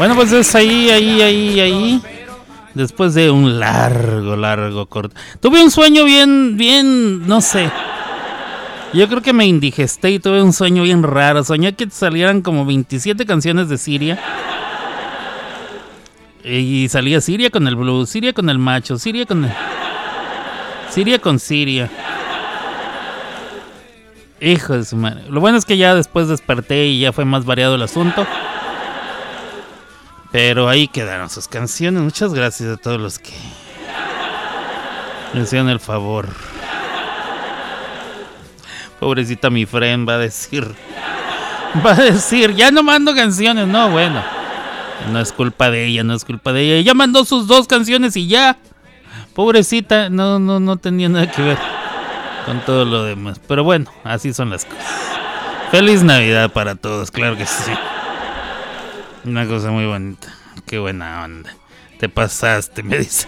Bueno, 0.00 0.14
pues 0.14 0.32
es 0.32 0.54
ahí, 0.54 0.88
ahí, 0.88 1.20
ahí, 1.20 1.60
ahí. 1.60 2.02
Después 2.72 3.12
de 3.12 3.30
un 3.30 3.60
largo, 3.60 4.34
largo 4.34 4.86
corto. 4.86 5.14
Tuve 5.40 5.62
un 5.62 5.70
sueño 5.70 6.04
bien, 6.04 6.56
bien, 6.56 7.28
no 7.28 7.42
sé. 7.42 7.70
Yo 8.94 9.06
creo 9.08 9.20
que 9.20 9.34
me 9.34 9.44
indigesté 9.44 10.12
y 10.12 10.18
tuve 10.18 10.42
un 10.42 10.54
sueño 10.54 10.84
bien 10.84 11.02
raro. 11.02 11.44
Soñé 11.44 11.74
que 11.74 11.90
salieran 11.90 12.40
como 12.40 12.64
27 12.64 13.26
canciones 13.26 13.68
de 13.68 13.76
Siria. 13.76 14.18
Y 16.44 16.88
salía 16.88 17.20
Siria 17.20 17.50
con 17.50 17.68
el 17.68 17.76
blues, 17.76 18.08
Siria 18.08 18.32
con 18.32 18.48
el 18.48 18.58
macho, 18.58 18.98
Siria 18.98 19.26
con 19.26 19.44
el... 19.44 19.52
Siria 20.88 21.18
con 21.18 21.38
Siria. 21.38 21.90
Hijo 24.40 24.78
de 24.78 24.84
su 24.86 24.96
madre. 24.96 25.24
Lo 25.28 25.40
bueno 25.40 25.58
es 25.58 25.66
que 25.66 25.76
ya 25.76 25.94
después 25.94 26.26
desperté 26.26 26.86
y 26.86 27.00
ya 27.00 27.12
fue 27.12 27.26
más 27.26 27.44
variado 27.44 27.74
el 27.74 27.82
asunto. 27.82 28.26
Pero 30.32 30.68
ahí 30.68 30.86
quedaron 30.88 31.28
sus 31.28 31.48
canciones. 31.48 32.02
Muchas 32.02 32.32
gracias 32.32 32.68
a 32.68 32.76
todos 32.76 33.00
los 33.00 33.18
que 33.18 33.32
me 35.34 35.42
hicieron 35.42 35.68
el 35.68 35.80
favor. 35.80 36.28
Pobrecita 39.00 39.50
mi 39.50 39.66
friend 39.66 40.08
va 40.08 40.14
a 40.14 40.18
decir. 40.18 40.74
Va 41.84 41.92
a 41.92 41.94
decir, 41.94 42.54
ya 42.54 42.70
no 42.70 42.82
mando 42.82 43.14
canciones. 43.14 43.66
No, 43.66 43.90
bueno. 43.90 44.22
No 45.10 45.18
es 45.18 45.32
culpa 45.32 45.70
de 45.70 45.86
ella, 45.86 46.04
no 46.04 46.14
es 46.14 46.24
culpa 46.24 46.52
de 46.52 46.62
ella. 46.62 46.74
Ella 46.76 46.94
mandó 46.94 47.24
sus 47.24 47.46
dos 47.46 47.66
canciones 47.66 48.16
y 48.16 48.28
ya. 48.28 48.58
Pobrecita, 49.34 50.10
no, 50.10 50.38
no, 50.38 50.60
no 50.60 50.76
tenía 50.76 51.08
nada 51.08 51.30
que 51.30 51.42
ver 51.42 51.58
con 52.44 52.60
todo 52.60 52.84
lo 52.84 53.04
demás. 53.04 53.40
Pero 53.46 53.64
bueno, 53.64 53.90
así 54.04 54.32
son 54.34 54.50
las 54.50 54.64
cosas. 54.64 54.84
Feliz 55.70 56.02
Navidad 56.02 56.50
para 56.52 56.74
todos, 56.74 57.10
claro 57.10 57.36
que 57.36 57.46
sí. 57.46 57.72
Una 59.24 59.46
cosa 59.46 59.70
muy 59.70 59.84
bonita. 59.86 60.28
Qué 60.66 60.78
buena 60.78 61.24
onda. 61.24 61.54
Te 61.98 62.08
pasaste, 62.08 62.82
me 62.82 62.98
dice. 62.98 63.26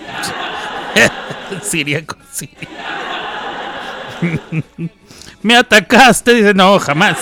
Siria 1.62 2.04
con 2.06 2.18
Siria. 2.32 2.68
me 5.42 5.56
atacaste, 5.56 6.34
dice, 6.34 6.54
no, 6.54 6.78
jamás. 6.78 7.18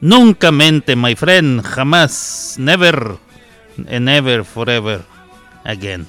Nunca 0.00 0.50
mente, 0.52 0.96
my 0.96 1.14
friend, 1.16 1.62
jamás, 1.62 2.54
never, 2.58 3.16
never, 3.76 4.44
forever, 4.44 5.02
again. 5.64 6.06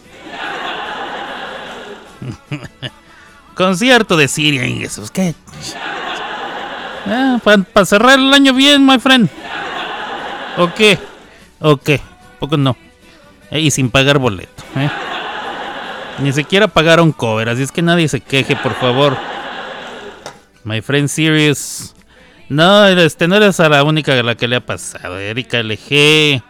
Concierto 3.56 4.16
de 4.16 4.28
Siria 4.28 4.66
y 4.66 4.88
¿qué? 5.11 5.34
Ah, 7.07 7.40
Para 7.44 7.86
cerrar 7.86 8.20
el 8.20 8.34
año 8.34 8.53
bien, 8.53 8.86
my 8.86 8.99
friend. 8.99 9.30
¿O 10.57 10.73
qué? 10.73 10.97
¿O 11.59 11.77
qué? 11.77 11.99
Poco 12.39 12.57
no. 12.57 12.76
Eh, 13.51 13.61
y 13.61 13.71
sin 13.71 13.89
pagar 13.89 14.19
boleto. 14.19 14.63
¿eh? 14.76 14.89
Ni 16.19 16.34
siquiera 16.34 16.67
pagaron 16.67 17.11
cover, 17.11 17.49
así 17.49 17.63
es 17.63 17.71
que 17.71 17.81
nadie 17.81 18.07
se 18.07 18.19
queje, 18.19 18.55
por 18.55 18.73
favor. 18.76 19.17
My 20.63 20.81
friend 20.81 21.07
Sirius. 21.07 21.95
No, 22.49 22.88
este 22.88 23.27
no 23.27 23.35
eres 23.35 23.59
a 23.59 23.69
la 23.69 23.84
única 23.84 24.13
a 24.13 24.23
la 24.23 24.35
que 24.35 24.47
le 24.47 24.57
ha 24.57 24.65
pasado. 24.65 25.17
Erika 25.19 25.61
LG. 25.61 26.41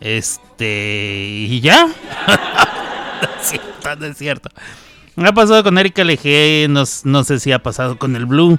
Este. 0.00 1.46
Y 1.48 1.60
ya. 1.60 1.86
no 3.22 3.28
es 3.40 3.48
cierto, 3.48 3.96
no 3.96 4.06
es 4.06 4.18
cierto. 4.18 4.50
Ha 5.16 5.32
pasado 5.32 5.64
con 5.64 5.78
Erika 5.78 6.04
LG. 6.04 6.68
No, 6.68 6.84
no 7.04 7.24
sé 7.24 7.40
si 7.40 7.52
ha 7.52 7.62
pasado 7.62 7.98
con 7.98 8.14
el 8.16 8.26
Blue. 8.26 8.58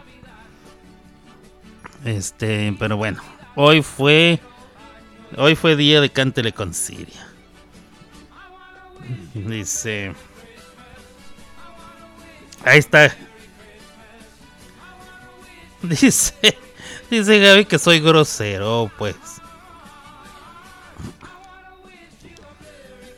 Este, 2.06 2.76
pero 2.80 2.98
bueno. 2.98 3.22
Hoy 3.56 3.82
fue. 3.82 4.40
Hoy 5.38 5.56
fue 5.56 5.76
día 5.76 6.02
de 6.02 6.10
Cántele 6.10 6.54
con 6.54 6.74
Siria. 6.74 7.28
Dice. 9.34 10.14
Ahí 12.66 12.80
está. 12.80 13.16
Dice. 15.82 16.58
Dice 17.10 17.40
Gaby 17.40 17.66
que 17.66 17.80
soy 17.80 18.00
grosero, 18.00 18.92
pues. 18.98 19.16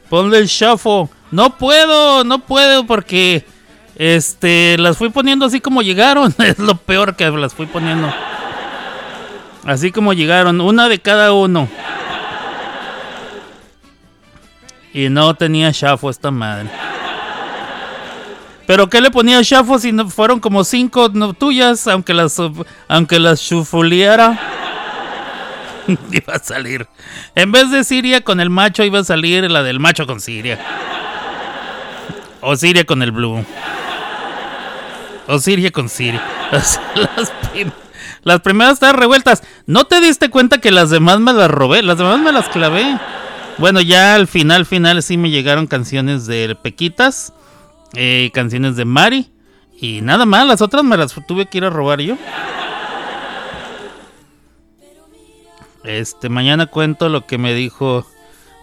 Ponle 0.10 0.38
el 0.40 0.48
shafo. 0.48 1.10
No 1.32 1.58
puedo, 1.58 2.24
no 2.24 2.40
puedo 2.40 2.86
porque. 2.86 3.46
Este, 3.96 4.78
las 4.78 4.98
fui 4.98 5.10
poniendo 5.10 5.46
así 5.46 5.62
como 5.62 5.82
llegaron. 5.82 6.34
Es 6.40 6.60
lo 6.60 6.76
peor 6.76 7.16
que 7.16 7.30
las 7.30 7.54
fui 7.54 7.66
poniendo. 7.66 8.12
Así 9.66 9.92
como 9.92 10.14
llegaron, 10.14 10.62
una 10.62 10.90
de 10.90 11.00
cada 11.00 11.34
uno. 11.34 11.68
Y 14.94 15.10
no 15.10 15.34
tenía 15.36 15.72
shafo 15.72 16.10
esta 16.10 16.32
madre. 16.32 16.70
Pero 18.66 18.90
¿qué 18.90 19.02
le 19.02 19.12
ponía 19.12 19.42
shafo 19.42 19.80
si 19.80 19.92
no 19.92 20.10
fueron 20.10 20.40
como 20.40 20.64
cinco 20.64 21.10
tuyas? 21.34 21.88
Aunque 21.88 22.14
las 22.14 22.38
aunque 22.88 23.20
las 23.20 23.42
chufuliera. 23.42 24.40
iba 26.12 26.34
a 26.34 26.40
salir. 26.40 26.88
En 27.36 27.52
vez 27.52 27.72
de 27.72 27.84
Siria 27.84 28.22
con 28.22 28.40
el 28.40 28.50
macho, 28.50 28.84
iba 28.84 29.00
a 29.00 29.04
salir 29.04 29.50
la 29.50 29.64
del 29.64 29.80
macho 29.80 30.06
con 30.06 30.20
Siria. 30.20 30.60
O 32.42 32.56
Siria 32.56 32.86
con 32.86 33.02
el 33.04 33.12
blue. 33.12 33.46
O 35.28 35.40
Siria 35.40 35.72
con 35.72 35.90
Siria. 35.90 36.22
Las, 36.52 37.32
prim 37.52 37.72
las 38.24 38.42
primeras 38.42 38.74
estaban 38.74 38.98
revueltas. 38.98 39.44
¿No 39.66 39.86
te 39.86 40.00
diste 40.00 40.30
cuenta 40.30 40.60
que 40.60 40.72
las 40.72 40.90
demás 40.90 41.20
me 41.20 41.34
las 41.34 41.50
robé? 41.50 41.82
Las 41.82 41.98
demás 41.98 42.20
me 42.20 42.32
las 42.32 42.50
clavé. 42.50 42.98
Bueno, 43.58 43.82
ya 43.82 44.16
al 44.16 44.28
final, 44.28 44.66
final 44.66 45.04
sí 45.04 45.18
me 45.18 45.30
llegaron 45.30 45.68
canciones 45.68 46.26
de 46.26 46.56
Pequitas, 46.62 47.34
eh, 47.94 48.32
canciones 48.34 48.76
de 48.76 48.86
Mari 48.86 49.32
y 49.80 50.02
nada 50.02 50.26
más, 50.26 50.46
las 50.46 50.62
otras 50.62 50.84
me 50.84 50.96
las 50.96 51.14
tuve 51.28 51.48
que 51.48 51.58
ir 51.58 51.66
a 51.66 51.70
robar 51.70 52.02
yo. 52.02 52.16
Este, 55.84 56.30
mañana 56.30 56.68
cuento 56.68 57.10
lo 57.10 57.26
que 57.26 57.40
me 57.40 57.54
dijo 57.56 58.06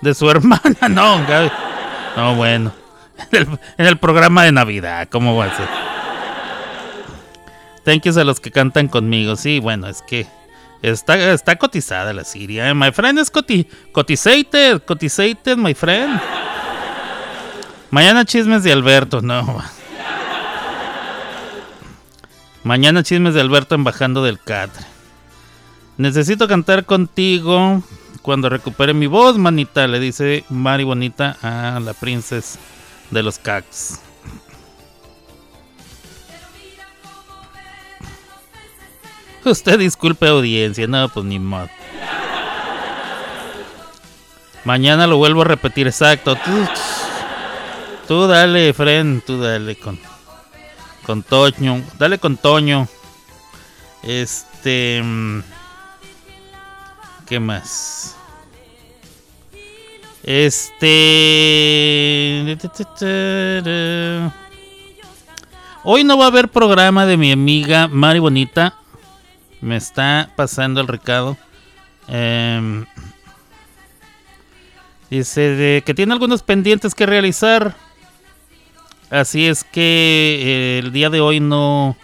de 0.01 0.15
su 0.15 0.31
hermana. 0.31 0.89
No, 0.89 1.25
Gaby. 1.27 1.51
No, 2.17 2.35
bueno. 2.37 2.73
En 3.33 3.43
el, 3.43 3.49
en 3.79 3.87
el 3.87 3.97
programa 3.99 4.45
de 4.45 4.53
Navidad, 4.53 5.09
¿cómo 5.11 5.37
va 5.37 5.47
a 5.47 5.57
ser? 5.57 5.78
Thank 7.89 8.03
yous 8.03 8.19
a 8.19 8.25
los 8.25 8.39
que 8.39 8.51
cantan 8.51 8.89
conmigo. 8.89 9.35
Sí, 9.35 9.61
bueno, 9.61 9.89
es 9.89 10.03
que 10.03 10.27
Está, 10.83 11.33
está 11.33 11.57
cotizada 11.57 12.13
la 12.13 12.23
Siria. 12.23 12.69
eh. 12.69 12.75
My 12.75 12.93
friend 12.93 13.19
es 13.19 13.31
coti 13.31 13.67
cotizated. 13.93 14.83
Cotizated, 14.83 15.57
my 15.57 15.73
friend. 15.73 16.21
Mañana 17.91 18.27
chismes 18.27 18.63
de 18.63 18.73
Alberto. 18.73 19.23
No. 19.23 19.63
Mañana 22.63 23.03
chismes 23.03 23.33
de 23.33 23.41
Alberto 23.41 23.75
en 23.75 23.85
bajando 23.85 24.23
del 24.23 24.39
catre. 24.39 24.85
Necesito 25.97 26.47
cantar 26.47 26.85
contigo 26.85 27.83
cuando 28.21 28.51
recupere 28.51 28.93
mi 28.93 29.07
voz, 29.07 29.39
manita. 29.39 29.87
Le 29.87 29.99
dice 29.99 30.45
Mari 30.51 30.85
Bonita 30.85 31.39
a 31.41 31.81
la 31.81 31.95
princesa 31.95 32.59
de 33.11 33.23
los 33.23 33.39
cacts. 33.39 34.03
Usted 39.45 39.79
disculpe 39.79 40.29
audiencia, 40.29 40.87
no, 40.87 41.09
pues 41.09 41.25
ni 41.27 41.39
modo. 41.39 41.69
Mañana 44.65 45.07
lo 45.07 45.17
vuelvo 45.17 45.43
a 45.43 45.45
repetir, 45.45 45.87
exacto. 45.87 46.37
Tú, 46.37 46.51
tú 48.07 48.27
dale, 48.27 48.73
friend, 48.73 49.23
tú 49.25 49.41
dale 49.41 49.77
con 49.77 49.99
con 51.09 51.23
Toño, 51.23 51.83
dale 51.99 52.19
con 52.19 52.37
Toño. 52.37 52.87
Este 54.03 55.03
mm, 55.03 55.41
¿Qué 57.29 57.41
más? 57.41 58.15
Este 60.23 60.69
Hoy 65.85 66.05
no 66.05 66.19
va 66.19 66.25
a 66.25 66.29
haber 66.29 66.49
programa 66.49 67.07
de 67.07 67.17
mi 67.17 67.33
amiga 67.33 67.89
Mari 67.89 68.19
Bonita 68.19 68.77
me 69.61 69.77
está 69.77 70.31
pasando 70.37 70.81
el 70.81 70.89
recado. 70.89 71.37
Eh, 72.09 72.85
dice 75.11 75.41
de 75.41 75.83
que 75.85 75.95
tiene 75.95 76.13
algunos 76.13 76.43
pendientes 76.43 76.95
que 76.95 77.07
realizar. 77.07 77.77
Así 79.11 79.47
es 79.47 79.65
que 79.65 80.41
eh, 80.43 80.79
el 80.81 80.93
día 80.93 81.09
de 81.11 81.21
hoy 81.21 81.41
no, 81.41 81.97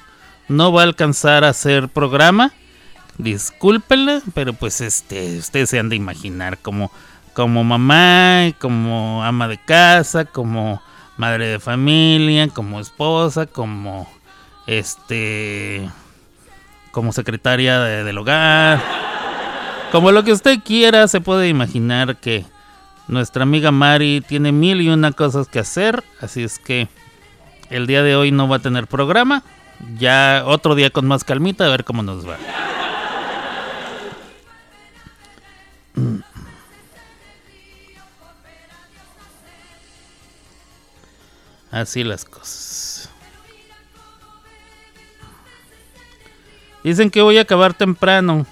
no 0.49 0.73
va 0.73 0.83
a 0.83 0.85
alcanzar 0.85 1.45
a 1.45 1.51
hacer 1.51 1.89
programa. 1.89 2.53
Discúlpenle, 3.19 4.23
pero 4.35 4.55
pues 4.55 4.81
este, 4.81 5.39
ustedes 5.39 5.71
se 5.71 5.79
han 5.79 5.89
de 5.89 5.97
imaginar 5.97 6.59
como, 6.59 6.91
como 7.33 7.63
mamá, 7.63 8.53
como 8.59 9.23
ama 9.23 9.47
de 9.47 9.59
casa, 9.59 10.25
como 10.25 10.83
madre 11.17 11.47
de 11.47 11.61
familia, 11.61 12.49
como 12.49 12.81
esposa, 12.81 13.47
como 13.47 14.09
este 14.67 15.89
como 16.95 17.13
secretaria 17.13 17.81
de- 17.81 18.05
del 18.05 18.17
hogar. 18.17 18.81
Como 19.93 20.13
lo 20.13 20.25
que 20.25 20.33
usted 20.33 20.61
quiera, 20.65 21.07
se 21.09 21.21
puede 21.21 21.49
imaginar 21.49 22.17
que 22.17 22.45
nuestra 23.09 23.43
amiga 23.43 23.71
Mari 23.71 24.23
tiene 24.27 24.53
mil 24.53 24.81
y 24.81 24.89
una 24.89 25.13
cosas 25.13 25.49
que 25.49 25.59
hacer. 25.59 26.03
Así 26.21 26.43
es 26.43 26.59
que 26.59 26.89
el 27.69 27.87
día 27.87 28.03
de 28.03 28.17
hoy 28.17 28.31
no 28.31 28.49
va 28.49 28.57
a 28.57 28.61
tener 28.61 28.87
programa. 28.87 29.43
Ya 29.99 30.45
otro 30.47 30.75
día 30.75 30.91
con 30.91 31.07
más 31.07 31.25
calmita 31.25 31.67
a 31.67 31.69
ver 31.69 31.85
cómo 31.85 32.03
nos 32.03 32.27
va. 32.27 32.37
Así 41.71 42.05
las 42.05 42.25
cosas. 42.25 42.64
Dicen 46.85 47.11
que 47.11 47.23
voy 47.23 47.39
a 47.39 47.43
acabar 47.43 47.73
temprano. 47.73 48.47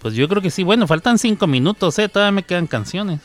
Pues 0.00 0.14
yo 0.14 0.28
creo 0.28 0.40
que 0.40 0.50
sí. 0.50 0.62
Bueno, 0.62 0.86
faltan 0.86 1.18
cinco 1.18 1.48
minutos, 1.48 1.98
¿eh? 1.98 2.08
Todavía 2.08 2.30
me 2.30 2.44
quedan 2.44 2.68
canciones. 2.68 3.20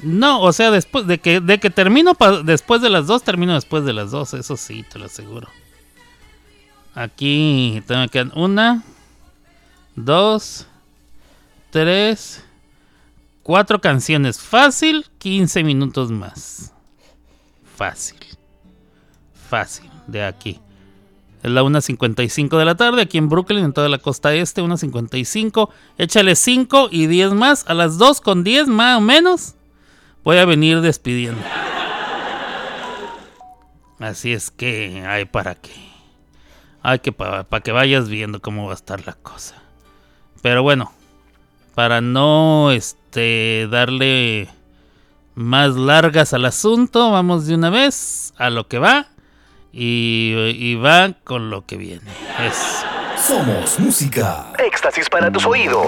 No, 0.00 0.40
o 0.42 0.52
sea, 0.52 0.70
después 0.70 1.08
de 1.08 1.18
que, 1.18 1.40
de 1.40 1.58
que 1.58 1.70
termino 1.70 2.16
después 2.44 2.80
de 2.82 2.90
las 2.90 3.08
dos, 3.08 3.24
termino 3.24 3.54
después 3.54 3.84
de 3.84 3.92
las 3.92 4.12
dos. 4.12 4.32
Eso 4.34 4.56
sí, 4.56 4.84
te 4.84 5.00
lo 5.00 5.06
aseguro. 5.06 5.48
Aquí 6.94 7.82
me 7.88 8.08
quedan 8.08 8.30
una, 8.36 8.84
dos, 9.96 10.68
tres, 11.70 12.44
cuatro 13.42 13.80
canciones. 13.80 14.38
Fácil, 14.38 15.06
15 15.18 15.64
minutos 15.64 16.12
más. 16.12 16.72
Fácil. 17.76 18.18
Fácil, 19.50 19.90
de 20.06 20.24
aquí. 20.24 20.60
Es 21.42 21.50
la 21.50 21.62
1.55 21.62 22.58
de 22.58 22.64
la 22.64 22.74
tarde 22.74 23.02
aquí 23.02 23.18
en 23.18 23.28
Brooklyn, 23.28 23.64
en 23.64 23.72
toda 23.72 23.88
la 23.88 23.98
costa 23.98 24.34
este, 24.34 24.62
1.55. 24.62 25.68
Échale 25.98 26.34
5 26.34 26.88
y 26.90 27.06
10 27.06 27.32
más. 27.32 27.64
A 27.68 27.74
las 27.74 27.98
2 27.98 28.20
con 28.20 28.42
10 28.42 28.68
más 28.68 28.98
o 28.98 29.00
menos 29.00 29.54
voy 30.24 30.38
a 30.38 30.44
venir 30.44 30.80
despidiendo. 30.80 31.40
Así 33.98 34.32
es 34.32 34.50
que 34.50 35.04
hay 35.06 35.24
para 35.24 35.54
qué. 35.54 35.70
Hay 36.82 36.98
que 36.98 37.12
para 37.12 37.44
que 37.62 37.72
vayas 37.72 38.08
viendo 38.08 38.40
cómo 38.40 38.66
va 38.66 38.72
a 38.72 38.76
estar 38.76 39.06
la 39.06 39.14
cosa. 39.14 39.54
Pero 40.42 40.62
bueno, 40.62 40.92
para 41.74 42.00
no 42.00 42.70
este 42.70 43.68
darle 43.70 44.48
más 45.34 45.76
largas 45.76 46.32
al 46.32 46.44
asunto, 46.44 47.10
vamos 47.10 47.46
de 47.46 47.54
una 47.54 47.70
vez 47.70 48.32
a 48.36 48.50
lo 48.50 48.68
que 48.68 48.78
va 48.78 49.08
y, 49.78 50.32
y 50.56 50.74
va 50.76 51.12
con 51.22 51.50
lo 51.50 51.66
que 51.66 51.76
viene. 51.76 52.10
Es 52.40 52.84
Somos 53.26 53.78
música. 53.78 54.52
Éxtasis 54.58 55.08
para 55.10 55.30
tus 55.30 55.44
oídos. 55.44 55.86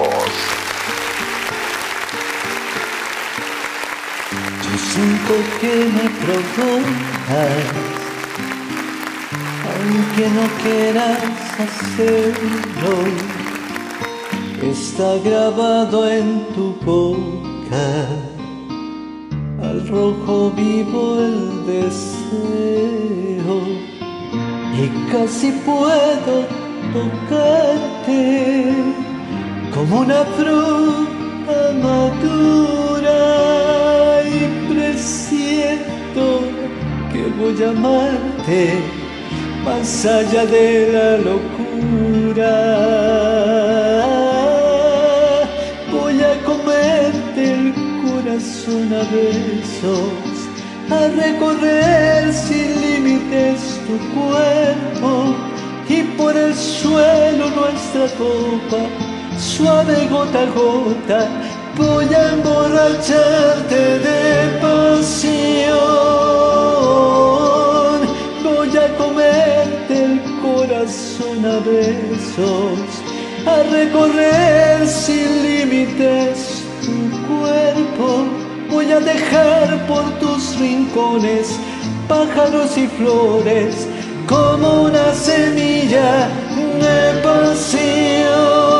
Yo 4.62 4.78
siento 4.78 5.34
que 5.60 5.74
me 5.96 6.10
provocas, 6.20 7.64
aunque 9.72 10.28
no 10.28 10.46
quieras 10.62 11.22
hacerlo. 11.58 12.94
Está 14.62 15.16
grabado 15.24 16.10
en 16.10 16.44
tu 16.54 16.74
boca, 16.84 18.06
al 19.62 19.86
rojo 19.88 20.50
vivo 20.50 21.18
el 21.20 21.66
deseo, 21.66 23.56
y 24.74 24.88
casi 25.10 25.50
puedo 25.66 26.46
tocarte 26.92 28.72
como 29.74 30.00
una 30.00 30.24
fruta 30.36 31.58
madura 31.82 33.18
y 34.24 34.72
presiento 34.72 36.24
que 37.12 37.22
voy 37.38 37.62
a 37.62 37.70
amarte 37.70 38.60
más 39.64 40.06
allá 40.06 40.46
de 40.46 40.92
la 40.92 41.18
locura. 41.18 41.58
Corazón 48.68 48.92
a 48.92 49.02
besos, 49.10 50.48
a 50.90 51.08
recorrer 51.08 52.32
sin 52.32 52.80
límites 52.80 53.80
tu 53.86 53.96
cuerpo 54.14 55.34
y 55.88 56.02
por 56.16 56.36
el 56.36 56.54
suelo 56.54 57.48
nuestra 57.50 58.06
copa, 58.18 58.82
suave 59.38 60.06
gota 60.10 60.42
a 60.42 60.46
gota, 60.46 61.28
voy 61.76 62.12
a 62.12 62.32
emborracharte 62.32 63.98
de 64.00 64.58
pasión. 64.60 65.78
Voy 68.44 68.76
a 68.76 68.96
comerte 68.98 70.04
el 70.04 70.20
corazón 70.42 71.44
a 71.44 71.58
besos, 71.60 72.80
a 73.46 73.62
recorrer 73.70 74.86
sin 74.86 75.42
límites 75.42 76.62
tu 76.84 76.92
cuerpo. 77.26 78.37
Voy 78.78 78.92
a 78.92 79.00
dejar 79.00 79.88
por 79.88 80.04
tus 80.20 80.56
rincones 80.56 81.58
pájaros 82.06 82.78
y 82.78 82.86
flores 82.86 83.88
como 84.28 84.82
una 84.82 85.12
semilla 85.14 86.28
de 86.80 87.20
pasión. 87.20 88.77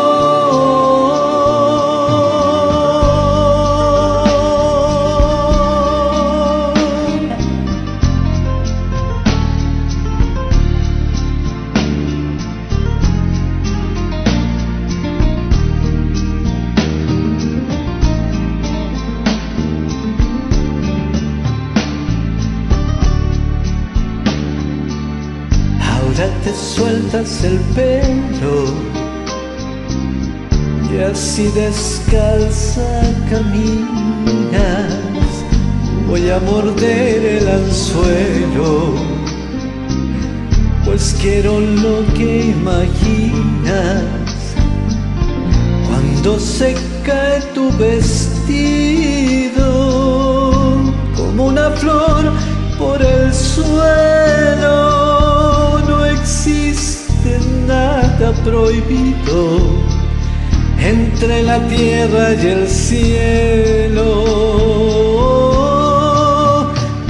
Descalza 31.59 32.89
caminas. 33.29 34.93
Voy 36.07 36.31
a 36.31 36.39
morder 36.39 37.25
el 37.39 37.49
anzuelo, 37.49 38.95
pues 40.85 41.17
quiero 41.21 41.59
lo 41.59 41.97
que 42.15 42.47
imaginas. 42.57 44.05
Cuando 45.89 46.39
se 46.39 46.75
cae 47.05 47.41
tu 47.55 47.71
vestido 47.77 48.28
entre 61.21 61.43
la 61.43 61.59
tierra 61.67 62.33
y 62.35 62.47
el 62.47 62.69
cielo. 62.69 64.05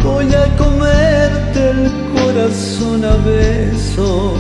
Voy 0.03 0.33
a 0.33 0.57
comerte 0.57 1.71
el 1.73 1.93
corazón 2.17 3.05
a 3.05 3.17
besos, 3.29 4.39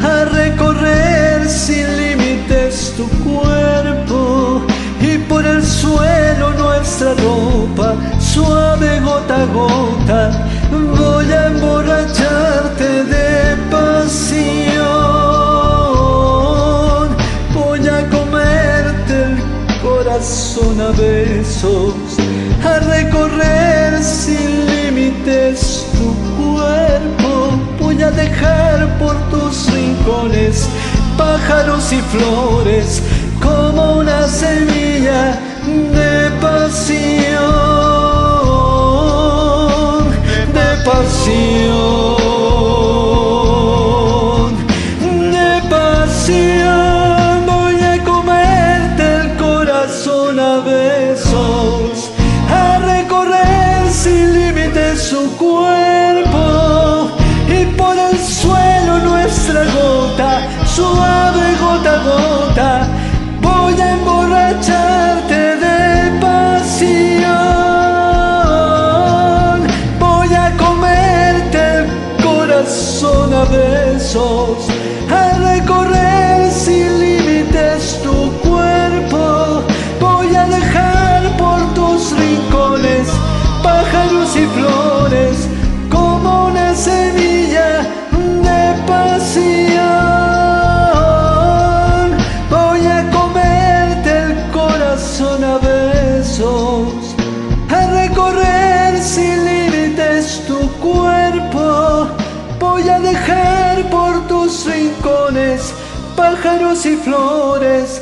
a 0.00 0.26
recorrer 0.26 1.48
sin 1.48 1.86
límites 1.96 2.94
tu 2.96 3.08
cuerpo 3.24 4.62
y 5.00 5.18
por 5.18 5.44
el 5.44 5.64
suelo 5.64 6.52
nuestra 6.56 7.12
ropa, 7.14 7.96
suave 8.20 9.00
gota 9.00 9.42
a 9.42 9.46
gota. 9.46 10.49
A 21.62 22.78
recorrer 22.78 24.02
sin 24.02 24.66
límites 24.66 25.84
tu 25.92 26.14
cuerpo. 26.42 27.60
Voy 27.78 28.02
a 28.02 28.10
dejar 28.10 28.98
por 28.98 29.14
tus 29.30 29.70
rincones 29.70 30.68
pájaros 31.18 31.92
y 31.92 32.00
flores 32.00 33.02
como 33.42 33.98
una 33.98 34.26
semilla 34.26 35.38
de 35.66 36.30
pasión, 36.40 37.40
de 40.54 40.84
pasión. 40.84 41.79
y 106.86 106.96
flores 106.96 107.99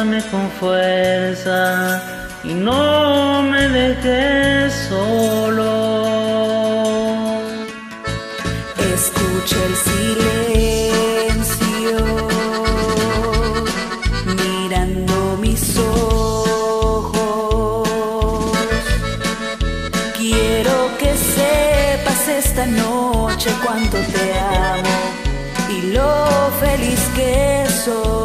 Abrázame 0.00 0.22
con 0.30 0.50
fuerza 0.52 2.00
y 2.42 2.54
no 2.54 3.42
me 3.42 3.68
dejes 3.68 4.72
solo. 4.88 5.66
Escucha 8.94 9.56
el 9.68 9.76
silencio 10.56 11.48
mirando 14.42 15.36
mis 15.38 15.76
ojos. 15.76 17.18
Quiero 20.16 20.96
que 20.98 21.14
sepas 21.14 22.26
esta 22.26 22.64
noche 22.64 23.50
cuánto 23.62 23.98
te 23.98 24.32
amo 24.38 24.96
y 25.68 25.92
lo 25.92 26.50
feliz 26.58 27.00
que 27.14 27.66
soy. 27.84 28.19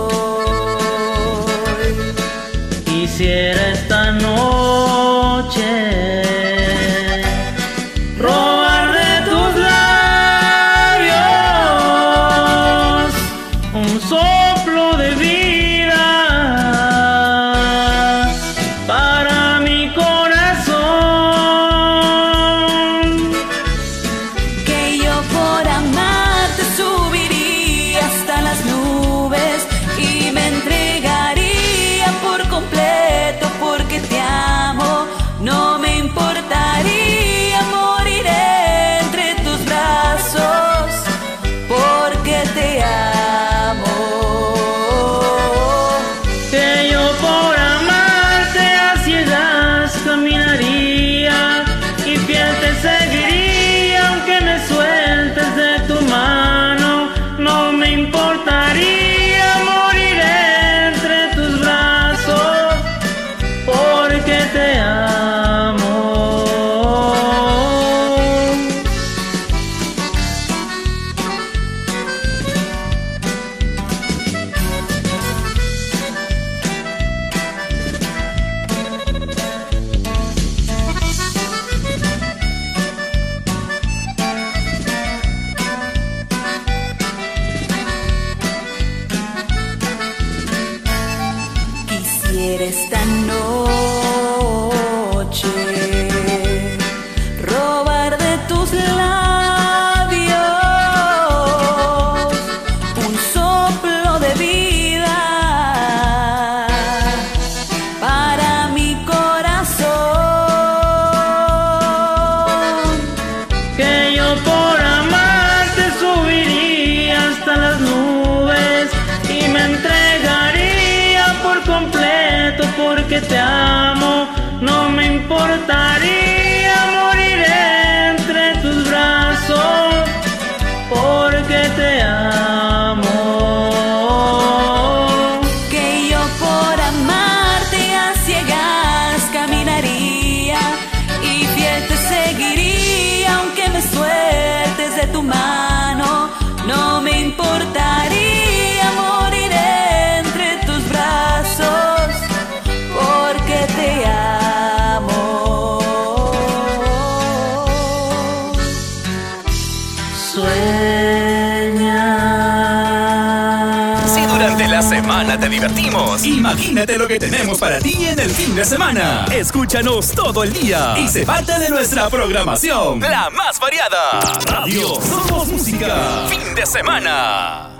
escúchanos 169.75 170.11
todo 170.11 170.43
el 170.43 170.53
día 170.53 170.95
y 170.97 171.07
se 171.09 171.25
parte 171.25 171.59
de 171.59 171.69
nuestra 171.69 172.09
programación, 172.09 173.01
la 173.01 173.29
más 173.29 173.59
variada. 173.59 174.21
Radio 174.45 174.95
Somos 175.01 175.49
Música, 175.49 176.27
fin 176.29 176.55
de 176.55 176.65
semana. 176.65 177.75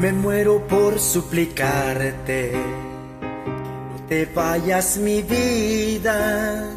Me 0.00 0.12
muero 0.12 0.66
por 0.66 0.98
suplicarte, 0.98 2.52
no 3.20 4.06
te 4.08 4.24
vayas 4.34 4.96
mi 4.96 5.20
vida. 5.20 6.70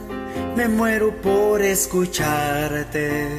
Me 0.58 0.68
muero 0.68 1.16
por 1.22 1.62
escucharte, 1.62 3.30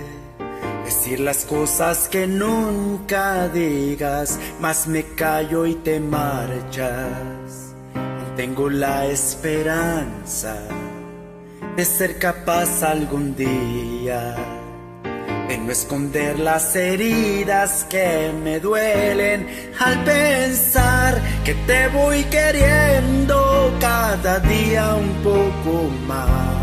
decir 0.87 1.21
las 1.21 1.45
cosas 1.45 2.09
que 2.09 2.27
nunca 2.27 3.49
digas, 3.49 4.39
mas 4.59 4.87
me 4.87 5.03
callo 5.03 5.67
y 5.67 5.75
te 5.75 6.01
marchas. 6.01 7.36
La 8.71 9.07
esperanza 9.07 10.57
de 11.77 11.85
ser 11.85 12.19
capaz 12.19 12.83
algún 12.83 13.37
día 13.37 14.35
de 15.49 15.59
no 15.59 15.71
esconder 15.71 16.39
las 16.41 16.75
heridas 16.75 17.87
que 17.89 18.33
me 18.43 18.59
duelen 18.59 19.47
al 19.79 20.03
pensar 20.05 21.21
que 21.45 21.55
te 21.55 21.87
voy 21.89 22.25
queriendo 22.25 23.73
cada 23.81 24.41
día 24.41 24.95
un 24.97 25.13
poco 25.23 25.89
más. 26.09 26.57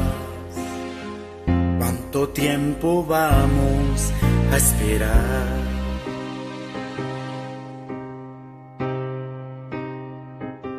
¿Cuánto 1.79 2.29
tiempo 2.29 3.05
vamos 3.05 4.11
a 4.51 4.57
esperar? 4.57 5.62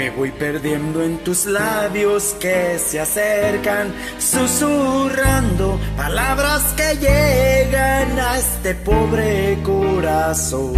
me 0.00 0.08
voy 0.08 0.30
perdiendo 0.30 1.02
en 1.02 1.18
tus 1.18 1.44
labios 1.44 2.34
que 2.40 2.78
se 2.78 2.98
acercan, 3.00 3.92
susurrando 4.18 5.78
palabras 5.94 6.62
que 6.74 6.96
llegan 6.96 8.18
a 8.18 8.38
este 8.38 8.74
pobre 8.76 9.58
corazón. 9.62 10.72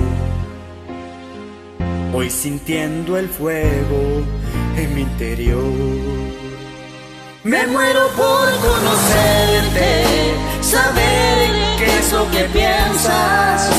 Voy 2.11 2.31
sintiendo 2.31 3.17
el 3.17 3.29
fuego 3.29 4.25
en 4.77 4.93
mi 4.93 5.03
interior. 5.03 5.73
Me 7.45 7.65
muero 7.69 8.09
por 8.17 8.49
conocerte, 8.69 10.05
saber 10.63 11.39
qué 11.79 11.99
es 12.01 12.13
lo 12.13 12.29
que 12.33 12.43
piensas, 12.59 13.71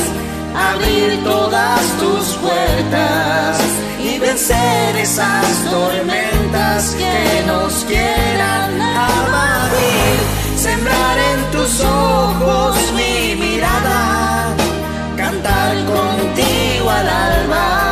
abrir 0.54 1.22
todas 1.22 1.82
tus 1.98 2.34
puertas 2.36 3.83
y 4.04 4.18
vencer 4.18 4.96
esas 4.96 5.46
tormentas 5.70 6.94
que 6.98 7.42
nos 7.46 7.72
quieran 7.84 8.80
abatir, 8.80 10.16
sembrar 10.56 11.16
en 11.18 11.50
tus 11.52 11.80
ojos 11.80 12.76
mi 12.94 13.34
mirada, 13.36 14.54
cantar 15.16 15.74
contigo 15.86 16.90
al 16.90 17.08
alba 17.08 17.84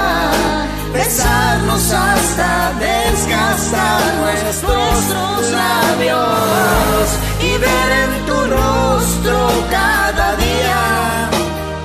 besarnos 0.92 1.92
hasta 1.92 2.73
desgastar 2.78 4.00
nuestros 4.20 5.50
labios 5.50 7.08
y 7.41 7.58
ver 7.58 7.91
en 8.02 8.26
tu 8.26 8.34
rostro 8.57 9.49
cada 9.70 10.36
día 10.36 11.31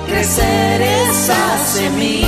crecer 0.06 0.82
esa 0.82 1.58
semilla, 1.74 2.27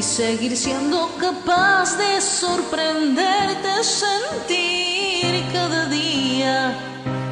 y 0.00 0.02
seguir 0.02 0.56
siendo 0.56 1.10
capaz 1.18 1.98
de 1.98 2.22
sorprenderte, 2.22 3.84
sentir 3.84 5.44
cada 5.52 5.84
día 5.90 6.72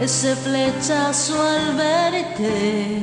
ese 0.02 0.36
flechazo 0.36 1.34
al 1.40 1.76
verte. 1.76 3.02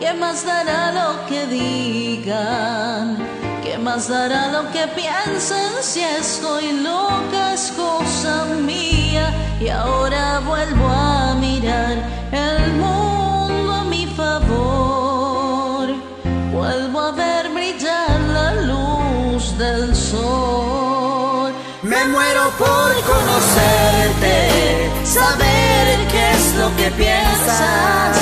¿Qué 0.00 0.14
más 0.14 0.46
dará 0.46 0.90
lo 0.92 1.26
que 1.26 1.46
digan? 1.48 3.18
¿Qué 3.62 3.76
más 3.76 4.08
dará 4.08 4.50
lo 4.52 4.72
que 4.72 4.86
piensen 4.88 5.72
si 5.82 6.00
estoy 6.00 6.72
loca? 6.72 7.52
Es 7.52 7.72
cosa 7.72 8.46
mía 8.46 9.30
y 9.60 9.68
ahora 9.68 10.40
vuelvo 10.40 10.88
a 10.88 11.34
mirar 11.34 11.96
el 12.32 12.72
mundo 12.72 13.03
Muero 22.10 22.50
por 22.58 22.92
conocerte, 23.02 24.90
saber 25.04 26.06
qué 26.12 26.30
es 26.32 26.54
lo 26.56 26.76
que 26.76 26.90
piensas, 26.90 28.18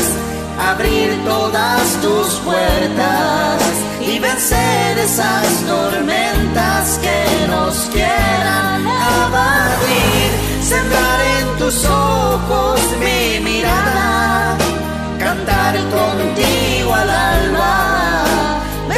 abrir 0.70 1.24
todas 1.24 1.82
tus 2.00 2.34
puertas 2.44 3.60
y 4.00 4.18
vencer 4.20 4.98
esas 4.98 5.46
tormentas 5.66 6.98
que 7.02 7.46
nos 7.48 7.74
quieran 7.92 8.86
abatir. 8.86 10.30
Sembrar 10.62 11.20
en 11.40 11.58
tus 11.58 11.84
ojos 11.84 12.80
mi 13.00 13.40
mirada, 13.40 14.56
cantar 15.18 15.74
contigo 15.74 16.94
al 16.94 17.10
alba, 17.10 17.91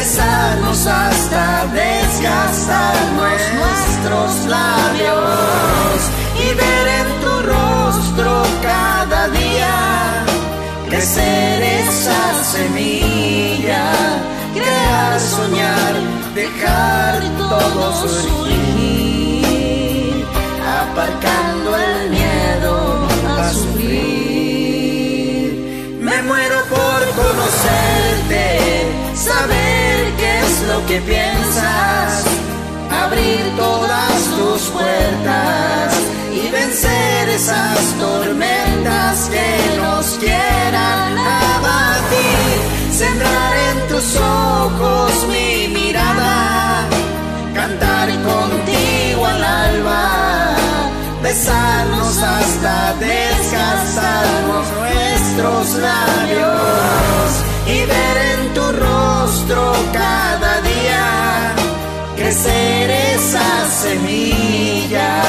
hasta 0.06 1.64
desgastar 1.72 2.94
nuestros 3.16 4.44
labios 4.46 5.98
y 6.38 6.46
ver 6.54 6.88
en 7.00 7.06
tu 7.22 7.32
rostro 7.48 8.42
cada 8.62 9.28
día 9.28 10.24
crecer 10.86 11.62
esa 11.62 12.44
semilla, 12.44 13.92
crear, 14.52 15.18
soñar, 15.20 15.94
dejar 16.34 17.22
todo 17.38 17.92
surgir, 18.06 19.46
aparcando 20.82 21.76
el 21.76 22.10
miedo 22.10 23.08
a 23.38 23.50
sufrir. 23.54 24.74
Me 25.98 26.22
muero 26.22 26.62
por 26.68 27.00
conocerte, 27.22 28.44
saber 29.14 29.83
lo 30.74 30.86
que 30.86 31.00
piensas, 31.00 32.24
abrir 33.04 33.42
todas 33.56 34.14
tus 34.36 34.62
puertas 34.70 35.88
y 36.32 36.50
vencer 36.50 37.28
esas 37.28 37.78
tormentas 38.00 39.30
que 39.34 39.50
nos 39.80 40.06
quieran 40.22 41.10
abatir, 41.18 42.56
sembrar 42.92 43.52
en 43.70 43.88
tus 43.88 44.16
ojos 44.16 45.10
mi 45.28 45.68
mirada, 45.68 46.88
cantar 47.54 48.08
contigo 48.30 49.26
al 49.26 49.44
alba. 49.44 50.56
Besarnos 51.22 52.16
hasta 52.18 52.94
desgastarnos 53.00 54.66
nuestros 54.78 55.74
labios 55.88 56.53
semilla, 63.84 65.22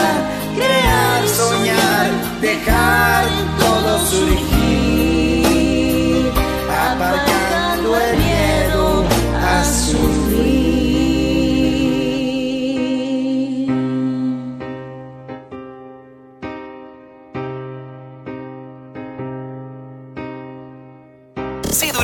crear, 0.56 1.27
soñar, 1.27 2.09
dejar 2.40 3.55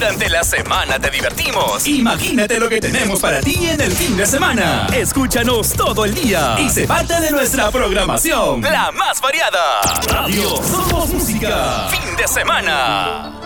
la 0.02 0.44
semana 0.44 0.98
te 1.00 1.12
divertimos. 1.12 1.88
Imagínate 1.88 2.60
lo 2.60 2.68
que 2.68 2.82
tenemos 2.82 3.20
para 3.20 3.40
ti 3.40 3.68
en 3.70 3.80
el 3.80 3.92
fin 3.92 4.18
de 4.18 4.26
semana. 4.26 4.88
Escúchanos 4.96 5.74
todo 5.74 6.06
el 6.06 6.16
día 6.16 6.58
y 6.60 6.70
se 6.72 6.88
parte 6.88 7.22
de 7.22 7.30
nuestra 7.30 7.70
programación. 7.70 8.62
La 8.62 8.92
más 8.92 9.22
variada. 9.22 9.82
Radio 10.08 10.58
Somos 10.64 11.10
Música. 11.10 11.88
Fin 11.90 12.16
de 12.16 12.28
semana. 12.28 13.38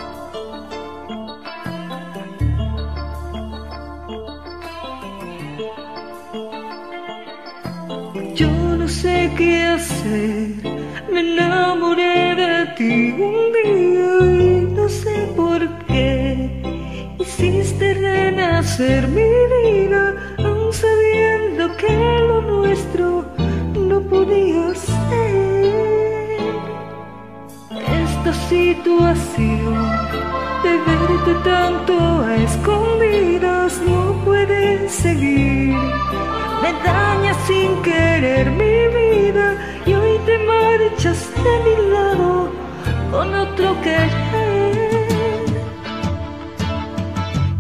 Yo 8.34 8.50
no 8.50 8.88
sé 8.88 9.30
qué 9.38 9.62
hacer, 9.76 10.50
me 11.12 11.20
enamoré 11.20 12.36
de 12.36 12.66
ti 12.78 13.12
un 13.12 13.52
día 13.52 14.44
y 14.44 14.74
no 14.74 14.88
sé 14.88 15.30
por 15.36 15.60
qué. 15.88 16.25
Hiciste 17.38 17.94
renacer 17.96 19.10
mi 19.10 19.30
vida, 19.56 20.16
aun 20.38 20.72
sabiendo 20.72 21.76
que 21.76 21.94
lo 22.28 22.42
nuestro 22.42 23.26
no 23.74 24.00
podía 24.00 24.74
ser. 24.74 25.66
Esta 28.04 28.34
situación 28.48 29.76
de 30.64 30.72
verte 30.88 31.34
tanto 31.44 31.94
a 32.22 32.38
escondidas 32.38 33.82
no 33.86 34.14
puede 34.24 34.88
seguir. 34.88 35.76
Me 36.62 36.72
dañas 36.86 37.36
sin 37.48 37.82
querer 37.82 38.50
mi 38.50 38.78
vida 38.98 39.58
y 39.86 39.94
hoy 39.94 40.18
te 40.26 40.38
marchas 40.38 41.30
de 41.44 41.54
mi 41.66 41.92
lado 41.92 42.50
con 43.12 43.36
otro 43.36 43.76
querer. 43.82 44.95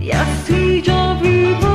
Y 0.05 0.11
así 0.11 0.83
yo 0.83 1.17
vivo 1.19 1.67
mi 1.69 1.74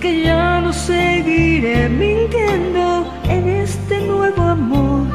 que 0.00 0.24
ya 0.24 0.60
no 0.60 0.72
seguiré 0.72 1.88
mintiendo 1.88 3.06
en 3.28 3.48
este 3.48 4.00
nuevo 4.00 4.42
amor 4.42 5.06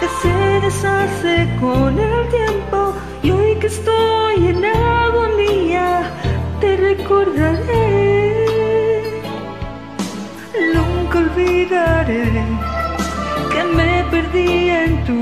que 0.00 0.06
se 0.20 0.66
deshace 0.66 1.48
con 1.60 1.96
el 1.96 2.28
tiempo 2.28 2.94
y 3.22 3.30
hoy 3.30 3.54
que 3.60 3.68
estoy 3.68 4.48
en 4.48 4.64
agonía 4.64 6.10
te 6.60 6.76
recordaré. 6.76 8.34
Nunca 10.74 11.18
olvidaré 11.20 12.32
que 13.52 13.64
me 13.76 14.04
perdí 14.10 14.70
en 14.70 15.04
tu 15.04 15.14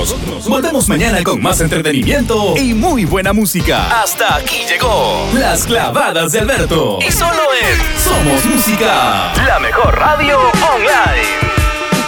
Nosotros 0.00 0.48
volvemos 0.48 0.88
mañana 0.88 1.22
con 1.22 1.42
más 1.42 1.60
entretenimiento 1.60 2.56
y 2.56 2.72
muy 2.72 3.04
buena 3.04 3.34
música. 3.34 4.00
Hasta 4.02 4.36
aquí 4.36 4.64
llegó 4.66 5.28
Las 5.34 5.66
Clavadas 5.66 6.32
de 6.32 6.38
Alberto. 6.38 6.98
Y 7.06 7.12
solo 7.12 7.42
en 7.60 8.00
Somos 8.00 8.46
Música, 8.46 9.30
la 9.46 9.60
mejor 9.60 9.94
radio 9.98 10.38
online. 10.72 11.28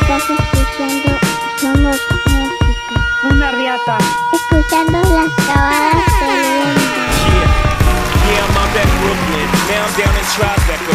Estás 0.00 0.22
escuchando 0.22 1.18
Somos 1.60 1.98
Música. 2.08 3.04
Una 3.30 3.50
riata. 3.52 3.98
Escuchando 4.32 4.98
las 4.98 5.44
clavadas 5.44 6.06
del 6.20 6.40
viento. 6.40 7.52
Yeah, 8.32 8.40
I'm 8.40 8.72
at 8.72 8.88
Brooklyn. 9.02 9.48
Now 9.68 9.84
I'm 9.84 9.92
down 10.00 10.16
in 10.16 10.24
Tribeca, 10.32 10.94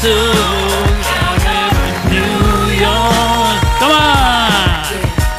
do. 0.00 0.14
New 2.10 2.70
York. 2.78 3.58
Come 3.80 3.92
on. 3.92 4.86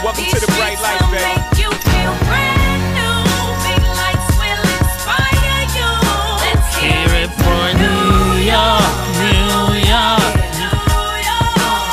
Welcome 0.04 0.26
to 0.26 0.40
the 0.40 0.48
bright 0.48 0.80
light, 0.82 1.00
baby. 1.12 1.50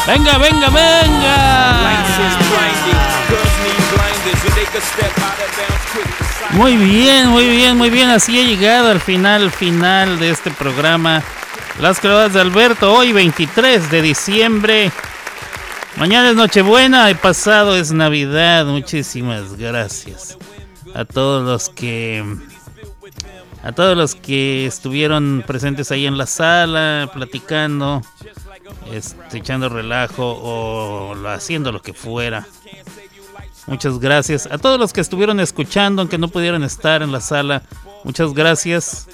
Venga, 0.07 0.39
venga, 0.39 0.69
venga. 0.71 1.37
Muy 6.53 6.77
bien, 6.77 7.29
muy 7.29 7.49
bien, 7.49 7.77
muy 7.77 7.91
bien. 7.91 8.09
Así 8.11 8.39
he 8.39 8.45
llegado 8.47 8.91
al 8.91 9.01
final, 9.01 9.51
final 9.51 10.19
de 10.19 10.31
este 10.31 10.51
programa. 10.53 11.23
Las 11.81 12.01
clavadas 12.01 12.33
de 12.33 12.41
Alberto, 12.41 12.93
hoy 12.93 13.13
23 13.13 13.91
de 13.91 14.01
diciembre. 14.01 14.91
Mañana 15.97 16.31
es 16.31 16.37
Nochebuena 16.37 17.11
y 17.11 17.15
pasado 17.15 17.77
es 17.77 17.93
Navidad. 17.93 18.65
Muchísimas 18.65 19.57
gracias 19.57 20.39
a 20.95 21.05
todos 21.05 21.45
los 21.45 21.69
que 21.69 22.25
a 23.63 23.73
todos 23.73 23.95
los 23.95 24.15
que 24.15 24.65
estuvieron 24.67 25.45
presentes 25.47 25.91
ahí 25.91 26.07
en 26.07 26.17
la 26.17 26.27
sala, 26.27 27.11
platicando, 27.13 28.01
este, 28.91 29.39
echando 29.39 29.69
relajo 29.69 30.25
o 30.25 31.15
haciendo 31.29 31.73
lo 31.73 31.83
que 31.83 31.93
fuera. 31.93 32.47
Muchas 33.67 33.99
gracias. 33.99 34.47
A 34.47 34.57
todos 34.57 34.81
los 34.81 34.95
que 34.95 35.03
estuvieron 35.03 35.41
escuchando, 35.41 36.01
aunque 36.01 36.17
no 36.17 36.29
pudieron 36.29 36.65
estar 36.65 37.03
en 37.03 37.13
la 37.13 37.21
sala, 37.21 37.63
muchas 38.05 38.33
gracias. 38.33 39.09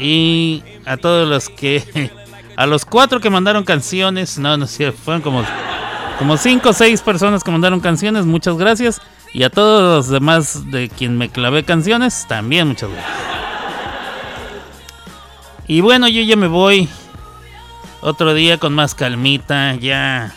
Y 0.00 0.64
a 0.86 0.96
todos 0.96 1.28
los 1.28 1.48
que. 1.48 2.10
A 2.56 2.66
los 2.66 2.84
cuatro 2.84 3.20
que 3.20 3.30
mandaron 3.30 3.64
canciones, 3.64 4.38
no, 4.38 4.54
no 4.54 4.66
es 4.66 4.70
cierto, 4.76 4.98
fueron 5.02 5.22
como, 5.22 5.42
como 6.18 6.36
cinco 6.36 6.70
o 6.70 6.72
seis 6.74 7.00
personas 7.00 7.42
que 7.42 7.50
mandaron 7.50 7.80
canciones, 7.80 8.26
muchas 8.26 8.58
gracias. 8.58 9.00
Y 9.32 9.44
a 9.44 9.50
todos 9.50 9.82
los 9.82 10.08
demás 10.08 10.70
de 10.70 10.90
quien 10.90 11.16
me 11.16 11.30
clavé 11.30 11.64
canciones, 11.64 12.26
también 12.28 12.68
muchas 12.68 12.90
gracias. 12.90 13.16
Y 15.68 15.80
bueno, 15.80 16.06
yo 16.08 16.20
ya 16.20 16.36
me 16.36 16.48
voy. 16.48 16.88
Otro 18.02 18.34
día 18.34 18.58
con 18.58 18.74
más 18.74 18.94
calmita, 18.94 19.76
ya. 19.76 20.34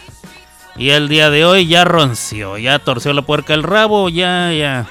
Y 0.78 0.92
el 0.92 1.10
día 1.10 1.30
de 1.30 1.44
hoy 1.44 1.68
ya 1.68 1.84
ronció, 1.84 2.58
ya 2.58 2.80
torció 2.80 3.12
la 3.14 3.24
puerca 3.24 3.54
el 3.54 3.64
rabo, 3.64 4.10
ya, 4.10 4.54
ya. 4.54 4.88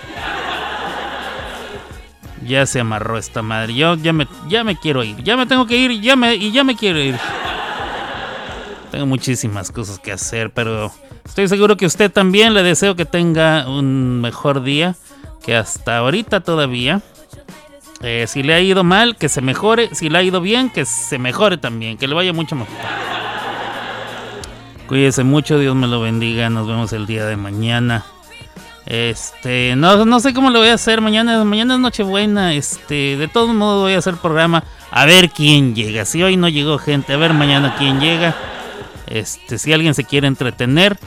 Ya 2.47 2.67
se 2.67 2.81
amarró 2.81 3.19
esta 3.19 3.43
madre. 3.43 3.75
Yo 3.75 3.95
ya 3.97 4.13
me, 4.13 4.27
ya 4.49 4.65
me 4.65 4.77
quiero 4.77 5.05
ir, 5.05 5.23
ya 5.23 5.37
me 5.37 5.47
tengo 5.47 5.67
que 5.67 5.77
ir, 5.77 6.01
ya 6.01 6.17
me, 6.17 6.35
y 6.35 6.53
ya 6.53 6.65
me 6.65 6.77
quiero 6.77 7.01
ir. 7.01 7.17
Tengo 8.91 9.07
muchísimas 9.07 9.71
cosas 9.71 9.99
que 9.99 10.13
hacer, 10.13 10.51
pero 10.51 10.93
estoy 11.25 11.49
seguro 11.49 11.77
que 11.77 11.87
usted 11.87 12.11
también 12.11 12.53
le 12.53 12.63
deseo 12.63 12.95
que 12.95 13.07
tenga 13.07 13.67
un 13.69 14.21
mejor 14.21 14.63
día 14.63 14.97
que 15.43 15.57
hasta 15.57 15.99
ahorita 15.99 16.41
todavía. 16.41 17.01
Eh, 18.03 18.27
si 18.27 18.43
le 18.43 18.55
ha 18.55 18.61
ido 18.61 18.83
mal, 18.85 19.17
que 19.17 19.29
se 19.29 19.41
mejore. 19.41 19.95
Si 19.95 20.09
le 20.09 20.19
ha 20.19 20.23
ido 20.23 20.41
bien, 20.41 20.71
que 20.71 20.85
se 20.85 21.19
mejore 21.19 21.57
también. 21.57 21.97
Que 21.97 22.09
le 22.09 22.15
vaya 22.15 22.33
mucho 22.33 22.57
mejor. 22.57 22.75
Cuídese 24.89 25.25
mucho, 25.25 25.59
Dios 25.59 25.75
me 25.77 25.87
lo 25.87 26.01
bendiga. 26.01 26.51
Nos 26.51 26.67
vemos 26.67 26.93
el 26.93 27.07
día 27.07 27.27
de 27.27 27.37
mañana. 27.37 28.05
Este, 28.93 29.75
no, 29.75 30.05
no 30.05 30.21
sé 30.21 30.35
cómo 30.35 30.51
lo 30.51 30.59
voy 30.59 30.69
a 30.69 30.75
hacer 30.75 31.01
mañana. 31.01 31.43
Mañana 31.45 31.73
es 31.75 31.81
Nochebuena. 31.81 32.53
Este, 32.53 33.17
de 33.17 33.27
todos 33.27 33.49
modos 33.55 33.85
voy 33.85 33.95
a 33.95 33.99
hacer 33.99 34.17
programa. 34.17 34.65
A 34.91 35.07
ver 35.07 35.31
quién 35.31 35.75
llega. 35.75 36.05
Si 36.05 36.23
hoy 36.23 36.37
no 36.37 36.47
llegó 36.51 36.77
gente, 36.77 37.15
a 37.15 37.17
ver 37.17 37.33
mañana 37.33 37.75
quién 37.79 38.01
llega. 38.01 38.37
Este, 39.07 39.57
si 39.57 39.73
alguien 39.73 39.95
se 39.95 40.05
quiere 40.05 40.27
entretener, 40.27 40.99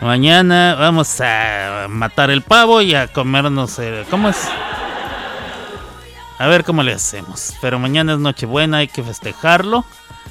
mañana 0.00 0.76
vamos 0.78 1.20
a 1.20 1.86
matar 1.88 2.30
el 2.30 2.42
pavo 2.42 2.80
y 2.80 2.94
a 2.94 3.08
comernos 3.08 3.76
el. 3.80 4.04
¿Cómo 4.04 4.28
es? 4.28 4.48
A 6.38 6.46
ver 6.46 6.62
cómo 6.62 6.84
le 6.84 6.92
hacemos. 6.92 7.54
Pero 7.60 7.80
mañana 7.80 8.12
es 8.12 8.20
Nochebuena, 8.20 8.76
hay 8.76 8.86
que 8.86 9.02
festejarlo. 9.02 9.84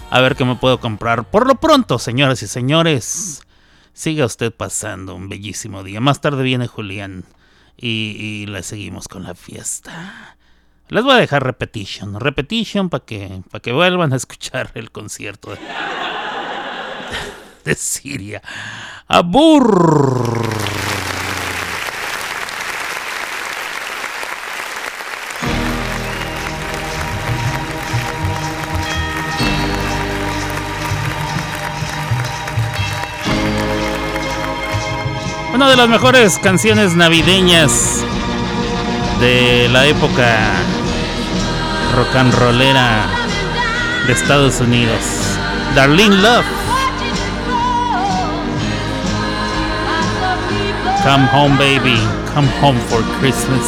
A 0.10 0.22
ver 0.22 0.38
qué 0.38 0.46
me 0.46 0.56
puedo 0.56 0.80
comprar. 0.80 1.26
Por 1.26 1.46
lo 1.46 1.56
pronto, 1.56 2.00
señoras 2.00 2.42
y 2.42 2.48
señores, 2.48 3.42
siga 3.94 4.26
usted 4.26 4.54
pasando 4.54 5.16
un 5.16 5.30
bellísimo 5.30 5.84
día. 5.84 6.02
Más 6.02 6.22
tarde 6.22 6.44
viene 6.44 6.68
Julián 6.68 7.26
y, 7.78 8.16
y 8.18 8.46
le 8.48 8.64
seguimos 8.64 9.08
con 9.08 9.24
la 9.24 9.36
fiesta. 9.36 10.38
Les 10.92 11.04
voy 11.04 11.14
a 11.14 11.18
dejar 11.20 11.44
repetition, 11.44 12.20
repetition 12.20 12.90
para 12.90 13.06
que, 13.06 13.42
para 13.50 13.62
que 13.62 13.72
vuelvan 13.72 14.12
a 14.12 14.18
escuchar 14.18 14.72
el 14.76 14.92
concierto 14.92 15.52
de, 15.52 15.58
de 17.64 17.76
Siria. 17.76 18.42
Abur. 19.08 21.01
Una 35.62 35.70
de 35.70 35.78
las 35.78 35.90
mejores 35.90 36.40
canciones 36.40 36.96
navideñas 36.96 38.04
de 39.20 39.70
la 39.72 39.86
época 39.86 40.40
rock 41.96 42.16
and 42.16 42.34
rollera 42.34 43.06
de 44.08 44.14
Estados 44.14 44.60
Unidos. 44.60 45.04
Darlene 45.76 46.16
Love. 46.16 46.46
Come 51.04 51.30
home, 51.32 51.56
baby. 51.60 52.00
Come 52.34 52.50
home 52.60 52.80
for 52.90 53.04
Christmas. 53.20 53.62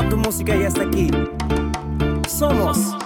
Toda 0.00 0.08
tu 0.08 0.16
música 0.16 0.56
y 0.56 0.64
hasta 0.64 0.82
aquí. 0.82 1.10
Somos 2.28 2.99